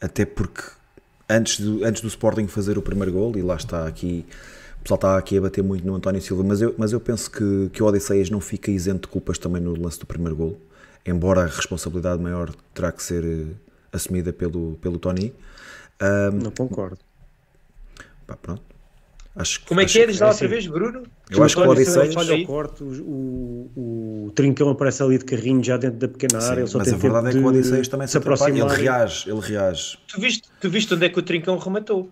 até 0.00 0.24
porque 0.24 0.62
antes 1.28 1.60
do, 1.60 1.84
antes 1.84 2.02
do 2.02 2.08
Sporting 2.08 2.46
fazer 2.46 2.76
o 2.76 2.82
primeiro 2.82 3.12
gol, 3.12 3.36
e 3.36 3.42
lá 3.42 3.56
está 3.56 3.86
aqui, 3.86 4.26
o 4.78 4.82
pessoal 4.82 4.96
está 4.96 5.18
aqui 5.18 5.38
a 5.38 5.40
bater 5.40 5.62
muito 5.64 5.86
no 5.86 5.94
António 5.94 6.20
Silva, 6.20 6.42
mas 6.44 6.60
eu, 6.60 6.74
mas 6.76 6.92
eu 6.92 7.00
penso 7.00 7.30
que, 7.30 7.70
que 7.72 7.82
o 7.82 7.86
Odisseias 7.86 8.30
não 8.30 8.40
fica 8.40 8.70
isento 8.70 9.02
de 9.02 9.08
culpas 9.08 9.38
também 9.38 9.62
no 9.62 9.80
lance 9.80 9.98
do 9.98 10.06
primeiro 10.06 10.36
gol, 10.36 10.60
embora 11.06 11.42
a 11.42 11.46
responsabilidade 11.46 12.22
maior 12.22 12.52
terá 12.74 12.92
que 12.92 13.02
ser 13.02 13.24
uh, 13.24 13.48
assumida 13.92 14.32
pelo, 14.32 14.76
pelo 14.82 14.98
Tony. 14.98 15.34
Uh, 16.00 16.30
não 16.32 16.50
concordo. 16.50 16.98
Pá, 18.26 18.36
pronto. 18.36 18.62
Acho, 19.36 19.60
Como 19.64 19.80
é 19.80 19.86
que 19.86 19.98
é? 20.00 20.06
Diz 20.06 20.18
lá 20.18 20.28
outra 20.28 20.48
vez, 20.48 20.66
Bruno? 20.66 21.04
Eu 21.30 21.44
acho 21.44 21.56
que 21.56 21.62
o 21.62 21.70
Odisseias... 21.70 22.16
Olha 22.16 22.34
o 22.34 22.46
corte, 22.46 22.82
o, 22.82 22.86
o, 22.86 24.26
o, 24.26 24.32
Trincão 24.32 24.68
aparece 24.68 25.02
ali 25.02 25.18
de 25.18 25.24
carrinho 25.24 25.62
já 25.62 25.76
dentro 25.76 25.98
da 25.98 26.08
pequena 26.08 26.42
área. 26.42 26.66
Sim, 26.66 26.78
mas 26.78 26.92
a 26.92 26.96
verdade 26.96 27.28
é 27.28 27.30
que 27.32 27.38
o 27.38 27.46
Odisseias 27.46 27.88
também 27.88 28.08
se, 28.08 28.12
se 28.12 28.18
aproxima. 28.18 28.58
Ele 28.58 28.68
reage, 28.68 29.30
ele 29.30 29.40
reage. 29.40 29.98
Tu 30.08 30.20
viste, 30.20 30.48
tu 30.60 30.68
viste 30.68 30.92
onde 30.94 31.06
é 31.06 31.08
que 31.08 31.18
o 31.18 31.22
Trincão 31.22 31.56
rematou? 31.58 32.10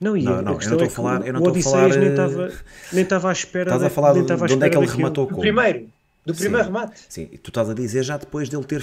Não, 0.00 0.16
e 0.16 0.22
não, 0.24 0.32
não, 0.32 0.38
eu 0.38 0.44
não 0.44 0.58
estou 0.58 0.80
é 0.80 0.86
a 0.86 0.90
falar. 0.90 1.26
Eu 1.26 1.32
não 1.34 1.42
o 1.42 1.48
Odisseias 1.48 1.96
nem 1.96 2.08
estava 2.08 2.52
nem 2.92 3.02
estava 3.04 3.28
à 3.28 3.32
espera. 3.32 3.70
Estás 3.70 3.82
a 3.84 3.90
falar 3.90 4.12
de, 4.14 4.24
de 4.24 4.32
onde 4.32 4.66
é 4.66 4.68
que 4.68 4.76
ele 4.76 4.86
rematou 4.86 5.28
com? 5.28 5.34
O 5.36 5.40
primeiro. 5.40 5.88
Do 6.24 6.34
primeiro 6.34 6.64
sim, 6.64 6.72
remate. 6.72 7.00
Sim, 7.08 7.26
tu 7.42 7.48
estás 7.48 7.70
a 7.70 7.74
dizer 7.74 8.02
já 8.02 8.16
depois 8.16 8.48
dele 8.48 8.64
ter 8.64 8.82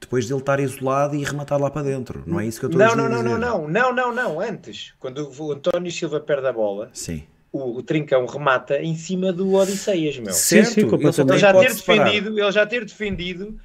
depois 0.00 0.26
dele 0.26 0.40
estar 0.40 0.58
isolado 0.58 1.14
e 1.14 1.22
rematar 1.22 1.60
lá 1.60 1.70
para 1.70 1.82
dentro. 1.82 2.22
Não 2.26 2.40
é 2.40 2.46
isso 2.46 2.58
que 2.58 2.66
eu 2.66 2.70
estou 2.70 2.80
não, 2.80 2.86
a 2.86 3.08
dizer. 3.08 3.08
Não, 3.08 3.22
não, 3.22 3.38
não, 3.38 3.68
não, 3.68 3.92
não, 3.92 4.14
não, 4.14 4.40
antes, 4.40 4.94
quando 4.98 5.30
o 5.38 5.52
António 5.52 5.92
Silva 5.92 6.18
perde 6.20 6.46
a 6.46 6.52
bola. 6.52 6.90
Sim. 6.92 7.24
O, 7.52 7.78
o 7.78 7.82
Trincão 7.82 8.26
remata 8.26 8.78
em 8.80 8.94
cima 8.94 9.32
do 9.32 9.52
Odisseias, 9.54 10.18
meu. 10.18 10.32
Certo, 10.32 10.68
sim, 10.68 10.88
sim, 10.88 11.20
ele, 11.30 11.38
já 11.38 11.52
ter 11.54 11.74
defendido, 11.74 12.38
ele 12.38 12.52
já 12.52 12.66
ter 12.66 12.84
defendido 12.84 13.60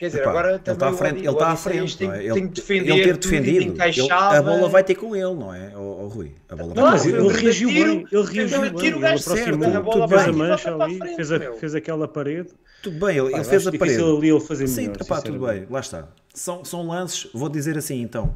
Quer 0.00 0.06
dizer, 0.06 0.20
Epá, 0.22 0.30
agora 0.30 0.48
ele 0.52 0.72
está 0.72 0.88
à 0.88 0.92
frente, 0.94 1.18
ele 1.18 1.28
está 1.28 1.48
à 1.48 1.56
frente, 1.56 1.98
tem, 1.98 2.08
não 2.08 2.14
é? 2.14 2.24
Ele, 2.24 2.32
tem 2.32 2.48
que 2.48 2.54
defender, 2.54 2.90
ele 2.90 3.04
ter 3.04 3.16
defendido, 3.18 3.82
ele, 3.82 4.10
a 4.10 4.42
bola 4.42 4.66
vai 4.70 4.82
ter 4.82 4.94
com 4.94 5.14
ele, 5.14 5.34
não 5.34 5.54
é? 5.54 5.76
O, 5.76 6.04
o 6.04 6.08
Rui, 6.08 6.32
a 6.48 6.56
bola 6.56 6.74
não, 6.74 6.82
vai 6.84 6.92
mas 6.92 7.04
ele 7.04 7.28
reagiu 7.28 7.68
bem, 7.68 8.06
ele 8.10 8.22
reagiu 8.22 8.60
bem, 8.62 8.86
ele 8.86 9.06
aproximou, 9.06 9.76
a 9.76 9.80
bola 9.82 10.08
fez 10.08 10.22
a 10.22 10.32
mancha 10.32 10.74
ali, 10.74 10.98
fez, 11.16 11.32
a, 11.32 11.52
fez 11.52 11.74
aquela 11.74 12.08
parede. 12.08 12.48
Tudo 12.82 12.98
bem, 12.98 13.18
ele, 13.18 13.34
ele 13.34 13.44
fez 13.44 13.66
a 13.66 13.72
parede. 13.72 14.02
ali 14.02 14.30
ele 14.30 14.40
fazer 14.40 14.68
Sim, 14.68 14.80
melhor, 14.80 15.02
epá, 15.02 15.20
tudo 15.20 15.46
bem, 15.46 15.66
lá 15.68 15.80
está. 15.80 16.08
São, 16.32 16.64
são 16.64 16.86
lances, 16.86 17.30
vou 17.34 17.50
dizer 17.50 17.76
assim 17.76 18.00
então, 18.00 18.34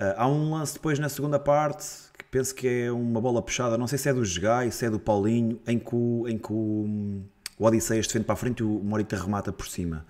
uh, 0.00 0.14
há 0.16 0.28
um 0.28 0.52
lance 0.52 0.74
depois 0.74 1.00
na 1.00 1.08
segunda 1.08 1.40
parte, 1.40 1.84
que 2.16 2.24
penso 2.30 2.54
que 2.54 2.68
é 2.68 2.92
uma 2.92 3.20
bola 3.20 3.42
puxada, 3.42 3.76
não 3.76 3.88
sei 3.88 3.98
se 3.98 4.08
é 4.08 4.14
do 4.14 4.22
Gai, 4.40 4.70
se 4.70 4.86
é 4.86 4.90
do 4.90 5.00
Paulinho, 5.00 5.60
em 5.66 5.80
que 5.80 5.96
o, 5.96 6.28
em 6.28 6.38
que 6.38 6.52
o, 6.52 7.24
o 7.58 7.64
Odisseias 7.66 8.06
defende 8.06 8.24
para 8.24 8.34
a 8.34 8.36
frente 8.36 8.60
e 8.60 8.62
o 8.62 8.68
Morita 8.68 9.16
remata 9.16 9.52
por 9.52 9.66
cima. 9.66 10.06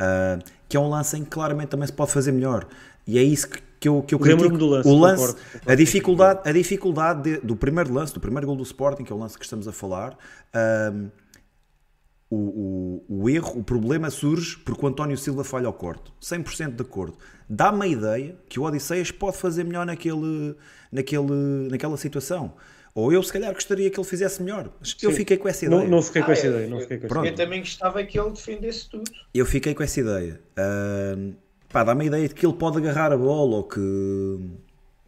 Uh, 0.00 0.42
que 0.68 0.76
é 0.76 0.80
um 0.80 0.88
lance 0.88 1.16
em 1.16 1.24
que 1.24 1.30
claramente 1.30 1.68
também 1.68 1.86
se 1.86 1.92
pode 1.92 2.10
fazer 2.10 2.32
melhor. 2.32 2.66
E 3.06 3.18
é 3.18 3.22
isso 3.22 3.48
que, 3.48 3.60
que 3.78 3.88
eu, 3.88 4.02
que 4.02 4.14
eu 4.14 4.18
critico. 4.18 4.56
Do 4.56 4.66
lance, 4.66 4.88
o 4.88 4.98
lance, 4.98 5.16
concordo, 5.16 5.42
concordo. 5.44 5.70
a 5.70 5.74
dificuldade, 5.74 6.40
a 6.44 6.52
dificuldade 6.52 7.22
de, 7.22 7.38
do 7.38 7.56
primeiro 7.56 7.92
lance, 7.92 8.14
do 8.14 8.20
primeiro 8.20 8.46
gol 8.46 8.56
do 8.56 8.62
Sporting, 8.62 9.04
que 9.04 9.12
é 9.12 9.16
o 9.16 9.18
lance 9.18 9.36
que 9.36 9.44
estamos 9.44 9.66
a 9.66 9.72
falar, 9.72 10.12
uh, 10.12 11.10
o, 12.30 12.36
o, 12.36 13.04
o, 13.22 13.28
erro, 13.28 13.58
o 13.58 13.64
problema 13.64 14.08
surge 14.08 14.56
porque 14.58 14.84
o 14.84 14.88
António 14.88 15.18
Silva 15.18 15.42
falha 15.42 15.66
ao 15.66 15.72
corte. 15.72 16.12
100% 16.22 16.76
de 16.76 16.82
acordo. 16.82 17.18
Dá-me 17.48 17.84
a 17.84 17.88
ideia 17.88 18.36
que 18.48 18.60
o 18.60 18.62
Odisseias 18.62 19.10
pode 19.10 19.36
fazer 19.36 19.64
melhor 19.64 19.84
naquele, 19.84 20.54
naquele, 20.92 21.68
naquela 21.68 21.96
situação. 21.96 22.54
Ou 22.94 23.12
eu, 23.12 23.22
se 23.22 23.32
calhar, 23.32 23.52
gostaria 23.52 23.88
que 23.88 23.98
ele 23.98 24.06
fizesse 24.06 24.42
melhor. 24.42 24.70
Mas 24.80 24.96
eu 25.00 25.12
fiquei 25.12 25.36
com 25.36 25.48
essa 25.48 25.64
ideia. 25.64 25.82
Não, 25.82 25.88
não 25.88 26.02
fiquei 26.02 26.22
com 26.22 26.30
ah, 26.30 26.32
essa 26.32 26.46
ideia. 26.46 26.68
Não 26.68 26.80
fiquei 26.80 26.98
com 26.98 27.06
essa 27.06 27.26
eu, 27.26 27.34
também 27.34 27.60
gostava 27.60 28.02
que 28.02 28.18
ele 28.18 28.30
defendesse 28.30 28.88
tudo. 28.88 29.10
Eu 29.32 29.46
fiquei 29.46 29.74
com 29.74 29.82
essa 29.82 30.00
ideia. 30.00 30.40
Uh, 30.58 31.34
pá, 31.68 31.84
dá-me 31.84 32.04
a 32.04 32.06
ideia 32.06 32.28
de 32.28 32.34
que 32.34 32.44
ele 32.44 32.54
pode 32.54 32.78
agarrar 32.78 33.12
a 33.12 33.16
bola 33.16 33.56
ou 33.56 33.64
que. 33.64 33.80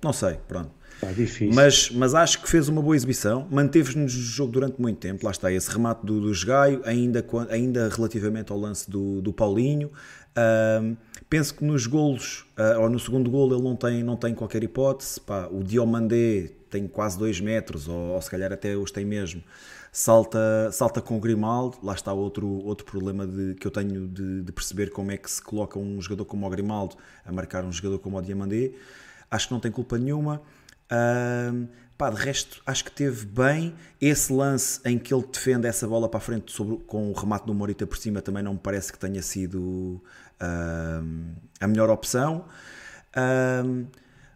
Não 0.03 0.13
sei, 0.13 0.37
pronto. 0.47 0.71
difícil. 1.15 1.55
Mas, 1.55 1.91
mas 1.91 2.15
acho 2.15 2.41
que 2.41 2.49
fez 2.49 2.69
uma 2.69 2.81
boa 2.83 2.95
exibição, 2.95 3.47
manteve-nos 3.51 4.15
no 4.15 4.23
jogo 4.23 4.53
durante 4.53 4.81
muito 4.81 4.99
tempo. 4.99 5.25
Lá 5.25 5.33
está, 5.33 5.53
esse 5.53 5.71
remate 5.71 6.07
do, 6.07 6.21
do 6.21 6.47
Gaio, 6.47 6.83
ainda, 6.85 7.25
ainda 7.51 7.89
relativamente 7.89 8.53
ao 8.53 8.59
lance 8.59 8.89
do, 8.89 9.21
do 9.21 9.33
Paulinho. 9.33 9.91
Uh, 10.33 10.97
penso 11.29 11.55
que 11.55 11.65
nos 11.65 11.87
golos, 11.87 12.47
uh, 12.59 12.81
ou 12.81 12.89
no 12.89 12.99
segundo 12.99 13.31
golo, 13.31 13.55
ele 13.55 13.63
não 13.63 13.77
tem, 13.77 14.03
não 14.03 14.17
tem 14.17 14.35
qualquer 14.35 14.63
hipótese. 14.63 15.21
Pá, 15.21 15.49
o 15.51 15.63
Diomandé 15.63 16.51
tem 16.73 16.89
quase 16.89 17.19
2 17.19 17.41
metros, 17.41 17.87
ou, 17.87 17.95
ou, 17.95 18.23
se 18.23 18.31
calhar 18.31 18.51
até 18.51 18.75
os 18.75 18.91
tem 18.91 19.05
mesmo. 19.05 19.43
Salta, 19.93 20.71
salta 20.73 21.03
com 21.03 21.19
o 21.19 21.21
Grimaldo, 21.21 21.77
lá 21.83 21.93
está 21.93 22.15
outro, 22.15 22.49
outro 22.49 22.87
problema 22.87 23.27
de, 23.27 23.55
que 23.57 23.67
eu 23.67 23.71
tenho 23.71 24.09
de, 24.09 24.43
de, 24.43 24.53
perceber 24.53 24.91
como 24.91 25.13
é 25.13 25.19
que 25.19 25.31
se 25.31 25.43
coloca 25.43 25.79
um 25.79 26.01
jogador 26.01 26.25
como 26.25 26.47
o 26.47 26.51
Grimaldo 26.51 26.97
a 27.27 27.31
marcar 27.31 27.63
um 27.63 27.71
jogador 27.71 27.99
como 27.99 28.17
o 28.17 28.23
Diamandé. 28.23 28.73
Acho 29.31 29.49
que 29.49 29.53
não 29.53 29.61
tem 29.61 29.71
culpa 29.71 29.99
nenhuma. 29.99 30.41
Uh, 30.91 31.69
pá, 31.99 32.09
de 32.09 32.17
resto, 32.17 32.63
acho 32.65 32.85
que 32.85 32.91
teve 32.91 33.27
bem. 33.27 33.75
Esse 34.01 34.33
lance 34.33 34.81
em 34.87 34.99
que 34.99 35.13
ele 35.13 35.25
defende 35.31 35.67
essa 35.67 35.87
bola 35.87 36.09
para 36.09 36.19
a 36.19 36.23
frente 36.23 36.53
sobre, 36.53 36.79
com 36.87 37.11
o 37.11 37.13
remate 37.13 37.47
do 37.47 37.53
Morita 37.53 37.87
por 37.87 37.99
cima 37.99 38.23
também 38.23 38.43
não 38.43 38.55
me 38.55 38.59
parece 38.59 38.91
que 38.91 38.99
tenha 38.99 39.21
sido 39.21 40.03
uh, 40.41 41.35
a 41.61 41.69
melhor 41.69 41.91
opção. 41.91 42.47
Uh, 43.15 43.87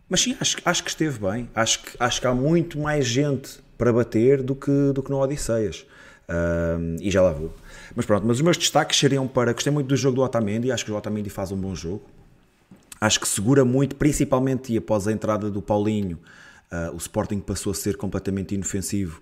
mas 0.09 0.21
sim, 0.21 0.37
acho, 0.41 0.57
acho 0.65 0.85
que 0.85 0.91
esteve 0.91 1.19
bem. 1.19 1.51
Acho 1.55 1.83
que, 1.83 1.97
acho 1.99 2.21
que 2.21 2.27
há 2.27 2.35
muito 2.35 2.79
mais 2.79 3.07
gente 3.07 3.59
para 3.77 3.93
bater 3.93 4.43
do 4.43 4.55
que, 4.55 4.93
do 4.93 5.03
que 5.03 5.11
no 5.11 5.19
Odisseias. 5.19 5.85
Uh, 6.29 6.97
e 7.01 7.11
já 7.11 7.23
lá 7.23 7.33
vou. 7.33 7.55
Mas 7.95 8.05
pronto, 8.05 8.27
mas 8.27 8.37
os 8.37 8.43
meus 8.43 8.57
destaques 8.57 8.99
seriam 8.99 9.27
para. 9.29 9.53
Gostei 9.53 9.73
muito 9.73 9.87
do 9.87 9.97
jogo 9.97 10.17
do 10.17 10.23
Otamendi, 10.23 10.73
acho 10.73 10.85
que 10.85 10.91
o 10.91 10.97
Otamendi 10.97 11.31
faz 11.31 11.53
um 11.53 11.57
bom 11.57 11.75
jogo. 11.75 12.03
Acho 13.01 13.21
que 13.21 13.29
segura 13.29 13.65
muito, 13.65 13.95
principalmente 13.97 14.77
após 14.77 15.07
a 15.07 15.13
entrada 15.13 15.51
do 15.51 15.61
Paulinho, 15.61 16.19
uh, 16.73 16.95
o 16.95 16.97
Sporting 16.97 17.41
passou 17.41 17.73
a 17.73 17.75
ser 17.75 17.97
completamente 17.97 18.55
inofensivo 18.55 19.21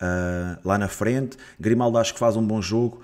uh, 0.00 0.58
lá 0.64 0.78
na 0.78 0.88
frente. 0.88 1.36
Grimaldo 1.58 1.98
acho 1.98 2.14
que 2.14 2.18
faz 2.18 2.36
um 2.36 2.44
bom 2.44 2.62
jogo 2.62 3.02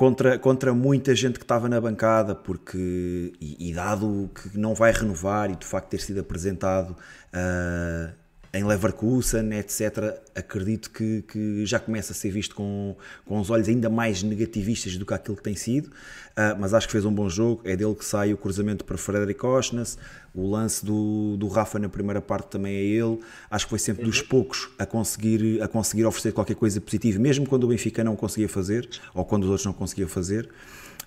contra, 0.00 0.38
contra 0.38 0.72
muita 0.72 1.14
gente 1.14 1.38
que 1.38 1.44
estava 1.44 1.68
na 1.68 1.78
bancada, 1.78 2.34
porque, 2.34 3.34
e, 3.38 3.68
e 3.68 3.74
dado 3.74 4.30
que 4.34 4.56
não 4.56 4.74
vai 4.74 4.92
renovar 4.92 5.50
e 5.50 5.56
de 5.56 5.66
facto 5.66 5.90
ter 5.90 6.00
sido 6.00 6.20
apresentado 6.20 6.92
uh, 6.92 8.10
em 8.52 8.64
Leverkusen, 8.64 9.52
etc., 9.52 10.20
acredito 10.34 10.90
que, 10.90 11.22
que, 11.22 11.64
já 11.64 11.78
começa 11.78 12.12
a 12.12 12.14
ser 12.16 12.30
visto 12.30 12.54
com, 12.54 12.96
com 13.24 13.38
os 13.38 13.48
olhos 13.48 13.68
ainda 13.68 13.88
mais 13.88 14.22
negativistas 14.24 14.96
do 14.96 15.06
que 15.06 15.14
aquilo 15.14 15.36
que 15.36 15.42
tem 15.42 15.54
sido, 15.54 15.86
uh, 15.86 16.58
mas 16.58 16.74
acho 16.74 16.88
que 16.88 16.92
fez 16.92 17.04
um 17.04 17.12
bom 17.12 17.28
jogo, 17.28 17.62
é 17.64 17.76
dele 17.76 17.94
que 17.94 18.04
sai 18.04 18.32
o 18.32 18.36
cruzamento 18.36 18.84
para 18.84 18.98
Frederic 18.98 19.44
Osnes, 19.46 19.96
o 20.34 20.50
lance 20.50 20.84
do, 20.84 21.36
do 21.36 21.46
Rafa 21.46 21.78
na 21.78 21.88
primeira 21.88 22.20
parte 22.20 22.48
também 22.48 22.74
é 22.74 22.82
ele, 22.82 23.20
acho 23.48 23.66
que 23.66 23.70
foi 23.70 23.78
sempre 23.78 24.04
dos 24.04 24.20
poucos 24.20 24.68
a 24.78 24.84
conseguir, 24.84 25.62
a 25.62 25.68
conseguir 25.68 26.04
oferecer 26.04 26.32
qualquer 26.32 26.56
coisa 26.56 26.80
positiva, 26.80 27.20
mesmo 27.20 27.46
quando 27.46 27.64
o 27.64 27.68
Benfica 27.68 28.02
não 28.02 28.16
conseguia 28.16 28.48
fazer, 28.48 28.88
ou 29.14 29.24
quando 29.24 29.44
os 29.44 29.50
outros 29.50 29.66
não 29.66 29.72
conseguiam 29.72 30.08
fazer. 30.08 30.48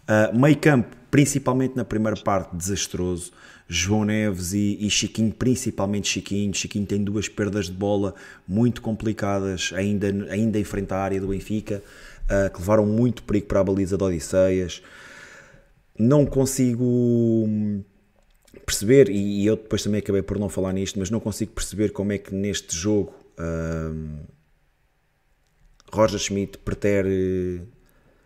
Uh, 0.03 0.37
meio 0.37 0.57
campo, 0.57 0.95
principalmente 1.09 1.75
na 1.75 1.85
primeira 1.85 2.19
parte, 2.19 2.55
desastroso. 2.55 3.31
João 3.67 4.05
Neves 4.05 4.53
e, 4.53 4.77
e, 4.79 4.89
Chiquinho, 4.89 5.31
principalmente 5.31 6.07
Chiquinho. 6.07 6.53
Chiquinho 6.53 6.85
tem 6.85 7.03
duas 7.03 7.27
perdas 7.27 7.65
de 7.67 7.73
bola 7.73 8.13
muito 8.47 8.81
complicadas 8.81 9.71
ainda, 9.75 10.07
ainda 10.29 10.59
em 10.59 10.63
frente 10.63 10.93
à 10.93 10.97
área 10.97 11.19
do 11.19 11.27
Benfica, 11.27 11.81
uh, 12.25 12.51
que 12.53 12.59
levaram 12.59 12.85
muito 12.85 13.23
perigo 13.23 13.47
para 13.47 13.61
a 13.61 13.63
baliza 13.63 13.97
de 13.97 14.03
Odisseias. 14.03 14.81
Não 15.97 16.25
consigo 16.25 17.45
perceber, 18.65 19.09
e 19.09 19.45
eu 19.45 19.55
depois 19.55 19.83
também 19.83 19.99
acabei 19.99 20.21
por 20.21 20.39
não 20.39 20.49
falar 20.49 20.73
nisto, 20.73 20.99
mas 20.99 21.09
não 21.09 21.19
consigo 21.19 21.51
perceber 21.51 21.91
como 21.91 22.11
é 22.11 22.17
que 22.17 22.33
neste 22.33 22.75
jogo 22.75 23.13
uh, 23.37 24.27
Roger 25.91 26.19
Schmidt 26.19 26.57
pretere 26.59 27.61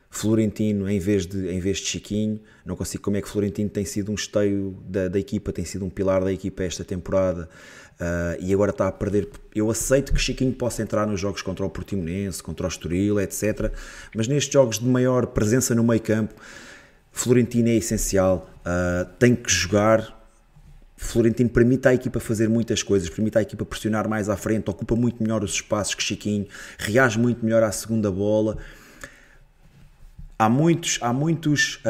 Florentino 0.09 0.89
em 0.89 0.99
vez 0.99 1.25
de, 1.25 1.49
em 1.49 1.59
vez 1.59 1.77
de 1.77 1.85
Chiquinho. 1.85 2.39
Não 2.65 2.75
consigo 2.75 3.03
como 3.03 3.17
é 3.17 3.21
que 3.21 3.29
Florentino 3.29 3.69
tem 3.69 3.85
sido 3.85 4.11
um 4.11 4.15
esteio 4.15 4.77
da, 4.85 5.07
da 5.07 5.19
equipa, 5.19 5.51
tem 5.51 5.65
sido 5.65 5.85
um 5.85 5.89
pilar 5.89 6.23
da 6.23 6.31
equipa 6.31 6.63
esta 6.63 6.83
temporada 6.83 7.49
uh, 7.99 8.37
e 8.39 8.53
agora 8.53 8.71
está 8.71 8.87
a 8.87 8.91
perder. 8.91 9.29
Eu 9.53 9.69
aceito 9.69 10.13
que 10.13 10.19
Chiquinho 10.19 10.53
possa 10.53 10.81
entrar 10.81 11.05
nos 11.05 11.19
jogos 11.19 11.41
contra 11.41 11.65
o 11.65 11.69
Portimonense, 11.69 12.41
contra 12.41 12.65
o 12.65 12.69
Estoril, 12.69 13.19
etc. 13.19 13.71
Mas 14.15 14.27
nestes 14.27 14.51
jogos 14.51 14.79
de 14.79 14.85
maior 14.85 15.27
presença 15.27 15.75
no 15.75 15.83
meio 15.83 16.01
campo, 16.01 16.35
Florentino 17.11 17.69
é 17.69 17.75
essencial, 17.75 18.49
uh, 18.59 19.05
tem 19.19 19.35
que 19.35 19.51
jogar. 19.51 20.15
Florentino 20.95 21.49
permite 21.49 21.87
à 21.87 21.93
equipa 21.93 22.19
fazer 22.19 22.49
muitas 22.49 22.81
coisas, 22.81 23.07
permite 23.07 23.37
à 23.37 23.41
equipa 23.41 23.63
pressionar 23.63 24.09
mais 24.09 24.29
à 24.29 24.37
frente, 24.37 24.67
ocupa 24.67 24.95
muito 24.95 25.21
melhor 25.21 25.43
os 25.43 25.51
espaços 25.51 25.93
que 25.93 26.01
Chiquinho, 26.01 26.47
reage 26.79 27.19
muito 27.19 27.45
melhor 27.45 27.61
à 27.61 27.71
segunda 27.71 28.11
bola 28.11 28.57
há 30.37 30.49
muitos, 30.49 30.99
há 31.01 31.11
muitos, 31.11 31.81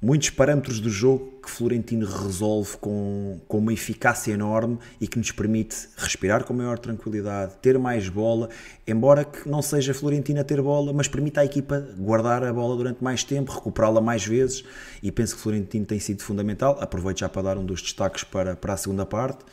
muitos 0.00 0.30
parâmetros 0.30 0.80
do 0.80 0.90
jogo 0.90 1.38
que 1.42 1.50
Florentino 1.50 2.06
resolve 2.06 2.76
com, 2.76 3.40
com 3.48 3.58
uma 3.58 3.72
eficácia 3.72 4.32
enorme 4.32 4.78
e 5.00 5.08
que 5.08 5.16
nos 5.16 5.32
permite 5.32 5.88
respirar 5.96 6.44
com 6.44 6.52
maior 6.52 6.78
tranquilidade, 6.78 7.54
ter 7.62 7.78
mais 7.78 8.08
bola, 8.08 8.50
embora 8.86 9.24
que 9.24 9.48
não 9.48 9.62
seja 9.62 9.94
Florentino 9.94 10.40
a 10.40 10.44
ter 10.44 10.60
bola, 10.60 10.92
mas 10.92 11.08
permite 11.08 11.40
à 11.40 11.44
equipa 11.44 11.80
guardar 11.96 12.44
a 12.44 12.52
bola 12.52 12.76
durante 12.76 13.02
mais 13.02 13.24
tempo, 13.24 13.50
recuperá-la 13.50 14.00
mais 14.00 14.26
vezes 14.26 14.62
e 15.02 15.10
penso 15.10 15.36
que 15.36 15.42
Florentino 15.42 15.86
tem 15.86 15.98
sido 15.98 16.22
fundamental. 16.22 16.76
Aproveito 16.80 17.20
já 17.20 17.28
para 17.28 17.42
dar 17.42 17.58
um 17.58 17.64
dos 17.64 17.80
destaques 17.80 18.24
para, 18.24 18.54
para 18.54 18.74
a 18.74 18.76
segunda 18.76 19.06
parte. 19.06 19.44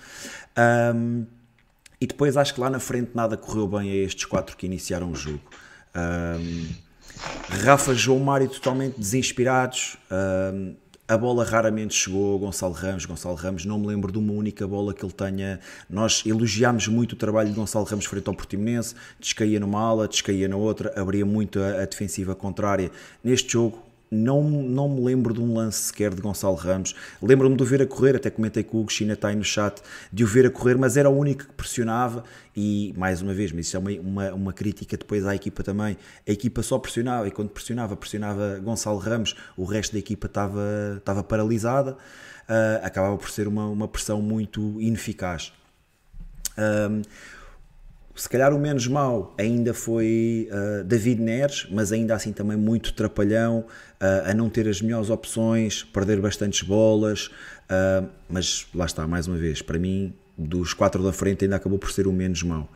E 1.99 2.07
depois 2.07 2.35
acho 2.35 2.53
que 2.53 2.59
lá 2.59 2.69
na 2.69 2.79
frente 2.79 3.11
nada 3.15 3.37
correu 3.37 3.67
bem 3.67 3.89
a 3.89 3.95
estes 3.95 4.25
quatro 4.25 4.57
que 4.57 4.65
iniciaram 4.65 5.11
o 5.11 5.15
jogo. 5.15 5.41
Rafa, 7.63 7.93
João 7.93 8.19
Mário 8.19 8.47
totalmente 8.49 8.99
desinspirados. 8.99 9.97
A 11.07 11.19
bola 11.19 11.45
raramente 11.45 11.93
chegou 11.93 12.39
Gonçalo 12.39 12.73
Ramos. 12.73 13.05
Gonçalo 13.05 13.35
Ramos, 13.35 13.63
não 13.63 13.77
me 13.77 13.85
lembro 13.85 14.11
de 14.11 14.17
uma 14.17 14.33
única 14.33 14.67
bola 14.67 14.91
que 14.91 15.05
ele 15.05 15.13
tenha. 15.13 15.59
Nós 15.87 16.23
elogiámos 16.25 16.87
muito 16.87 17.13
o 17.13 17.15
trabalho 17.15 17.49
de 17.49 17.55
Gonçalo 17.55 17.85
Ramos 17.85 18.05
frente 18.05 18.27
ao 18.27 18.33
Portimonense, 18.33 18.95
descaía 19.19 19.59
numa 19.59 19.79
ala, 19.79 20.07
descaía 20.07 20.47
na 20.47 20.55
outra, 20.55 20.91
abria 20.99 21.23
muito 21.23 21.59
a, 21.59 21.83
a 21.83 21.85
defensiva 21.85 22.33
contrária. 22.33 22.89
Neste 23.23 23.53
jogo, 23.53 23.84
não, 24.09 24.43
não 24.43 24.89
me 24.89 25.03
lembro 25.03 25.33
de 25.33 25.41
um 25.41 25.53
lance 25.53 25.83
sequer 25.83 26.13
de 26.13 26.21
Gonçalo 26.21 26.55
Ramos. 26.55 26.95
Lembro-me 27.21 27.55
de 27.55 27.63
o 27.63 27.65
ver 27.65 27.81
a 27.81 27.85
correr, 27.85 28.15
até 28.15 28.29
comentei 28.29 28.63
com 28.63 28.77
o 28.77 28.81
Hugo 28.81 28.91
China 28.91 29.13
está 29.13 29.29
aí 29.29 29.35
no 29.35 29.43
chat, 29.43 29.81
de 30.11 30.23
o 30.23 30.27
ver 30.27 30.45
a 30.45 30.49
correr, 30.49 30.77
mas 30.77 30.97
era 30.97 31.09
o 31.09 31.17
único 31.17 31.45
que 31.45 31.53
pressionava 31.53 32.23
e, 32.55 32.93
mais 32.97 33.21
uma 33.21 33.33
vez, 33.33 33.51
mas 33.51 33.67
isso 33.67 33.77
é 33.77 33.79
uma, 33.79 33.91
uma, 33.91 34.33
uma 34.33 34.53
crítica 34.53 34.95
depois 34.97 35.25
à 35.25 35.35
equipa 35.35 35.63
também, 35.63 35.97
a 36.27 36.31
equipa 36.31 36.63
só 36.63 36.79
pressionava 36.79 37.27
e 37.27 37.31
quando 37.31 37.49
pressionava, 37.49 37.95
pressionava 37.95 38.59
Gonçalo 38.63 38.97
Ramos, 38.97 39.35
o 39.57 39.65
resto 39.65 39.93
da 39.93 39.99
equipa 39.99 40.27
estava, 40.27 40.95
estava 40.97 41.23
paralisada, 41.23 41.93
uh, 41.93 42.85
acabava 42.85 43.17
por 43.17 43.29
ser 43.29 43.47
uma, 43.47 43.67
uma 43.67 43.87
pressão 43.87 44.21
muito 44.21 44.79
ineficaz. 44.79 45.51
Um, 46.57 47.01
se 48.15 48.29
calhar 48.29 48.53
o 48.53 48.59
menos 48.59 48.87
mau 48.87 49.35
ainda 49.37 49.73
foi 49.73 50.47
uh, 50.49 50.83
David 50.85 51.21
Neres, 51.21 51.67
mas 51.69 51.91
ainda 51.91 52.15
assim 52.15 52.31
também 52.31 52.55
muito 52.55 52.93
trapalhão, 52.93 53.59
uh, 53.59 54.29
a 54.29 54.33
não 54.33 54.49
ter 54.49 54.69
as 54.69 54.81
melhores 54.81 55.09
opções, 55.09 55.83
perder 55.83 56.21
bastantes 56.21 56.61
bolas, 56.61 57.27
uh, 57.69 58.07
mas 58.29 58.67
lá 58.73 58.85
está, 58.85 59.05
mais 59.05 59.27
uma 59.27 59.37
vez, 59.37 59.61
para 59.61 59.77
mim, 59.77 60.13
dos 60.37 60.73
quatro 60.73 61.03
da 61.03 61.11
frente 61.11 61.43
ainda 61.43 61.57
acabou 61.57 61.77
por 61.77 61.91
ser 61.91 62.07
o 62.07 62.13
menos 62.13 62.41
mau. 62.41 62.69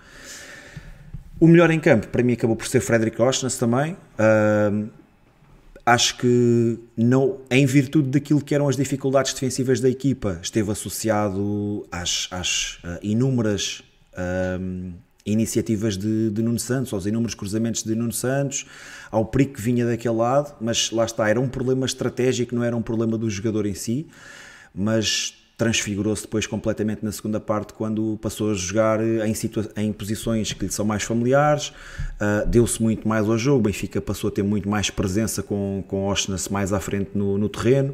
O 1.40 1.48
melhor 1.48 1.72
em 1.72 1.80
campo, 1.80 2.10
para 2.10 2.22
mim, 2.22 2.34
acabou 2.34 2.58
por 2.58 2.68
ser 2.68 2.82
Frederic 2.82 3.22
Osnes 3.22 3.58
também. 3.58 3.96
acho 5.86 6.18
que, 6.18 6.78
não, 6.98 7.40
em 7.50 7.66
virtude 7.66 8.10
daquilo 8.10 8.42
que 8.42 8.54
eram 8.54 8.68
as 8.68 8.76
dificuldades 8.76 9.34
defensivas 9.34 9.80
da 9.80 9.90
equipa, 9.90 10.38
esteve 10.44 10.70
associado 10.70 11.88
às, 11.90 12.28
às 12.30 12.80
inúmeras 13.02 13.82
iniciativas 15.32 15.98
de, 15.98 16.30
de 16.30 16.42
Nuno 16.42 16.60
Santos, 16.60 16.94
aos 16.94 17.06
inúmeros 17.06 17.36
cruzamentos 17.36 17.84
de 17.84 17.96
Nuno 17.96 18.12
Santos, 18.12 18.66
ao 19.12 19.26
perigo 19.26 19.54
que 19.54 19.62
vinha 19.62 19.86
daquele 19.86 20.16
lado, 20.16 20.56
mas 20.60 20.92
lá 20.92 21.06
está, 21.06 21.30
era 21.30 21.40
um 21.40 21.48
problema 21.48 21.86
estratégico, 21.86 22.56
não 22.56 22.64
era 22.64 22.76
um 22.76 22.82
problema 22.82 23.18
do 23.18 23.30
jogador 23.30 23.66
em 23.66 23.74
si, 23.74 24.08
mas 24.74 25.36
transfigurou-se 25.60 26.22
depois 26.22 26.48
completamente 26.48 27.04
na 27.04 27.12
segunda 27.12 27.38
parte 27.38 27.74
quando 27.74 28.18
passou 28.22 28.52
a 28.52 28.54
jogar 28.54 29.02
em, 29.02 29.34
em 29.76 29.92
posições 29.92 30.54
que 30.54 30.66
lhe 30.66 30.72
são 30.72 30.86
mais 30.86 31.04
familiares, 31.04 31.68
uh, 31.68 32.48
deu-se 32.48 32.82
muito 32.82 33.06
mais 33.06 33.28
ao 33.28 33.38
jogo, 33.38 33.64
Benfica 33.64 34.00
passou 34.00 34.30
a 34.30 34.32
ter 34.32 34.42
muito 34.42 34.70
mais 34.70 34.90
presença 34.90 35.44
com, 35.44 35.84
com 35.86 36.08
Oshness 36.08 36.48
mais 36.48 36.72
à 36.72 36.80
frente 36.80 37.12
no, 37.14 37.38
no 37.38 37.50
terreno. 37.50 37.94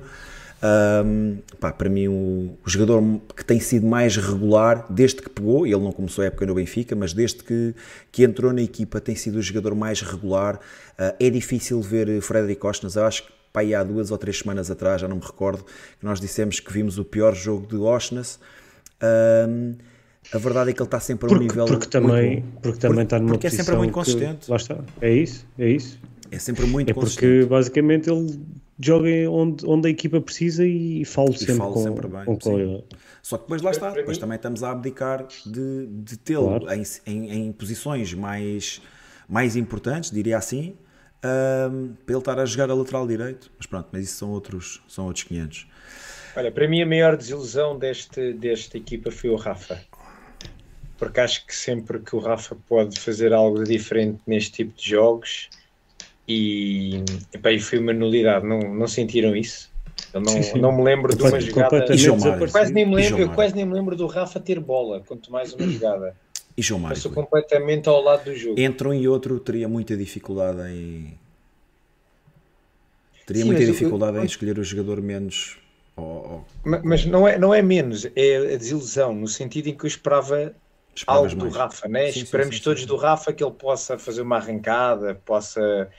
Um, 0.66 1.38
pá, 1.60 1.72
para 1.72 1.90
mim, 1.90 2.08
o, 2.08 2.58
o, 2.66 2.70
jogador 2.70 3.04
que 3.36 3.46
tem 3.46 3.60
sido 3.60 3.86
mais 3.86 4.18
regular 4.18 4.86
desde 4.90 5.22
que 5.22 5.30
pegou, 5.30 5.68
ele 5.68 5.78
não 5.78 5.92
começou 5.92 6.24
a 6.24 6.28
época 6.28 6.46
no 6.46 6.56
Benfica, 6.56 6.96
mas 6.96 7.14
desde 7.14 7.44
que, 7.44 7.76
que 8.12 8.24
entrou 8.24 8.52
na 8.52 8.62
equipa 8.62 9.00
tem 9.00 9.16
sido 9.16 9.36
o 9.36 9.42
jogador 9.42 9.76
mais 9.76 10.02
regular. 10.02 10.56
Uh, 10.56 11.14
é 11.20 11.30
difícil 11.30 11.80
ver 11.82 12.20
Frederic 12.22 12.66
Oshness, 12.66 12.96
eu 12.96 13.04
acho 13.04 13.24
que 13.24 13.32
pá, 13.54 13.62
há 13.62 13.84
duas 13.84 14.10
ou 14.10 14.18
três 14.18 14.40
semanas 14.40 14.72
atrás, 14.72 15.02
já 15.02 15.08
não 15.08 15.18
me 15.18 15.24
recordo, 15.24 15.64
que 15.64 16.06
nós 16.06 16.20
dissemos 16.20 16.60
que 16.60 16.74
vimos 16.74 16.98
o 16.98 17.06
pior 17.06 17.36
jogo 17.36 17.68
de 17.68 17.76
Oshness. 17.76 18.40
Um, 19.48 19.76
a 20.34 20.38
verdade 20.40 20.72
é 20.72 20.74
que 20.74 20.82
ele 20.82 20.88
está 20.88 21.00
sempre 21.00 21.26
a 21.26 21.28
um 21.28 21.38
porque, 21.38 21.48
nível. 21.48 21.66
Porque 21.66 21.88
também, 21.88 22.44
porque 22.64 22.80
também 22.80 23.04
está 23.04 23.20
numa 23.20 23.34
porque 23.34 23.48
é 23.48 23.50
sempre 23.52 23.76
muito 23.76 23.94
consistente. 23.94 24.46
Que, 24.46 24.52
lá 24.52 24.58
está. 24.58 24.78
É 25.00 25.14
isso, 25.14 25.46
é 25.60 25.70
isso. 25.70 26.00
É 26.32 26.40
sempre 26.40 26.66
muito 26.66 26.90
é 26.90 26.94
consistente. 26.94 27.42
Porque 27.42 27.46
basicamente 27.46 28.10
ele 28.10 28.40
joga 28.80 29.10
onde, 29.30 29.66
onde 29.66 29.88
a 29.88 29.92
equipa 29.92 30.20
precisa 30.20 30.66
e 30.66 31.06
fala 31.06 31.32
sempre, 31.34 31.56
falo 31.56 31.74
com, 31.74 31.84
sempre 31.84 32.08
bem. 32.08 32.26
Com 32.26 32.84
Só 33.22 33.38
que 33.38 33.44
depois 33.44 33.62
lá 33.62 33.72
está, 33.72 33.92
depois 33.92 34.18
também 34.18 34.36
estamos 34.36 34.64
a 34.64 34.72
abdicar 34.72 35.26
de, 35.46 35.88
de 35.88 36.18
tê-lo 36.18 36.60
claro. 36.60 36.74
em, 36.74 36.84
em, 37.06 37.32
em, 37.32 37.52
posições 37.52 38.14
mais, 38.14 38.82
mais 39.28 39.56
importantes, 39.56 40.12
diria 40.12 40.38
assim, 40.38 40.76
um, 41.24 41.94
para 42.06 42.14
ele 42.14 42.20
estar 42.20 42.40
a 42.40 42.46
jogar 42.46 42.70
a 42.70 42.74
lateral 42.74 43.08
direito. 43.08 43.52
Mas 43.58 43.66
pronto, 43.66 43.88
mas 43.92 44.04
isso 44.04 44.18
são 44.18 44.32
outros, 44.32 44.84
são 44.88 45.06
outros 45.06 45.24
500. 45.24 45.68
Olha, 46.36 46.52
para 46.52 46.68
mim 46.68 46.82
a 46.82 46.86
maior 46.86 47.16
desilusão 47.16 47.80
deste, 47.80 48.34
desta 48.34 48.78
equipa 48.78 49.10
foi 49.10 49.30
o 49.30 49.36
Rafa. 49.36 49.82
Porque 50.98 51.20
acho 51.20 51.46
que 51.46 51.56
sempre 51.56 52.00
que 52.00 52.16
o 52.16 52.20
Rafa 52.20 52.56
pode 52.68 53.00
fazer 53.00 53.34
algo 53.34 53.64
diferente 53.64 54.20
neste 54.28 54.52
tipo 54.52 54.78
de 54.78 54.90
jogos 54.90 55.50
e, 56.28 57.04
epá, 57.34 57.52
e 57.52 57.60
foi 57.60 57.80
uma 57.80 57.94
nulidade, 57.94 58.46
não, 58.46 58.60
não 58.60 58.88
sentiram 58.88 59.36
isso? 59.36 59.72
Eu 60.14 60.22
não, 60.22 60.32
sim, 60.32 60.44
sim. 60.44 60.60
não 60.60 60.76
me 60.76 60.84
lembro 60.84 61.16
de 61.16 61.22
uma 61.22 61.40
jogada. 61.40 61.86
Quase 62.52 62.74
nem 62.74 62.86
me 62.86 62.96
lembro, 62.96 63.22
eu 63.22 63.30
quase 63.30 63.56
nem 63.56 63.66
me 63.66 63.74
lembro 63.74 63.96
do 63.96 64.08
Rafa 64.08 64.40
ter 64.40 64.60
bola, 64.60 65.02
quanto 65.02 65.32
mais 65.32 65.54
uma 65.54 65.68
jogada. 65.68 66.16
E 66.58 66.62
João 66.62 66.80
Mário? 66.80 66.96
Passou 66.96 67.12
completamente 67.12 67.90
ao 67.90 68.02
lado 68.02 68.26
do 68.26 68.36
jogo. 68.36 68.60
Entre 68.60 68.88
um 68.88 68.94
e 68.94 69.08
outro 69.08 69.40
teria 69.40 69.68
muita 69.68 69.96
dificuldade 69.96 70.62
em. 70.70 71.18
Teria 73.26 73.42
Sim, 73.42 73.50
muita 73.50 73.66
dificuldade 73.66 74.18
eu... 74.18 74.24
em 74.24 74.26
escolher 74.26 74.58
o 74.58 74.64
jogador 74.64 75.02
menos. 75.02 75.58
Mas, 76.64 76.82
mas, 76.84 77.06
não, 77.06 77.28
é, 77.28 77.38
não 77.38 77.54
é 77.54 77.62
menos, 77.62 78.06
é 78.16 78.54
a 78.54 78.58
desilusão, 78.58 79.14
no 79.14 79.28
sentido 79.28 79.68
em 79.68 79.76
que 79.76 79.86
eu 79.86 79.88
esperava 79.88 80.54
Esperavas 80.94 81.32
algo 81.32 81.42
mais. 81.42 81.54
do 81.54 81.60
Rafa, 81.60 81.88
né? 81.88 82.12
Sim, 82.12 82.22
Esperamos 82.22 82.58
sim, 82.58 82.64
todos 82.64 82.86
do 82.86 82.96
Rafa 82.96 83.34
que 83.34 83.44
ele 83.44 83.54
possa 83.54 83.98
fazer 83.98 84.22
uma 84.22 84.38
arrancada, 84.38 85.16
possa 85.26 85.90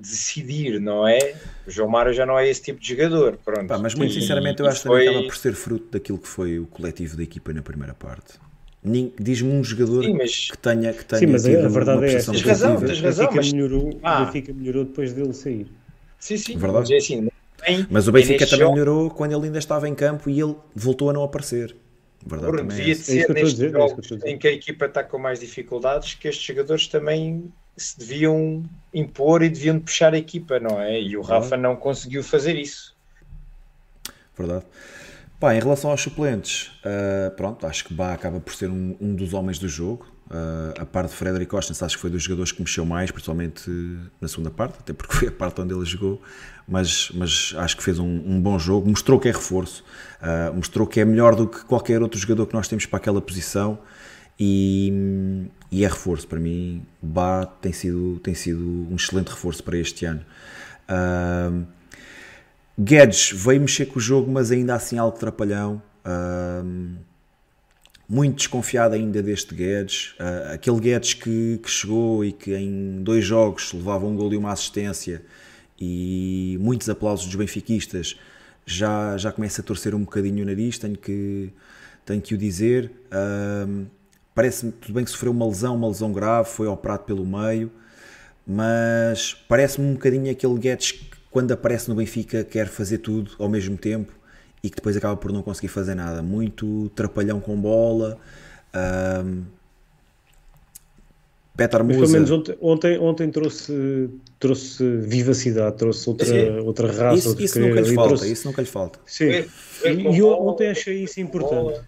decidir, 0.00 0.80
não 0.80 1.06
é? 1.06 1.34
O 1.66 1.70
João 1.70 1.88
Mário 1.88 2.12
já 2.12 2.24
não 2.24 2.38
é 2.38 2.48
esse 2.48 2.62
tipo 2.62 2.80
de 2.80 2.88
jogador. 2.88 3.38
Pronto. 3.44 3.66
Pá, 3.66 3.78
mas 3.78 3.94
muito 3.94 4.14
sinceramente, 4.14 4.60
eu 4.60 4.66
acho 4.66 4.82
que 4.82 4.88
foi... 4.88 5.04
também 5.04 5.08
acaba 5.16 5.26
por 5.26 5.36
ser 5.36 5.54
fruto 5.54 5.86
daquilo 5.90 6.18
que 6.18 6.28
foi 6.28 6.58
o 6.58 6.66
coletivo 6.66 7.16
da 7.16 7.22
equipa 7.22 7.52
na 7.52 7.62
primeira 7.62 7.94
parte. 7.94 8.34
Diz-me 9.18 9.50
um 9.50 9.62
jogador 9.62 10.04
sim, 10.04 10.14
mas... 10.14 10.50
que 10.50 10.58
tenha 10.58 10.92
que 10.92 11.04
tenha 11.04 11.20
Sim, 11.20 11.26
mas 11.26 11.46
a 11.46 11.68
verdade 11.68 12.04
é 12.06 12.14
essa. 12.14 12.32
Tens 12.32 12.42
razão, 12.42 12.80
tens 12.80 13.00
razão. 13.00 13.26
O 13.26 13.28
Benfica, 13.28 13.34
mas... 13.34 13.52
melhorou, 13.52 14.00
ah. 14.02 14.24
Benfica 14.24 14.52
melhorou 14.52 14.84
depois 14.84 15.12
dele 15.12 15.32
sair. 15.34 15.66
Sim, 16.18 16.36
sim. 16.36 16.56
Verdade. 16.56 16.80
Mas, 16.80 16.90
é 16.90 16.96
assim, 16.96 17.28
bem, 17.66 17.86
mas 17.90 18.08
o 18.08 18.12
Benfica 18.12 18.46
também 18.46 18.60
jogo... 18.60 18.72
melhorou 18.72 19.10
quando 19.10 19.32
ele 19.32 19.46
ainda 19.46 19.58
estava 19.58 19.88
em 19.88 19.94
campo 19.94 20.30
e 20.30 20.40
ele 20.40 20.54
voltou 20.74 21.10
a 21.10 21.12
não 21.12 21.22
aparecer. 21.24 21.74
Verdade 22.24 22.52
Bruno, 22.52 22.68
devia 22.68 22.92
é 22.92 22.96
ser 22.96 23.30
é 23.30 23.32
nestes 23.32 23.52
dizer, 23.52 23.68
é 23.68 23.72
jogos 23.72 24.12
é 24.24 24.30
em 24.30 24.38
que 24.38 24.48
a 24.48 24.52
equipa 24.52 24.86
está 24.86 25.04
com 25.04 25.18
mais 25.18 25.38
dificuldades 25.38 26.14
que 26.14 26.28
estes 26.28 26.44
jogadores 26.44 26.88
também 26.88 27.52
se 27.82 27.98
deviam 27.98 28.62
impor 28.92 29.42
e 29.42 29.48
deviam 29.48 29.78
puxar 29.78 30.14
a 30.14 30.18
equipa, 30.18 30.58
não 30.58 30.80
é? 30.80 31.00
E 31.00 31.16
o 31.16 31.22
Rafa 31.22 31.56
não 31.56 31.76
conseguiu 31.76 32.22
fazer 32.22 32.56
isso. 32.56 32.96
Verdade. 34.36 34.64
Pá, 35.40 35.54
em 35.54 35.60
relação 35.60 35.90
aos 35.90 36.00
suplentes, 36.00 36.72
uh, 36.84 37.30
pronto, 37.36 37.64
acho 37.66 37.84
que 37.84 37.94
Bá 37.94 38.12
acaba 38.12 38.40
por 38.40 38.54
ser 38.54 38.68
um, 38.68 38.96
um 39.00 39.14
dos 39.14 39.32
homens 39.32 39.58
do 39.58 39.68
jogo. 39.68 40.06
Uh, 40.28 40.82
a 40.82 40.84
parte 40.84 41.10
de 41.10 41.16
Frederic 41.16 41.48
Costa, 41.48 41.72
acho 41.84 41.96
que 41.96 42.00
foi 42.00 42.10
dos 42.10 42.22
jogadores 42.22 42.52
que 42.52 42.60
mexeu 42.60 42.84
mais, 42.84 43.10
principalmente 43.10 43.70
na 44.20 44.28
segunda 44.28 44.50
parte, 44.50 44.76
até 44.80 44.92
porque 44.92 45.14
foi 45.14 45.28
a 45.28 45.32
parte 45.32 45.60
onde 45.60 45.72
ele 45.72 45.84
jogou, 45.86 46.20
mas, 46.66 47.10
mas 47.14 47.54
acho 47.56 47.76
que 47.76 47.82
fez 47.82 47.98
um, 47.98 48.04
um 48.04 48.40
bom 48.40 48.58
jogo, 48.58 48.86
mostrou 48.88 49.18
que 49.18 49.28
é 49.28 49.32
reforço, 49.32 49.84
uh, 50.20 50.52
mostrou 50.54 50.86
que 50.86 51.00
é 51.00 51.04
melhor 51.04 51.34
do 51.34 51.46
que 51.46 51.64
qualquer 51.64 52.02
outro 52.02 52.18
jogador 52.18 52.46
que 52.46 52.54
nós 52.54 52.68
temos 52.68 52.84
para 52.84 52.98
aquela 52.98 53.22
posição 53.22 53.78
e, 54.38 55.48
e 55.70 55.84
é 55.84 55.88
reforço. 55.88 56.26
Para 56.26 56.40
mim, 56.40 56.82
Bá 57.00 57.46
tem 57.46 57.72
sido, 57.72 58.20
tem 58.22 58.34
sido 58.34 58.86
um 58.90 58.96
excelente 58.96 59.28
reforço 59.28 59.62
para 59.62 59.76
este 59.76 60.04
ano. 60.04 60.24
Uh, 60.88 61.66
Guedes 62.78 63.32
veio 63.34 63.60
mexer 63.60 63.86
com 63.86 63.98
o 63.98 64.02
jogo, 64.02 64.30
mas 64.30 64.50
ainda 64.50 64.74
assim 64.74 64.98
algo 64.98 65.18
trapalhão. 65.18 65.82
Uh, 66.04 66.96
muito 68.08 68.36
desconfiado 68.36 68.94
ainda 68.94 69.22
deste 69.22 69.54
Guedes. 69.54 70.14
Uh, 70.18 70.54
aquele 70.54 70.80
Guedes 70.80 71.14
que, 71.14 71.60
que, 71.62 71.70
chegou 71.70 72.24
e 72.24 72.32
que 72.32 72.54
em 72.54 73.02
dois 73.02 73.24
jogos 73.24 73.72
levava 73.72 74.06
um 74.06 74.16
gol 74.16 74.32
e 74.32 74.36
uma 74.36 74.52
assistência 74.52 75.22
e 75.80 76.56
muitos 76.60 76.88
aplausos 76.88 77.26
dos 77.26 77.34
benfiquistas, 77.36 78.16
já, 78.66 79.16
já 79.16 79.30
começa 79.30 79.60
a 79.60 79.64
torcer 79.64 79.94
um 79.94 80.00
bocadinho 80.00 80.42
o 80.42 80.46
nariz, 80.46 80.78
tenho 80.78 80.96
que, 80.96 81.52
tenho 82.04 82.20
que 82.20 82.34
o 82.34 82.38
dizer. 82.38 82.90
Uh, 83.12 83.86
Parece-me, 84.38 84.70
tudo 84.70 84.94
bem 84.94 85.02
que 85.02 85.10
sofreu 85.10 85.32
uma 85.32 85.44
lesão, 85.48 85.74
uma 85.74 85.88
lesão 85.88 86.12
grave, 86.12 86.48
foi 86.48 86.68
operado 86.68 87.02
pelo 87.02 87.26
meio, 87.26 87.72
mas 88.46 89.34
parece-me 89.48 89.88
um 89.88 89.94
bocadinho 89.94 90.30
aquele 90.30 90.56
Guedes 90.56 90.92
que 90.92 91.10
quando 91.28 91.50
aparece 91.50 91.88
no 91.88 91.96
Benfica 91.96 92.44
quer 92.44 92.68
fazer 92.68 92.98
tudo 92.98 93.32
ao 93.40 93.48
mesmo 93.48 93.76
tempo 93.76 94.12
e 94.62 94.70
que 94.70 94.76
depois 94.76 94.96
acaba 94.96 95.16
por 95.16 95.32
não 95.32 95.42
conseguir 95.42 95.66
fazer 95.66 95.96
nada. 95.96 96.22
Muito 96.22 96.88
trapalhão 96.90 97.40
com 97.40 97.60
bola. 97.60 98.16
Um, 99.24 99.42
Petar 101.56 101.82
Musa. 101.82 101.98
Pelo 101.98 102.12
menos 102.12 102.30
ontem, 102.30 102.56
ontem, 102.60 102.98
ontem, 103.00 103.30
trouxe, 103.32 104.08
trouxe 104.38 104.98
vivacidade, 104.98 105.78
trouxe 105.78 106.08
outra, 106.08 106.62
outra 106.62 106.92
raça. 106.92 107.30
Isso, 107.30 107.42
isso 107.42 107.58
nunca 107.58 107.80
lhe 107.80 107.92
falta. 107.92 108.08
Trouxe... 108.10 108.32
Isso 108.32 108.46
nunca 108.46 108.62
lhe 108.62 108.68
falta. 108.68 109.00
Sim. 109.04 109.30
E, 109.84 110.16
e 110.16 110.22
ontem 110.22 110.68
achei 110.68 111.02
isso 111.02 111.20
importante 111.20 111.80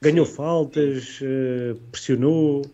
ganhou 0.00 0.24
faltas, 0.24 1.20
eh, 1.22 1.76
pressionou. 1.92 2.64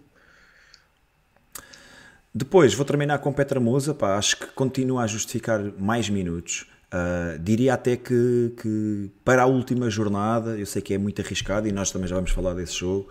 Depois 2.35 2.75
vou 2.75 2.85
terminar 2.85 3.19
com 3.19 3.33
Petra 3.33 3.59
Musa, 3.59 3.95
pá, 3.95 4.17
acho 4.17 4.37
que 4.37 4.47
continua 4.49 5.03
a 5.03 5.07
justificar 5.07 5.61
mais 5.79 6.09
minutos. 6.09 6.67
Uh, 6.87 7.37
diria 7.41 7.75
até 7.75 7.97
que, 7.97 8.55
que, 8.63 9.11
para 9.25 9.43
a 9.43 9.47
última 9.47 9.91
jornada, 9.91 10.57
eu 10.57 10.65
sei 10.65 10.81
que 10.81 10.95
é 10.95 10.99
muito 10.99 11.21
arriscado 11.21 11.67
e 11.67 11.73
nós 11.73 11.91
também 11.91 12.07
já 12.07 12.15
vamos 12.15 12.31
falar 12.31 12.55
desse 12.55 12.75
jogo, 12.75 13.09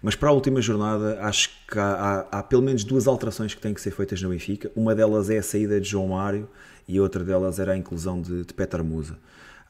mas 0.00 0.16
para 0.16 0.30
a 0.30 0.32
última 0.32 0.62
jornada 0.62 1.20
acho 1.20 1.50
que 1.70 1.78
há, 1.78 2.26
há, 2.30 2.38
há 2.38 2.42
pelo 2.42 2.62
menos 2.62 2.84
duas 2.84 3.06
alterações 3.06 3.54
que 3.54 3.60
têm 3.60 3.74
que 3.74 3.82
ser 3.82 3.90
feitas 3.90 4.22
no 4.22 4.30
Benfica. 4.30 4.70
Uma 4.74 4.94
delas 4.94 5.28
é 5.28 5.38
a 5.38 5.42
saída 5.42 5.78
de 5.78 5.86
João 5.86 6.08
Mário 6.08 6.48
e 6.86 6.98
outra 6.98 7.22
delas 7.22 7.58
era 7.58 7.72
a 7.72 7.76
inclusão 7.76 8.22
de, 8.22 8.44
de 8.44 8.54
Petra 8.54 8.82
Musa. 8.82 9.18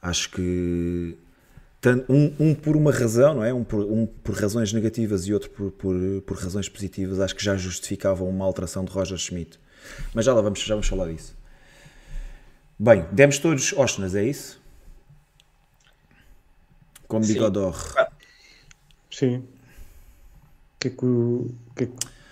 Acho 0.01 0.31
que 0.31 1.17
um, 2.09 2.33
um, 2.39 2.55
por 2.55 2.75
uma 2.75 2.91
razão, 2.91 3.35
não 3.35 3.43
é? 3.43 3.53
Um 3.53 3.63
por, 3.63 3.85
um 3.85 4.05
por 4.05 4.35
razões 4.35 4.73
negativas 4.73 5.25
e 5.27 5.33
outro 5.33 5.49
por, 5.49 5.71
por, 5.71 5.95
por, 6.25 6.37
razões 6.37 6.67
positivas, 6.67 7.19
acho 7.19 7.35
que 7.35 7.43
já 7.43 7.55
justificavam 7.55 8.27
uma 8.27 8.45
alteração 8.45 8.83
de 8.83 8.91
Roger 8.91 9.17
Schmidt. 9.17 9.59
Mas 10.13 10.25
já 10.25 10.33
lá 10.33 10.41
vamos, 10.41 10.59
já 10.59 10.75
vamos 10.75 10.87
falar 10.87 11.11
disso. 11.11 11.37
Bem, 12.77 13.05
demos 13.11 13.39
todos 13.39 13.73
Ostnas, 13.73 14.13
é 14.13 14.23
isso? 14.23 14.61
Com 17.07 17.21
Bigodor. 17.21 17.75
Sim. 19.09 19.43
Que 20.79 20.89
é 20.89 20.91
que 20.91 20.97
que 21.75 21.83
é 21.85 21.87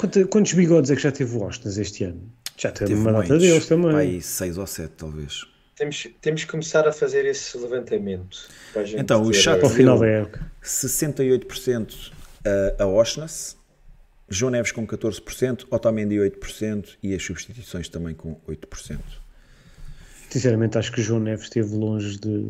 que, 0.08 0.26
quantos 0.26 0.54
bigodes 0.54 0.92
é 0.92 0.96
que 0.96 1.02
já 1.02 1.12
teve 1.12 1.36
o 1.36 1.44
Ostnas 1.44 1.78
este 1.78 2.04
ano? 2.04 2.22
Já 2.58 2.72
teve, 2.72 2.92
teve 2.92 3.02
uma 3.02 3.14
data 3.14 3.38
deles 3.38 3.66
também. 3.66 3.96
Aí, 3.96 4.22
seis 4.22 4.58
ou 4.58 4.68
sete, 4.68 4.94
talvez. 4.98 5.46
Temos, 5.78 6.08
temos 6.20 6.44
que 6.44 6.50
começar 6.50 6.88
a 6.88 6.92
fazer 6.92 7.24
esse 7.26 7.56
levantamento. 7.56 8.50
então, 8.98 9.22
o 9.22 9.32
chat 9.32 9.64
ao 9.64 9.70
final 9.70 10.00
da 10.00 10.08
época. 10.08 10.52
68% 10.64 12.12
a, 12.80 12.84
a 12.84 12.88
Oshness, 12.88 13.56
João 14.28 14.52
Neves 14.52 14.72
com 14.72 14.88
14%, 14.88 15.68
Otamendi 15.70 16.16
8% 16.16 16.98
e 17.04 17.14
as 17.14 17.24
substituições 17.24 17.88
também 17.90 18.16
com 18.16 18.36
8%. 18.50 18.98
Sinceramente, 20.30 20.80
acho 20.80 20.92
que 20.92 21.00
o 21.00 21.04
João 21.04 21.20
Neves 21.20 21.44
esteve 21.44 21.76
longe 21.76 22.18
de. 22.18 22.50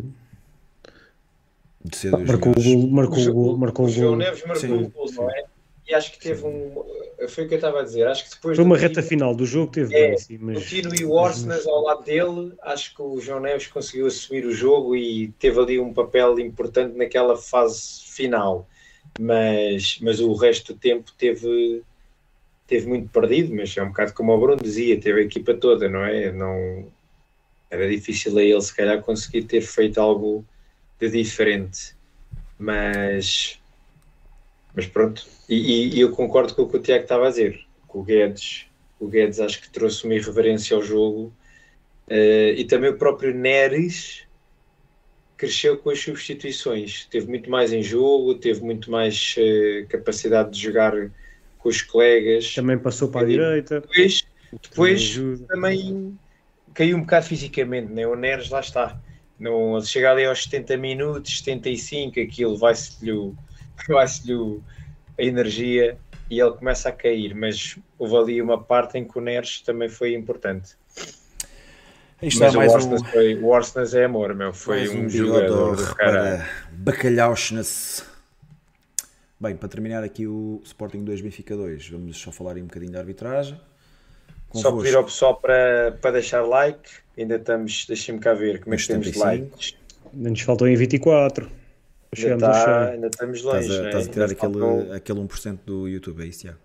De 1.84 1.96
ser 1.96 2.12
dos 2.12 2.28
marcou 2.28 2.54
o 2.54 2.64
gol, 2.64 2.88
marcou 2.88 3.20
o 3.20 3.34
gol, 3.34 3.58
marcou 3.58 3.86
o 3.86 3.90
João 3.90 4.16
Neves 4.16 4.44
marcou 4.46 4.84
o 4.84 4.90
gol, 4.90 5.12
não 5.14 5.30
é? 5.30 5.44
E 5.88 5.94
acho 5.94 6.12
que 6.12 6.20
teve 6.20 6.46
um. 6.46 6.84
Foi 7.30 7.46
o 7.46 7.48
que 7.48 7.54
eu 7.54 7.58
estava 7.58 7.80
a 7.80 7.84
dizer. 7.84 8.06
Acho 8.08 8.26
que 8.26 8.36
depois. 8.36 8.58
Foi 8.58 8.66
uma 8.66 8.78
reta 8.78 9.02
final 9.02 9.34
do 9.34 9.46
jogo, 9.46 9.72
teve 9.72 9.96
é, 9.96 10.10
bem, 10.10 10.18
sim, 10.18 10.38
mas. 10.40 10.58
O 10.58 10.62
Tino 10.68 10.94
e 10.94 11.06
o 11.06 11.18
Arsenal 11.18 11.60
ao 11.70 11.84
lado 11.84 12.04
dele, 12.04 12.54
acho 12.62 12.94
que 12.94 13.02
o 13.02 13.20
João 13.22 13.40
Neves 13.40 13.68
conseguiu 13.68 14.08
assumir 14.08 14.46
o 14.46 14.54
jogo 14.54 14.96
e 14.96 15.30
teve 15.40 15.60
ali 15.60 15.80
um 15.80 15.94
papel 15.94 16.38
importante 16.40 16.98
naquela 16.98 17.38
fase 17.38 18.04
final. 18.04 18.68
Mas, 19.18 19.98
mas 20.02 20.20
o 20.20 20.34
resto 20.34 20.74
do 20.74 20.80
tempo 20.80 21.12
teve, 21.18 21.82
teve 22.68 22.86
muito 22.86 23.10
perdido. 23.10 23.56
Mas 23.56 23.76
é 23.78 23.82
um 23.82 23.88
bocado 23.88 24.14
como 24.14 24.34
o 24.34 24.40
Bruno 24.40 24.62
dizia, 24.62 25.00
teve 25.00 25.22
a 25.22 25.24
equipa 25.24 25.54
toda, 25.54 25.88
não 25.88 26.04
é? 26.04 26.34
Não, 26.34 26.86
era 27.72 27.90
difícil 27.90 28.38
a 28.38 28.44
ele, 28.44 28.62
se 28.62 28.76
calhar, 28.76 29.02
conseguir 29.02 29.44
ter 29.44 29.62
feito 29.62 30.00
algo 30.00 30.46
de 31.00 31.10
diferente. 31.10 31.96
Mas, 32.60 33.57
mas 34.78 34.86
pronto. 34.86 35.26
E, 35.50 35.96
e, 35.96 36.00
eu 36.00 36.12
concordo 36.12 36.54
com 36.54 36.62
o 36.62 36.70
que 36.70 36.78
o 36.78 36.80
Tiago 36.80 37.02
estava 37.02 37.26
a 37.26 37.30
dizer. 37.32 37.60
Com 37.88 38.02
o 38.02 38.04
Guedes, 38.04 38.68
o 39.00 39.08
Guedes 39.08 39.40
acho 39.40 39.60
que 39.60 39.72
trouxe 39.72 40.06
uma 40.06 40.14
irreverência 40.14 40.78
ao 40.78 40.84
jogo. 40.84 41.34
Uh, 42.08 42.54
e 42.56 42.64
também 42.64 42.92
o 42.92 42.98
próprio 42.98 43.34
Neres 43.34 44.28
cresceu 45.36 45.80
com 45.80 45.90
as 45.90 46.00
substituições. 46.00 47.06
Teve 47.06 47.26
muito 47.26 47.50
mais 47.50 47.74
em 47.74 47.82
jogo, 47.82 48.36
teve 48.36 48.62
muito 48.62 48.92
mais 48.92 49.36
uh, 49.40 49.88
capacidade 49.88 50.52
de 50.52 50.62
jogar 50.62 50.94
com 51.58 51.70
os 51.70 51.82
colegas. 51.82 52.54
Também 52.54 52.78
passou 52.78 53.10
para 53.10 53.22
a 53.22 53.30
direita. 53.30 53.82
Depois, 53.82 54.28
depois 54.62 55.20
também 55.48 56.20
caiu 56.76 56.98
um 56.98 57.02
bocado 57.02 57.26
fisicamente, 57.26 57.92
né? 57.92 58.06
o 58.06 58.16
Neres 58.16 58.52
lá 58.52 58.60
está. 58.60 59.02
No, 59.40 59.82
chega 59.84 60.12
ali 60.12 60.26
aos 60.26 60.44
70 60.44 60.78
minutos, 60.78 61.40
75, 61.40 62.20
aquilo 62.20 62.58
vai-se-lhe 62.58 63.12
vai 63.88 64.06
a 65.20 65.24
energia 65.24 65.98
e 66.30 66.40
ele 66.40 66.52
começa 66.52 66.90
a 66.90 66.92
cair, 66.92 67.34
mas 67.34 67.78
houve 67.98 68.16
ali 68.16 68.42
uma 68.42 68.62
parte 68.62 68.98
em 68.98 69.06
que 69.06 69.18
o 69.18 69.22
Neres 69.22 69.62
também 69.62 69.90
foi 69.90 70.14
importante. 70.14 70.76
Isto 72.22 72.40
mas 72.40 72.56
o, 72.56 72.60
Arsenal 72.60 73.00
um... 73.00 73.04
foi, 73.06 73.36
o 73.42 73.54
Arsenal 73.54 73.88
é 73.94 74.04
amor, 74.06 74.34
meu. 74.34 74.54
Foi 74.54 74.90
um, 74.90 75.06
um 75.06 75.10
jogador 75.10 75.96
para 75.96 76.48
bacalhau-ness. 76.72 78.04
Bem, 79.40 79.56
para 79.56 79.70
terminar 79.70 80.04
aqui 80.04 80.26
o 80.26 80.60
Sporting 80.64 81.04
2 81.04 81.22
Benfica 81.22 81.56
2, 81.56 81.90
vamos 81.90 82.18
só 82.18 82.32
falar 82.32 82.58
um 82.58 82.64
bocadinho 82.64 82.92
da 82.92 83.00
arbitragem. 83.00 83.60
Convosco. 84.50 84.78
Só 84.78 84.82
pedir 84.82 84.96
ao 84.96 85.04
pessoal 85.04 85.36
para, 85.36 85.98
para 86.02 86.12
deixar 86.12 86.42
like. 86.42 86.90
Ainda 87.18 87.36
estamos, 87.36 87.86
deixem-me 87.86 88.20
cá 88.20 88.34
ver 88.34 88.62
como 88.62 88.74
é 88.74 88.78
que 88.78 88.88
temos 88.88 89.16
likes. 89.16 89.78
Ainda 90.12 90.30
nos 90.32 90.42
faltam 90.42 90.68
em 90.68 90.76
24. 90.76 91.50
Ainda, 92.16 92.38
tá, 92.38 92.90
ainda 92.90 93.08
estamos 93.08 93.42
longe. 93.44 93.68
Estás 93.68 93.80
a, 93.80 93.88
estás 93.88 94.08
a 94.08 94.12
tirar 94.12 94.32
aquele, 94.32 94.60
faltam... 94.60 94.94
aquele 94.94 95.20
1% 95.20 95.60
do 95.66 95.88
YouTube, 95.88 96.24
é 96.24 96.28
isso, 96.28 96.40
Tiago? 96.42 96.60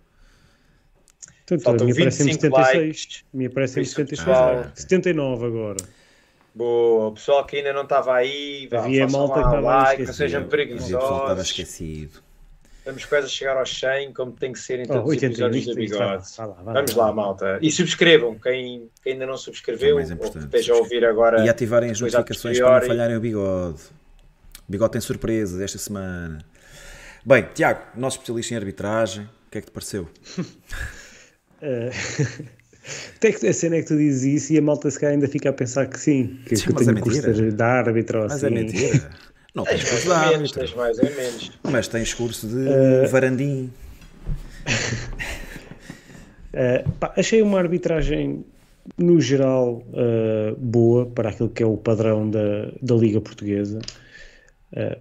Faltam 1.62 1.86
me 1.86 1.92
aparecem 1.92 2.32
76. 2.32 2.76
Likes. 2.76 3.24
Me 3.32 3.46
aparecem 3.46 3.84
76. 3.84 4.28
Ah. 4.28 4.70
79 4.74 5.46
agora. 5.46 5.76
Boa, 6.54 7.08
o 7.08 7.12
pessoal 7.12 7.44
que 7.46 7.56
ainda 7.56 7.72
não 7.72 7.82
estava 7.82 8.14
aí, 8.14 8.68
Havia 8.70 9.08
malta 9.08 9.34
que 9.34 9.40
estava 9.40 9.60
like, 9.60 10.02
não 10.04 10.12
sejam 10.12 10.44
preguiçosos. 10.44 11.20
estava 11.20 11.40
esquecido. 11.40 12.20
Vamos 12.84 13.04
quase 13.04 13.26
a 13.26 13.30
chegar 13.30 13.56
aos 13.56 13.78
100, 13.78 14.12
como 14.12 14.32
tem 14.32 14.52
que 14.52 14.58
ser 14.58 14.80
em 14.80 14.86
todos 14.86 15.04
oh, 15.04 15.14
os 15.14 15.22
episódios 15.22 15.66
da 15.66 15.74
Bigode. 15.74 16.24
Vamos 16.64 16.94
lá, 16.94 17.12
malta. 17.12 17.58
E 17.62 17.70
subscrevam, 17.70 18.36
quem, 18.38 18.90
quem 19.02 19.12
ainda 19.12 19.24
não 19.24 19.36
subscreveu, 19.36 20.00
é 20.00 20.02
ou 20.02 20.30
que 20.30 20.38
esteja 20.38 20.74
a 20.74 20.76
ouvir 20.76 21.04
agora. 21.04 21.44
E 21.44 21.48
ativarem 21.48 21.90
as 21.90 22.00
notificações 22.00 22.58
para 22.58 22.80
não 22.80 22.86
falharem 22.86 23.16
o 23.16 23.20
Bigode. 23.20 23.82
O 24.72 24.78
Bigode 24.80 24.92
tem 24.92 25.02
surpresas 25.02 25.60
esta 25.60 25.76
semana. 25.76 26.38
Bem, 27.26 27.46
Tiago, 27.54 27.82
nosso 27.94 28.16
especialista 28.16 28.54
em 28.54 28.56
arbitragem, 28.56 29.24
o 29.24 29.50
que 29.50 29.58
é 29.58 29.60
que 29.60 29.66
te 29.66 29.70
pareceu? 29.70 30.08
Até 33.16 33.32
que 33.32 33.46
a 33.46 33.52
cena 33.52 33.76
é 33.76 33.82
que 33.82 33.88
tu 33.88 33.98
dizes 33.98 34.22
isso 34.22 34.54
e 34.54 34.58
a 34.58 34.62
malta 34.62 34.90
se 34.90 34.98
calhar 34.98 35.12
ainda 35.12 35.28
fica 35.28 35.50
a 35.50 35.52
pensar 35.52 35.88
que 35.88 36.00
sim, 36.00 36.38
que, 36.46 36.56
sim, 36.56 36.64
que 36.64 36.70
eu 36.70 36.76
tenho 36.76 36.96
é 36.96 37.00
curso 37.02 37.20
de 37.20 37.62
árbitro 37.62 38.20
Mas 38.20 38.32
é 38.32 38.34
assim. 38.34 38.46
é 38.46 38.50
mentira. 38.50 39.10
Não 39.54 39.64
tens 39.64 39.84
curso 39.84 40.06
de 40.06 40.12
árbitro. 40.12 40.60
Tens 40.60 40.74
mais 40.74 40.98
ou 40.98 41.04
menos. 41.04 41.52
Mas 41.70 41.88
tens 41.88 42.14
curso 42.14 42.46
de 42.46 42.56
uh... 42.56 43.08
varandim. 43.10 43.70
uh, 46.54 46.90
pá, 46.98 47.12
achei 47.14 47.42
uma 47.42 47.58
arbitragem 47.58 48.42
no 48.96 49.20
geral 49.20 49.84
uh, 49.88 50.56
boa 50.56 51.04
para 51.04 51.28
aquilo 51.28 51.50
que 51.50 51.62
é 51.62 51.66
o 51.66 51.76
padrão 51.76 52.30
da, 52.30 52.72
da 52.80 52.94
Liga 52.94 53.20
Portuguesa. 53.20 53.78
Uh, 54.76 54.94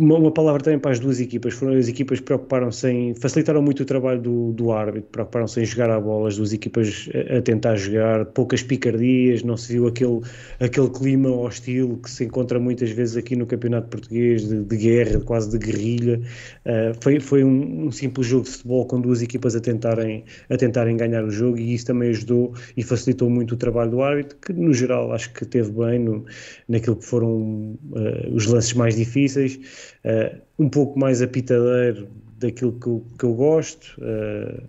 uma, 0.00 0.16
uma, 0.16 0.30
palavra 0.32 0.62
também 0.62 0.78
para 0.78 0.92
as 0.92 0.98
duas 0.98 1.20
equipas. 1.20 1.52
Foram 1.52 1.74
as 1.76 1.86
equipas 1.86 2.20
preocuparam-se 2.20 2.88
em. 2.88 3.14
facilitaram 3.14 3.60
muito 3.60 3.82
o 3.82 3.84
trabalho 3.84 4.20
do, 4.20 4.52
do 4.52 4.72
árbitro, 4.72 5.10
preocuparam-se 5.12 5.60
em 5.60 5.64
jogar 5.66 5.90
a 5.90 6.00
bola, 6.00 6.28
as 6.28 6.36
duas 6.36 6.52
equipas 6.52 7.08
a, 7.14 7.38
a, 7.38 7.42
tentar 7.42 7.76
jogar, 7.76 8.24
poucas 8.26 8.62
picardias, 8.62 9.42
não 9.42 9.56
se 9.56 9.74
viu 9.74 9.86
aquele, 9.86 10.20
aquele 10.58 10.88
clima 10.88 11.30
hostil 11.30 12.00
que 12.02 12.10
se 12.10 12.24
encontra 12.24 12.58
muitas 12.58 12.90
vezes 12.90 13.16
aqui 13.16 13.36
no 13.36 13.46
Campeonato 13.46 13.88
Português, 13.88 14.48
de, 14.48 14.64
de 14.64 14.76
guerra, 14.76 15.20
quase 15.20 15.50
de 15.50 15.58
guerrilha. 15.58 16.20
Uh, 16.64 16.96
foi 17.02 17.20
foi 17.20 17.44
um, 17.44 17.86
um, 17.86 17.92
simples 17.92 18.26
jogo 18.26 18.44
de 18.44 18.50
futebol 18.50 18.86
com 18.86 19.00
duas 19.00 19.20
equipas 19.20 19.54
a 19.54 19.60
tentarem, 19.60 20.24
a 20.48 20.56
tentarem 20.56 20.96
ganhar 20.96 21.22
o 21.24 21.30
jogo 21.30 21.58
e 21.58 21.74
isso 21.74 21.86
também 21.86 22.08
ajudou 22.08 22.54
e 22.76 22.82
facilitou 22.82 23.28
muito 23.28 23.52
o 23.52 23.56
trabalho 23.56 23.90
do 23.90 24.02
árbitro, 24.02 24.38
que 24.38 24.52
no 24.54 24.72
geral 24.72 25.12
acho 25.12 25.30
que 25.34 25.44
teve 25.44 25.70
bem 25.72 25.98
no, 25.98 26.24
naquilo 26.68 26.96
que 26.96 27.04
foram 27.04 27.78
uh, 27.92 28.34
os 28.34 28.46
lances 28.46 28.72
mais 28.72 28.96
difíceis 28.96 29.60
uh, 30.04 30.40
um 30.58 30.68
pouco 30.68 30.98
mais 30.98 31.22
apitadeiro 31.22 32.08
daquilo 32.38 32.72
que 32.72 32.86
eu, 32.86 33.04
que 33.18 33.24
eu 33.24 33.34
gosto, 33.34 34.00
uh, 34.00 34.62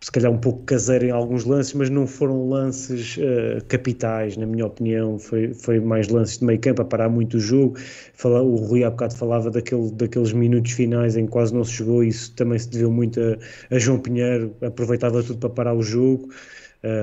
se 0.00 0.10
calhar 0.10 0.32
um 0.32 0.38
pouco 0.38 0.64
caseiro 0.64 1.04
em 1.04 1.10
alguns 1.10 1.44
lances, 1.44 1.74
mas 1.74 1.88
não 1.88 2.08
foram 2.08 2.48
lances 2.48 3.16
uh, 3.18 3.64
capitais, 3.68 4.36
na 4.36 4.44
minha 4.44 4.66
opinião, 4.66 5.16
foi, 5.16 5.54
foi 5.54 5.78
mais 5.78 6.08
lances 6.08 6.38
de 6.38 6.44
meio 6.44 6.58
campo 6.58 6.82
a 6.82 6.84
parar 6.84 7.08
muito 7.08 7.36
o 7.36 7.40
jogo. 7.40 7.78
Fala, 8.14 8.42
o 8.42 8.56
Rui 8.56 8.82
há 8.82 8.90
bocado 8.90 9.14
falava 9.14 9.48
daquele, 9.48 9.92
daqueles 9.92 10.32
minutos 10.32 10.72
finais 10.72 11.16
em 11.16 11.26
que 11.26 11.30
quase 11.30 11.54
não 11.54 11.62
se 11.62 11.74
jogou, 11.74 12.02
isso 12.02 12.34
também 12.34 12.58
se 12.58 12.68
deveu 12.68 12.90
muito 12.90 13.20
a, 13.20 13.74
a 13.74 13.78
João 13.78 14.00
Pinheiro, 14.00 14.52
aproveitava 14.60 15.22
tudo 15.22 15.38
para 15.38 15.50
parar 15.50 15.74
o 15.74 15.82
jogo 15.82 16.28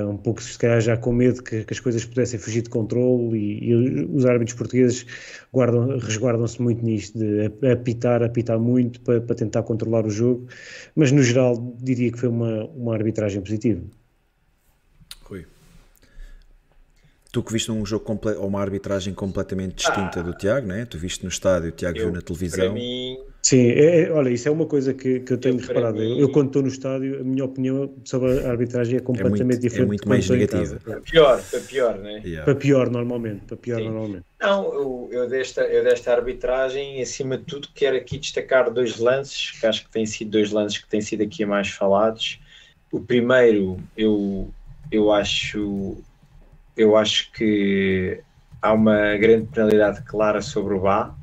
um 0.09 0.17
pouco 0.17 0.43
se 0.43 0.57
calhar 0.57 0.81
já 0.81 0.97
com 0.97 1.13
medo 1.13 1.41
que, 1.41 1.63
que, 1.63 1.73
as 1.73 1.79
coisas 1.79 2.03
pudessem 2.03 2.37
fugir 2.37 2.61
de 2.61 2.69
controle 2.69 3.37
e, 3.37 3.69
e 3.69 4.05
os 4.05 4.25
árbitros 4.25 4.57
portugueses 4.57 5.05
guardam, 5.53 5.97
resguardam-se 5.97 6.61
muito 6.61 6.83
nisto, 6.83 7.17
de 7.17 7.45
apitar, 7.71 8.21
apitar 8.21 8.59
muito 8.59 8.99
para, 9.01 9.21
para, 9.21 9.35
tentar 9.35 9.63
controlar 9.63 10.05
o 10.05 10.09
jogo, 10.09 10.47
mas 10.95 11.11
no 11.11 11.23
geral 11.23 11.73
diria 11.81 12.11
que 12.11 12.19
foi 12.19 12.27
uma, 12.27 12.65
uma 12.65 12.93
arbitragem 12.93 13.41
positiva. 13.41 13.81
Rui. 15.23 15.45
Tu 17.31 17.41
que 17.41 17.53
viste 17.53 17.71
um 17.71 17.85
jogo 17.85 18.03
completo, 18.03 18.41
ou 18.41 18.47
uma 18.47 18.59
arbitragem 18.59 19.13
completamente 19.13 19.75
distinta 19.75 20.19
ah, 20.19 20.23
do 20.23 20.33
Tiago, 20.33 20.67
né? 20.67 20.85
Tu 20.85 20.97
viste 20.97 21.23
no 21.23 21.29
estádio, 21.29 21.69
o 21.69 21.71
Tiago 21.71 21.97
eu, 21.97 22.05
viu 22.05 22.13
na 22.13 22.21
televisão. 22.21 22.65
Para 22.65 22.73
mim, 22.73 23.17
Sim, 23.41 23.69
é, 23.69 24.01
é, 24.01 24.11
olha, 24.11 24.29
isso 24.29 24.47
é 24.47 24.51
uma 24.51 24.65
coisa 24.65 24.93
que, 24.93 25.21
que 25.21 25.33
eu 25.33 25.37
tenho 25.37 25.55
eu, 25.55 25.65
reparado. 25.65 25.97
Mim... 25.97 26.19
Eu, 26.19 26.29
quando 26.29 26.47
estou 26.47 26.61
no 26.61 26.67
estádio, 26.67 27.21
a 27.21 27.23
minha 27.23 27.45
opinião 27.45 27.93
sobre 28.03 28.39
a 28.45 28.51
arbitragem 28.51 28.97
é 28.97 28.99
completamente 28.99 29.41
é 29.41 29.45
muito, 29.45 29.59
diferente. 29.59 29.85
É 29.85 29.87
muito 29.87 30.09
mais 30.09 30.29
negativa. 30.29 30.79
Para 30.83 31.01
pior, 31.01 31.41
para 31.49 31.59
pior, 31.61 31.97
né? 31.97 32.21
Yeah. 32.23 32.43
Para 32.43 32.55
pior, 32.55 32.89
normalmente. 32.89 33.45
Para 33.45 33.57
pior, 33.57 33.81
normalmente. 33.81 34.25
Não, 34.41 34.73
eu, 34.73 35.09
eu, 35.11 35.29
desta, 35.29 35.61
eu 35.61 35.83
desta 35.83 36.13
arbitragem, 36.13 37.01
acima 37.01 37.37
de 37.37 37.45
tudo, 37.45 37.69
quero 37.73 37.95
aqui 37.95 38.17
destacar 38.17 38.69
dois 38.71 38.99
lances, 38.99 39.51
que 39.51 39.65
acho 39.65 39.85
que 39.85 39.91
têm 39.91 40.05
sido 40.05 40.31
dois 40.31 40.51
lances 40.51 40.77
que 40.77 40.89
têm 40.89 41.01
sido 41.01 41.23
aqui 41.23 41.45
mais 41.45 41.69
falados. 41.69 42.39
O 42.91 42.99
primeiro, 42.99 43.77
eu, 43.95 44.49
eu 44.91 45.11
acho 45.11 45.97
eu 46.75 46.95
acho 46.95 47.31
que 47.33 48.21
há 48.61 48.71
uma 48.71 49.17
grande 49.17 49.47
penalidade 49.47 50.01
clara 50.03 50.41
sobre 50.41 50.73
o 50.73 50.79
Bá 50.79 51.13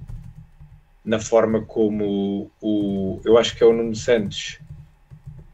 na 1.06 1.20
forma 1.20 1.64
como 1.64 2.50
o, 2.60 3.20
eu 3.24 3.38
acho 3.38 3.56
que 3.56 3.62
é 3.62 3.66
o 3.66 3.72
Nuno 3.72 3.94
Santos 3.94 4.58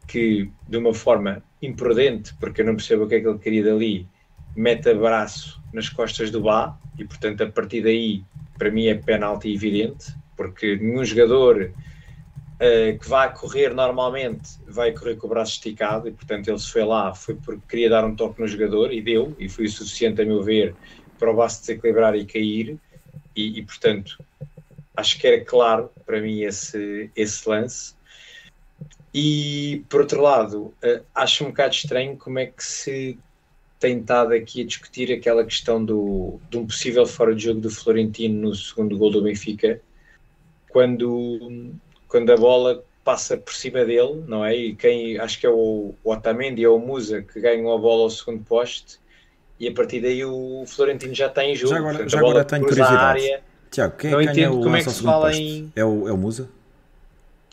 que 0.09 0.51
de 0.67 0.77
uma 0.79 0.95
forma 0.95 1.43
imprudente, 1.61 2.35
porque 2.41 2.63
eu 2.63 2.65
não 2.65 2.75
percebo 2.75 3.05
o 3.05 3.09
que 3.09 3.17
é 3.17 3.21
que 3.21 3.29
ele 3.29 3.39
queria 3.39 3.65
dali, 3.65 4.09
mete 4.57 4.89
abraço 4.89 5.63
nas 5.73 5.91
costas 5.91 6.31
do 6.31 6.41
Bá 6.41 6.77
e 6.99 7.05
portanto 7.05 7.43
a 7.43 7.51
partir 7.51 7.83
daí 7.83 8.25
para 8.59 8.71
mim 8.71 8.87
é 8.87 8.95
penalti 8.95 9.53
evidente, 9.53 10.15
porque 10.37 10.77
nenhum 10.77 11.05
jogador 11.05 11.71
uh, 11.71 12.99
que 12.99 13.09
vá 13.09 13.29
correr 13.29 13.75
normalmente 13.75 14.59
vai 14.67 14.93
correr 14.93 15.17
com 15.17 15.27
o 15.27 15.31
braço 15.31 15.53
esticado 15.53 16.09
e 16.09 16.13
portanto 16.13 16.49
ele 16.49 16.59
se 16.59 16.73
foi 16.73 16.85
lá 16.85 17.15
foi 17.15 17.35
porque 17.35 17.63
queria 17.69 17.91
dar 17.91 18.05
um 18.07 18.17
toque 18.17 18.41
no 18.41 18.49
jogador 18.49 18.91
e 18.91 19.03
deu, 19.03 19.37
e 19.39 19.51
foi 19.51 19.67
o 19.67 19.71
suficiente 19.71 20.23
a 20.23 20.25
meu 20.25 20.43
ver 20.43 20.75
para 21.19 21.31
o 21.31 21.37
braço 21.37 21.61
desequilibrar 21.61 22.15
e 22.17 22.25
cair 22.25 22.79
e, 23.37 23.59
e 23.59 23.63
portanto 23.63 24.19
acho 24.97 25.19
que 25.19 25.27
era 25.27 25.45
claro 25.45 25.91
para 26.05 26.21
mim 26.21 26.43
esse, 26.43 27.11
esse 27.17 27.49
lance. 27.49 27.95
E 29.15 29.85
por 29.89 30.01
outro 30.01 30.23
lado, 30.23 30.75
uh, 30.83 31.05
acho 31.15 31.45
um 31.45 31.49
bocado 31.49 31.75
estranho 31.75 32.17
como 32.17 32.39
é 32.39 32.47
que 32.47 32.65
se 32.65 33.19
tem 33.79 33.99
estado 33.99 34.33
aqui 34.33 34.63
a 34.63 34.67
discutir 34.67 35.13
aquela 35.13 35.45
questão 35.45 35.85
do, 35.85 36.41
de 36.49 36.57
um 36.57 36.67
possível 36.67 37.05
fora 37.05 37.35
de 37.35 37.45
jogo 37.45 37.61
do 37.61 37.71
Florentino 37.71 38.49
no 38.49 38.55
segundo 38.55 38.97
gol 38.97 39.11
do 39.11 39.23
Benfica, 39.23 39.81
quando, 40.69 41.73
quando 42.07 42.33
a 42.33 42.37
bola 42.37 42.85
passa 43.05 43.37
por 43.37 43.53
cima 43.53 43.85
dele, 43.85 44.23
não 44.29 44.45
é? 44.45 44.55
E 44.55 44.77
quem 44.77 45.19
acho 45.19 45.39
que 45.41 45.47
é 45.47 45.51
o, 45.51 45.95
o 46.03 46.13
Otamendi 46.13 46.65
ou 46.67 46.79
o 46.79 46.87
Musa 46.87 47.23
que 47.23 47.41
ganham 47.41 47.73
a 47.73 47.79
bola 47.79 48.05
ao 48.05 48.11
segundo 48.11 48.45
poste 48.45 49.01
e 49.59 49.69
a 49.69 49.73
partir 49.73 50.01
daí 50.01 50.25
o 50.25 50.65
Florentino 50.67 51.15
já 51.15 51.29
tem 51.29 51.55
jogo. 51.55 51.75
Já 51.75 51.79
agora, 51.81 52.09
já 52.09 52.19
agora 52.19 52.45
tenho 52.45 52.63
curiosidade. 52.63 52.97
Área, 53.01 53.43
Tiago, 53.73 53.97
quem 53.97 54.11
é 54.11 54.13
não 54.13 54.21
é 54.21 54.25
entendo 54.25 54.61
como 54.61 54.77
é 54.77 54.85
que 54.85 54.91
se 54.91 55.03
fala 55.03 55.33
em. 55.35 55.73
É 55.75 55.85
o, 55.85 56.07
é 56.07 56.13
o 56.13 56.17
Musa? 56.17 56.49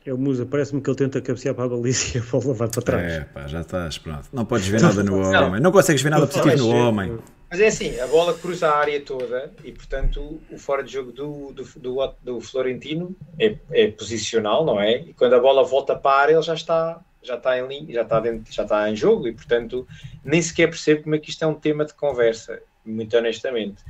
É 0.05 0.13
o 0.13 0.17
Musa, 0.17 0.45
parece-me 0.45 0.81
que 0.81 0.89
ele 0.89 0.97
tenta 0.97 1.21
cabecear 1.21 1.55
para 1.55 1.65
a 1.65 1.69
baliza 1.69 2.17
e 2.17 2.21
a 2.21 2.23
bola 2.23 2.53
vai 2.53 2.67
para 2.67 2.81
trás. 2.81 3.13
É, 3.13 3.21
pá, 3.21 3.47
já 3.47 3.61
estás, 3.61 3.97
pronto. 3.97 4.27
Não 4.33 4.45
podes 4.45 4.67
ver 4.67 4.81
nada 4.83 5.01
no 5.01 5.17
homem. 5.17 5.61
Não 5.61 5.71
consegues 5.71 6.01
ver 6.01 6.09
nada 6.09 6.27
positivo 6.27 6.57
no 6.57 6.69
homem. 6.75 7.17
Mas 7.49 7.59
é 7.61 7.67
assim, 7.67 7.99
a 7.99 8.05
bola 8.05 8.33
cruza 8.37 8.67
a 8.67 8.77
área 8.77 9.01
toda 9.01 9.51
e, 9.63 9.71
portanto, 9.71 10.39
o 10.51 10.57
fora 10.57 10.83
de 10.83 10.93
jogo 10.93 11.11
do, 11.11 11.51
do, 11.51 11.63
do, 11.77 12.13
do 12.21 12.41
Florentino 12.41 13.15
é, 13.39 13.55
é, 13.71 13.87
posicional, 13.87 14.63
não 14.63 14.79
é? 14.79 14.97
E 14.97 15.13
quando 15.13 15.33
a 15.33 15.39
bola 15.39 15.63
volta 15.63 15.95
para 15.95 16.11
a 16.11 16.21
área, 16.21 16.33
ele 16.33 16.43
já 16.43 16.53
está, 16.53 17.01
já 17.23 17.35
está 17.35 17.57
em 17.57 17.67
linha, 17.67 17.91
já 17.91 18.01
está, 18.03 18.19
dentro, 18.19 18.53
já 18.53 18.63
está 18.63 18.89
em 18.89 18.95
jogo 18.95 19.27
e, 19.27 19.33
portanto, 19.33 19.87
nem 20.23 20.39
sequer 20.41 20.67
percebo 20.67 21.03
como 21.03 21.15
é 21.15 21.17
que 21.17 21.31
isto 21.31 21.43
é 21.43 21.47
um 21.47 21.55
tema 21.55 21.85
de 21.85 21.93
conversa, 21.95 22.61
muito 22.85 23.17
honestamente. 23.17 23.83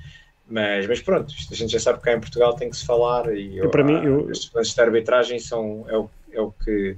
Mas, 0.49 0.87
mas 0.87 0.99
pronto, 0.99 1.31
isto 1.31 1.53
a 1.53 1.57
gente 1.57 1.71
já 1.71 1.79
sabe 1.79 1.99
que 1.99 2.05
cá 2.05 2.13
em 2.13 2.19
Portugal 2.19 2.55
tem 2.55 2.69
que 2.69 2.75
se 2.75 2.85
falar 2.85 3.31
e 3.33 3.57
eu, 3.57 3.69
para 3.69 3.83
mim, 3.83 4.03
eu, 4.03 4.29
as 4.29 4.51
lances 4.51 4.73
de 4.73 4.81
arbitragem 4.81 5.37
são, 5.37 5.85
é, 5.87 5.95
o, 5.95 6.09
é 6.31 6.41
o 6.41 6.51
que 6.51 6.97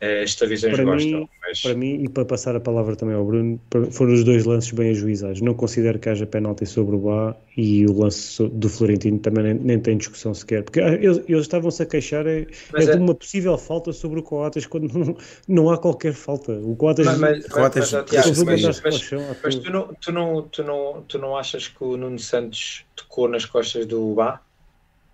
as 0.00 0.34
televisões 0.34 0.74
para 0.74 0.84
gostam. 0.84 1.20
Mim, 1.20 1.28
mas... 1.42 1.60
Para 1.60 1.74
mim, 1.74 2.02
e 2.04 2.08
para 2.08 2.24
passar 2.24 2.54
a 2.54 2.60
palavra 2.60 2.94
também 2.94 3.14
ao 3.14 3.24
Bruno, 3.24 3.60
foram 3.90 4.12
os 4.12 4.24
dois 4.24 4.44
lances 4.44 4.70
bem 4.70 4.90
ajuizados. 4.90 5.40
Não 5.40 5.54
considero 5.54 5.98
que 5.98 6.08
haja 6.08 6.26
penalti 6.26 6.66
sobre 6.66 6.96
o 6.96 6.98
Bá 6.98 7.36
e 7.56 7.84
o 7.86 7.98
lance 7.98 8.46
do 8.48 8.68
Florentino 8.68 9.18
também 9.18 9.44
nem, 9.44 9.54
nem 9.54 9.78
tem 9.80 9.96
discussão 9.96 10.32
sequer. 10.32 10.62
Porque 10.62 10.80
ah, 10.80 10.94
eles, 10.94 11.22
eles 11.28 11.42
estavam-se 11.42 11.82
a 11.82 11.86
queixar 11.86 12.26
é, 12.26 12.46
é, 12.74 12.80
de 12.80 12.90
é- 12.90 12.94
uma 12.94 13.14
possível 13.14 13.58
falta 13.58 13.92
sobre 13.92 14.20
o 14.20 14.22
Coates 14.22 14.66
quando 14.66 14.88
não, 14.92 15.16
não 15.48 15.70
há 15.70 15.78
qualquer 15.78 16.12
falta. 16.12 16.52
O 16.52 16.76
Coates. 16.76 17.04
Mas, 17.04 17.18
mas, 17.18 17.46
Coates, 17.46 17.92
mas, 17.92 18.42
mas, 18.44 18.80
mas, 18.82 19.36
mas 19.42 19.54
tu, 19.56 19.70
não, 19.70 19.94
tu, 20.00 20.12
não, 20.12 20.42
tu, 20.42 20.62
não, 20.62 21.04
tu 21.08 21.18
não 21.18 21.36
achas 21.36 21.66
que 21.66 21.82
o 21.82 21.96
Nuno 21.96 22.18
Santos 22.18 22.84
tocou 22.94 23.28
nas 23.28 23.44
costas 23.44 23.86
do 23.86 24.14
Bá? 24.14 24.40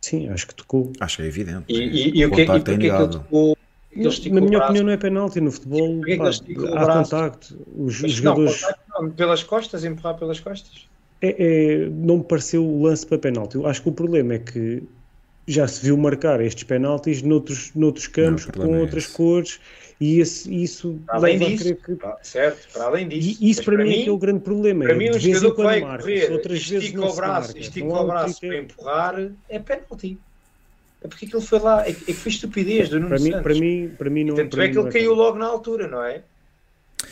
Sim, 0.02 0.28
acho 0.28 0.46
que 0.46 0.54
tocou. 0.54 0.92
Acho 1.00 1.16
que 1.16 1.22
é 1.22 1.26
evidente. 1.26 1.64
E, 1.66 1.78
e, 1.78 2.18
e 2.18 2.26
o 2.26 2.30
que, 2.30 2.42
e 2.42 2.46
porque 2.46 2.70
é 2.72 2.76
que 2.76 2.86
ele 2.86 3.08
tocou 3.08 3.56
na 3.96 4.40
minha 4.40 4.58
opinião 4.58 4.84
não 4.84 4.92
é 4.92 4.96
penalti 4.96 5.40
no 5.40 5.52
futebol 5.52 6.00
pá, 6.18 6.30
há 6.74 6.92
contacto. 6.92 7.58
Os, 7.76 8.02
os 8.02 8.12
jogadores 8.12 8.62
não, 8.90 9.10
pelas 9.10 9.42
costas, 9.42 9.84
empurrar 9.84 10.16
pelas 10.18 10.40
costas. 10.40 10.88
É, 11.22 11.34
é, 11.38 11.88
não 11.88 12.18
me 12.18 12.24
pareceu 12.24 12.64
o 12.64 12.82
lance 12.82 13.06
para 13.06 13.18
penalti. 13.18 13.54
Eu 13.56 13.66
acho 13.66 13.82
que 13.82 13.88
o 13.88 13.92
problema 13.92 14.34
é 14.34 14.38
que 14.38 14.82
já 15.46 15.66
se 15.68 15.84
viu 15.84 15.96
marcar 15.96 16.40
estes 16.40 16.64
penaltis 16.64 17.22
noutros, 17.22 17.72
noutros 17.74 18.06
campos 18.06 18.46
não, 18.46 18.66
com 18.66 18.74
é 18.74 18.80
outras 18.80 19.06
cores 19.06 19.60
e 20.00 20.18
esse, 20.20 20.52
isso 20.62 20.98
para 21.06 21.16
além 21.16 21.38
disso, 21.38 21.76
que... 21.76 21.98
certo, 22.22 22.72
para 22.72 22.84
além 22.84 23.08
disso 23.08 23.38
e 23.40 23.50
isso 23.50 23.62
para, 23.62 23.76
para, 23.76 23.84
mim 23.84 23.90
é 23.90 24.02
que 24.04 24.08
é 24.08 24.12
o 24.12 24.18
grande 24.18 24.40
problema 24.40 24.84
para 24.84 24.94
é, 24.94 24.96
mim 24.96 25.10
um 25.10 25.18
jogador 25.18 25.54
que 25.54 25.62
vai 25.62 25.80
marca, 25.80 26.02
correr 26.02 26.32
outras 26.32 26.66
vezes 26.66 26.84
estica 26.86 27.06
o 27.06 27.14
braço, 27.14 27.58
estica 27.58 27.86
o 27.86 28.06
braço 28.06 28.40
para 28.40 28.58
empurrar 28.58 29.30
é 29.48 29.58
penalti 29.58 30.18
é 31.04 31.08
porque 31.08 31.26
aquilo 31.26 31.42
foi 31.42 31.58
lá, 31.58 31.86
é, 31.86 31.90
é 31.90 31.92
que 31.92 32.14
foi 32.14 32.32
estupidez 32.32 32.88
do 32.88 32.98
Nuno 32.98 33.10
para 33.10 33.18
mim, 33.18 33.30
Santos. 33.30 33.42
Para 33.42 33.54
mim, 33.54 33.90
para 33.98 34.10
mim 34.10 34.24
não. 34.24 34.34
Tanto 34.34 34.60
é 34.60 34.68
que 34.70 34.78
ele 34.78 34.90
caiu 34.90 35.12
logo 35.12 35.38
na 35.38 35.44
altura, 35.44 35.86
não 35.86 36.02
é? 36.02 36.22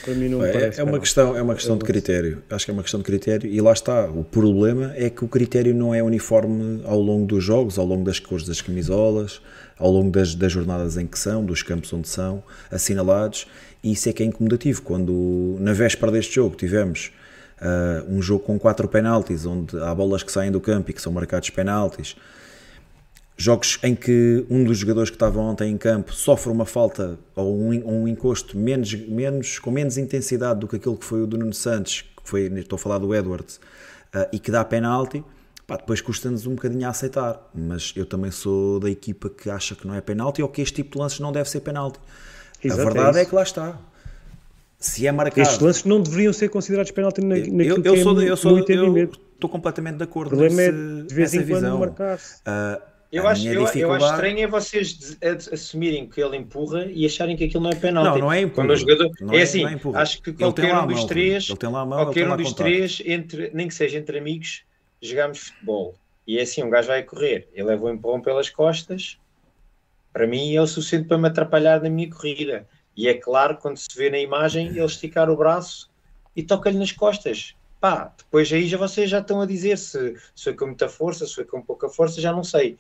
Para 0.03 0.15
mim 0.15 0.29
não 0.31 0.43
é, 0.43 0.73
é 0.75 0.83
uma 0.83 0.99
questão, 0.99 1.37
é 1.37 1.43
uma 1.43 1.55
questão 1.55 1.77
de 1.77 1.85
critério. 1.85 2.43
Acho 2.49 2.65
que 2.65 2.71
é 2.71 2.75
uma 2.75 2.83
questão 2.83 2.99
de 3.01 3.05
critério 3.05 3.51
e 3.51 3.61
lá 3.61 3.73
está. 3.73 4.07
O 4.07 4.25
problema 4.25 4.95
é 4.97 5.11
que 5.11 5.23
o 5.23 5.29
critério 5.29 5.75
não 5.75 5.95
é 5.95 6.03
uniforme 6.03 6.83
ao 6.87 6.99
longo 6.99 7.27
dos 7.27 7.45
jogos, 7.45 7.79
ao 7.79 7.85
longo 7.85 8.03
das 8.03 8.19
cores 8.19 8.47
das 8.47 8.63
camisolas, 8.63 9.43
ao 9.79 9.91
longo 9.91 10.11
das, 10.11 10.35
das 10.35 10.51
jornadas 10.51 10.97
em 10.97 11.07
que 11.07 11.19
são, 11.19 11.45
dos 11.45 11.63
campos 11.63 11.93
onde 11.93 12.09
são 12.09 12.43
assinalados. 12.71 13.47
E 13.85 13.93
isso 13.93 14.09
é 14.09 14.13
que 14.15 14.23
é 14.23 14.27
incomodativo. 14.27 14.81
Quando 14.81 15.59
na 15.61 15.75
véspera 15.75 16.11
deste 16.11 16.37
jogo 16.37 16.57
tivemos 16.57 17.13
uh, 17.61 18.11
um 18.11 18.23
jogo 18.23 18.43
com 18.43 18.59
quatro 18.59 18.89
penaltis, 18.89 19.45
onde 19.45 19.77
há 19.79 19.95
bolas 19.95 20.23
que 20.23 20.33
saem 20.33 20.51
do 20.51 20.63
campo 20.63 20.91
e 20.91 20.95
que 20.95 21.03
são 21.03 21.13
marcados 21.13 21.51
penaltis 21.51 22.17
Jogos 23.43 23.77
em 23.83 23.93
que 23.93 24.47
um 24.49 24.63
dos 24.63 24.79
jogadores 24.79 25.11
que 25.11 25.17
estava 25.17 25.41
ontem 25.41 25.73
em 25.73 25.77
campo 25.77 26.15
sofre 26.15 26.53
uma 26.53 26.65
falta 26.65 27.19
ou 27.35 27.59
um, 27.59 28.03
um 28.03 28.07
encosto 28.07 28.57
menos, 28.57 28.95
menos, 28.95 29.59
com 29.59 29.73
menos 29.73 29.99
intensidade 29.99 30.61
do 30.61 30.69
que 30.69 30.77
aquilo 30.77 30.97
que 30.97 31.05
foi 31.05 31.23
o 31.23 31.27
do 31.27 31.37
Nuno 31.37 31.53
Santos, 31.53 32.03
que 32.03 32.23
foi, 32.23 32.43
estou 32.61 32.77
a 32.77 32.79
falar 32.79 32.99
do 32.99 33.13
Edwards, 33.13 33.57
uh, 34.15 34.29
e 34.33 34.39
que 34.39 34.49
dá 34.53 34.65
penalti, 34.65 35.25
pá, 35.67 35.77
depois 35.77 36.01
custa-nos 36.01 36.47
um 36.47 36.55
bocadinho 36.55 36.87
a 36.87 36.91
aceitar. 36.91 37.51
Mas 37.53 37.93
eu 37.97 38.07
também 38.07 38.31
sou 38.31 38.79
da 38.79 38.89
equipa 38.89 39.29
que 39.29 39.51
acha 39.51 39.75
que 39.75 39.89
não 39.89 39.95
é 39.97 40.01
penalti 40.01 40.41
ou 40.41 40.49
que 40.49 40.63
este 40.63 40.77
tipo 40.77 40.93
de 40.93 40.99
lances 40.99 41.19
não 41.19 41.33
deve 41.33 41.51
ser 41.51 41.63
penalti. 41.63 41.99
Exato, 42.63 42.81
a 42.81 42.85
verdade 42.85 43.19
é, 43.19 43.23
é, 43.23 43.25
que 43.25 43.35
lá 43.35 43.43
está. 43.43 43.77
Se 44.79 45.05
é 45.05 45.11
marcado. 45.11 45.41
Estes 45.41 45.59
lances 45.59 45.83
não 45.83 46.01
deveriam 46.01 46.33
ser 46.33 46.49
considerados 46.49 46.93
penalti 46.93 47.21
na, 47.21 47.35
naquilo 47.35 47.83
eu, 47.85 47.97
eu 47.97 48.03
sou, 48.05 48.23
é 48.23 48.31
eu 48.31 48.37
sou, 48.37 48.57
eu 48.57 49.11
estou 49.35 49.51
completamente 49.51 49.97
de 49.97 50.05
acordo. 50.05 50.29
O 50.29 50.39
problema 50.39 50.63
é 50.63 50.71
de 50.71 51.13
vez 51.13 51.35
em 51.35 51.45
quando 51.45 51.77
marcar. 51.77 52.19
Uh, 52.19 52.92
eu 53.13 53.29
acho, 53.29 53.47
eu, 53.47 53.65
dificuldade... 53.65 53.81
eu, 53.81 53.93
acho 53.93 54.15
estranho 54.15 54.39
é 54.41 54.47
vocês 54.47 55.19
assumirem 55.53 56.09
que 56.09 56.21
ele 56.21 56.37
empurra 56.37 56.87
e 56.87 57.05
acharem 57.05 57.37
que 57.37 57.45
aquilo 57.45 57.63
não 57.63 57.71
é 57.71 57.75
penalti. 57.75 58.09
Não, 58.09 58.19
não 58.19 58.33
é 58.33 58.41
empurra. 58.41 58.67
Quando 58.67 58.71
o 58.71 58.77
jogador... 58.77 59.11
Não 59.21 59.35
é, 59.35 59.39
é 59.39 59.43
assim, 59.43 59.65
é 59.67 59.79
acho 59.95 60.23
que 60.23 60.33
qualquer 60.33 60.75
um 60.75 60.87
dos 60.87 61.05
três, 61.05 61.49
mão, 61.49 61.89
qualquer 61.89 62.29
um 62.29 62.37
dos 62.37 62.53
três, 62.55 63.03
entre, 63.05 63.51
nem 63.53 63.69
que 63.69 63.75
seja 63.75 63.99
entre 63.99 64.19
amigos, 64.19 64.65
jogamos 65.01 65.39
futebol. 65.39 65.95
E 66.27 66.39
é 66.39 66.43
assim, 66.43 66.63
um 66.63 66.71
gajo 66.71 66.89
vai 66.89 67.03
correr, 67.03 67.49
ele 67.53 67.69
leva 67.69 67.85
o 67.85 67.91
empurrão 67.91 68.21
pelas 68.21 68.49
costas, 68.49 69.19
para 70.13 70.27
mim 70.27 70.55
é 70.55 70.63
o 70.63 70.67
suficiente 70.67 71.09
para 71.09 71.19
me 71.19 71.29
atrapalhar 71.29 71.83
na 71.83 71.91
minha 71.91 72.11
corrida. 72.11 72.67
E 72.97 73.09
é 73.09 73.15
claro, 73.15 73.57
quando 73.57 73.77
se 73.77 73.89
vê 73.97 74.11
na 74.11 74.19
imagem, 74.19 74.69
ele 74.69 74.85
esticar 74.85 75.31
o 75.31 75.37
braço 75.37 75.91
e 76.37 76.43
toca-lhe 76.43 76.79
nas 76.79 76.93
costas. 76.93 77.55
Pá, 77.81 78.13
depois 78.17 78.53
aí 78.53 78.67
já 78.69 78.79
vocês 78.79 79.11
já 79.11 79.19
estão 79.19 79.41
a 79.41 79.47
dizer 79.47 79.77
se, 79.77 80.15
se 80.35 80.45
foi 80.45 80.55
com 80.55 80.67
muita 80.67 80.89
força, 80.89 81.27
se 81.27 81.35
foi 81.35 81.45
com 81.45 81.61
pouca 81.61 81.89
força, 81.89 82.21
já 82.21 82.33
não 82.33 82.45
sei. 82.45 82.79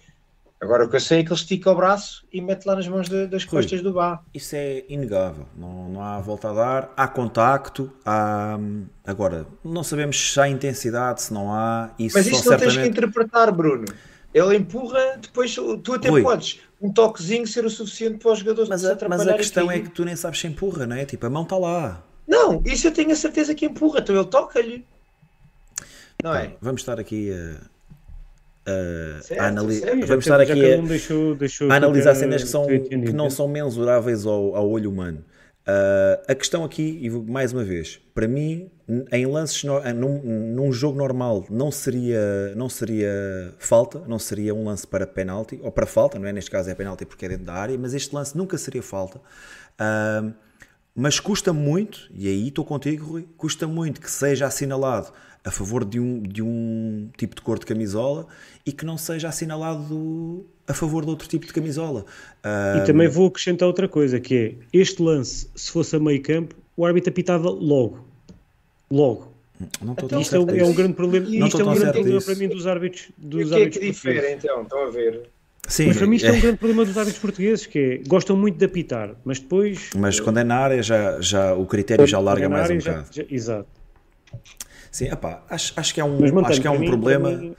Agora 0.62 0.84
o 0.84 0.88
que 0.88 0.94
eu 0.94 1.00
sei 1.00 1.18
é 1.18 1.22
que 1.24 1.30
ele 1.30 1.34
estica 1.34 1.72
o 1.72 1.74
braço 1.74 2.24
e 2.32 2.40
mete 2.40 2.66
lá 2.66 2.76
nas 2.76 2.86
mãos 2.86 3.08
de, 3.08 3.26
das 3.26 3.42
Rui, 3.42 3.60
costas 3.60 3.82
do 3.82 3.92
Bá. 3.94 4.20
Isso 4.32 4.54
é 4.54 4.84
inegável, 4.88 5.44
não, 5.58 5.88
não 5.88 6.00
há 6.00 6.20
volta 6.20 6.50
a 6.50 6.52
dar, 6.52 6.92
há 6.96 7.08
contacto, 7.08 7.92
há... 8.06 8.56
agora 9.04 9.44
não 9.64 9.82
sabemos 9.82 10.32
se 10.32 10.40
há 10.40 10.48
intensidade, 10.48 11.20
se 11.20 11.34
não 11.34 11.52
há. 11.52 11.90
Isso 11.98 12.16
Mas 12.16 12.28
isso 12.28 12.36
não 12.36 12.42
certamente... 12.44 12.74
tens 12.74 12.82
que 12.84 12.88
interpretar, 12.90 13.50
Bruno. 13.50 13.86
Ele 14.32 14.56
empurra, 14.56 15.18
depois 15.20 15.52
tu 15.52 15.94
até 15.94 16.08
Rui, 16.08 16.22
podes 16.22 16.60
um 16.80 16.92
toquezinho 16.92 17.44
ser 17.44 17.64
o 17.64 17.70
suficiente 17.70 18.18
para 18.18 18.30
os 18.30 18.38
jogadores 18.38 18.68
mas 18.68 18.84
a, 18.84 18.96
mas 19.08 19.26
a 19.26 19.34
questão 19.34 19.68
é 19.68 19.80
que 19.80 19.90
tu 19.90 20.04
nem 20.04 20.14
sabes 20.14 20.38
se 20.38 20.46
empurra, 20.46 20.86
não 20.86 20.94
é? 20.94 21.04
Tipo, 21.04 21.26
a 21.26 21.30
mão 21.30 21.42
está 21.42 21.58
lá. 21.58 22.04
Não, 22.24 22.62
isso 22.64 22.86
eu 22.86 22.92
tenho 22.92 23.10
a 23.10 23.16
certeza 23.16 23.52
que 23.52 23.66
empurra, 23.66 23.98
então 23.98 24.14
ele 24.14 24.26
toca-lhe. 24.26 24.86
Não 26.22 26.32
é? 26.32 26.54
Vamos 26.60 26.82
estar 26.82 27.00
aqui 27.00 27.32
a 27.32 27.71
uh, 28.66 29.22
certo, 29.22 29.40
a 29.40 29.46
analisar. 29.46 29.90
Vamos 30.06 30.24
estar 30.24 30.40
aqui 30.40 30.72
a, 30.72 30.76
deixou, 30.76 31.34
deixou 31.34 31.70
a 31.70 31.76
analisar 31.76 32.14
cenas 32.14 32.42
que, 32.42 32.48
são, 32.48 32.66
que 32.66 33.12
não 33.12 33.30
são 33.30 33.48
mensuráveis 33.48 34.26
ao, 34.26 34.56
ao 34.56 34.68
olho 34.70 34.90
humano. 34.90 35.24
Uh, 35.62 36.18
a 36.26 36.34
questão 36.34 36.64
aqui, 36.64 36.98
e 37.00 37.08
mais 37.08 37.52
uma 37.52 37.62
vez, 37.62 38.00
para 38.12 38.26
mim, 38.26 38.68
em 39.12 39.26
lances 39.26 39.62
num, 39.62 40.20
num, 40.54 40.72
jogo 40.72 40.98
normal 40.98 41.46
não 41.48 41.70
seria, 41.70 42.52
não 42.56 42.68
seria 42.68 43.54
falta, 43.58 44.02
não 44.08 44.18
seria 44.18 44.52
um 44.52 44.64
lance 44.64 44.84
para 44.84 45.06
penalti, 45.06 45.60
ou 45.62 45.70
para 45.70 45.86
falta, 45.86 46.18
não 46.18 46.26
é? 46.26 46.32
Neste 46.32 46.50
caso 46.50 46.68
é 46.68 46.74
penalti 46.74 47.06
porque 47.06 47.26
é 47.26 47.28
dentro 47.28 47.44
da 47.44 47.54
área, 47.54 47.78
mas 47.78 47.94
este 47.94 48.12
lance 48.12 48.36
nunca 48.36 48.58
seria 48.58 48.82
falta. 48.82 49.18
Uh, 49.18 50.34
mas 50.94 51.20
custa 51.20 51.52
muito, 51.52 52.10
e 52.12 52.26
aí 52.28 52.48
estou 52.48 52.64
contigo, 52.64 53.12
Rui, 53.12 53.28
custa 53.36 53.66
muito 53.66 54.00
que 54.00 54.10
seja 54.10 54.46
assinalado 54.46 55.12
a 55.44 55.50
favor 55.50 55.84
de 55.84 55.98
um, 55.98 56.22
de 56.22 56.42
um 56.42 57.08
tipo 57.16 57.34
de 57.34 57.42
cor 57.42 57.58
de 57.58 57.66
camisola 57.66 58.26
e 58.64 58.72
que 58.72 58.84
não 58.84 58.96
seja 58.96 59.28
assinalado 59.28 60.46
a 60.66 60.74
favor 60.74 61.04
de 61.04 61.10
outro 61.10 61.28
tipo 61.28 61.46
de 61.46 61.52
camisola. 61.52 62.04
E 62.76 62.86
também 62.86 63.08
vou 63.08 63.26
acrescentar 63.26 63.66
outra 63.66 63.88
coisa, 63.88 64.20
que 64.20 64.34
é, 64.36 64.54
este 64.72 65.02
lance, 65.02 65.48
se 65.54 65.70
fosse 65.70 65.96
a 65.96 65.98
meio 65.98 66.22
campo, 66.22 66.54
o 66.76 66.86
árbitro 66.86 67.10
apitava 67.10 67.50
logo. 67.50 68.06
Logo. 68.90 69.32
Não 69.80 69.92
então, 69.92 70.20
isto 70.20 70.34
é, 70.34 70.58
é, 70.58 70.64
um 70.64 70.74
grande 70.74 70.94
problema, 70.94 71.28
não 71.28 71.46
isto 71.46 71.60
é 71.60 71.64
um 71.64 71.74
grande 71.74 71.92
problema 71.92 72.20
para 72.20 72.34
mim 72.34 72.48
dos 72.48 72.66
árbitros 72.66 73.10
dos 73.16 73.42
e 73.42 73.44
o 73.44 73.48
que 73.48 73.62
é 73.62 73.70
que 73.70 73.78
difere 73.80 74.32
então? 74.32 74.62
Estão 74.62 74.86
a 74.86 74.90
ver? 74.90 75.28
Sim, 75.68 75.86
mas 75.86 75.96
para 75.96 76.06
mim 76.08 76.16
isto 76.16 76.26
é, 76.26 76.30
é 76.30 76.32
um 76.32 76.40
grande 76.40 76.56
problema 76.58 76.84
dos 76.84 76.98
árbitros 76.98 77.20
portugueses, 77.20 77.66
que 77.66 77.78
é, 77.78 78.08
gostam 78.08 78.36
muito 78.36 78.58
de 78.58 78.64
apitar, 78.64 79.14
mas 79.24 79.38
depois... 79.38 79.90
Mas 79.96 80.18
quando 80.18 80.38
é 80.38 80.44
na 80.44 80.56
área 80.56 80.82
já, 80.82 81.20
já 81.20 81.54
o 81.54 81.64
critério 81.66 82.06
já 82.06 82.18
larga 82.18 82.46
é 82.46 82.48
mais 82.48 82.70
um 82.70 82.78
bocado. 82.78 83.06
Já, 83.12 83.24
exato. 83.30 83.68
Sim, 84.92 85.06
epá, 85.06 85.42
acho, 85.48 85.72
acho 85.74 85.94
que 85.94 86.00
é 86.00 86.04
um, 86.04 86.18
acho 86.44 86.60
que 86.60 86.66
é 86.66 86.70
um 86.70 86.84
problema. 86.84 87.30
Mim, 87.30 87.56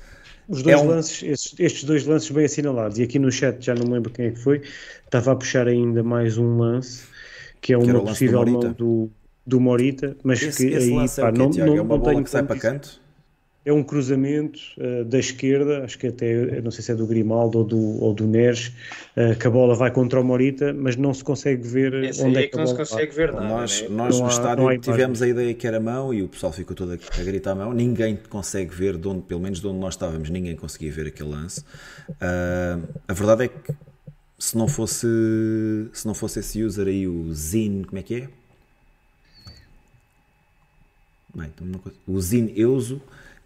os 0.48 0.62
dois 0.62 0.80
é 0.80 0.80
um... 0.80 0.88
lances, 0.88 1.24
estes, 1.24 1.60
estes, 1.60 1.84
dois 1.84 2.06
lances 2.06 2.30
bem 2.30 2.46
assinalados, 2.46 3.00
e 3.00 3.04
aqui 3.04 3.18
no 3.18 3.32
chat 3.32 3.60
já 3.60 3.74
não 3.74 3.86
me 3.86 3.94
lembro 3.94 4.12
quem 4.12 4.28
é 4.28 4.32
que 4.32 4.40
foi, 4.40 4.62
estava 5.04 5.32
a 5.32 5.36
puxar 5.36 5.68
ainda 5.68 6.04
mais 6.04 6.38
um 6.38 6.58
lance, 6.58 7.06
que 7.60 7.74
é 7.74 7.78
uma 7.78 8.00
que 8.02 8.06
possível 8.06 8.46
do 8.46 8.52
mão 8.52 8.74
do, 8.74 9.10
do 9.48 9.60
Morita, 9.60 10.16
mas 10.24 10.44
esse, 10.44 10.70
que 10.70 10.76
esse 10.76 10.90
aí 10.92 10.96
lance 10.96 11.20
pá, 11.20 11.30
é 11.30 11.32
não, 11.32 11.50
não, 11.50 11.66
é 11.66 11.82
uma 11.82 11.98
não 11.98 12.00
bola 12.00 12.24
que 12.24 12.30
sai 12.30 12.44
para 12.44 12.60
canto? 12.60 13.02
É 13.66 13.72
um 13.72 13.82
cruzamento 13.82 14.60
uh, 14.78 15.06
da 15.06 15.18
esquerda, 15.18 15.84
acho 15.86 15.98
que 15.98 16.08
até, 16.08 16.62
não 16.62 16.70
sei 16.70 16.84
se 16.84 16.92
é 16.92 16.96
do 16.96 17.08
Grimaldo 17.08 17.60
ou 17.60 17.64
do, 17.64 18.04
ou 18.04 18.14
do 18.14 18.28
Neres, 18.28 18.74
uh, 19.16 19.38
que 19.40 19.48
a 19.48 19.50
bola 19.50 19.74
vai 19.74 19.90
contra 19.90 20.20
o 20.20 20.24
Morita, 20.24 20.74
mas 20.74 20.98
não 20.98 21.14
se 21.14 21.24
consegue 21.24 21.66
ver 21.66 21.94
Esse 22.04 22.24
onde 22.24 22.38
é, 22.38 22.44
é 22.44 22.48
que, 22.48 22.58
não 22.58 22.68
se 22.68 22.76
consegue 22.76 23.16
vai. 23.16 23.28
ver 23.28 23.34
nada. 23.34 23.48
Nós, 23.48 23.82
né? 23.82 23.88
nós 23.90 24.20
no 24.20 24.26
há, 24.26 24.30
estádio 24.30 24.80
tivemos 24.80 25.22
a 25.22 25.28
ideia 25.28 25.54
que 25.54 25.66
era 25.66 25.80
mão 25.80 26.14
e 26.14 26.22
o 26.22 26.28
pessoal 26.28 26.52
ficou 26.52 26.76
todo 26.76 26.92
a, 26.92 26.96
a 26.96 27.24
gritar 27.24 27.56
mão, 27.56 27.72
ninguém 27.72 28.20
consegue 28.30 28.74
ver, 28.76 28.98
de 28.98 29.08
onde, 29.08 29.22
pelo 29.22 29.40
menos 29.40 29.62
de 29.62 29.68
onde 29.68 29.80
nós 29.80 29.94
estávamos, 29.94 30.30
ninguém 30.30 30.56
conseguia 30.58 30.92
ver 30.92 31.08
aquele 31.08 31.30
lance. 31.30 31.62
Uh, 32.10 32.86
a 33.08 33.14
verdade 33.14 33.46
é 33.46 33.48
que 33.48 33.74
se 34.38 34.58
não 34.58 34.68
fosse 34.68 35.08
se 35.94 36.06
não 36.06 36.14
fosse 36.14 36.40
esse 36.40 36.62
user 36.62 36.88
aí, 36.88 37.08
o 37.08 37.34
Zin, 37.34 37.84
como 37.84 37.98
é 37.98 38.04
que 38.04 38.16
é? 38.16 38.30
Bem, 41.34 41.52
o 42.06 42.20
Zin 42.22 42.52
Euso 42.56 43.02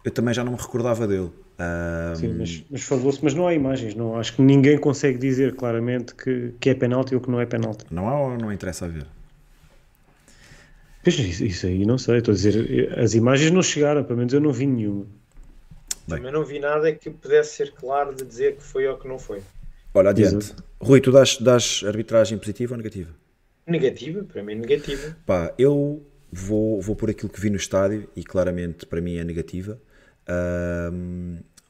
eu 0.08 0.12
também 0.12 0.32
já 0.32 0.42
não 0.42 0.52
me 0.52 0.58
recordava 0.58 1.06
dele. 1.06 1.30
Um... 1.58 2.14
Sim, 2.14 2.34
mas, 2.38 2.64
mas 2.70 2.82
falou-se, 2.82 3.22
mas 3.22 3.34
não 3.34 3.46
há 3.46 3.54
imagens, 3.54 3.94
não, 3.94 4.16
acho 4.16 4.34
que 4.34 4.42
ninguém 4.42 4.78
consegue 4.78 5.18
dizer 5.18 5.54
claramente 5.54 6.14
que, 6.14 6.54
que 6.58 6.70
é 6.70 6.74
penalti 6.74 7.14
ou 7.14 7.20
que 7.20 7.30
não 7.30 7.40
é 7.40 7.46
penalti. 7.46 7.84
Não 7.90 8.08
há 8.08 8.20
ou 8.20 8.38
não 8.38 8.52
interessa 8.52 8.86
a 8.86 8.88
ver? 8.88 9.06
Isso, 11.06 11.44
isso 11.44 11.66
aí 11.66 11.86
não 11.86 11.96
sei, 11.96 12.18
estou 12.18 12.32
a 12.32 12.34
dizer, 12.34 12.98
as 12.98 13.14
imagens 13.14 13.50
não 13.50 13.62
chegaram, 13.62 14.04
pelo 14.04 14.18
menos 14.18 14.32
eu 14.32 14.40
não 14.40 14.52
vi 14.52 14.66
nenhuma. 14.66 15.06
Bem. 16.06 16.18
Também 16.18 16.32
não 16.32 16.44
vi 16.44 16.58
nada 16.58 16.90
que 16.92 17.10
pudesse 17.10 17.56
ser 17.56 17.72
claro 17.72 18.14
de 18.14 18.24
dizer 18.24 18.56
que 18.56 18.62
foi 18.62 18.86
ou 18.86 18.96
que 18.96 19.06
não 19.06 19.18
foi. 19.18 19.42
Olha, 19.92 20.10
adiante. 20.10 20.36
Exato. 20.36 20.64
Rui, 20.80 21.00
tu 21.00 21.12
dás, 21.12 21.38
dás 21.38 21.82
arbitragem 21.86 22.38
positiva 22.38 22.74
ou 22.74 22.78
negativa? 22.78 23.10
Negativa, 23.66 24.24
para 24.24 24.42
mim 24.42 24.54
negativa. 24.54 25.16
Pá, 25.26 25.52
eu 25.58 26.02
vou, 26.32 26.80
vou 26.80 26.96
por 26.96 27.10
aquilo 27.10 27.30
que 27.30 27.40
vi 27.40 27.50
no 27.50 27.56
estádio 27.56 28.08
e 28.16 28.22
claramente 28.22 28.86
para 28.86 29.00
mim 29.00 29.16
é 29.16 29.24
negativa 29.24 29.78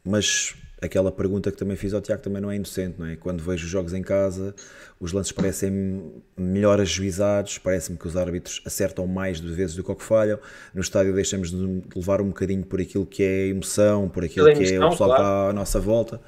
mas 0.04 0.54
aquela 0.80 1.10
pergunta 1.10 1.50
que 1.50 1.56
também 1.56 1.76
fiz 1.76 1.92
ao 1.92 2.00
Tiago 2.00 2.22
também 2.22 2.40
não 2.40 2.50
é 2.50 2.56
inocente, 2.56 2.96
não 2.98 3.06
é? 3.06 3.16
Quando 3.16 3.42
vejo 3.42 3.64
os 3.64 3.70
jogos 3.70 3.92
em 3.92 4.02
casa, 4.02 4.54
os 5.00 5.12
lances 5.12 5.32
parecem 5.32 6.12
melhor 6.36 6.80
ajuizados, 6.80 7.58
parece-me 7.58 7.98
que 7.98 8.06
os 8.06 8.16
árbitros 8.16 8.62
acertam 8.64 9.06
mais 9.06 9.40
de 9.40 9.52
vezes 9.52 9.74
do 9.74 9.82
que 9.82 9.90
o 9.90 9.96
que 9.96 10.04
falham. 10.04 10.38
No 10.72 10.80
estádio 10.80 11.14
deixamos 11.14 11.50
de 11.50 11.82
levar 11.94 12.20
um 12.20 12.28
bocadinho 12.28 12.64
por 12.64 12.80
aquilo 12.80 13.04
que 13.04 13.22
é 13.22 13.46
emoção, 13.48 14.08
por 14.08 14.24
aquilo 14.24 14.46
que 14.46 14.72
é 14.72 14.84
o 14.84 14.90
pessoal 14.90 15.10
claro. 15.10 15.24
que 15.24 15.28
está 15.28 15.50
à 15.50 15.52
nossa 15.52 15.80
volta. 15.80 16.20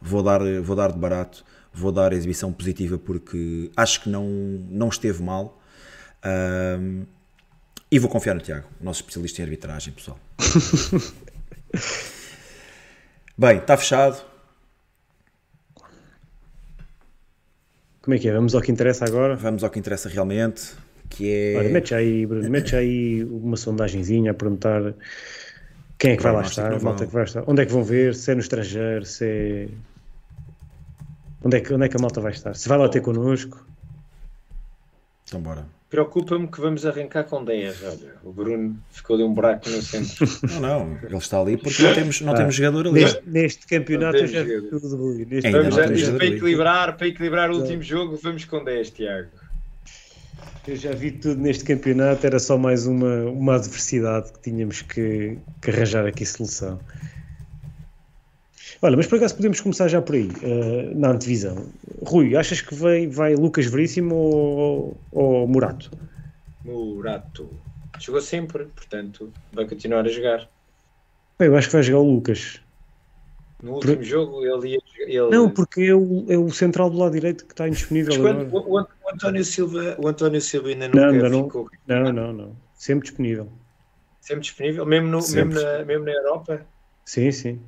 Vou 0.00 0.22
dar, 0.22 0.40
vou 0.62 0.74
dar 0.74 0.92
de 0.92 0.98
barato, 0.98 1.44
vou 1.72 1.92
dar 1.92 2.12
exibição 2.12 2.52
positiva 2.52 2.98
porque 2.98 3.70
acho 3.76 4.02
que 4.02 4.08
não, 4.08 4.26
não 4.70 4.88
esteve 4.88 5.22
mal. 5.22 5.60
Um, 6.24 7.04
e 7.92 7.98
vou 7.98 8.08
confiar 8.08 8.34
no 8.34 8.40
Tiago, 8.40 8.68
nosso 8.80 9.00
especialista 9.00 9.42
em 9.42 9.44
arbitragem, 9.44 9.92
pessoal. 9.92 10.18
Bem, 13.36 13.58
está 13.58 13.76
fechado. 13.76 14.22
Como 18.02 18.14
é 18.14 18.18
que 18.18 18.28
é? 18.28 18.32
Vamos 18.32 18.54
ao 18.54 18.60
que 18.60 18.72
interessa 18.72 19.04
agora? 19.04 19.36
Vamos 19.36 19.62
ao 19.62 19.70
que 19.70 19.78
interessa 19.78 20.08
realmente, 20.08 20.74
que 21.08 21.30
é... 21.30 21.56
Olha, 21.56 21.68
mete 21.68 21.94
aí, 21.94 22.26
Bruno, 22.26 22.48
mete 22.50 22.74
aí 22.74 23.24
uma 23.24 23.56
sondagenzinha 23.56 24.30
a 24.30 24.34
perguntar 24.34 24.94
quem 25.98 26.12
é 26.12 26.16
que 26.16 26.22
vai, 26.22 26.32
lá 26.32 26.42
estar, 26.42 26.80
malta 26.80 27.06
que 27.06 27.12
vai 27.12 27.24
estar, 27.24 27.44
onde 27.46 27.62
é 27.62 27.66
que 27.66 27.72
vão 27.72 27.84
ver, 27.84 28.14
se 28.14 28.32
é 28.32 28.34
no 28.34 28.40
estrangeiro, 28.40 29.04
se 29.04 29.24
é... 29.24 29.68
Onde 31.42 31.56
é 31.58 31.60
que, 31.60 31.72
onde 31.72 31.86
é 31.86 31.88
que 31.88 31.96
a 31.96 32.00
malta 32.00 32.20
vai 32.20 32.32
estar? 32.32 32.54
Se 32.54 32.68
vai 32.68 32.78
lá 32.78 32.88
ter 32.88 33.00
connosco? 33.00 33.64
Então 35.24 35.40
bora. 35.40 35.66
Preocupa-me 35.90 36.46
que 36.46 36.60
vamos 36.60 36.86
arrancar 36.86 37.24
com 37.24 37.44
10. 37.44 37.82
Olha, 37.82 38.14
o 38.22 38.32
Bruno 38.32 38.78
ficou 38.92 39.16
de 39.16 39.24
um 39.24 39.34
buraco 39.34 39.68
no 39.68 39.82
centro. 39.82 40.24
Não, 40.60 40.86
não, 40.86 40.98
ele 41.02 41.16
está 41.16 41.40
ali 41.40 41.56
porque 41.56 41.82
não 41.82 41.92
temos, 41.92 42.20
não 42.20 42.32
ah, 42.32 42.36
temos 42.36 42.54
jogador 42.54 42.86
ali. 42.86 43.00
Neste, 43.00 43.22
neste 43.26 43.66
campeonato 43.66 44.18
eu 44.18 44.26
já 44.28 44.44
vi 44.44 44.62
tudo 44.68 44.96
ruim. 44.96 45.26
vamos 45.50 45.74
já, 45.74 46.12
para, 46.12 46.26
equilibrar, 46.26 46.96
para 46.96 47.08
equilibrar 47.08 47.50
o 47.50 47.58
último 47.60 47.82
jogo, 47.82 48.16
vamos 48.22 48.44
com 48.44 48.62
10, 48.62 48.90
Tiago. 48.90 49.28
Eu 50.68 50.76
já 50.76 50.92
vi 50.92 51.10
tudo 51.10 51.40
neste 51.40 51.64
campeonato, 51.64 52.24
era 52.24 52.38
só 52.38 52.56
mais 52.56 52.86
uma, 52.86 53.24
uma 53.24 53.56
adversidade 53.56 54.32
que 54.32 54.42
tínhamos 54.42 54.82
que, 54.82 55.38
que 55.60 55.70
arranjar 55.70 56.06
aqui 56.06 56.24
solução. 56.24 56.78
Olha, 58.82 58.96
mas 58.96 59.06
por 59.06 59.16
acaso 59.16 59.36
podemos 59.36 59.60
começar 59.60 59.88
já 59.88 60.00
por 60.00 60.14
aí, 60.14 60.28
uh, 60.28 60.98
na 60.98 61.10
antevisão. 61.10 61.66
Rui, 62.02 62.34
achas 62.34 62.62
que 62.62 62.74
vai, 62.74 63.06
vai 63.06 63.34
Lucas 63.34 63.66
Veríssimo 63.66 64.14
ou, 64.14 64.96
ou 65.12 65.46
Murato? 65.46 65.90
Murato. 66.64 67.50
Jogou 67.98 68.22
sempre, 68.22 68.64
portanto, 68.64 69.30
vai 69.52 69.68
continuar 69.68 70.06
a 70.06 70.08
jogar. 70.08 70.48
Bem, 71.38 71.48
eu 71.48 71.56
acho 71.56 71.68
que 71.68 71.74
vai 71.74 71.82
jogar 71.82 71.98
o 71.98 72.14
Lucas. 72.14 72.60
No 73.62 73.74
último 73.74 73.96
por... 73.96 74.04
jogo 74.04 74.46
ele 74.46 74.74
ia. 74.74 74.80
Ele... 75.00 75.30
Não, 75.30 75.50
porque 75.50 75.82
é 75.82 75.94
o, 75.94 76.24
é 76.28 76.38
o 76.38 76.50
central 76.50 76.88
do 76.88 76.96
lado 76.96 77.12
direito 77.12 77.44
que 77.44 77.52
está 77.52 77.68
indisponível. 77.68 78.14
Mas 78.22 78.22
quando, 78.22 78.54
o, 78.54 78.74
o, 78.74 78.78
António 79.12 79.44
Silva, 79.44 79.96
o 79.98 80.08
António 80.08 80.40
Silva 80.40 80.68
ainda 80.68 80.88
não, 80.88 81.12
não, 81.12 81.28
não 81.28 81.44
ficou. 81.44 81.70
Não, 81.86 82.12
não, 82.12 82.32
não. 82.32 82.56
Sempre 82.74 83.08
disponível. 83.08 83.48
Sempre 84.20 84.42
disponível, 84.42 84.86
mesmo, 84.86 85.08
no, 85.08 85.20
Sempre. 85.20 85.54
mesmo, 85.54 85.68
na, 85.68 85.84
mesmo 85.84 86.04
na 86.04 86.12
Europa? 86.12 86.66
Sim, 87.04 87.30
sim. 87.32 87.60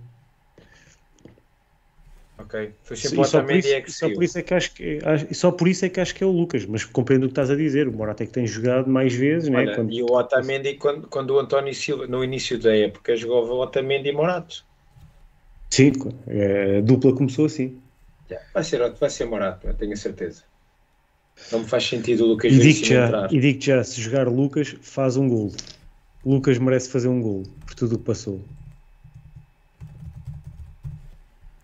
Ok. 2.42 2.70
Foi 2.82 2.96
sempre 2.96 3.18
o 3.18 3.22
Otamendi 3.22 3.72
é 3.72 3.80
que 3.80 3.92
só 3.92 4.10
por 4.12 4.24
isso 4.24 4.38
é 4.38 4.42
que 4.42 4.54
acho 4.54 4.72
que 4.72 5.00
só 5.32 5.52
por 5.52 5.68
isso 5.68 5.84
é 5.84 5.88
que 5.88 6.00
acho 6.00 6.14
que 6.14 6.24
é 6.24 6.26
o 6.26 6.30
Lucas, 6.30 6.66
mas 6.66 6.84
compreendo 6.84 7.24
o 7.24 7.26
que 7.26 7.32
estás 7.32 7.50
a 7.50 7.56
dizer. 7.56 7.86
O 7.86 7.92
Morata 7.92 8.24
é 8.24 8.26
que 8.26 8.32
tem 8.32 8.46
jogado 8.46 8.90
mais 8.90 9.14
vezes, 9.14 9.48
né? 9.48 9.58
Olha, 9.58 9.66
né? 9.66 9.76
Quando... 9.76 9.92
E 9.92 10.02
o 10.02 10.06
Otamendi 10.06 10.74
quando, 10.74 11.06
quando 11.06 11.30
o 11.30 11.38
António 11.38 11.74
Silva 11.74 12.06
no 12.06 12.24
início 12.24 12.58
da 12.58 12.76
época 12.76 13.16
jogava 13.16 13.52
o 13.52 13.60
Otamendi 13.60 14.08
e 14.08 14.12
Morato. 14.12 14.64
Sim, 15.70 15.92
é, 16.26 16.78
a 16.78 16.80
dupla 16.80 17.14
começou 17.14 17.46
assim. 17.46 17.80
Vai 18.52 18.64
ser, 18.64 18.92
vai 18.92 19.10
ser 19.10 19.26
Morato, 19.26 19.72
tenho 19.74 19.92
a 19.92 19.96
certeza. 19.96 20.42
Não 21.50 21.60
me 21.60 21.66
faz 21.66 21.86
sentido 21.86 22.24
o 22.24 22.28
Lucas 22.28 22.52
e 22.52 22.58
digo 22.58 22.84
já, 22.84 23.06
entrar. 23.06 23.32
E 23.32 23.40
digo 23.40 23.60
já, 23.60 23.84
se 23.84 24.00
jogar 24.00 24.28
Lucas, 24.28 24.74
faz 24.80 25.16
um 25.16 25.28
gol. 25.28 25.52
Lucas 26.24 26.58
merece 26.58 26.90
fazer 26.90 27.08
um 27.08 27.20
gol 27.20 27.44
por 27.66 27.74
tudo 27.74 27.94
o 27.94 27.98
que 27.98 28.04
passou. 28.04 28.40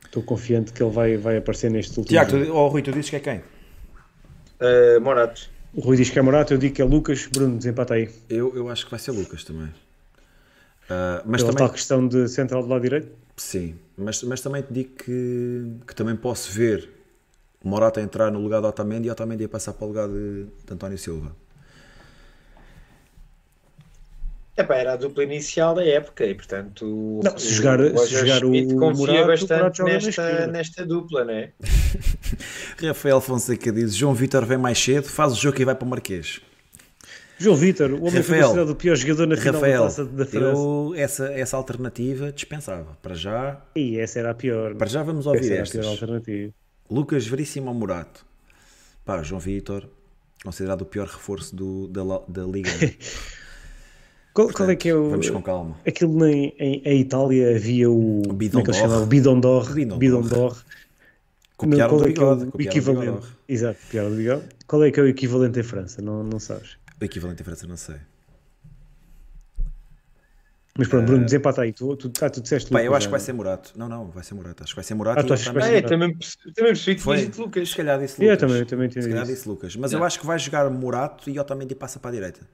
Estou 0.09 0.23
confiante 0.23 0.73
que 0.73 0.83
ele 0.83 0.91
vai, 0.91 1.17
vai 1.17 1.37
aparecer 1.37 1.71
neste 1.71 1.99
último 1.99 2.07
Tiago, 2.07 2.31
tu, 2.31 2.53
oh, 2.53 2.69
Rui, 2.69 2.83
tu 2.83 2.91
dizes 2.91 3.11
que 3.11 3.17
é 3.17 3.21
quem? 3.21 3.39
Uh, 3.39 5.01
Morato. 5.01 5.49
O 5.73 5.81
Rui 5.81 5.97
diz 5.97 6.11
que 6.11 6.19
é 6.19 6.23
Morato, 6.23 6.53
eu 6.53 6.59
digo 6.59 6.75
que 6.75 6.83
é 6.83 6.85
Lucas. 6.85 7.27
Bruno, 7.27 7.57
desempata 7.57 7.95
aí. 7.95 8.11
Eu, 8.29 8.55
eu 8.57 8.69
acho 8.69 8.85
que 8.85 8.91
vai 8.91 8.99
ser 8.99 9.13
Lucas 9.13 9.45
também. 9.45 9.67
Uh, 9.67 11.23
mas 11.25 11.43
Pela 11.43 11.53
também... 11.53 11.57
tal 11.57 11.71
questão 11.71 12.09
de 12.09 12.27
central 12.29 12.63
do 12.63 12.69
lado 12.69 12.83
direito? 12.83 13.09
Sim, 13.37 13.77
mas, 13.97 14.23
mas 14.23 14.41
também 14.41 14.63
te 14.63 14.73
digo 14.73 14.91
que, 14.97 15.73
que 15.87 15.95
também 15.95 16.17
posso 16.17 16.51
ver 16.51 16.89
Morata 17.63 18.01
entrar 18.01 18.33
no 18.33 18.41
lugar 18.41 18.61
de 18.61 18.67
Otamendi 18.67 19.09
e 19.09 19.11
Otamendi 19.11 19.45
a 19.45 19.49
passar 19.49 19.75
para 19.75 19.85
o 19.85 19.89
lugar 19.89 20.09
de, 20.09 20.45
de 20.45 20.75
António 20.75 20.99
Silva. 20.99 21.37
Epá, 24.59 24.75
era 24.75 24.95
a 24.95 24.97
dupla 24.97 25.23
inicial 25.23 25.73
da 25.73 25.85
época 25.85 26.27
e, 26.27 26.35
portanto, 26.35 27.21
não, 27.23 27.39
se 27.39 27.55
jogar 27.55 27.81
o, 27.81 27.97
se 27.99 28.13
jogar 28.13 28.45
o 28.45 28.77
confia 28.77 29.25
bastante 29.25 29.83
nesta, 29.85 30.47
nesta 30.49 30.85
dupla, 30.85 31.25
não 31.25 31.33
é? 31.33 31.53
Rafael 32.83 33.21
Fonseca 33.21 33.71
diz: 33.71 33.95
João 33.95 34.15
Vitor 34.15 34.45
vem 34.45 34.59
mais 34.59 34.77
cedo, 34.77 35.05
faz 35.05 35.35
o 35.35 35.37
jogo 35.37 35.63
e 35.63 35.65
vai 35.65 35.77
para 35.77 35.87
o 35.87 35.89
Marquês. 35.89 36.41
João 37.39 37.55
Vitor, 37.55 37.93
o 37.93 37.99
homem 37.99 38.15
Rafael, 38.15 38.25
foi 38.25 38.41
considerado 38.41 38.71
o 38.71 38.75
pior 38.75 38.97
jogador 38.97 39.27
na 39.29 39.37
final 39.37 39.55
Rafael, 39.55 39.79
da 39.79 39.87
taça 39.87 40.05
da 40.05 40.27
França. 40.27 40.61
Eu, 40.61 40.93
essa, 40.97 41.33
essa 41.33 41.57
alternativa 41.57 42.33
dispensava. 42.33 42.99
Para 43.01 43.15
já. 43.15 43.63
E 43.77 43.97
essa 43.97 44.19
era 44.19 44.33
a 44.33 44.35
pior. 44.35 44.75
Para 44.75 44.89
já 44.89 45.05
vamos 45.05 45.25
ouvir 45.25 45.53
essa 45.53 45.63
estas. 45.63 45.75
Era 45.77 45.79
a 45.79 45.83
pior 45.83 45.91
alternativa. 45.93 46.53
Lucas 46.91 47.29
Veríssimo 47.29 47.73
Morato. 47.73 48.27
Pá, 49.05 49.23
João 49.23 49.39
Vitor, 49.39 49.89
considerado 50.43 50.83
o 50.83 50.85
pior 50.85 51.07
reforço 51.07 51.55
do, 51.55 51.87
da, 51.87 52.03
da 52.27 52.43
Liga. 52.43 52.71
Qual, 54.39 54.53
qual, 54.53 54.71
é 54.71 54.77
que 54.77 54.89
é 54.89 54.95
o. 54.95 55.11
Vamos 55.11 55.31
com 55.31 55.43
calma. 55.43 55.77
Aquilo 55.85 56.25
em, 56.25 56.55
em, 56.61 56.81
em 56.85 57.01
Itália 57.01 57.57
havia 57.57 57.91
o. 57.91 58.21
o 58.21 58.33
Bidon 58.33 58.61
como 58.61 58.71
é 58.71 58.73
que 58.73 58.81
chama? 58.81 58.99
O 58.99 59.07
Bidon 59.07 59.41
d'Or. 59.41 59.75
Bidon 59.75 60.21
d'Or. 60.21 60.63
Copiaram 61.57 61.97
qual 61.97 62.07
é 62.07 62.13
que 62.13 62.21
é 62.21 62.25
o 62.25 62.61
equivalente? 62.61 63.27
Exato, 63.49 63.81
copiaram 63.81 64.11
do 64.11 64.17
bigode. 64.17 64.45
Qual 64.69 64.85
é 64.85 64.93
que 64.93 65.01
é 65.01 65.03
o 65.03 65.09
equivalente 65.09 65.59
em 65.59 65.65
França? 65.65 66.01
Não, 66.01 66.23
não 66.23 66.39
sabes? 66.39 66.77
O 67.01 67.05
equivalente 67.05 67.43
em 67.43 67.45
França 67.45 67.67
não 67.67 67.77
sei. 67.77 67.97
Mas 70.79 70.87
pronto, 70.87 71.07
Bruno, 71.07 71.23
uh, 71.23 71.25
desempata 71.25 71.63
aí. 71.63 71.73
Tu, 71.73 71.97
tu, 71.97 72.13
ah, 72.25 72.31
tu 72.31 72.41
disseste 72.41 72.71
Pá, 72.71 72.81
eu 72.81 72.95
acho 72.95 73.09
que 73.09 73.11
vai 73.11 73.19
ser 73.19 73.33
Murato. 73.33 73.73
Não, 73.75 73.89
não, 73.89 74.07
vai 74.07 74.23
ser 74.23 74.35
Murato. 74.35 74.63
Acho 74.63 74.73
que 74.73 74.77
vai 74.77 74.85
ser 74.85 74.95
Murato. 74.95 75.19
Ah, 75.19 75.25
tu 75.25 75.33
achas 75.33 75.49
que 75.49 75.55
vai 75.55 75.63
ser 75.65 75.69
Murato? 75.71 75.89
também, 75.89 76.17
também 76.55 76.73
percebi 76.73 76.95
que 76.95 77.03
foi 77.03 77.29
Lucas. 77.37 77.71
Se 77.71 77.77
calhar 77.77 77.99
disse 77.99 78.21
Lucas. 78.21 78.31
Eu 78.31 78.37
também, 78.37 78.59
eu 78.59 78.67
também 78.67 78.89
Se 78.89 79.01
calhar 79.01 79.27
disse 79.27 79.49
Lucas. 79.49 79.75
Mas 79.75 79.93
eu 79.93 80.05
acho 80.05 80.21
que 80.21 80.25
vai 80.25 80.39
jogar 80.39 80.71
Murato 80.71 81.29
e 81.29 81.41
Otamendi 81.41 81.75
passa 81.75 81.99
para 81.99 82.11
a 82.11 82.13
direita. 82.13 82.47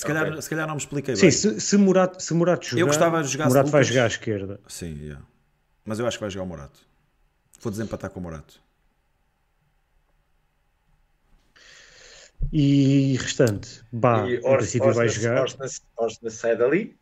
Se 0.00 0.06
calhar, 0.06 0.28
okay. 0.28 0.40
se 0.40 0.48
calhar 0.48 0.66
não 0.66 0.76
me 0.76 0.80
expliquei 0.80 1.14
Sim, 1.14 1.22
bem. 1.22 1.30
Sim, 1.30 1.50
se, 1.50 1.60
se, 1.60 1.76
Murato, 1.76 2.22
se 2.22 2.32
Murato 2.32 2.64
jogar, 2.64 2.80
eu 2.80 2.86
gostava 2.86 3.22
de 3.22 3.28
jogar 3.28 3.48
Murato 3.48 3.66
Lucas. 3.66 3.72
vai 3.72 3.84
jogar 3.84 4.04
à 4.04 4.06
esquerda. 4.06 4.60
Sim, 4.66 4.98
yeah. 4.98 5.22
mas 5.84 5.98
eu 5.98 6.06
acho 6.06 6.16
que 6.16 6.22
vai 6.22 6.30
jogar 6.30 6.44
o 6.44 6.48
Morato. 6.48 6.80
Vou 7.60 7.70
desempatar 7.70 8.08
com 8.08 8.18
o 8.18 8.22
Morato. 8.22 8.62
E 12.50 13.14
restante, 13.18 13.82
Bah, 13.92 14.26
e 14.26 14.40
princípio 14.40 14.90
vai 14.94 15.06
jogar. 15.06 15.44
Orsna 15.98 16.30
sai 16.30 16.56
dali. 16.56 16.96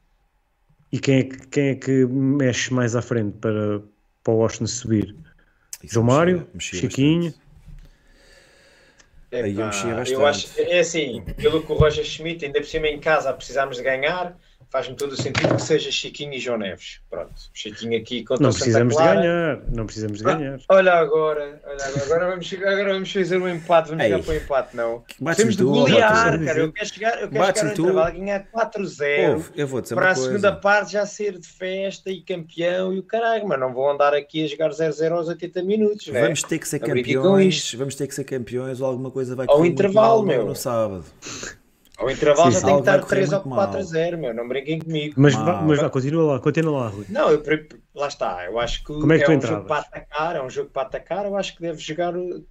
E 0.90 0.98
quem 0.98 1.20
é, 1.20 1.22
que, 1.22 1.46
quem 1.46 1.68
é 1.68 1.74
que 1.76 2.04
mexe 2.04 2.74
mais 2.74 2.96
à 2.96 3.02
frente 3.02 3.38
para, 3.38 3.80
para 4.24 4.34
o 4.34 4.42
Austin 4.42 4.66
subir? 4.66 5.14
Isso 5.84 5.94
João 5.94 6.06
Mário, 6.06 6.48
Chiquinho. 6.58 7.32
Aí 9.30 9.58
eu 9.58 9.66
mexia 9.66 9.94
bastante. 9.94 10.12
Eu 10.12 10.26
acho, 10.26 10.48
é 10.58 10.78
assim, 10.80 11.22
pelo 11.36 11.62
que 11.62 11.70
o 11.70 11.74
Roger 11.74 12.04
Schmidt, 12.04 12.44
ainda 12.44 12.60
por 12.60 12.66
cima 12.66 12.88
em 12.88 12.98
casa 12.98 13.32
precisamos 13.32 13.76
de 13.76 13.82
ganhar, 13.82 14.38
faz-me 14.70 14.94
todo 14.94 15.12
o 15.12 15.16
sentido 15.16 15.54
que 15.54 15.62
seja 15.62 15.90
Chiquinho 15.90 16.34
e 16.34 16.38
João 16.38 16.58
Neves. 16.58 17.00
Pronto, 17.08 17.32
Chiquinho 17.52 17.98
aqui 17.98 18.24
contra 18.24 18.42
Não 18.42 18.52
precisamos 18.52 18.96
de 18.96 19.02
ganhar, 19.02 19.60
não 19.74 19.86
precisamos 19.86 20.18
de 20.18 20.28
ah, 20.28 20.34
ganhar. 20.34 20.60
olha 20.68 20.92
agora, 20.94 21.60
olha 21.64 21.84
agora, 21.84 22.04
agora 22.04 22.30
vamos, 22.30 22.52
agora 22.52 22.92
vamos 22.92 23.12
fazer 23.12 23.38
um 23.38 23.48
empate, 23.48 23.88
vamos 23.88 24.04
chegar 24.04 24.22
para 24.22 24.32
o 24.32 24.36
empate, 24.36 24.76
não. 24.76 25.04
Temos 25.36 25.56
de 25.56 25.64
golear, 25.64 26.44
cara. 26.44 26.58
Eu 26.58 26.72
quero 26.72 26.88
chegar, 26.88 27.22
eu 27.22 27.28
quero 27.28 27.46
chegar 27.46 27.64
no 27.64 27.72
intervalo, 27.72 28.12
ganhar 28.12 28.46
4-0 28.52 29.94
para 29.94 30.10
a 30.10 30.14
segunda 30.14 30.52
parte 30.52 30.92
já 30.92 31.06
ser 31.06 31.38
de 31.38 31.46
festa 31.46 32.10
e 32.10 32.20
campeão 32.20 32.92
e 32.92 32.98
o 32.98 33.02
caralho, 33.02 33.46
mas 33.46 33.58
não 33.58 33.72
vou 33.72 33.90
andar 33.90 34.14
aqui 34.14 34.44
a 34.44 34.48
jogar 34.48 34.70
0-0 34.70 35.12
aos 35.12 35.28
80 35.28 35.62
minutos. 35.62 36.06
Né? 36.08 36.22
Vamos 36.22 36.42
ter 36.42 36.58
que 36.58 36.68
ser 36.68 36.78
campeões, 36.78 37.74
vamos 37.74 37.94
ter 37.94 38.06
que 38.06 38.14
ser 38.14 38.24
campeões 38.24 38.80
ou 38.80 38.86
alguma 38.86 39.10
coisa 39.10 39.34
vai 39.34 39.46
Ao 39.48 39.64
intervalo, 39.64 40.22
meu. 40.22 40.44
No 40.44 40.54
sábado. 40.54 41.04
Ao 41.98 42.08
intervalo 42.08 42.52
sim, 42.52 42.60
já 42.60 42.64
tem 42.64 42.74
que 42.74 42.80
estar 42.80 43.04
3 43.04 43.32
ou 43.32 43.40
4 43.40 43.78
a 43.78 43.82
0, 43.82 44.18
meu. 44.18 44.32
Não 44.32 44.46
brinquem 44.46 44.78
comigo. 44.78 45.14
Mas, 45.18 45.34
mas 45.34 45.80
vá, 45.80 45.90
continua 45.90 46.34
lá, 46.34 46.40
continua 46.40 46.84
lá, 46.84 46.88
Rui. 46.88 47.04
Não, 47.08 47.28
eu, 47.28 47.42
lá 47.92 48.06
está. 48.06 48.44
Eu 48.44 48.56
acho 48.60 48.84
que, 48.84 48.86
Como 48.86 49.12
é, 49.12 49.18
que 49.18 49.24
é 49.24 49.36
um 49.36 49.40
jogo 49.40 49.64
para 49.66 49.80
atacar, 49.80 50.36
é 50.36 50.42
um 50.42 50.48
jogo 50.48 50.70
para 50.70 50.82
atacar. 50.82 51.26
Eu 51.26 51.36
acho 51.36 51.56
que 51.56 51.60
deve 51.60 51.80
jogar 51.80 52.16
o, 52.16 52.46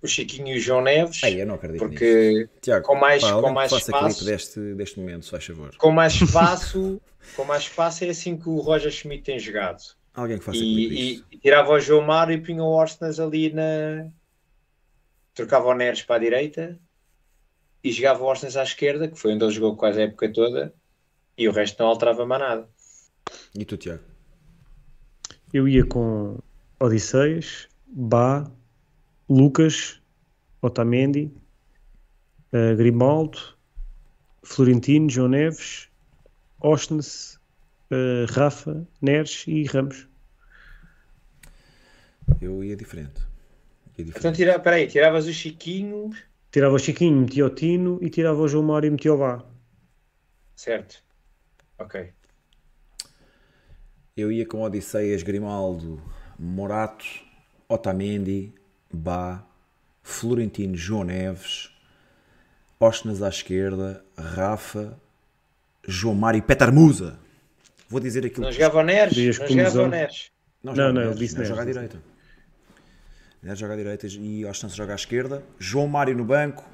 o 0.00 0.06
Chiquinho 0.06 0.54
e 0.54 0.58
o 0.58 0.60
João 0.60 0.80
Neves. 0.80 1.20
Ei, 1.24 1.42
eu 1.42 1.46
não 1.46 1.56
acredito 1.56 1.80
porque 1.80 2.48
Tiago, 2.60 2.86
com 2.86 2.94
mais, 2.94 3.20
pá, 3.20 3.32
com 3.32 3.50
mais 3.50 3.72
espaço 3.72 4.24
deste, 4.24 4.60
deste 4.74 5.00
momento, 5.00 5.24
se 5.24 5.32
faz 5.32 5.44
favor. 5.44 5.74
Com 5.76 5.90
mais 5.90 6.14
espaço, 6.14 7.00
com 7.34 7.44
mais 7.44 7.64
espaço 7.64 8.04
é 8.04 8.10
assim 8.10 8.36
que 8.36 8.48
o 8.48 8.60
Roger 8.60 8.92
Schmidt 8.92 9.24
tem 9.24 9.40
jogado. 9.40 9.82
Alguém 10.14 10.38
que 10.38 10.44
faça 10.44 10.58
e, 10.58 11.16
e, 11.16 11.24
e 11.32 11.38
tirava 11.38 11.72
o 11.72 11.80
João 11.80 12.02
Mário 12.02 12.32
e 12.32 12.40
punha 12.40 12.62
o 12.62 12.68
Orsnas 12.68 13.18
ali 13.18 13.52
na 13.52 14.06
trocava 15.34 15.66
o 15.66 15.74
Neres 15.74 16.02
para 16.02 16.14
a 16.14 16.20
direita 16.20 16.78
e 17.84 17.92
jogava 17.92 18.24
o 18.24 18.26
Orsens 18.26 18.56
à 18.56 18.62
esquerda, 18.62 19.06
que 19.06 19.18
foi 19.18 19.34
onde 19.34 19.44
ele 19.44 19.52
jogou 19.52 19.76
quase 19.76 20.00
a 20.00 20.04
época 20.04 20.32
toda, 20.32 20.74
e 21.36 21.46
o 21.46 21.52
resto 21.52 21.82
não 21.82 21.90
alterava 21.90 22.24
mais 22.24 22.40
nada. 22.40 22.68
E 23.54 23.64
tu, 23.66 23.76
Tiago? 23.76 24.02
Eu 25.52 25.68
ia 25.68 25.84
com 25.84 26.38
Odisseias, 26.80 27.68
Bá, 27.86 28.50
Lucas, 29.28 30.00
Otamendi, 30.62 31.30
uh, 32.52 32.74
Grimaldo, 32.74 33.38
Florentino, 34.42 35.10
João 35.10 35.28
Neves, 35.28 35.88
Ostnes, 36.60 37.38
uh, 37.90 38.24
Rafa, 38.30 38.86
Neres 39.02 39.44
e 39.46 39.64
Ramos. 39.64 40.08
Eu 42.40 42.64
ia 42.64 42.74
diferente. 42.74 43.20
Ia 43.98 44.04
diferente. 44.04 44.18
Então, 44.18 44.32
tira, 44.32 44.58
peraí, 44.58 44.86
tiravas 44.86 45.26
o 45.26 45.32
Chiquinho 45.32 46.10
Tirava 46.54 46.76
o 46.76 46.78
Chiquinho, 46.78 47.22
metia 47.22 47.44
o 47.44 47.50
Tino 47.50 47.98
e 48.00 48.08
tirava 48.08 48.40
o 48.40 48.46
João 48.46 48.62
Mário 48.62 48.86
e 48.86 48.90
metia 48.92 49.12
o 49.12 49.18
Bá. 49.18 49.42
Certo. 50.54 51.02
Ok. 51.76 52.12
Eu 54.16 54.30
ia 54.30 54.46
com 54.46 54.62
Odisseias, 54.62 55.24
Grimaldo, 55.24 56.00
Morato, 56.38 57.04
Otamendi, 57.68 58.54
Bá, 58.88 59.44
Florentino, 60.00 60.76
João 60.76 61.02
Neves, 61.02 61.74
Osnas 62.78 63.20
à 63.20 63.30
esquerda, 63.30 64.04
Rafa, 64.16 64.96
João 65.82 66.14
Mário 66.14 66.38
e 66.38 66.42
Petar 66.42 66.72
Musa. 66.72 67.18
Vou 67.88 67.98
dizer 67.98 68.24
aquilo. 68.24 68.42
Não 68.42 68.52
jogava 68.52 68.78
o 68.78 68.82
Neres? 68.84 69.16
Não 69.16 69.48
jogava 69.48 69.82
o 69.82 69.88
Neres? 69.88 70.30
Não, 70.62 70.72
não, 70.72 70.92
não, 70.92 71.02
ele 71.02 71.14
disse 71.16 71.34
Neres. 71.34 71.48
Joga 71.48 71.62
à 71.62 71.64
direita. 71.64 72.13
Neres 73.44 73.58
joga 73.58 73.74
à 73.74 73.76
direita 73.76 74.06
e 74.06 74.46
Ostense 74.46 74.74
joga 74.74 74.92
à 74.92 74.94
esquerda. 74.94 75.44
João 75.58 75.86
Mário 75.86 76.16
no 76.16 76.24
banco. 76.24 76.64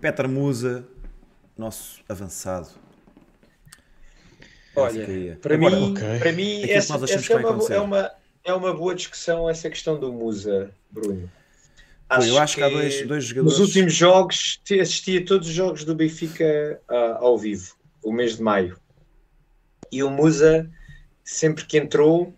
Petra 0.00 0.26
Musa, 0.26 0.88
nosso 1.56 2.02
avançado. 2.08 2.68
Olha, 4.74 5.38
para 5.40 5.54
Agora, 5.54 5.76
mim, 5.76 5.92
okay. 5.92 6.18
para 6.18 6.32
mim 6.32 6.62
essa, 6.62 6.94
essa 6.96 7.32
é, 7.32 7.36
uma, 7.36 7.74
é, 7.74 7.80
uma, 7.80 8.10
é 8.42 8.52
uma 8.54 8.74
boa 8.74 8.94
discussão 8.94 9.48
essa 9.48 9.68
questão 9.68 10.00
do 10.00 10.12
Musa, 10.12 10.70
Bruno. 10.90 11.30
Acho 12.08 12.28
eu 12.28 12.38
acho 12.38 12.54
que, 12.54 12.60
que 12.60 12.66
há 12.66 12.70
dois, 12.70 13.06
dois 13.06 13.24
jogadores. 13.24 13.58
Nos 13.58 13.68
últimos 13.68 13.94
jogos, 13.94 14.60
assisti 14.80 15.18
a 15.18 15.24
todos 15.24 15.46
os 15.46 15.54
jogos 15.54 15.84
do 15.84 15.94
Benfica 15.94 16.80
uh, 16.90 17.24
ao 17.24 17.38
vivo, 17.38 17.76
o 18.02 18.10
mês 18.10 18.36
de 18.36 18.42
maio. 18.42 18.78
E 19.92 20.02
o 20.02 20.10
Musa, 20.10 20.70
sempre 21.22 21.64
que 21.66 21.76
entrou, 21.78 22.34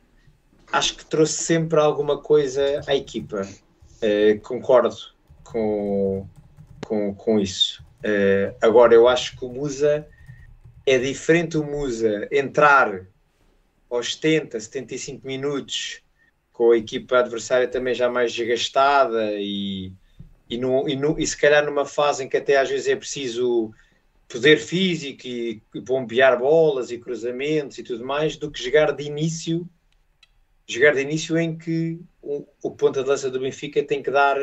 acho 0.72 0.96
que 0.96 1.04
trouxe 1.04 1.42
sempre 1.42 1.78
alguma 1.78 2.18
coisa 2.18 2.80
à 2.86 2.94
equipa. 2.94 3.48
Uh, 4.02 4.38
concordo 4.40 4.94
com, 5.44 6.28
com, 6.86 7.14
com 7.14 7.40
isso. 7.40 7.82
Uh, 7.98 8.54
agora, 8.60 8.94
eu 8.94 9.08
acho 9.08 9.36
que 9.36 9.44
o 9.44 9.48
Musa 9.48 10.06
é 10.84 10.98
diferente 10.98 11.56
o 11.56 11.64
Musa 11.64 12.28
entrar 12.30 13.06
aos 13.90 14.14
70, 14.14 14.60
75 14.60 15.26
minutos 15.26 16.02
com 16.52 16.72
a 16.72 16.76
equipa 16.76 17.18
adversária 17.18 17.68
também 17.68 17.94
já 17.94 18.08
mais 18.08 18.32
desgastada 18.32 19.32
e, 19.34 19.92
e, 20.48 20.58
no, 20.58 20.88
e, 20.88 20.96
no, 20.96 21.18
e 21.18 21.26
se 21.26 21.36
calhar 21.36 21.64
numa 21.64 21.84
fase 21.84 22.24
em 22.24 22.28
que 22.28 22.36
até 22.36 22.56
às 22.56 22.68
vezes 22.68 22.88
é 22.88 22.96
preciso 22.96 23.72
poder 24.28 24.58
físico 24.58 25.26
e, 25.26 25.62
e 25.74 25.80
bombear 25.80 26.38
bolas 26.38 26.90
e 26.90 26.98
cruzamentos 26.98 27.78
e 27.78 27.82
tudo 27.82 28.04
mais, 28.04 28.36
do 28.36 28.50
que 28.50 28.62
jogar 28.62 28.92
de 28.92 29.04
início 29.04 29.68
jogar 30.66 30.94
de 30.94 31.00
início 31.00 31.38
em 31.38 31.56
que 31.56 32.00
o, 32.26 32.48
o 32.60 32.70
ponta 32.72 33.02
de 33.02 33.08
lança 33.08 33.30
do 33.30 33.38
Benfica 33.38 33.82
tem 33.82 34.02
que 34.02 34.10
dar 34.10 34.36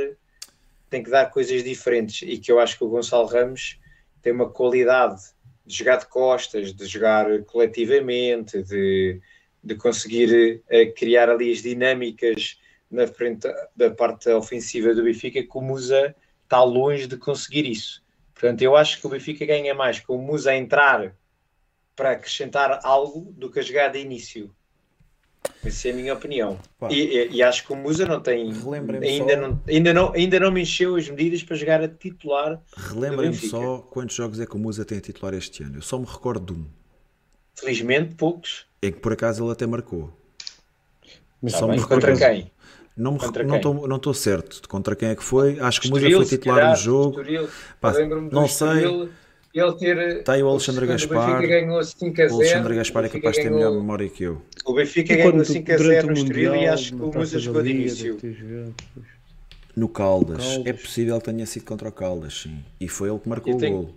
tem 0.90 1.04
que 1.04 1.10
dar 1.10 1.30
coisas 1.32 1.64
diferentes 1.64 2.22
e 2.22 2.38
que 2.38 2.52
eu 2.52 2.60
acho 2.60 2.78
que 2.78 2.84
o 2.84 2.88
Gonçalo 2.88 3.28
Ramos 3.28 3.80
tem 4.22 4.32
uma 4.32 4.50
qualidade 4.50 5.22
de 5.66 5.76
jogar 5.76 5.98
de 5.98 6.06
costas, 6.08 6.72
de 6.72 6.86
jogar 6.86 7.44
coletivamente, 7.46 8.62
de, 8.62 9.20
de 9.64 9.76
conseguir 9.76 10.62
uh, 10.72 10.94
criar 10.94 11.30
ali 11.30 11.52
as 11.52 11.64
dinâmicas 11.64 12.60
na 12.92 13.08
frente 13.08 13.48
da 13.76 13.90
parte 13.90 14.30
ofensiva 14.30 14.94
do 14.94 15.04
Benfica 15.04 15.42
que 15.42 15.58
o 15.58 15.62
Musa 15.62 16.16
está 16.44 16.64
longe 16.64 17.08
de 17.08 17.18
conseguir 17.18 17.66
isso. 17.66 18.04
Portanto, 18.34 18.62
eu 18.62 18.76
acho 18.76 19.02
que 19.02 19.08
o 19.08 19.10
Benfica 19.10 19.46
ganha 19.48 19.74
mais 19.74 20.00
com 20.00 20.16
o 20.16 20.22
Musa 20.22 20.52
a 20.52 20.56
entrar 20.56 21.16
para 21.96 22.12
acrescentar 22.12 22.80
algo 22.84 23.34
do 23.36 23.50
que 23.50 23.60
a 23.60 23.64
jogar 23.64 23.88
de 23.88 24.00
início. 24.00 24.56
Essa 25.66 25.90
é 25.90 25.92
a 25.92 25.96
minha 25.96 26.14
opinião. 26.14 26.60
E, 26.90 26.96
e, 26.96 27.30
e, 27.38 27.44
acho 27.44 27.66
que 27.66 27.72
o 27.72 27.76
Musa 27.76 28.06
não 28.06 28.20
tem. 28.20 28.52
Ainda, 28.52 29.34
só... 29.34 29.42
não, 29.42 29.62
ainda, 29.68 29.94
não, 29.94 30.14
ainda 30.14 30.40
não 30.40 30.52
me 30.52 30.62
encheu 30.62 30.96
as 30.96 31.10
medidas 31.10 31.44
para 31.44 31.56
jogar 31.56 31.82
a 31.82 31.88
titular. 31.88 32.62
Relembrem-me 32.76 33.36
só 33.36 33.78
quantos 33.78 34.16
jogos 34.16 34.40
é 34.40 34.46
que 34.46 34.56
o 34.56 34.60
Musa 34.60 34.84
tem 34.84 34.98
a 34.98 35.02
titular 35.02 35.34
este 35.34 35.64
ano. 35.64 35.78
Eu 35.78 35.82
só 35.82 35.98
me 35.98 36.06
recordo 36.06 36.54
de 36.54 36.60
um. 36.60 36.66
Felizmente, 37.56 38.16
poucos. 38.16 38.66
É 38.82 38.92
que 38.92 39.00
por 39.00 39.14
acaso 39.14 39.44
ele 39.44 39.52
até 39.52 39.66
marcou. 39.66 40.12
Mas 41.42 41.54
tá 41.54 41.60
só 41.60 41.68
bem, 41.68 41.78
me 41.78 41.86
contra 41.86 42.16
quem? 42.16 42.52
Não 42.96 43.16
estou 43.16 43.44
não 43.44 43.88
não 43.88 44.00
tô 44.00 44.14
certo 44.14 44.62
de 44.62 44.68
contra 44.68 44.96
quem 44.96 45.10
é 45.10 45.16
que 45.16 45.24
foi. 45.24 45.60
Acho 45.60 45.82
que 45.82 45.88
o 45.88 45.92
Musa 45.92 46.10
foi 46.10 46.26
titular 46.26 46.70
no 46.70 46.76
jogo. 46.76 47.22
Pá, 47.80 47.94
não 48.32 48.48
sei 48.48 49.10
ele 49.54 49.74
ter. 49.74 49.98
Está 50.20 50.34
aí 50.34 50.44
o 50.44 50.48
Alexandre 50.48 50.88
Gaspar. 50.88 51.30
O 51.30 51.36
Benfica 51.36 51.48
ganhou 51.48 51.84
5 51.84 52.10
a 52.10 52.16
0. 52.16 52.34
O 52.34 52.36
Alexandre 52.38 52.76
Gaspar 52.76 53.06
é 53.06 53.10
capaz 53.10 53.36
de 53.36 53.44
ter 53.44 53.52
melhor 53.52 53.72
memória 53.72 54.10
que 54.10 54.24
eu. 54.24 54.42
O 54.66 54.74
Benfica 54.74 55.16
ganhou 55.16 55.46
5 55.46 55.72
a 55.72 55.78
0 55.78 56.08
no 56.08 56.14
Estoril 56.14 56.56
e 56.56 56.68
acho 56.68 56.96
que 56.96 57.02
o 57.02 57.14
Musa 57.14 57.40
jogou 57.40 57.62
de 57.62 57.70
início. 57.70 58.18
No 59.76 59.88
Caldas. 59.88 60.46
Caldas. 60.46 60.68
É 60.68 60.74
possível 60.74 61.18
que 61.20 61.26
tenha 61.26 61.46
sido 61.46 61.66
contra 61.66 61.90
o 61.90 61.92
Caldas, 61.92 62.42
sim. 62.42 62.64
E 62.80 62.88
foi 62.88 63.10
ele 63.10 63.20
que 63.20 63.30
marcou 63.30 63.54
o 63.54 63.58
tenho... 63.58 63.76
gol. 63.76 63.96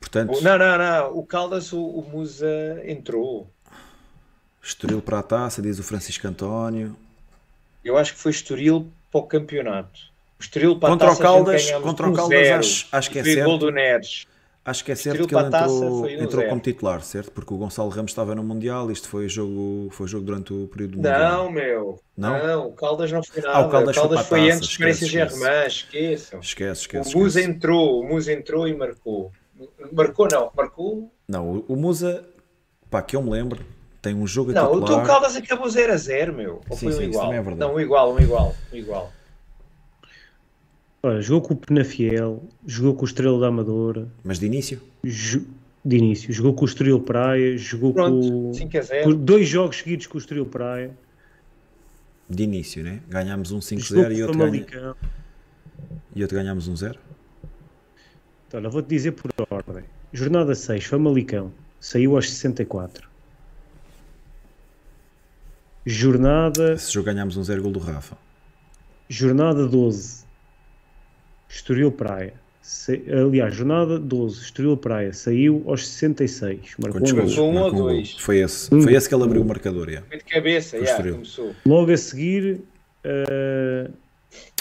Portanto, 0.00 0.40
não, 0.42 0.58
não, 0.58 0.78
não. 0.78 1.18
O 1.18 1.26
Caldas, 1.26 1.72
o, 1.72 1.82
o 1.82 2.08
Musa 2.08 2.82
entrou. 2.84 3.48
Estoril 4.62 5.00
para 5.00 5.18
a 5.18 5.22
taça, 5.22 5.62
diz 5.62 5.78
o 5.78 5.82
Francisco 5.82 6.26
António. 6.28 6.96
Eu 7.84 7.96
acho 7.96 8.14
que 8.14 8.18
foi 8.20 8.30
Estoril 8.30 8.86
para 9.10 9.20
o 9.20 9.22
campeonato. 9.24 10.00
O 10.38 10.42
Estoril 10.42 10.78
para 10.78 10.90
contra 10.90 11.06
a 11.06 11.10
taça. 11.10 11.20
O 11.20 11.24
Caldas, 11.24 11.70
contra 11.70 12.08
o 12.08 12.12
Caldas, 12.12 12.48
acho, 12.50 12.88
acho 12.92 13.10
que 13.10 13.18
é 13.18 13.24
certo. 13.24 13.44
Gol 13.44 13.58
do 13.58 13.70
Neres. 13.70 14.26
Acho 14.68 14.84
que 14.84 14.92
é 14.92 14.94
certo 14.94 15.26
que 15.26 15.34
ele 15.34 15.46
entrou, 15.46 16.10
entrou 16.10 16.44
como 16.46 16.60
titular, 16.60 17.00
certo? 17.00 17.32
Porque 17.32 17.54
o 17.54 17.56
Gonçalo 17.56 17.88
Ramos 17.88 18.10
estava 18.10 18.34
no 18.34 18.44
Mundial, 18.44 18.90
isto 18.90 19.08
foi 19.08 19.26
jogo, 19.26 19.88
foi 19.90 20.06
jogo 20.06 20.26
durante 20.26 20.52
o 20.52 20.68
período 20.68 20.96
Mundial. 20.96 21.44
Não, 21.44 21.50
meu. 21.50 22.00
Não? 22.14 22.46
não, 22.46 22.66
o 22.66 22.72
Caldas 22.72 23.10
não 23.10 23.22
foi 23.22 23.40
nada. 23.40 23.56
Ah, 23.56 23.66
o 23.66 23.70
Caldas, 23.70 23.96
o 23.96 24.00
Caldas 24.00 24.26
foi, 24.26 24.40
foi 24.40 24.50
antes 24.50 24.68
de 24.68 24.78
Paris 24.78 24.98
Germain, 24.98 25.66
esqueçam. 25.66 26.40
Esquece, 26.40 26.80
esquece. 26.82 27.16
O 27.16 27.18
Musa 27.18 27.40
entrou, 27.40 28.00
o 28.00 28.06
Musa 28.06 28.30
entrou 28.30 28.68
e 28.68 28.76
marcou. 28.76 29.32
Marcou 29.90 30.28
não, 30.30 30.50
marcou. 30.54 31.10
Não, 31.26 31.64
o 31.66 31.74
Musa, 31.74 32.26
pá, 32.90 33.00
que 33.00 33.16
eu 33.16 33.22
me 33.22 33.30
lembro, 33.30 33.64
tem 34.02 34.14
um 34.14 34.26
jogo 34.26 34.52
Não, 34.52 34.66
titular... 34.66 34.82
o 34.82 34.84
teu 34.84 35.02
Caldas 35.02 35.34
acabou 35.34 35.70
0 35.70 35.94
a 35.94 35.96
0, 35.96 36.34
meu. 36.34 36.60
Ou 36.68 36.76
sim, 36.76 36.86
foi 36.86 36.94
um 36.94 36.98
sim, 36.98 37.04
igual? 37.04 37.32
É 37.32 37.42
não, 37.54 37.74
um 37.76 37.80
igual, 37.80 38.12
um 38.12 38.20
igual, 38.20 38.54
um 38.70 38.76
igual. 38.76 39.12
Olha, 41.02 41.20
jogou 41.20 41.48
com 41.48 41.54
o 41.54 41.56
Penafiel, 41.56 42.42
jogou 42.66 42.94
com 42.94 43.02
o 43.02 43.04
Estrela 43.04 43.38
da 43.38 43.46
Amadora. 43.46 44.08
Mas 44.24 44.38
de 44.38 44.46
início? 44.46 44.80
Jo... 45.04 45.46
de 45.84 45.96
início. 45.96 46.32
Jogou 46.32 46.54
com 46.54 46.62
o 46.62 46.68
Estoril 46.68 47.00
Praia, 47.00 47.56
jogou 47.56 47.92
Pronto, 47.92 48.28
com, 48.28 48.54
5 48.54 48.78
a 48.78 48.80
0. 48.82 49.14
dois 49.14 49.48
jogos 49.48 49.76
seguidos 49.78 50.06
com 50.06 50.16
o 50.16 50.20
Estoril 50.20 50.46
Praia. 50.46 50.90
De 52.28 52.42
início, 52.42 52.82
né? 52.82 53.00
Ganhámos 53.08 53.52
um 53.52 53.60
5-0 53.60 54.16
e 54.16 54.22
outro 54.22 54.38
ganha... 54.38 54.66
E 56.14 56.22
outro 56.22 56.36
ganhámos 56.36 56.66
um 56.66 56.76
0. 56.76 56.98
Então, 58.48 58.70
vou-te 58.70 58.88
dizer 58.88 59.12
por 59.12 59.30
ordem. 59.50 59.84
Jornada 60.12 60.54
6, 60.54 60.84
Famalicão. 60.84 61.52
Saiu 61.78 62.16
aos 62.16 62.28
64. 62.28 63.08
Jornada. 65.86 66.72
Esse 66.72 66.92
jogo 66.92 67.06
ganhámos 67.06 67.36
um 67.36 67.42
0 67.42 67.62
gol 67.62 67.72
do 67.72 67.78
Rafa. 67.78 68.16
Jornada 69.08 69.66
12. 69.66 70.27
Estoril 71.48 71.90
Praia. 71.90 72.34
Se, 72.60 73.02
aliás, 73.10 73.54
jornada 73.54 73.98
12, 73.98 74.42
Estoril 74.42 74.76
Praia, 74.76 75.12
saiu 75.12 75.64
aos 75.66 75.88
66. 75.88 76.74
Marcou 76.78 77.00
um, 77.00 77.34
gol. 77.34 77.50
um 77.50 77.62
ou 77.62 77.72
dois. 77.72 78.12
Foi 78.18 78.38
esse, 78.38 78.74
um. 78.74 78.82
foi 78.82 78.94
esse 78.94 79.08
que 79.08 79.14
ele 79.14 79.24
abriu 79.24 79.40
o 79.40 79.44
marcador. 79.44 79.88
Yeah. 79.88 80.06
Foi 80.06 80.18
de 80.18 80.24
cabeça, 80.24 80.76
yeah, 80.76 81.10
começou. 81.10 81.54
Logo 81.64 81.90
a 81.90 81.96
seguir. 81.96 82.60
Uh, 83.04 83.90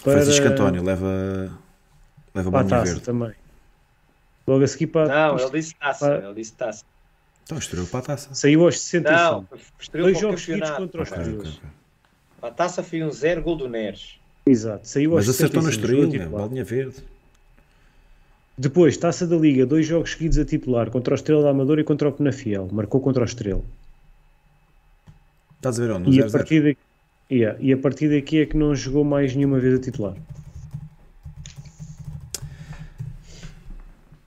para... 0.02 0.14
Francisco 0.14 0.48
António 0.48 0.84
leva, 0.84 1.52
leva 2.34 2.52
para 2.52 2.62
a 2.62 2.64
taça 2.64 2.86
verde. 2.86 3.02
também. 3.02 3.34
Logo 4.48 4.64
a 4.64 4.68
seguir 4.68 4.88
para. 4.88 5.08
Não, 5.08 5.40
ele 5.40 5.52
disse 5.52 5.76
taça. 5.76 6.06
Para... 6.06 6.26
Ele 6.26 6.36
disse 6.36 6.54
taça. 6.54 6.86
Então, 7.44 7.58
Estoril 7.58 7.88
para 7.88 8.00
a 8.00 8.04
taça. 8.04 8.34
Saiu 8.34 8.64
aos 8.64 8.80
65. 8.80 9.12
Não, 9.12 9.48
Dois 10.02 10.20
jogos 10.20 10.44
seguidos 10.44 10.70
contra 10.72 11.02
os 11.02 11.12
okay, 11.12 11.24
okay, 11.24 11.38
okay. 11.38 11.70
A 12.42 12.52
taça 12.52 12.84
foi 12.84 13.04
um 13.04 13.12
zero 13.12 13.42
gol 13.42 13.58
do 13.58 13.68
Neres. 13.68 14.18
Exato, 14.48 14.88
saiu 14.88 15.12
Mas 15.12 15.28
acertou 15.28 15.62
no 15.62 15.70
Estoril, 15.70 16.08
bolinha 16.30 16.64
verde. 16.64 16.96
Depois, 18.58 18.98
Taça 18.98 19.28
da 19.28 19.36
Liga, 19.36 19.66
dois 19.66 19.86
jogos 19.86 20.14
seguidos 20.14 20.40
a 20.40 20.46
titular, 20.46 20.90
contra 20.90 21.14
o 21.14 21.16
Estrela 21.16 21.44
da 21.44 21.50
Amadora 21.52 21.82
e 21.82 21.84
contra 21.84 22.10
o 22.10 22.12
Penafiel. 22.12 22.68
Marcou 22.72 23.00
contra 23.00 23.22
o 23.22 23.26
Estrela. 23.26 23.62
Estás 25.58 25.80
a 25.80 25.84
ver 25.86 25.92
onde? 25.92 26.10
E, 26.10 26.24
a 26.24 26.30
partir 26.30 26.64
daqui, 26.64 26.80
yeah, 27.30 27.58
e 27.62 27.72
a 27.72 27.78
partir 27.78 28.10
daqui 28.10 28.42
é 28.42 28.46
que 28.46 28.58
não 28.58 28.74
jogou 28.76 29.04
mais 29.04 29.36
nenhuma 29.36 29.60
vez 29.60 29.76
a 29.76 29.82
titular. 29.82 30.16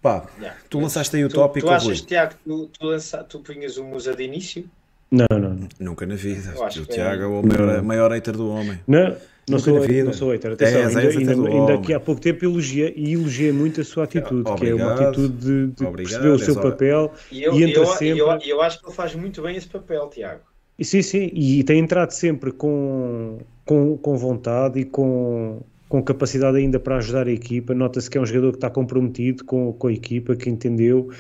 Pá, 0.00 0.26
yeah. 0.38 0.58
tu 0.68 0.78
lançaste 0.80 1.16
aí 1.16 1.24
o 1.24 1.28
tu, 1.28 1.34
tópico. 1.34 1.66
Tu 1.66 1.72
achas, 1.72 2.00
Tiago, 2.02 2.34
tu, 2.44 2.66
tu, 2.66 2.86
lança, 2.86 3.24
tu 3.24 3.40
punhas 3.40 3.76
o 3.78 3.84
Musa 3.84 4.14
de 4.14 4.22
início? 4.22 4.64
Não, 5.10 5.26
não, 5.30 5.54
não. 5.54 5.68
Nunca 5.78 6.06
na 6.06 6.14
vida. 6.14 6.54
O 6.56 6.86
Tiago 6.86 7.22
é 7.22 7.26
o 7.26 7.42
maior, 7.42 7.82
maior 7.82 8.12
hater 8.12 8.36
do 8.36 8.48
homem. 8.48 8.78
Não, 8.86 9.16
não 9.50 9.58
sou, 9.58 9.86
não 10.04 10.12
sou 10.12 10.30
hater, 10.30 10.52
atenção, 10.52 10.80
é, 10.80 10.86
ainda, 10.86 11.00
ainda, 11.00 11.32
ainda, 11.32 11.48
ainda 11.48 11.74
aqui 11.74 11.92
há 11.92 12.00
pouco 12.00 12.20
tempo 12.20 12.44
elogiei, 12.44 12.92
e 12.96 13.12
elogiei 13.12 13.52
muito 13.52 13.80
a 13.80 13.84
sua 13.84 14.04
atitude, 14.04 14.48
Obrigado. 14.48 14.58
que 14.58 14.68
é 14.68 14.74
uma 14.74 14.94
atitude 14.94 15.36
de, 15.36 15.66
de 15.68 15.92
perceber 15.92 16.28
o 16.28 16.38
seu 16.38 16.54
papel 16.54 17.12
e, 17.30 17.42
eu, 17.42 17.54
e 17.54 17.64
entra 17.64 17.82
eu, 17.82 17.86
sempre... 17.86 18.18
Eu, 18.18 18.38
eu, 18.44 18.62
acho 18.62 18.80
que 18.80 18.86
ele 18.86 18.94
faz 18.94 19.14
muito 19.14 19.42
bem 19.42 19.56
esse 19.56 19.68
papel, 19.68 20.08
Tiago. 20.08 20.40
E, 20.78 20.84
sim, 20.84 21.02
sim, 21.02 21.30
e 21.34 21.62
tem 21.64 21.78
entrado 21.78 22.10
sempre 22.12 22.50
com, 22.52 23.38
com, 23.66 23.98
com 23.98 24.16
vontade 24.16 24.80
e 24.80 24.84
com, 24.84 25.60
com 25.88 26.02
capacidade 26.02 26.56
ainda 26.56 26.80
para 26.80 26.96
ajudar 26.96 27.26
a 27.26 27.30
equipa. 27.30 27.74
Nota-se 27.74 28.08
que 28.08 28.16
é 28.16 28.20
um 28.20 28.24
jogador 28.24 28.52
que 28.52 28.56
está 28.56 28.70
comprometido 28.70 29.44
com, 29.44 29.72
com 29.74 29.88
a 29.88 29.92
equipa, 29.92 30.34
que 30.34 30.48
entendeu, 30.48 31.10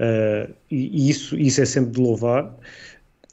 uh, 0.00 0.54
e, 0.70 1.06
e, 1.06 1.10
isso, 1.10 1.36
isso 1.36 1.60
é 1.60 1.66
sempre 1.66 1.90
de 1.90 2.00
louvar. 2.00 2.56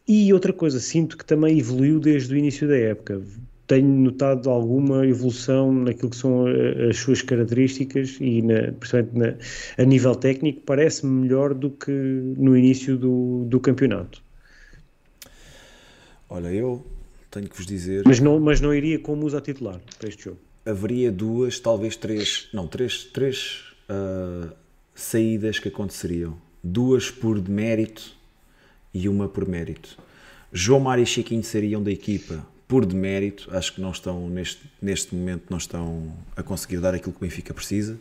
E 0.08 0.34
outra 0.34 0.54
coisa, 0.54 0.80
sinto 0.80 1.18
que 1.18 1.26
também 1.26 1.60
evoluiu 1.60 2.00
desde 2.00 2.34
o 2.34 2.38
início 2.38 2.68
da 2.68 2.78
época 2.78 3.22
tenho 3.68 3.88
notado 3.88 4.50
alguma 4.50 5.06
evolução 5.06 5.74
naquilo 5.74 6.10
que 6.10 6.16
são 6.16 6.48
eh, 6.48 6.90
as 6.90 6.98
suas 6.98 7.22
características 7.22 8.18
e, 8.22 8.42
na, 8.42 8.72
principalmente 8.72 9.18
na, 9.18 9.36
a 9.78 9.86
nível 9.86 10.16
técnico, 10.16 10.62
parece-me 10.62 11.12
melhor 11.24 11.54
do 11.54 11.70
que 11.70 11.92
no 11.92 12.58
início 12.58 12.98
do, 12.98 13.44
do 13.46 13.60
campeonato. 13.60 14.24
Olha, 16.30 16.48
eu 16.48 16.86
tenho 17.30 17.50
que 17.50 17.58
vos 17.58 17.66
dizer. 17.66 18.04
Mas 18.06 18.22
não, 18.22 18.40
mas 18.40 18.62
não 18.62 18.74
iria 18.74 18.98
como 19.00 19.26
usa 19.26 19.42
titular 19.42 19.82
para 20.00 20.08
este 20.08 20.24
jogo. 20.24 20.40
Haveria 20.66 21.12
duas, 21.12 21.60
talvez 21.60 21.98
três, 21.98 22.50
não, 22.54 22.68
três, 22.68 23.04
três 23.04 23.64
uh, 23.90 24.50
saídas 24.96 25.60
que 25.60 25.68
aconteceriam. 25.68 26.38
Duas 26.64 27.12
por 27.12 27.40
demérito 27.40 28.16
e 28.94 29.08
uma 29.10 29.28
por 29.28 29.48
mérito. 29.48 29.98
João 30.52 30.80
Mário 30.80 31.04
e 31.04 31.06
Chiquinho 31.06 31.44
seriam 31.44 31.84
da 31.84 31.92
equipa 31.92 32.46
por 32.68 32.86
demérito, 32.86 33.50
acho 33.56 33.74
que 33.74 33.82
não 33.82 33.92
estão 33.92 34.30
neste, 34.30 34.62
neste 34.82 35.16
momento 35.16 35.46
não 35.50 35.58
estão 35.58 36.14
a 36.36 36.44
conseguir 36.44 36.78
dar 36.78 36.94
aquilo 36.94 37.14
que 37.14 37.18
o 37.18 37.22
Benfica 37.22 37.54
precisa. 37.54 37.98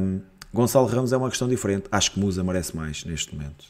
Um, 0.00 0.20
Gonçalo 0.52 0.86
Ramos 0.86 1.12
é 1.12 1.16
uma 1.16 1.28
questão 1.28 1.48
diferente. 1.48 1.86
Acho 1.90 2.12
que 2.12 2.20
Musa 2.20 2.42
merece 2.42 2.76
mais 2.76 3.04
neste 3.04 3.34
momento. 3.34 3.64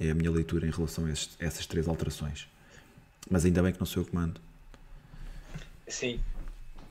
É 0.00 0.10
a 0.10 0.14
minha 0.14 0.30
leitura 0.30 0.66
em 0.66 0.70
relação 0.70 1.06
a, 1.06 1.08
a 1.08 1.12
essas 1.46 1.66
três 1.66 1.88
alterações. 1.88 2.48
Mas 3.30 3.44
ainda 3.44 3.62
bem 3.62 3.72
que 3.72 3.78
não 3.78 3.86
sou 3.86 4.02
eu 4.02 4.06
que 4.06 4.14
mando. 4.14 4.40
Sim. 5.88 6.20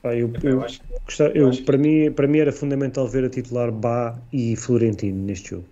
Ah, 0.02 0.14
eu, 0.14 0.32
eu, 0.42 0.62
eu, 0.62 1.26
eu, 1.34 1.52
eu 1.52 1.64
para, 1.64 1.76
mim, 1.76 2.10
para 2.12 2.26
mim 2.26 2.38
era 2.38 2.52
fundamental 2.52 3.06
ver 3.08 3.24
a 3.24 3.30
titular 3.30 3.70
Bá 3.70 4.18
e 4.32 4.56
Florentino 4.56 5.22
neste 5.22 5.50
jogo. 5.50 5.66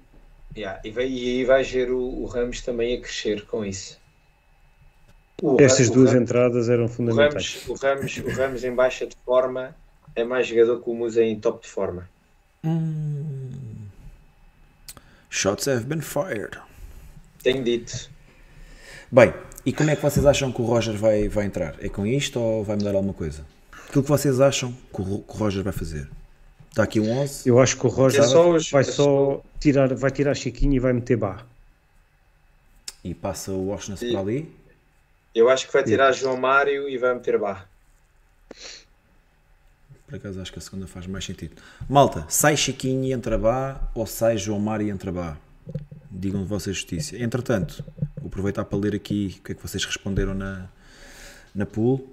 Yeah, 0.56 0.80
e, 0.84 0.90
vai, 0.90 1.08
e 1.08 1.38
aí 1.38 1.44
vais 1.44 1.70
ver 1.70 1.90
o, 1.90 2.00
o 2.00 2.26
Ramos 2.26 2.60
também 2.60 2.96
a 2.96 3.00
crescer 3.00 3.44
com 3.46 3.64
isso. 3.64 3.98
O, 5.44 5.60
Estas 5.60 5.90
duas 5.90 6.10
Ramos, 6.10 6.22
entradas 6.22 6.70
eram 6.70 6.88
fundamentais. 6.88 7.66
O 7.68 7.74
Ramos, 7.74 8.16
o, 8.16 8.20
Ramos, 8.22 8.34
o 8.34 8.40
Ramos 8.40 8.64
em 8.64 8.74
baixa 8.74 9.06
de 9.06 9.14
forma 9.26 9.76
é 10.16 10.24
mais 10.24 10.46
jogador 10.46 10.80
que 10.80 10.88
o 10.88 10.94
Musa 10.94 11.22
em 11.22 11.38
top 11.38 11.60
de 11.66 11.70
forma. 11.70 12.08
Hum. 12.64 13.50
Shots 15.28 15.68
have 15.68 15.84
been 15.84 16.00
fired. 16.00 16.58
Tenho 17.42 17.62
dito. 17.62 18.08
Bem, 19.12 19.34
e 19.66 19.72
como 19.74 19.90
é 19.90 19.96
que 19.96 20.00
vocês 20.00 20.24
acham 20.24 20.50
que 20.50 20.62
o 20.62 20.64
Roger 20.64 20.94
vai, 20.94 21.28
vai 21.28 21.44
entrar? 21.44 21.74
É 21.78 21.90
com 21.90 22.06
isto 22.06 22.40
ou 22.40 22.64
vai 22.64 22.76
mudar 22.76 22.94
alguma 22.94 23.12
coisa? 23.12 23.44
Aquilo 23.86 24.02
que 24.02 24.08
vocês 24.08 24.40
acham 24.40 24.72
que 24.72 25.02
o, 25.02 25.18
que 25.18 25.34
o 25.34 25.36
Roger 25.36 25.62
vai 25.62 25.74
fazer? 25.74 26.08
Está 26.70 26.84
aqui 26.84 26.98
um 26.98 27.18
11? 27.18 27.46
Eu 27.46 27.60
acho 27.60 27.76
que 27.76 27.86
o 27.86 27.90
Roger 27.90 28.22
é 28.22 28.26
só 28.26 28.50
os, 28.50 28.70
vai 28.70 28.80
é 28.80 28.84
só 28.84 29.42
tirar, 29.60 29.94
vai 29.94 30.10
tirar 30.10 30.34
Chiquinho 30.34 30.72
e 30.72 30.78
vai 30.78 30.94
meter 30.94 31.18
Bar. 31.18 31.46
E 33.04 33.12
passa 33.12 33.52
o 33.52 33.66
Washington 33.66 34.10
para 34.10 34.20
ali? 34.20 34.63
Eu 35.34 35.48
acho 35.48 35.66
que 35.66 35.72
vai 35.72 35.82
tirar 35.82 36.12
João 36.12 36.36
Mário 36.36 36.88
e 36.88 36.96
vai 36.96 37.12
meter 37.14 37.38
Barra. 37.38 37.68
Por 40.06 40.16
acaso 40.16 40.40
acho 40.40 40.52
que 40.52 40.58
a 40.58 40.62
segunda 40.62 40.86
faz 40.86 41.06
mais 41.06 41.24
sentido. 41.24 41.60
Malta, 41.88 42.24
sai 42.28 42.56
Chiquinho 42.56 43.04
e 43.04 43.12
entra 43.12 43.36
Bá 43.36 43.80
ou 43.94 44.06
sai 44.06 44.38
João 44.38 44.60
Mário 44.60 44.86
e 44.86 44.90
entra 44.90 45.10
Bá? 45.10 45.36
Digam 46.10 46.44
vocês 46.44 46.76
justiça. 46.76 47.16
Entretanto, 47.16 47.84
vou 48.16 48.28
aproveitar 48.28 48.64
para 48.64 48.78
ler 48.78 48.94
aqui 48.94 49.36
o 49.40 49.42
que 49.42 49.52
é 49.52 49.54
que 49.56 49.62
vocês 49.62 49.84
responderam 49.84 50.34
na, 50.34 50.68
na 51.54 51.66
pool. 51.66 52.08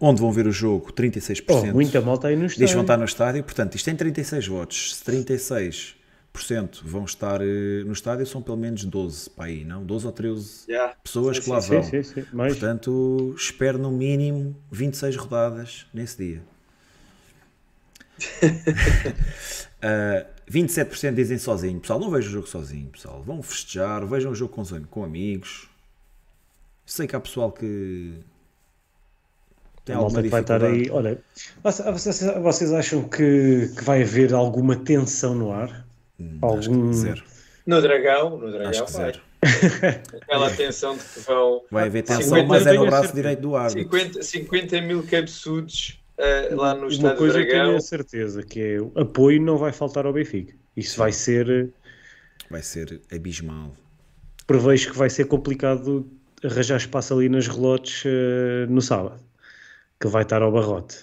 Onde 0.00 0.20
vão 0.20 0.32
ver 0.32 0.46
o 0.46 0.52
jogo? 0.52 0.92
36%. 0.92 1.44
Oh, 1.48 1.66
muita 1.72 2.00
malta 2.00 2.28
aí 2.28 2.36
no 2.36 2.46
estádio. 2.46 2.66
Diz 2.66 2.74
vão 2.74 2.82
estar 2.82 2.96
no 2.98 3.04
estádio. 3.04 3.44
Portanto, 3.44 3.76
isto 3.76 3.84
tem 3.84 3.96
36 3.96 4.46
votos. 4.46 4.96
Se 4.96 5.04
36 5.04 5.95
vão 6.82 7.04
estar 7.04 7.40
uh, 7.40 7.84
no 7.84 7.92
estádio, 7.92 8.26
são 8.26 8.42
pelo 8.42 8.56
menos 8.56 8.84
12 8.84 9.30
para 9.30 9.46
aí, 9.46 9.64
não? 9.64 9.84
12 9.84 10.06
ou 10.06 10.12
13 10.12 10.64
yeah. 10.68 10.94
pessoas 11.02 11.36
sim, 11.36 11.42
que 11.42 11.50
lá 11.50 11.60
sim, 11.60 11.68
vão. 11.68 11.82
Sim, 11.82 12.02
sim, 12.02 12.24
Mas... 12.32 12.52
Portanto, 12.52 13.34
espero 13.36 13.78
no 13.78 13.90
mínimo 13.90 14.56
26 14.70 15.16
rodadas 15.16 15.86
nesse 15.92 16.18
dia. 16.18 16.42
uh, 19.82 20.26
27% 20.50 21.14
dizem 21.14 21.38
sozinho. 21.38 21.80
Pessoal, 21.80 22.00
não 22.00 22.10
vejo 22.10 22.28
o 22.28 22.32
jogo 22.32 22.46
sozinho, 22.46 22.88
pessoal. 22.90 23.22
Vão 23.22 23.42
festejar, 23.42 24.06
vejam 24.06 24.32
o 24.32 24.34
jogo 24.34 24.52
com, 24.52 24.64
com 24.86 25.04
amigos. 25.04 25.68
Sei 26.84 27.06
que 27.06 27.16
há 27.16 27.20
pessoal 27.20 27.52
que 27.52 28.14
tem 29.86 29.94
alguma 29.94 30.20
vai 30.22 30.40
estar 30.40 30.64
aí. 30.64 30.90
Olha, 30.90 31.22
vocês, 31.62 32.20
vocês 32.42 32.72
acham 32.72 33.08
que, 33.08 33.70
que 33.76 33.84
vai 33.84 34.02
haver 34.02 34.34
alguma 34.34 34.74
tensão 34.74 35.32
no 35.32 35.52
ar? 35.52 35.85
Hum, 36.18 36.38
Algum... 36.40 36.92
zero. 36.92 37.22
No 37.66 37.82
Dragão, 37.82 38.38
no 38.38 38.50
Dragão 38.50 38.70
acho 38.70 38.84
que 38.84 38.92
vai. 38.92 39.04
Zero. 39.04 39.20
Aquela 40.22 40.50
tensão 40.50 40.96
de 40.96 41.04
que 41.04 41.20
vão. 41.20 41.62
Vai 41.70 41.86
haver 41.86 42.02
tensão, 42.02 42.46
mas 42.46 42.66
é 42.66 42.72
no 42.72 42.86
braço 42.86 43.14
direito 43.14 43.40
do 43.40 43.56
árbitro. 43.56 43.98
50, 43.98 44.22
50 44.22 44.80
mil 44.82 45.02
cabeçudos 45.02 46.00
uh, 46.18 46.56
lá 46.56 46.74
no 46.74 46.82
Uma 46.82 46.88
Estádio 46.88 47.18
coisa 47.18 47.34
Dragão. 47.34 47.56
eu 47.56 47.64
tenho 47.66 47.76
a 47.76 47.80
certeza 47.80 48.42
que 48.42 48.60
é 48.60 48.80
o 48.80 48.92
apoio 48.96 49.40
não 49.40 49.58
vai 49.58 49.72
faltar 49.72 50.06
ao 50.06 50.12
Benfica. 50.12 50.54
Isso 50.76 50.98
vai 50.98 51.12
ser. 51.12 51.70
Vai 52.50 52.62
ser 52.62 53.00
abismal. 53.12 53.72
Prevejo 54.46 54.92
que 54.92 54.98
vai 54.98 55.10
ser 55.10 55.26
complicado 55.26 56.08
arranjar 56.44 56.76
espaço 56.76 57.14
ali 57.14 57.28
nas 57.28 57.48
relotes 57.48 58.04
uh, 58.04 58.70
no 58.70 58.80
sábado. 58.80 59.20
Que 60.00 60.06
vai 60.06 60.22
estar 60.22 60.42
ao 60.42 60.52
barrote. 60.52 60.98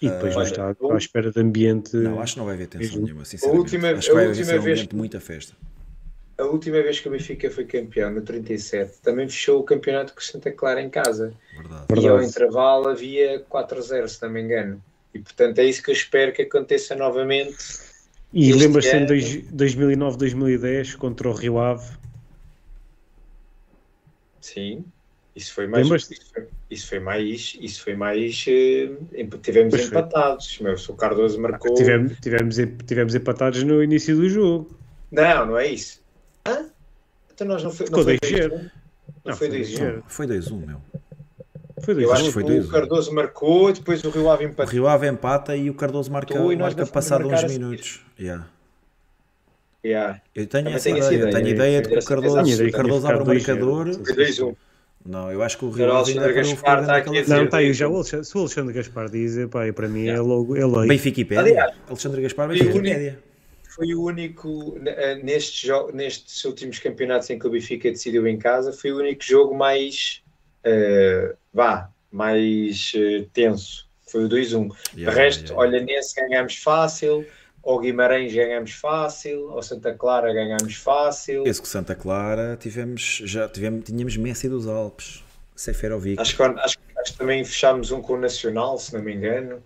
E 0.00 0.10
depois 0.10 0.36
uh, 0.36 0.42
está 0.42 0.68
à 0.68 0.96
espera 0.96 1.30
de 1.30 1.40
ambiente. 1.40 1.96
Não, 1.96 2.20
acho 2.20 2.34
que 2.34 2.38
não 2.38 2.46
vai 2.46 2.54
haver 2.54 2.66
tensão 2.66 3.00
nenhuma, 3.00 3.24
sinceramente. 3.24 3.58
A 3.58 3.62
última, 3.62 3.90
acho 3.90 4.08
que 4.08 4.14
vai 4.14 4.26
haver 4.26 4.46
um 4.46 4.60
ambiente 4.60 4.88
de 4.88 4.96
muita 4.96 5.20
festa. 5.20 5.54
A 6.38 6.44
última 6.44 6.82
vez 6.82 7.00
que 7.00 7.08
o 7.08 7.10
Benfica 7.10 7.50
foi 7.50 7.64
campeão, 7.64 8.10
no 8.10 8.20
37, 8.20 8.98
também 9.02 9.26
fechou 9.26 9.60
o 9.60 9.62
campeonato 9.62 10.12
com 10.12 10.20
Santa 10.20 10.52
Clara 10.52 10.82
em 10.82 10.90
casa. 10.90 11.32
Verdade. 11.54 11.84
E 11.88 11.94
Verdade. 11.94 12.08
ao 12.08 12.22
intervalo 12.22 12.88
havia 12.88 13.42
4-0, 13.50 14.06
se 14.06 14.22
não 14.22 14.30
me 14.30 14.42
engano. 14.42 14.82
E 15.14 15.18
portanto 15.18 15.58
é 15.60 15.64
isso 15.64 15.82
que 15.82 15.90
eu 15.90 15.94
espero 15.94 16.32
que 16.32 16.42
aconteça 16.42 16.94
novamente. 16.94 17.56
E 18.34 18.52
lembras-te 18.52 18.94
em 18.94 19.06
2009, 19.50 20.18
2010 20.18 20.96
contra 20.96 21.26
o 21.26 21.32
Rio 21.32 21.58
Ave? 21.58 21.96
Sim, 24.42 24.84
isso 25.36 25.52
foi 25.52 25.66
mais. 25.66 25.86
Isso 25.86 26.32
foi, 26.32 26.48
isso 26.70 26.88
foi, 26.88 26.98
mais. 26.98 27.58
Isso 27.60 27.82
foi 27.82 27.94
mais. 27.94 28.46
Uh, 28.46 29.38
tivemos 29.42 29.74
pois 29.74 29.86
empatados. 29.88 30.58
Meu, 30.60 30.74
o 30.74 30.94
Cardoso 30.94 31.38
marcou. 31.38 31.74
Tivemos, 31.74 32.18
tivemos, 32.20 32.56
tivemos 32.86 33.14
empatados 33.14 33.62
no 33.62 33.82
início 33.82 34.16
do 34.16 34.28
jogo. 34.30 34.74
Não, 35.12 35.46
não 35.46 35.58
é 35.58 35.66
isso. 35.68 36.00
Hã? 36.48 36.70
Então 37.34 37.46
nós 37.46 37.62
não 37.62 37.70
foi. 37.70 37.86
Ficou 37.86 38.02
2-0. 38.02 38.70
Não, 39.26 39.36
foi 39.36 39.48
2-1. 39.50 40.02
Foi 40.08 40.26
2-1, 40.26 40.66
meu. 40.66 40.80
Foi 41.82 41.94
dois, 41.94 42.06
Eu 42.06 42.12
acho 42.14 42.24
que 42.24 42.32
foi 42.32 42.42
dois, 42.42 42.66
o 42.66 42.70
Cardoso 42.70 43.14
marcou, 43.14 43.70
depois 43.70 44.02
o 44.02 44.08
Rio 44.08 44.30
Ave 44.30 44.46
empata. 44.46 44.68
O 44.68 44.72
Rio 44.72 44.88
Ave 44.88 45.08
empata 45.08 45.54
e 45.54 45.68
o 45.68 45.74
Cardoso 45.74 46.10
marca, 46.10 46.34
e 46.34 46.56
marca 46.56 46.86
passado 46.86 47.28
uns 47.28 47.44
minutos. 47.44 48.00
Yeah. 48.18 48.48
Yeah. 49.84 50.20
Eu 50.34 50.46
tenho 50.46 50.70
essa 50.70 50.88
ideia, 50.88 51.12
ideia, 51.12 51.30
tenho 51.30 51.48
ideia 51.48 51.82
de 51.82 51.88
que 51.90 51.98
o 51.98 52.04
Cardoso, 52.04 52.64
o 52.64 52.72
Cardoso 52.72 53.06
abre 53.06 53.22
o 53.22 53.26
marcador. 53.26 53.90
Não, 55.06 55.30
eu 55.30 55.42
acho 55.42 55.58
que 55.58 55.64
o 55.64 55.70
Rio 55.70 55.92
Ave 55.92 56.12
ainda 56.12 56.32
Gaspar 56.32 56.80
está 56.80 56.96
aqui 56.96 57.28
Não, 57.28 57.44
está 57.44 57.58
aí 57.58 57.72
já 57.72 57.88
o 57.88 57.94
Alexandre, 57.94 58.26
se 58.26 58.36
o 58.36 58.40
Alexandre 58.40 58.74
Gaspar 58.74 59.08
diz, 59.08 59.36
pá, 59.50 59.72
para 59.72 59.88
mim 59.88 60.08
é 60.08 60.20
logo 60.20 60.56
é 60.56 60.66
lei. 60.66 60.88
Benfica 60.88 61.40
Aliás, 61.40 61.74
Alexandre 61.88 62.22
Gaspar, 62.22 62.48
Benfica 62.48 63.18
Foi 63.68 63.94
o 63.94 64.04
único, 64.04 64.78
eh, 64.84 65.20
nestes, 65.22 65.70
nestes 65.92 66.44
últimos 66.44 66.78
campeonatos 66.78 67.30
em 67.30 67.38
que 67.38 67.46
o 67.46 67.50
Benfica 67.50 67.90
decidiu 67.90 68.26
em 68.26 68.38
casa, 68.38 68.72
foi 68.72 68.92
o 68.92 68.98
único 68.98 69.22
jogo 69.22 69.54
mais 69.54 70.22
uh, 70.66 71.36
vá, 71.52 71.90
mais 72.10 72.92
uh, 72.94 73.24
tenso. 73.32 73.86
Foi 74.08 74.24
o 74.24 74.28
2-1. 74.28 74.70
Yeah, 74.94 75.10
de 75.10 75.10
resto, 75.10 75.52
yeah. 75.52 75.56
olha, 75.56 75.80
nesse 75.80 76.14
ganhamos 76.14 76.56
fácil, 76.56 77.26
ao 77.66 77.80
Guimarães 77.80 78.32
ganhamos 78.32 78.72
fácil, 78.72 79.50
ao 79.50 79.60
Santa 79.60 79.92
Clara 79.92 80.32
ganhamos 80.32 80.76
fácil. 80.76 81.46
Esse 81.46 81.60
que 81.60 81.66
Santa 81.66 81.96
Clara 81.96 82.56
tivemos, 82.56 83.22
já 83.24 83.48
tivemos, 83.48 83.84
tínhamos 83.84 84.16
Messi 84.16 84.48
dos 84.48 84.68
Alpes, 84.68 85.24
Seferovic. 85.56 86.20
Acho 86.20 86.36
que, 86.36 86.42
acho, 86.42 86.78
acho 86.96 87.12
que 87.12 87.18
também 87.18 87.44
fechámos 87.44 87.90
um 87.90 88.00
com 88.00 88.12
o 88.12 88.20
Nacional, 88.20 88.78
se 88.78 88.94
não 88.94 89.02
me 89.02 89.12
engano. 89.12 89.60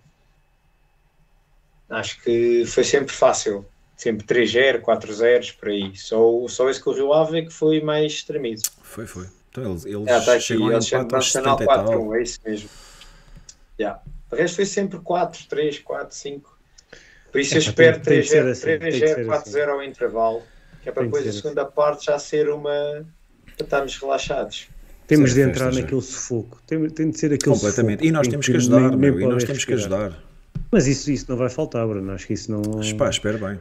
Acho 1.90 2.22
que 2.22 2.64
foi 2.66 2.84
sempre 2.84 3.12
fácil. 3.12 3.66
Sempre 3.96 4.26
3-0, 4.26 4.80
4-0, 4.80 5.58
por 5.58 5.68
aí. 5.68 5.94
Só, 5.94 6.48
só 6.48 6.70
esse 6.70 6.80
com 6.80 6.88
o 6.88 6.94
Rio 6.94 7.12
Ave 7.12 7.42
que 7.42 7.52
foi 7.52 7.82
mais 7.82 8.22
tremido. 8.22 8.62
Foi, 8.82 9.06
foi. 9.06 9.26
Então 9.50 9.64
eles, 9.64 9.84
eles 9.84 10.08
ah, 10.08 10.20
tá 10.22 10.32
aqui, 10.34 10.42
chegam 10.42 10.72
eles 10.72 10.90
a 10.90 11.00
empate 11.00 11.14
aos 11.16 11.32
70 11.32 11.64
4, 11.64 12.14
é 12.14 12.22
isso 12.22 12.40
mesmo. 12.46 12.70
Yeah. 13.78 14.00
O 14.30 14.36
resto 14.36 14.56
foi 14.56 14.64
sempre 14.64 14.98
4, 15.00 15.46
3, 15.48 15.80
4, 15.80 16.16
5. 16.16 16.59
Por 17.30 17.40
isso 17.40 17.54
é, 17.54 17.56
eu 17.56 17.60
espero 17.60 18.00
3-0, 18.00 18.50
assim, 18.50 18.66
4-0 18.68 19.32
assim. 19.32 19.60
ao 19.60 19.82
intervalo, 19.82 20.42
que 20.82 20.88
é 20.88 20.92
para 20.92 21.04
depois 21.04 21.26
a 21.26 21.32
segunda 21.32 21.62
assim. 21.62 21.72
parte 21.74 22.06
já 22.06 22.18
ser 22.18 22.48
uma. 22.48 23.06
para 23.56 23.64
estarmos 23.64 23.96
relaxados. 23.96 24.68
Temos 25.06 25.34
de 25.34 25.40
entrar 25.40 25.72
naquele 25.72 26.00
sufoco. 26.02 26.60
Tem, 26.66 26.88
tem 26.88 27.10
de 27.10 27.18
ser 27.18 27.32
aquele 27.32 27.54
Completamente. 27.54 27.98
Sufoco, 28.00 28.08
e 28.08 28.12
nós 28.12 28.28
temos 28.28 28.46
que 28.46 28.56
ajudar, 28.56 28.90
nem, 28.90 28.98
meu, 28.98 29.20
e 29.20 29.26
nós 29.26 29.44
temos 29.44 29.64
que 29.64 29.74
ajudar. 29.74 30.22
Mas 30.70 30.86
isso, 30.86 31.10
isso 31.10 31.26
não 31.28 31.36
vai 31.36 31.48
faltar, 31.48 31.86
Bruno. 31.86 32.12
Acho 32.12 32.26
que 32.26 32.34
isso 32.34 32.50
não. 32.50 32.62
Pá, 32.96 33.10
espero 33.10 33.38
bem. 33.38 33.58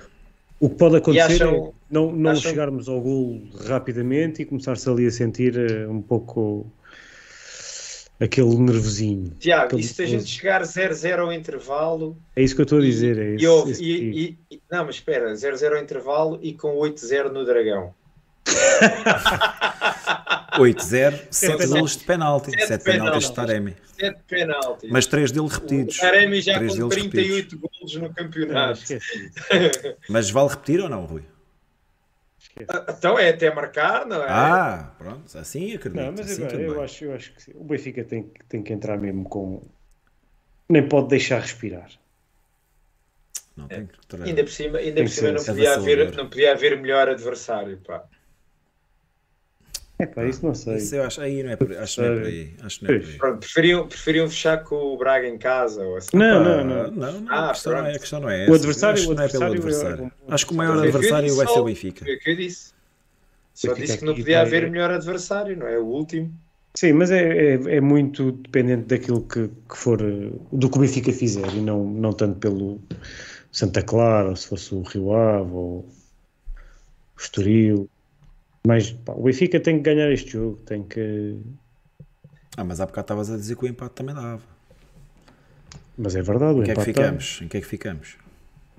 O 0.60 0.70
que 0.70 0.76
pode 0.76 0.98
acontecer 0.98 1.44
acham, 1.44 1.56
é 1.68 1.72
não, 1.90 2.12
não 2.12 2.32
acham... 2.32 2.50
chegarmos 2.50 2.90
ao 2.90 3.00
gol 3.00 3.42
rapidamente 3.66 4.42
e 4.42 4.46
começar-se 4.46 4.90
ali 4.90 5.08
a 5.08 5.12
sentir 5.12 5.56
uh, 5.58 5.90
um 5.90 6.02
pouco 6.02 6.70
aquele 8.20 8.56
nervosinho. 8.56 9.32
Tiago, 9.40 9.66
aquele... 9.66 9.82
e 9.82 9.86
se 9.86 10.04
a 10.04 10.06
gente 10.06 10.26
chegar 10.26 10.62
0-0 10.62 11.20
ao 11.20 11.32
intervalo. 11.32 12.18
É 12.36 12.44
isso 12.44 12.56
que 12.56 12.62
eu 12.62 12.64
estou 12.64 12.80
a 12.80 12.82
dizer. 12.82 13.18
É 13.18 13.36
esse, 13.36 13.46
e, 13.46 13.72
esse 13.72 13.84
e, 13.84 14.38
e, 14.52 14.62
não, 14.70 14.86
mas 14.86 14.96
espera, 14.96 15.32
0-0 15.34 15.76
ao 15.76 15.82
intervalo 15.82 16.40
e 16.42 16.54
com 16.54 16.78
8-0 16.78 17.32
no 17.32 17.46
Dragão. 17.46 17.94
8-0, 20.58 21.28
7 21.32 21.68
golos 21.68 21.98
de 21.98 22.04
penalti. 22.04 22.52
7 22.52 22.84
penaltis 22.84 23.30
de 23.30 23.36
Taremi. 23.36 23.76
7 23.98 24.20
penaltis. 24.28 24.90
Mas 24.90 25.06
3 25.06 25.32
dele 25.32 25.48
repetidos. 25.48 25.98
O 25.98 26.02
Taremi 26.02 26.42
já 26.42 26.60
com 26.60 26.90
38 26.90 27.58
golos 27.58 27.96
no 27.96 28.14
campeonato. 28.14 28.82
Mas 30.10 30.30
vale 30.30 30.50
repetir 30.50 30.82
ou 30.82 30.90
não, 30.90 31.06
Rui? 31.06 31.24
Então 32.90 33.18
é 33.18 33.30
até 33.30 33.54
marcar, 33.54 34.06
não 34.06 34.22
é? 34.22 34.28
Ah, 34.30 34.92
pronto, 34.98 35.38
assim 35.38 35.76
acredito. 35.76 36.02
Não, 36.02 36.12
mas 36.12 36.32
assim 36.32 36.44
eu, 36.44 36.74
eu, 36.74 36.82
acho, 36.82 37.06
eu 37.06 37.14
acho 37.14 37.34
que 37.34 37.42
sim. 37.42 37.52
o 37.56 37.64
Benfica 37.64 38.04
tem, 38.04 38.32
tem 38.48 38.62
que 38.62 38.74
entrar 38.74 38.98
mesmo 38.98 39.24
com. 39.28 39.62
Nem 40.68 40.88
pode 40.88 41.08
deixar 41.08 41.40
respirar. 41.40 41.90
Não, 43.56 43.66
é. 43.70 43.86
que... 43.86 44.24
Ainda 44.24 44.44
por 44.44 44.52
cima, 44.52 44.78
ainda 44.78 45.02
por 45.02 45.10
cima 45.10 45.32
não, 45.32 45.44
podia 45.44 45.74
haver, 45.74 46.16
não 46.16 46.30
podia 46.30 46.52
haver 46.52 46.80
melhor 46.80 47.10
adversário. 47.10 47.78
Pá. 47.80 48.04
É 50.02 50.06
pá, 50.06 50.26
isso 50.26 50.46
não 50.46 50.56
sei. 50.56 50.78
Isso 50.78 50.96
eu 50.96 51.04
acho, 51.04 51.20
aí 51.20 51.44
não 51.44 51.52
é 51.52 51.58
por, 51.58 51.78
acho 51.78 52.02
não 52.02 52.08
é 52.08 52.16
por 52.16 52.26
aí. 52.26 52.54
Acho 52.64 52.86
não 52.86 52.96
é 52.96 53.00
por 53.00 53.08
aí. 53.10 53.18
Pronto, 53.18 53.40
preferiam, 53.40 53.88
preferiam 53.88 54.30
fechar 54.30 54.64
com 54.64 54.76
o 54.76 54.98
Braga 54.98 55.28
em 55.28 55.38
casa? 55.38 55.84
Ou 55.86 55.98
assim. 55.98 56.16
não, 56.16 56.42
não, 56.42 56.64
não, 56.64 56.92
não, 56.92 57.22
não. 57.22 57.26
Ah, 57.30 57.50
a, 57.50 57.54
questão 57.54 57.74
não 57.74 57.86
é, 57.86 57.96
a 57.96 58.00
questão 58.00 58.20
não 58.22 58.30
é 58.30 58.44
essa. 58.44 58.52
O 58.52 58.56
adversário, 58.56 59.00
acho 59.02 59.10
o 59.10 59.12
adversário, 59.12 59.46
não 59.46 59.46
é 59.46 59.52
pelo 59.52 59.68
adversário. 59.68 60.06
É, 60.06 60.34
acho 60.34 60.46
que 60.48 60.54
o 60.54 60.56
maior 60.56 60.78
adversário 60.78 61.36
vai 61.36 61.48
ser 61.48 61.60
o 61.60 61.64
Benfica. 61.66 62.06
Foi 62.06 62.16
o 62.16 62.20
que 62.20 62.30
eu 62.30 62.36
disse. 62.38 62.72
Só 63.54 63.74
disse 63.74 63.98
que 63.98 64.06
não 64.06 64.16
podia 64.16 64.40
haver 64.40 64.72
melhor 64.72 64.90
adversário, 64.90 65.58
não 65.58 65.68
é? 65.68 65.78
O 65.78 65.86
último. 65.86 66.34
Sim, 66.76 66.94
mas 66.94 67.12
é, 67.12 67.56
é, 67.56 67.76
é, 67.76 67.82
muito 67.82 68.32
dependente 68.32 68.86
daquilo 68.86 69.22
que, 69.24 69.50
que 69.50 69.78
for, 69.78 69.98
do 70.00 70.70
que 70.70 70.78
o 70.78 70.80
Benfica 70.80 71.12
fizer 71.12 71.54
e 71.54 71.60
não, 71.60 71.84
não 71.84 72.14
tanto 72.14 72.40
pelo 72.40 72.80
Santa 73.52 73.82
Clara, 73.82 74.30
ou 74.30 74.36
se 74.38 74.48
fosse 74.48 74.74
o 74.74 74.82
Rio 74.84 75.14
Ave 75.14 75.52
ou 75.52 75.80
o 75.80 75.86
Estoril. 77.20 77.90
Mas 78.66 78.92
pá, 78.92 79.14
o 79.14 79.24
Benfica 79.24 79.60
tem 79.60 79.78
que 79.78 79.84
ganhar 79.84 80.12
este 80.12 80.32
jogo, 80.32 80.58
tem 80.66 80.84
que. 80.84 81.38
Ah, 82.58 82.64
mas 82.64 82.80
há 82.80 82.86
bocado 82.86 83.06
estavas 83.06 83.32
a 83.32 83.38
dizer 83.38 83.56
que 83.56 83.66
o 83.66 83.68
empate 83.68 83.96
também 83.96 84.14
dava. 84.14 84.42
Mas 85.98 86.16
é 86.16 86.22
verdade, 86.22 86.60
o 86.60 86.62
em 86.62 86.66
que 86.66 86.72
é 86.72 86.76
que 86.76 86.82
ficamos? 86.82 87.40
Em 87.42 87.48
que 87.48 87.58
é 87.58 87.62
que 87.62 87.68
ficamos? 87.68 88.18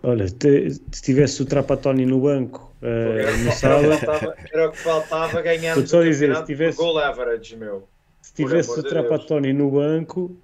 Olha, 0.02 0.26
te, 0.30 0.70
se 0.70 1.02
tivesse 1.02 1.42
o 1.42 1.44
Trapatoni 1.44 2.06
no 2.06 2.20
banco 2.20 2.72
uh, 2.82 2.86
era, 2.86 3.36
no 3.36 3.52
sábado. 3.52 4.34
Era 4.52 4.68
o 4.68 4.72
que 4.72 4.78
faltava 4.78 5.42
ganhar 5.42 5.76
o 5.76 5.86
só 5.86 6.02
dizer, 6.02 6.34
se 6.34 6.44
tivesse, 6.44 6.78
goal 6.78 6.98
average, 6.98 7.56
meu. 7.56 7.86
Se 8.22 8.32
tivesse 8.32 8.70
o 8.70 8.82
Trapatoni 8.82 9.52
no 9.52 9.70
banco. 9.70 10.34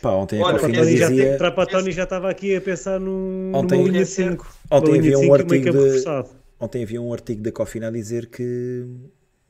Pá, 0.00 0.10
ontem 0.12 0.40
Olha, 0.40 0.56
a 0.56 0.58
Trapatoni, 0.58 0.86
dizia... 0.86 1.32
já, 1.32 1.38
Trapatoni 1.38 1.92
já 1.92 2.04
estava 2.04 2.30
aqui 2.30 2.56
a 2.56 2.60
pensar 2.60 2.98
num, 2.98 3.52
ontem, 3.54 3.78
numa 3.78 3.90
linha 3.90 4.06
5. 4.06 4.56
Ontem 4.70 4.98
havia 4.98 5.18
um 5.18 5.34
artigo 5.34 5.70
de, 5.70 6.04
Ontem 6.62 6.84
havia 6.84 7.02
um 7.02 7.12
artigo 7.12 7.42
da 7.42 7.50
Cofina 7.50 7.88
a 7.88 7.90
dizer 7.90 8.26
que 8.26 8.86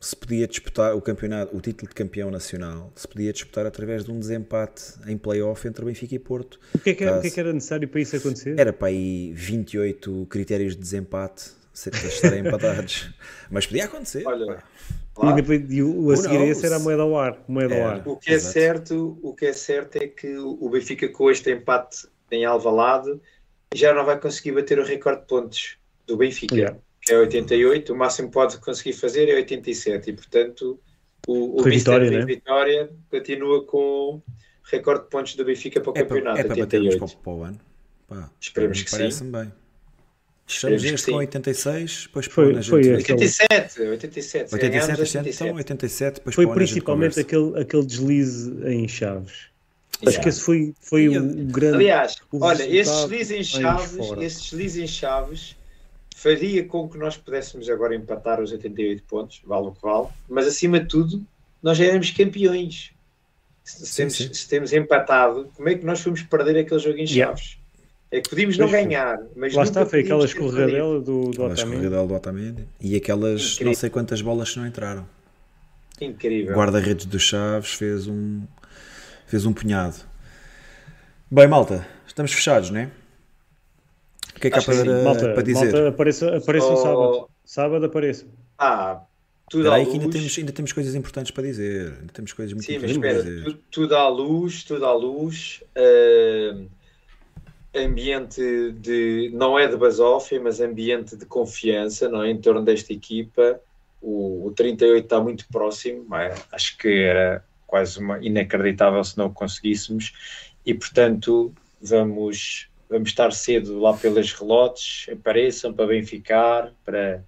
se 0.00 0.16
podia 0.16 0.48
disputar 0.48 0.96
o 0.96 1.02
campeonato, 1.02 1.54
o 1.54 1.60
título 1.60 1.86
de 1.90 1.94
campeão 1.94 2.30
nacional, 2.30 2.90
se 2.96 3.06
podia 3.06 3.30
disputar 3.30 3.66
através 3.66 4.02
de 4.02 4.10
um 4.10 4.18
desempate 4.18 4.94
em 5.06 5.18
play-off 5.18 5.68
entre 5.68 5.84
Benfica 5.84 6.14
e 6.14 6.18
Porto. 6.18 6.58
O 6.74 6.78
que, 6.78 6.88
é 6.88 6.94
que, 6.94 7.04
era, 7.04 7.18
o 7.18 7.20
que, 7.20 7.26
é 7.26 7.30
que 7.30 7.38
era 7.38 7.52
necessário 7.52 7.86
para 7.86 8.00
isso 8.00 8.16
acontecer? 8.16 8.58
Era 8.58 8.72
para 8.72 8.88
aí 8.88 9.30
28 9.34 10.26
critérios 10.30 10.74
de 10.74 10.80
desempate 10.80 11.50
estarem 11.74 12.40
empatados. 12.48 13.12
Mas 13.50 13.66
podia 13.66 13.84
acontecer. 13.84 14.26
Olha, 14.26 14.64
e, 15.22 15.34
depois, 15.34 15.70
e 15.70 15.82
o, 15.82 16.10
a 16.12 16.16
seguir 16.16 16.40
esse 16.48 16.64
era 16.64 16.76
a 16.76 16.78
moeda 16.78 17.02
ao 17.02 17.14
ar. 17.14 17.44
Moeda 17.46 17.74
ao 17.74 17.88
ar. 17.88 18.08
O 18.08 18.16
que, 18.16 18.32
é 18.32 18.38
certo, 18.38 19.18
o 19.22 19.34
que 19.34 19.44
é 19.44 19.52
certo 19.52 19.96
é 19.96 20.06
que 20.06 20.34
o 20.38 20.66
Benfica 20.70 21.06
com 21.10 21.30
este 21.30 21.52
empate 21.52 22.08
em 22.30 22.46
Alvalade 22.46 23.20
já 23.74 23.92
não 23.92 24.02
vai 24.02 24.18
conseguir 24.18 24.52
bater 24.52 24.78
o 24.78 24.82
recorde 24.82 25.20
de 25.20 25.26
pontos 25.26 25.76
do 26.06 26.16
Benfica. 26.16 26.54
Yeah 26.54 26.78
que 27.02 27.12
é 27.12 27.18
88, 27.18 27.92
o 27.92 27.96
máximo 27.96 28.28
que 28.28 28.34
pode 28.34 28.58
conseguir 28.58 28.92
fazer 28.92 29.28
é 29.28 29.34
87 29.34 30.10
e 30.10 30.12
portanto 30.12 30.80
o, 31.26 31.60
o 31.60 31.64
Vitória, 31.64 32.10
né? 32.10 32.24
Vitória 32.24 32.90
continua 33.10 33.64
com 33.64 34.22
recorde 34.64 35.04
de 35.04 35.10
pontos 35.10 35.34
do 35.34 35.44
Benfica 35.44 35.80
para 35.80 35.90
o 35.90 35.98
é 35.98 36.02
campeonato. 36.02 36.36
Para, 36.36 36.44
é 36.44 36.48
para 36.48 36.56
batermos 36.56 36.96
para, 36.96 37.22
para 37.22 37.32
o 37.32 37.42
ano. 37.42 37.60
Pá, 38.08 38.30
Esperemos 38.40 38.82
que 38.82 38.90
sim. 38.90 39.30
bem. 39.30 39.52
Fechamos 40.46 40.84
este 40.84 41.10
com 41.10 41.16
86, 41.18 42.04
depois 42.06 42.26
foi, 42.26 42.62
foi 42.62 42.94
87, 42.94 43.80
87, 43.80 43.84
87, 43.84 44.54
87, 44.54 45.30
então 45.30 45.56
87, 45.56 46.14
depois 46.16 46.34
foi 46.34 46.46
principalmente 46.48 47.20
aquele, 47.20 47.60
aquele 47.60 47.86
deslize 47.86 48.52
em 48.66 48.86
Chaves. 48.88 49.50
Acho 50.04 50.20
que 50.20 50.28
esse 50.28 50.40
foi, 50.40 50.74
foi 50.80 51.08
o, 51.08 51.22
o 51.22 51.44
grande. 51.46 51.76
Aliás, 51.76 52.16
olha, 52.32 52.64
esse 52.64 52.90
deslize 52.90 53.36
em 53.36 53.44
Chaves, 53.44 53.96
esse 54.20 54.42
deslize 54.42 54.82
em 54.82 54.86
Chaves 54.86 55.56
faria 56.22 56.64
com 56.64 56.88
que 56.88 56.96
nós 56.96 57.16
pudéssemos 57.16 57.68
agora 57.68 57.96
empatar 57.96 58.40
os 58.40 58.52
88 58.52 59.02
pontos, 59.02 59.42
vale 59.44 59.66
o 59.66 59.72
que 59.72 59.82
vale, 59.82 60.06
mas 60.28 60.46
acima 60.46 60.78
de 60.78 60.86
tudo, 60.86 61.24
nós 61.60 61.76
já 61.76 61.86
éramos 61.86 62.10
campeões. 62.12 62.92
Se, 63.64 63.86
sim, 63.86 63.96
temos, 63.96 64.16
sim. 64.16 64.32
se 64.32 64.48
temos 64.48 64.72
empatado, 64.72 65.50
como 65.56 65.68
é 65.68 65.74
que 65.74 65.84
nós 65.84 66.00
fomos 66.00 66.22
perder 66.22 66.58
aquele 66.58 66.80
jogo 66.80 66.98
em 66.98 67.06
Chaves? 67.06 67.42
Yeah. 67.44 67.62
É 68.12 68.20
que 68.20 68.28
podíamos 68.28 68.58
não 68.58 68.70
ganhar, 68.70 69.18
mas 69.34 69.54
lá 69.54 69.62
está, 69.62 69.86
foi 69.86 70.00
aquela 70.00 70.24
escorregadela 70.24 71.00
do, 71.00 71.30
do 71.30 71.42
Otamendi. 71.42 71.60
escorregadela 71.60 72.06
do 72.06 72.14
Otamendi 72.14 72.64
e 72.78 72.94
aquelas 72.94 73.54
Incrível. 73.54 73.66
não 73.66 73.74
sei 73.74 73.90
quantas 73.90 74.22
bolas 74.22 74.50
que 74.50 74.58
não 74.58 74.66
entraram. 74.66 75.08
Incrível. 76.00 76.54
Guarda-redes 76.54 77.06
do 77.06 77.18
Chaves 77.18 77.72
fez 77.72 78.06
um 78.06 78.42
fez 79.26 79.46
um 79.46 79.52
punhado. 79.52 79.96
Bem, 81.30 81.48
malta, 81.48 81.86
estamos 82.06 82.32
fechados, 82.32 82.70
não 82.70 82.80
é? 82.80 82.90
Que 84.42 84.48
é 84.48 84.50
que 84.50 84.58
há 84.58 84.62
para, 84.62 85.02
malta, 85.02 85.32
para 85.32 85.42
dizer? 85.42 85.72
Malta, 85.72 85.88
apareça, 85.88 86.36
apareça 86.36 86.66
oh. 86.66 86.76
sábado. 86.76 87.28
Sábado 87.44 87.86
apareça. 87.86 88.26
Ah, 88.58 89.02
tudo 89.48 89.64
Espera 89.64 89.76
à 89.76 89.78
luz. 89.78 89.88
que 89.88 90.00
ainda 90.00 90.12
temos, 90.12 90.38
ainda 90.38 90.52
temos 90.52 90.72
coisas 90.72 90.94
importantes 90.94 91.30
para 91.30 91.44
dizer. 91.44 91.92
Ainda 92.00 92.12
temos 92.12 92.32
coisas 92.32 92.52
muito 92.52 92.66
Sim, 92.66 92.76
importantes 92.76 92.96
mas 92.96 93.06
espera, 93.06 93.22
para 93.22 93.32
dizer. 93.32 93.44
Tudo, 93.44 93.64
tudo 93.70 93.96
à 93.96 94.08
luz, 94.08 94.64
tudo 94.64 94.86
à 94.86 94.92
luz. 94.92 95.62
Uh, 95.76 96.66
ambiente 97.74 98.72
de, 98.72 99.30
não 99.32 99.58
é 99.58 99.68
de 99.68 99.76
basófia, 99.76 100.40
mas 100.40 100.60
ambiente 100.60 101.16
de 101.16 101.24
confiança 101.24 102.08
não 102.08 102.22
é? 102.22 102.30
em 102.30 102.40
torno 102.40 102.62
desta 102.62 102.92
equipa. 102.92 103.60
O, 104.00 104.46
o 104.46 104.50
38 104.50 105.04
está 105.04 105.20
muito 105.20 105.46
próximo, 105.50 106.14
é? 106.16 106.34
acho 106.50 106.76
que 106.76 106.88
era 106.88 107.44
quase 107.66 108.00
uma, 108.00 108.18
inacreditável 108.18 109.02
se 109.04 109.16
não 109.16 109.26
o 109.26 109.32
conseguíssemos, 109.32 110.12
e 110.66 110.74
portanto 110.74 111.54
vamos, 111.80 112.68
vamos 112.92 113.08
estar 113.08 113.32
cedo 113.32 113.80
lá 113.80 113.96
pelas 113.96 114.32
relotes, 114.32 115.06
apareçam 115.10 115.72
para 115.72 115.86
Benficar, 115.86 116.74
para, 116.84 117.24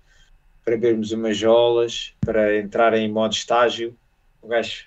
para 0.62 0.77
vermos 0.77 1.11
umas 1.11 1.39
jolas, 1.39 2.12
para 2.20 2.59
entrar 2.59 2.93
em 2.93 3.11
modo 3.11 3.32
estágio. 3.32 3.97
O 4.43 4.49
gajo 4.49 4.85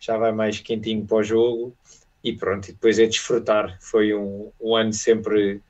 já 0.00 0.18
vai 0.18 0.32
mais 0.32 0.58
quentinho 0.58 1.06
para 1.06 1.18
o 1.18 1.22
jogo 1.22 1.76
e 2.24 2.32
pronto, 2.32 2.68
e 2.68 2.72
depois 2.72 2.98
é 2.98 3.06
desfrutar. 3.06 3.78
Foi 3.80 4.12
um, 4.12 4.50
um 4.60 4.74
ano 4.74 4.92
sempre 4.92 5.62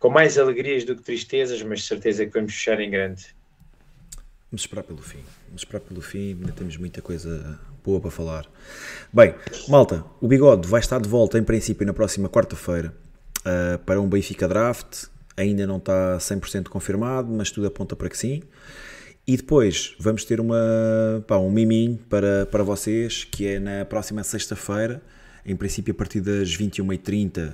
com 0.00 0.10
mais 0.10 0.36
alegrias 0.36 0.82
do 0.82 0.96
que 0.96 1.02
tristezas, 1.02 1.62
mas 1.62 1.84
certeza 1.84 2.26
que 2.26 2.32
vamos 2.32 2.52
fechar 2.52 2.80
em 2.80 2.90
grande. 2.90 3.26
Vamos 4.50 4.62
esperar 4.62 4.82
pelo 4.82 5.00
fim. 5.00 5.22
Vamos 5.46 5.62
esperar 5.62 5.80
pelo 5.80 6.02
fim, 6.02 6.32
ainda 6.32 6.50
temos 6.50 6.76
muita 6.76 7.00
coisa 7.00 7.60
boa 7.84 8.00
para 8.00 8.10
falar. 8.10 8.50
Bem, 9.12 9.36
malta, 9.68 10.04
o 10.20 10.26
Bigode 10.26 10.66
vai 10.66 10.80
estar 10.80 11.00
de 11.00 11.08
volta 11.08 11.38
em 11.38 11.44
princípio 11.44 11.86
na 11.86 11.94
próxima 11.94 12.28
quarta-feira 12.28 12.92
uh, 13.46 13.78
para 13.80 14.00
um 14.00 14.08
Benfica 14.08 14.48
Draft. 14.48 15.04
Ainda 15.36 15.66
não 15.66 15.78
está 15.78 16.18
100% 16.18 16.68
confirmado, 16.68 17.32
mas 17.32 17.50
tudo 17.50 17.66
aponta 17.66 17.96
para 17.96 18.08
que 18.08 18.18
sim. 18.18 18.42
E 19.26 19.36
depois 19.36 19.94
vamos 19.98 20.24
ter 20.24 20.40
uma, 20.40 20.56
pá, 21.26 21.36
um 21.38 21.50
miminho 21.50 21.98
para, 22.08 22.46
para 22.46 22.62
vocês, 22.62 23.24
que 23.24 23.46
é 23.46 23.58
na 23.58 23.84
próxima 23.84 24.22
sexta-feira 24.24 25.00
em 25.44 25.56
princípio 25.56 25.92
a 25.92 25.94
partir 25.94 26.20
das 26.20 26.56
21h30, 26.56 27.52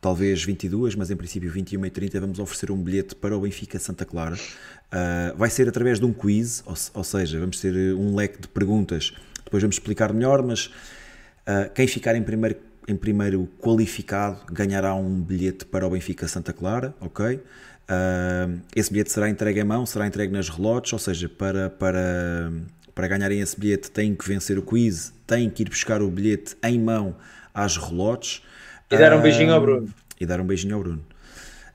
talvez 0.00 0.42
22, 0.42 0.94
mas 0.94 1.10
em 1.10 1.16
princípio 1.16 1.52
21h30 1.52 2.20
vamos 2.20 2.38
oferecer 2.38 2.70
um 2.70 2.82
bilhete 2.82 3.14
para 3.14 3.36
o 3.36 3.40
Benfica 3.40 3.78
Santa 3.78 4.04
Clara. 4.04 4.34
Uh, 4.34 5.36
vai 5.36 5.48
ser 5.48 5.68
através 5.68 6.00
de 6.00 6.04
um 6.04 6.12
quiz, 6.12 6.62
ou, 6.66 6.74
ou, 6.94 7.04
seja, 7.04 7.38
vamos 7.38 7.60
ter 7.60 7.94
um 7.94 8.14
leque 8.14 8.40
de 8.40 8.48
perguntas, 8.48 9.12
depois 9.44 9.62
vamos 9.62 9.76
explicar 9.76 10.12
melhor, 10.12 10.42
mas 10.42 10.66
uh, 10.66 11.72
quem 11.74 11.86
ficar 11.86 12.16
em 12.16 12.22
primeiro, 12.22 12.56
em 12.88 12.96
primeiro 12.96 13.48
qualificado 13.60 14.40
ganhará 14.50 14.94
um 14.94 15.20
bilhete 15.20 15.64
para 15.64 15.86
o 15.86 15.90
Benfica 15.90 16.26
Santa 16.28 16.52
Clara, 16.52 16.94
ok? 17.00 17.36
Uh, 17.36 18.60
esse 18.74 18.90
bilhete 18.90 19.12
será 19.12 19.28
entregue 19.28 19.60
à 19.60 19.64
mão, 19.64 19.84
será 19.84 20.06
entregue 20.06 20.32
nas 20.32 20.48
relotes, 20.48 20.92
ou 20.92 20.98
seja, 20.98 21.28
para, 21.28 21.70
para 21.70 22.50
para 22.94 23.08
ganharem 23.08 23.40
esse 23.40 23.58
bilhete 23.58 23.90
têm 23.90 24.14
que 24.14 24.26
vencer 24.26 24.58
o 24.58 24.62
quiz, 24.62 25.12
têm 25.26 25.48
que 25.48 25.62
ir 25.62 25.68
buscar 25.68 26.02
o 26.02 26.10
bilhete 26.10 26.56
em 26.62 26.78
mão 26.78 27.16
às 27.54 27.76
relotes. 27.76 28.42
E 28.90 28.96
dar 28.96 29.16
um 29.16 29.22
beijinho 29.22 29.52
ao 29.52 29.60
Bruno. 29.60 29.88
E 30.20 30.26
dar 30.26 30.40
um 30.40 30.44
beijinho 30.44 30.74
ao 30.74 30.82
Bruno. 30.82 31.04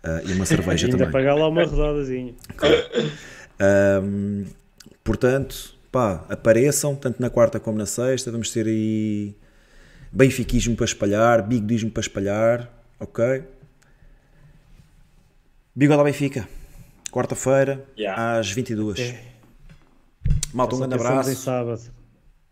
Uh, 0.03 0.29
e 0.29 0.33
uma 0.33 0.45
cerveja 0.45 0.85
ainda 0.85 0.97
também. 0.97 1.11
pagar 1.11 1.33
lá 1.33 1.47
uma 1.47 1.63
rodadazinha. 1.63 2.33
Um, 3.59 4.45
portanto, 5.03 5.75
pá, 5.91 6.23
apareçam, 6.29 6.95
tanto 6.95 7.19
na 7.19 7.29
quarta 7.29 7.59
como 7.59 7.77
na 7.77 7.87
sexta. 7.87 8.31
Vamos 8.31 8.51
ter 8.51 8.67
aí 8.67 9.33
benfiquismo 10.11 10.75
para 10.75 10.85
espalhar, 10.85 11.41
bigodismo 11.41 11.91
para 11.91 12.01
espalhar, 12.01 12.83
ok? 12.99 13.43
Bigode 15.75 16.03
Benfica, 16.03 16.47
quarta-feira, 17.11 17.85
yeah. 17.97 18.39
às 18.39 18.51
22 18.51 18.99
é. 18.99 19.21
Malta, 20.53 20.75
um 20.75 20.79
grande 20.79 20.95
abraço. 20.95 21.29
Em 21.29 21.35
sábado. 21.35 21.81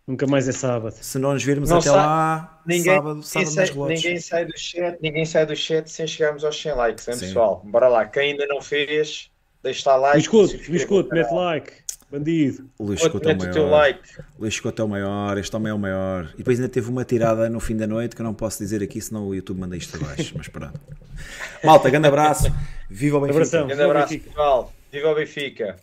Nunca 0.07 0.27
mais 0.27 0.48
é 0.48 0.52
sábado. 0.52 0.94
Se 1.02 1.18
não 1.18 1.34
nos 1.34 1.44
virmos 1.44 1.72
não 1.72 1.80
até 1.80 1.90
lá, 1.90 2.61
ninguém, 2.68 2.94
sábado, 2.94 3.23
sábado 3.23 3.52
sai, 3.52 3.88
ninguém 3.88 4.19
sai 4.19 4.45
do 4.45 4.53
chat, 4.56 4.98
ninguém 5.02 5.26
sai 5.26 5.45
do 5.48 5.56
chat 5.56 5.90
sem 5.90 6.06
chegarmos 6.06 6.44
aos 6.44 6.61
100 6.61 6.73
likes, 6.76 7.07
hein, 7.07 7.18
pessoal? 7.18 7.64
Bora 7.65 7.88
lá, 7.88 8.06
quem 8.06 8.34
ainda 8.34 8.45
não 8.45 8.61
fez, 8.61 9.32
deixa 9.64 9.90
lá 9.90 9.95
like. 9.95 10.18
Biscoito, 10.19 10.72
biscoito, 10.72 11.10
mete 11.11 11.34
like. 11.34 11.73
Bandido. 12.15 12.69
O 12.79 12.85
Luís 12.85 13.01
Escoto 13.01 13.29
é 13.29 13.33
o 13.33 13.37
maior. 13.37 13.69
Like. 13.69 14.09
Luís 14.39 14.53
Escoto 14.53 14.81
é 14.81 14.85
o 14.85 14.87
maior, 14.87 15.37
este 15.37 15.53
homem 15.53 15.69
é 15.69 15.73
o 15.73 15.79
maior. 15.79 16.29
E 16.35 16.37
depois 16.37 16.57
ainda 16.57 16.71
teve 16.71 16.89
uma 16.89 17.03
tirada 17.03 17.49
no 17.49 17.59
fim 17.59 17.75
da 17.75 17.85
noite 17.85 18.15
que 18.15 18.21
eu 18.21 18.23
não 18.23 18.33
posso 18.33 18.57
dizer 18.59 18.81
aqui, 18.81 19.01
senão 19.01 19.27
o 19.27 19.35
YouTube 19.35 19.59
manda 19.59 19.75
isto 19.75 19.97
abaixo. 19.97 20.33
mas 20.37 20.47
pronto. 20.47 20.79
Malta, 21.61 21.89
grande 21.89 22.07
abraço. 22.07 22.45
Viva 22.89 23.17
o 23.17 23.21
Benfica. 23.21 23.37
Abração. 23.37 23.67
Grande 23.67 23.83
abraço, 23.83 24.19
pessoal. 24.19 24.73
Viva 24.91 25.11
o 25.11 25.15
Benfica. 25.15 25.75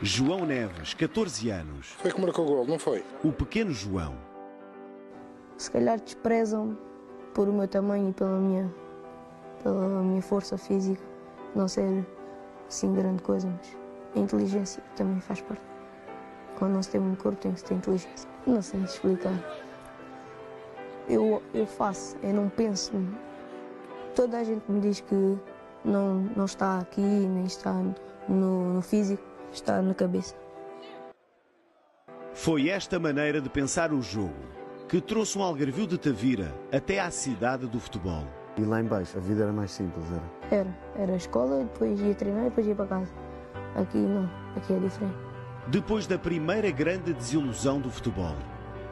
João 0.00 0.46
Neves, 0.46 0.94
14 0.94 1.50
anos. 1.50 1.86
Foi 1.98 2.10
que 2.10 2.20
marcou 2.20 2.44
o 2.44 2.48
gol, 2.48 2.66
não 2.66 2.78
foi? 2.78 3.04
O 3.22 3.30
pequeno 3.30 3.72
João. 3.72 4.16
Se 5.58 5.70
calhar 5.70 6.00
desprezam 6.00 6.76
por 7.34 7.48
o 7.48 7.52
meu 7.52 7.68
tamanho 7.68 8.10
e 8.10 8.12
pela 8.12 8.38
minha, 8.40 8.81
pela 9.62 10.02
minha 10.02 10.22
força 10.22 10.56
física, 10.58 11.02
não 11.54 11.68
ser 11.68 12.06
assim 12.68 12.92
grande 12.94 13.22
coisa, 13.22 13.48
mas 13.48 13.76
a 14.16 14.18
inteligência 14.18 14.82
também 14.96 15.20
faz 15.20 15.40
parte. 15.40 15.62
Quando 16.58 16.72
não 16.72 16.82
se 16.82 16.90
tem 16.90 17.00
muito 17.00 17.22
corpo, 17.22 17.40
tem 17.40 17.52
que 17.52 17.64
ter 17.64 17.74
inteligência. 17.74 18.28
Não 18.46 18.62
sei 18.62 18.80
explicar. 18.80 19.32
Eu, 21.08 21.42
eu 21.52 21.66
faço, 21.66 22.16
eu 22.22 22.32
não 22.32 22.48
penso. 22.48 22.92
Toda 24.14 24.38
a 24.38 24.44
gente 24.44 24.70
me 24.70 24.80
diz 24.80 25.00
que 25.00 25.38
não, 25.84 26.14
não 26.36 26.44
está 26.44 26.78
aqui, 26.78 27.00
nem 27.00 27.44
está 27.44 27.74
no, 28.28 28.74
no 28.74 28.82
físico 28.82 29.32
está 29.52 29.82
na 29.82 29.94
cabeça. 29.94 30.34
Foi 32.32 32.68
esta 32.68 32.98
maneira 32.98 33.40
de 33.40 33.48
pensar 33.48 33.92
o 33.92 34.00
jogo 34.00 34.34
que 34.88 35.00
trouxe 35.00 35.38
um 35.38 35.42
algarvio 35.42 35.86
de 35.86 35.98
Tavira 35.98 36.54
até 36.72 36.98
à 36.98 37.10
cidade 37.10 37.66
do 37.66 37.78
futebol. 37.78 38.24
E 38.56 38.62
lá 38.62 38.80
embaixo 38.80 39.16
a 39.16 39.20
vida 39.20 39.44
era 39.44 39.52
mais 39.52 39.70
simples, 39.70 40.04
era? 40.10 40.60
Era. 40.60 40.78
Era 40.96 41.12
a 41.14 41.16
escola, 41.16 41.64
depois 41.64 41.98
ia 42.00 42.14
treinar 42.14 42.42
e 42.42 42.48
depois 42.50 42.66
ia 42.66 42.74
para 42.74 42.86
casa. 42.86 43.12
Aqui 43.74 43.96
não, 43.98 44.28
aqui 44.56 44.74
é 44.74 44.78
diferente. 44.78 45.16
Depois 45.68 46.06
da 46.06 46.18
primeira 46.18 46.70
grande 46.70 47.14
desilusão 47.14 47.80
do 47.80 47.90
futebol, 47.90 48.34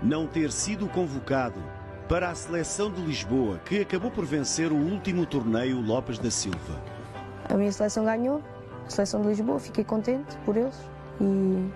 não 0.03 0.27
ter 0.27 0.51
sido 0.51 0.89
convocado 0.89 1.61
para 2.09 2.31
a 2.31 2.35
seleção 2.35 2.91
de 2.91 3.01
Lisboa, 3.03 3.59
que 3.59 3.81
acabou 3.81 4.11
por 4.11 4.25
vencer 4.25 4.73
o 4.73 4.77
último 4.77 5.27
torneio 5.27 5.81
Lopes 5.81 6.19
da 6.19 6.31
Silva. 6.31 6.81
A 7.49 7.55
minha 7.55 7.71
seleção 7.71 8.05
ganhou, 8.05 8.43
seleção 8.89 9.21
de 9.21 9.29
Lisboa, 9.29 9.59
fiquei 9.59 9.85
contente 9.85 10.37
por 10.45 10.57
eles 10.57 10.81
e 11.21 11.71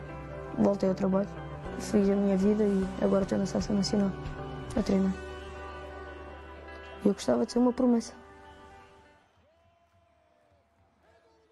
voltei 0.58 0.88
ao 0.88 0.94
trabalho. 0.94 1.28
Fiz 1.78 2.08
a 2.08 2.16
minha 2.16 2.36
vida 2.36 2.64
e 2.64 2.86
agora 3.02 3.24
estou 3.24 3.36
na 3.36 3.46
seleção 3.46 3.76
nacional 3.76 4.10
a 4.76 4.82
treinar. 4.82 5.23
Eu 7.04 7.12
gostava 7.12 7.44
de 7.44 7.52
ser 7.52 7.58
uma 7.58 7.72
promessa. 7.72 8.23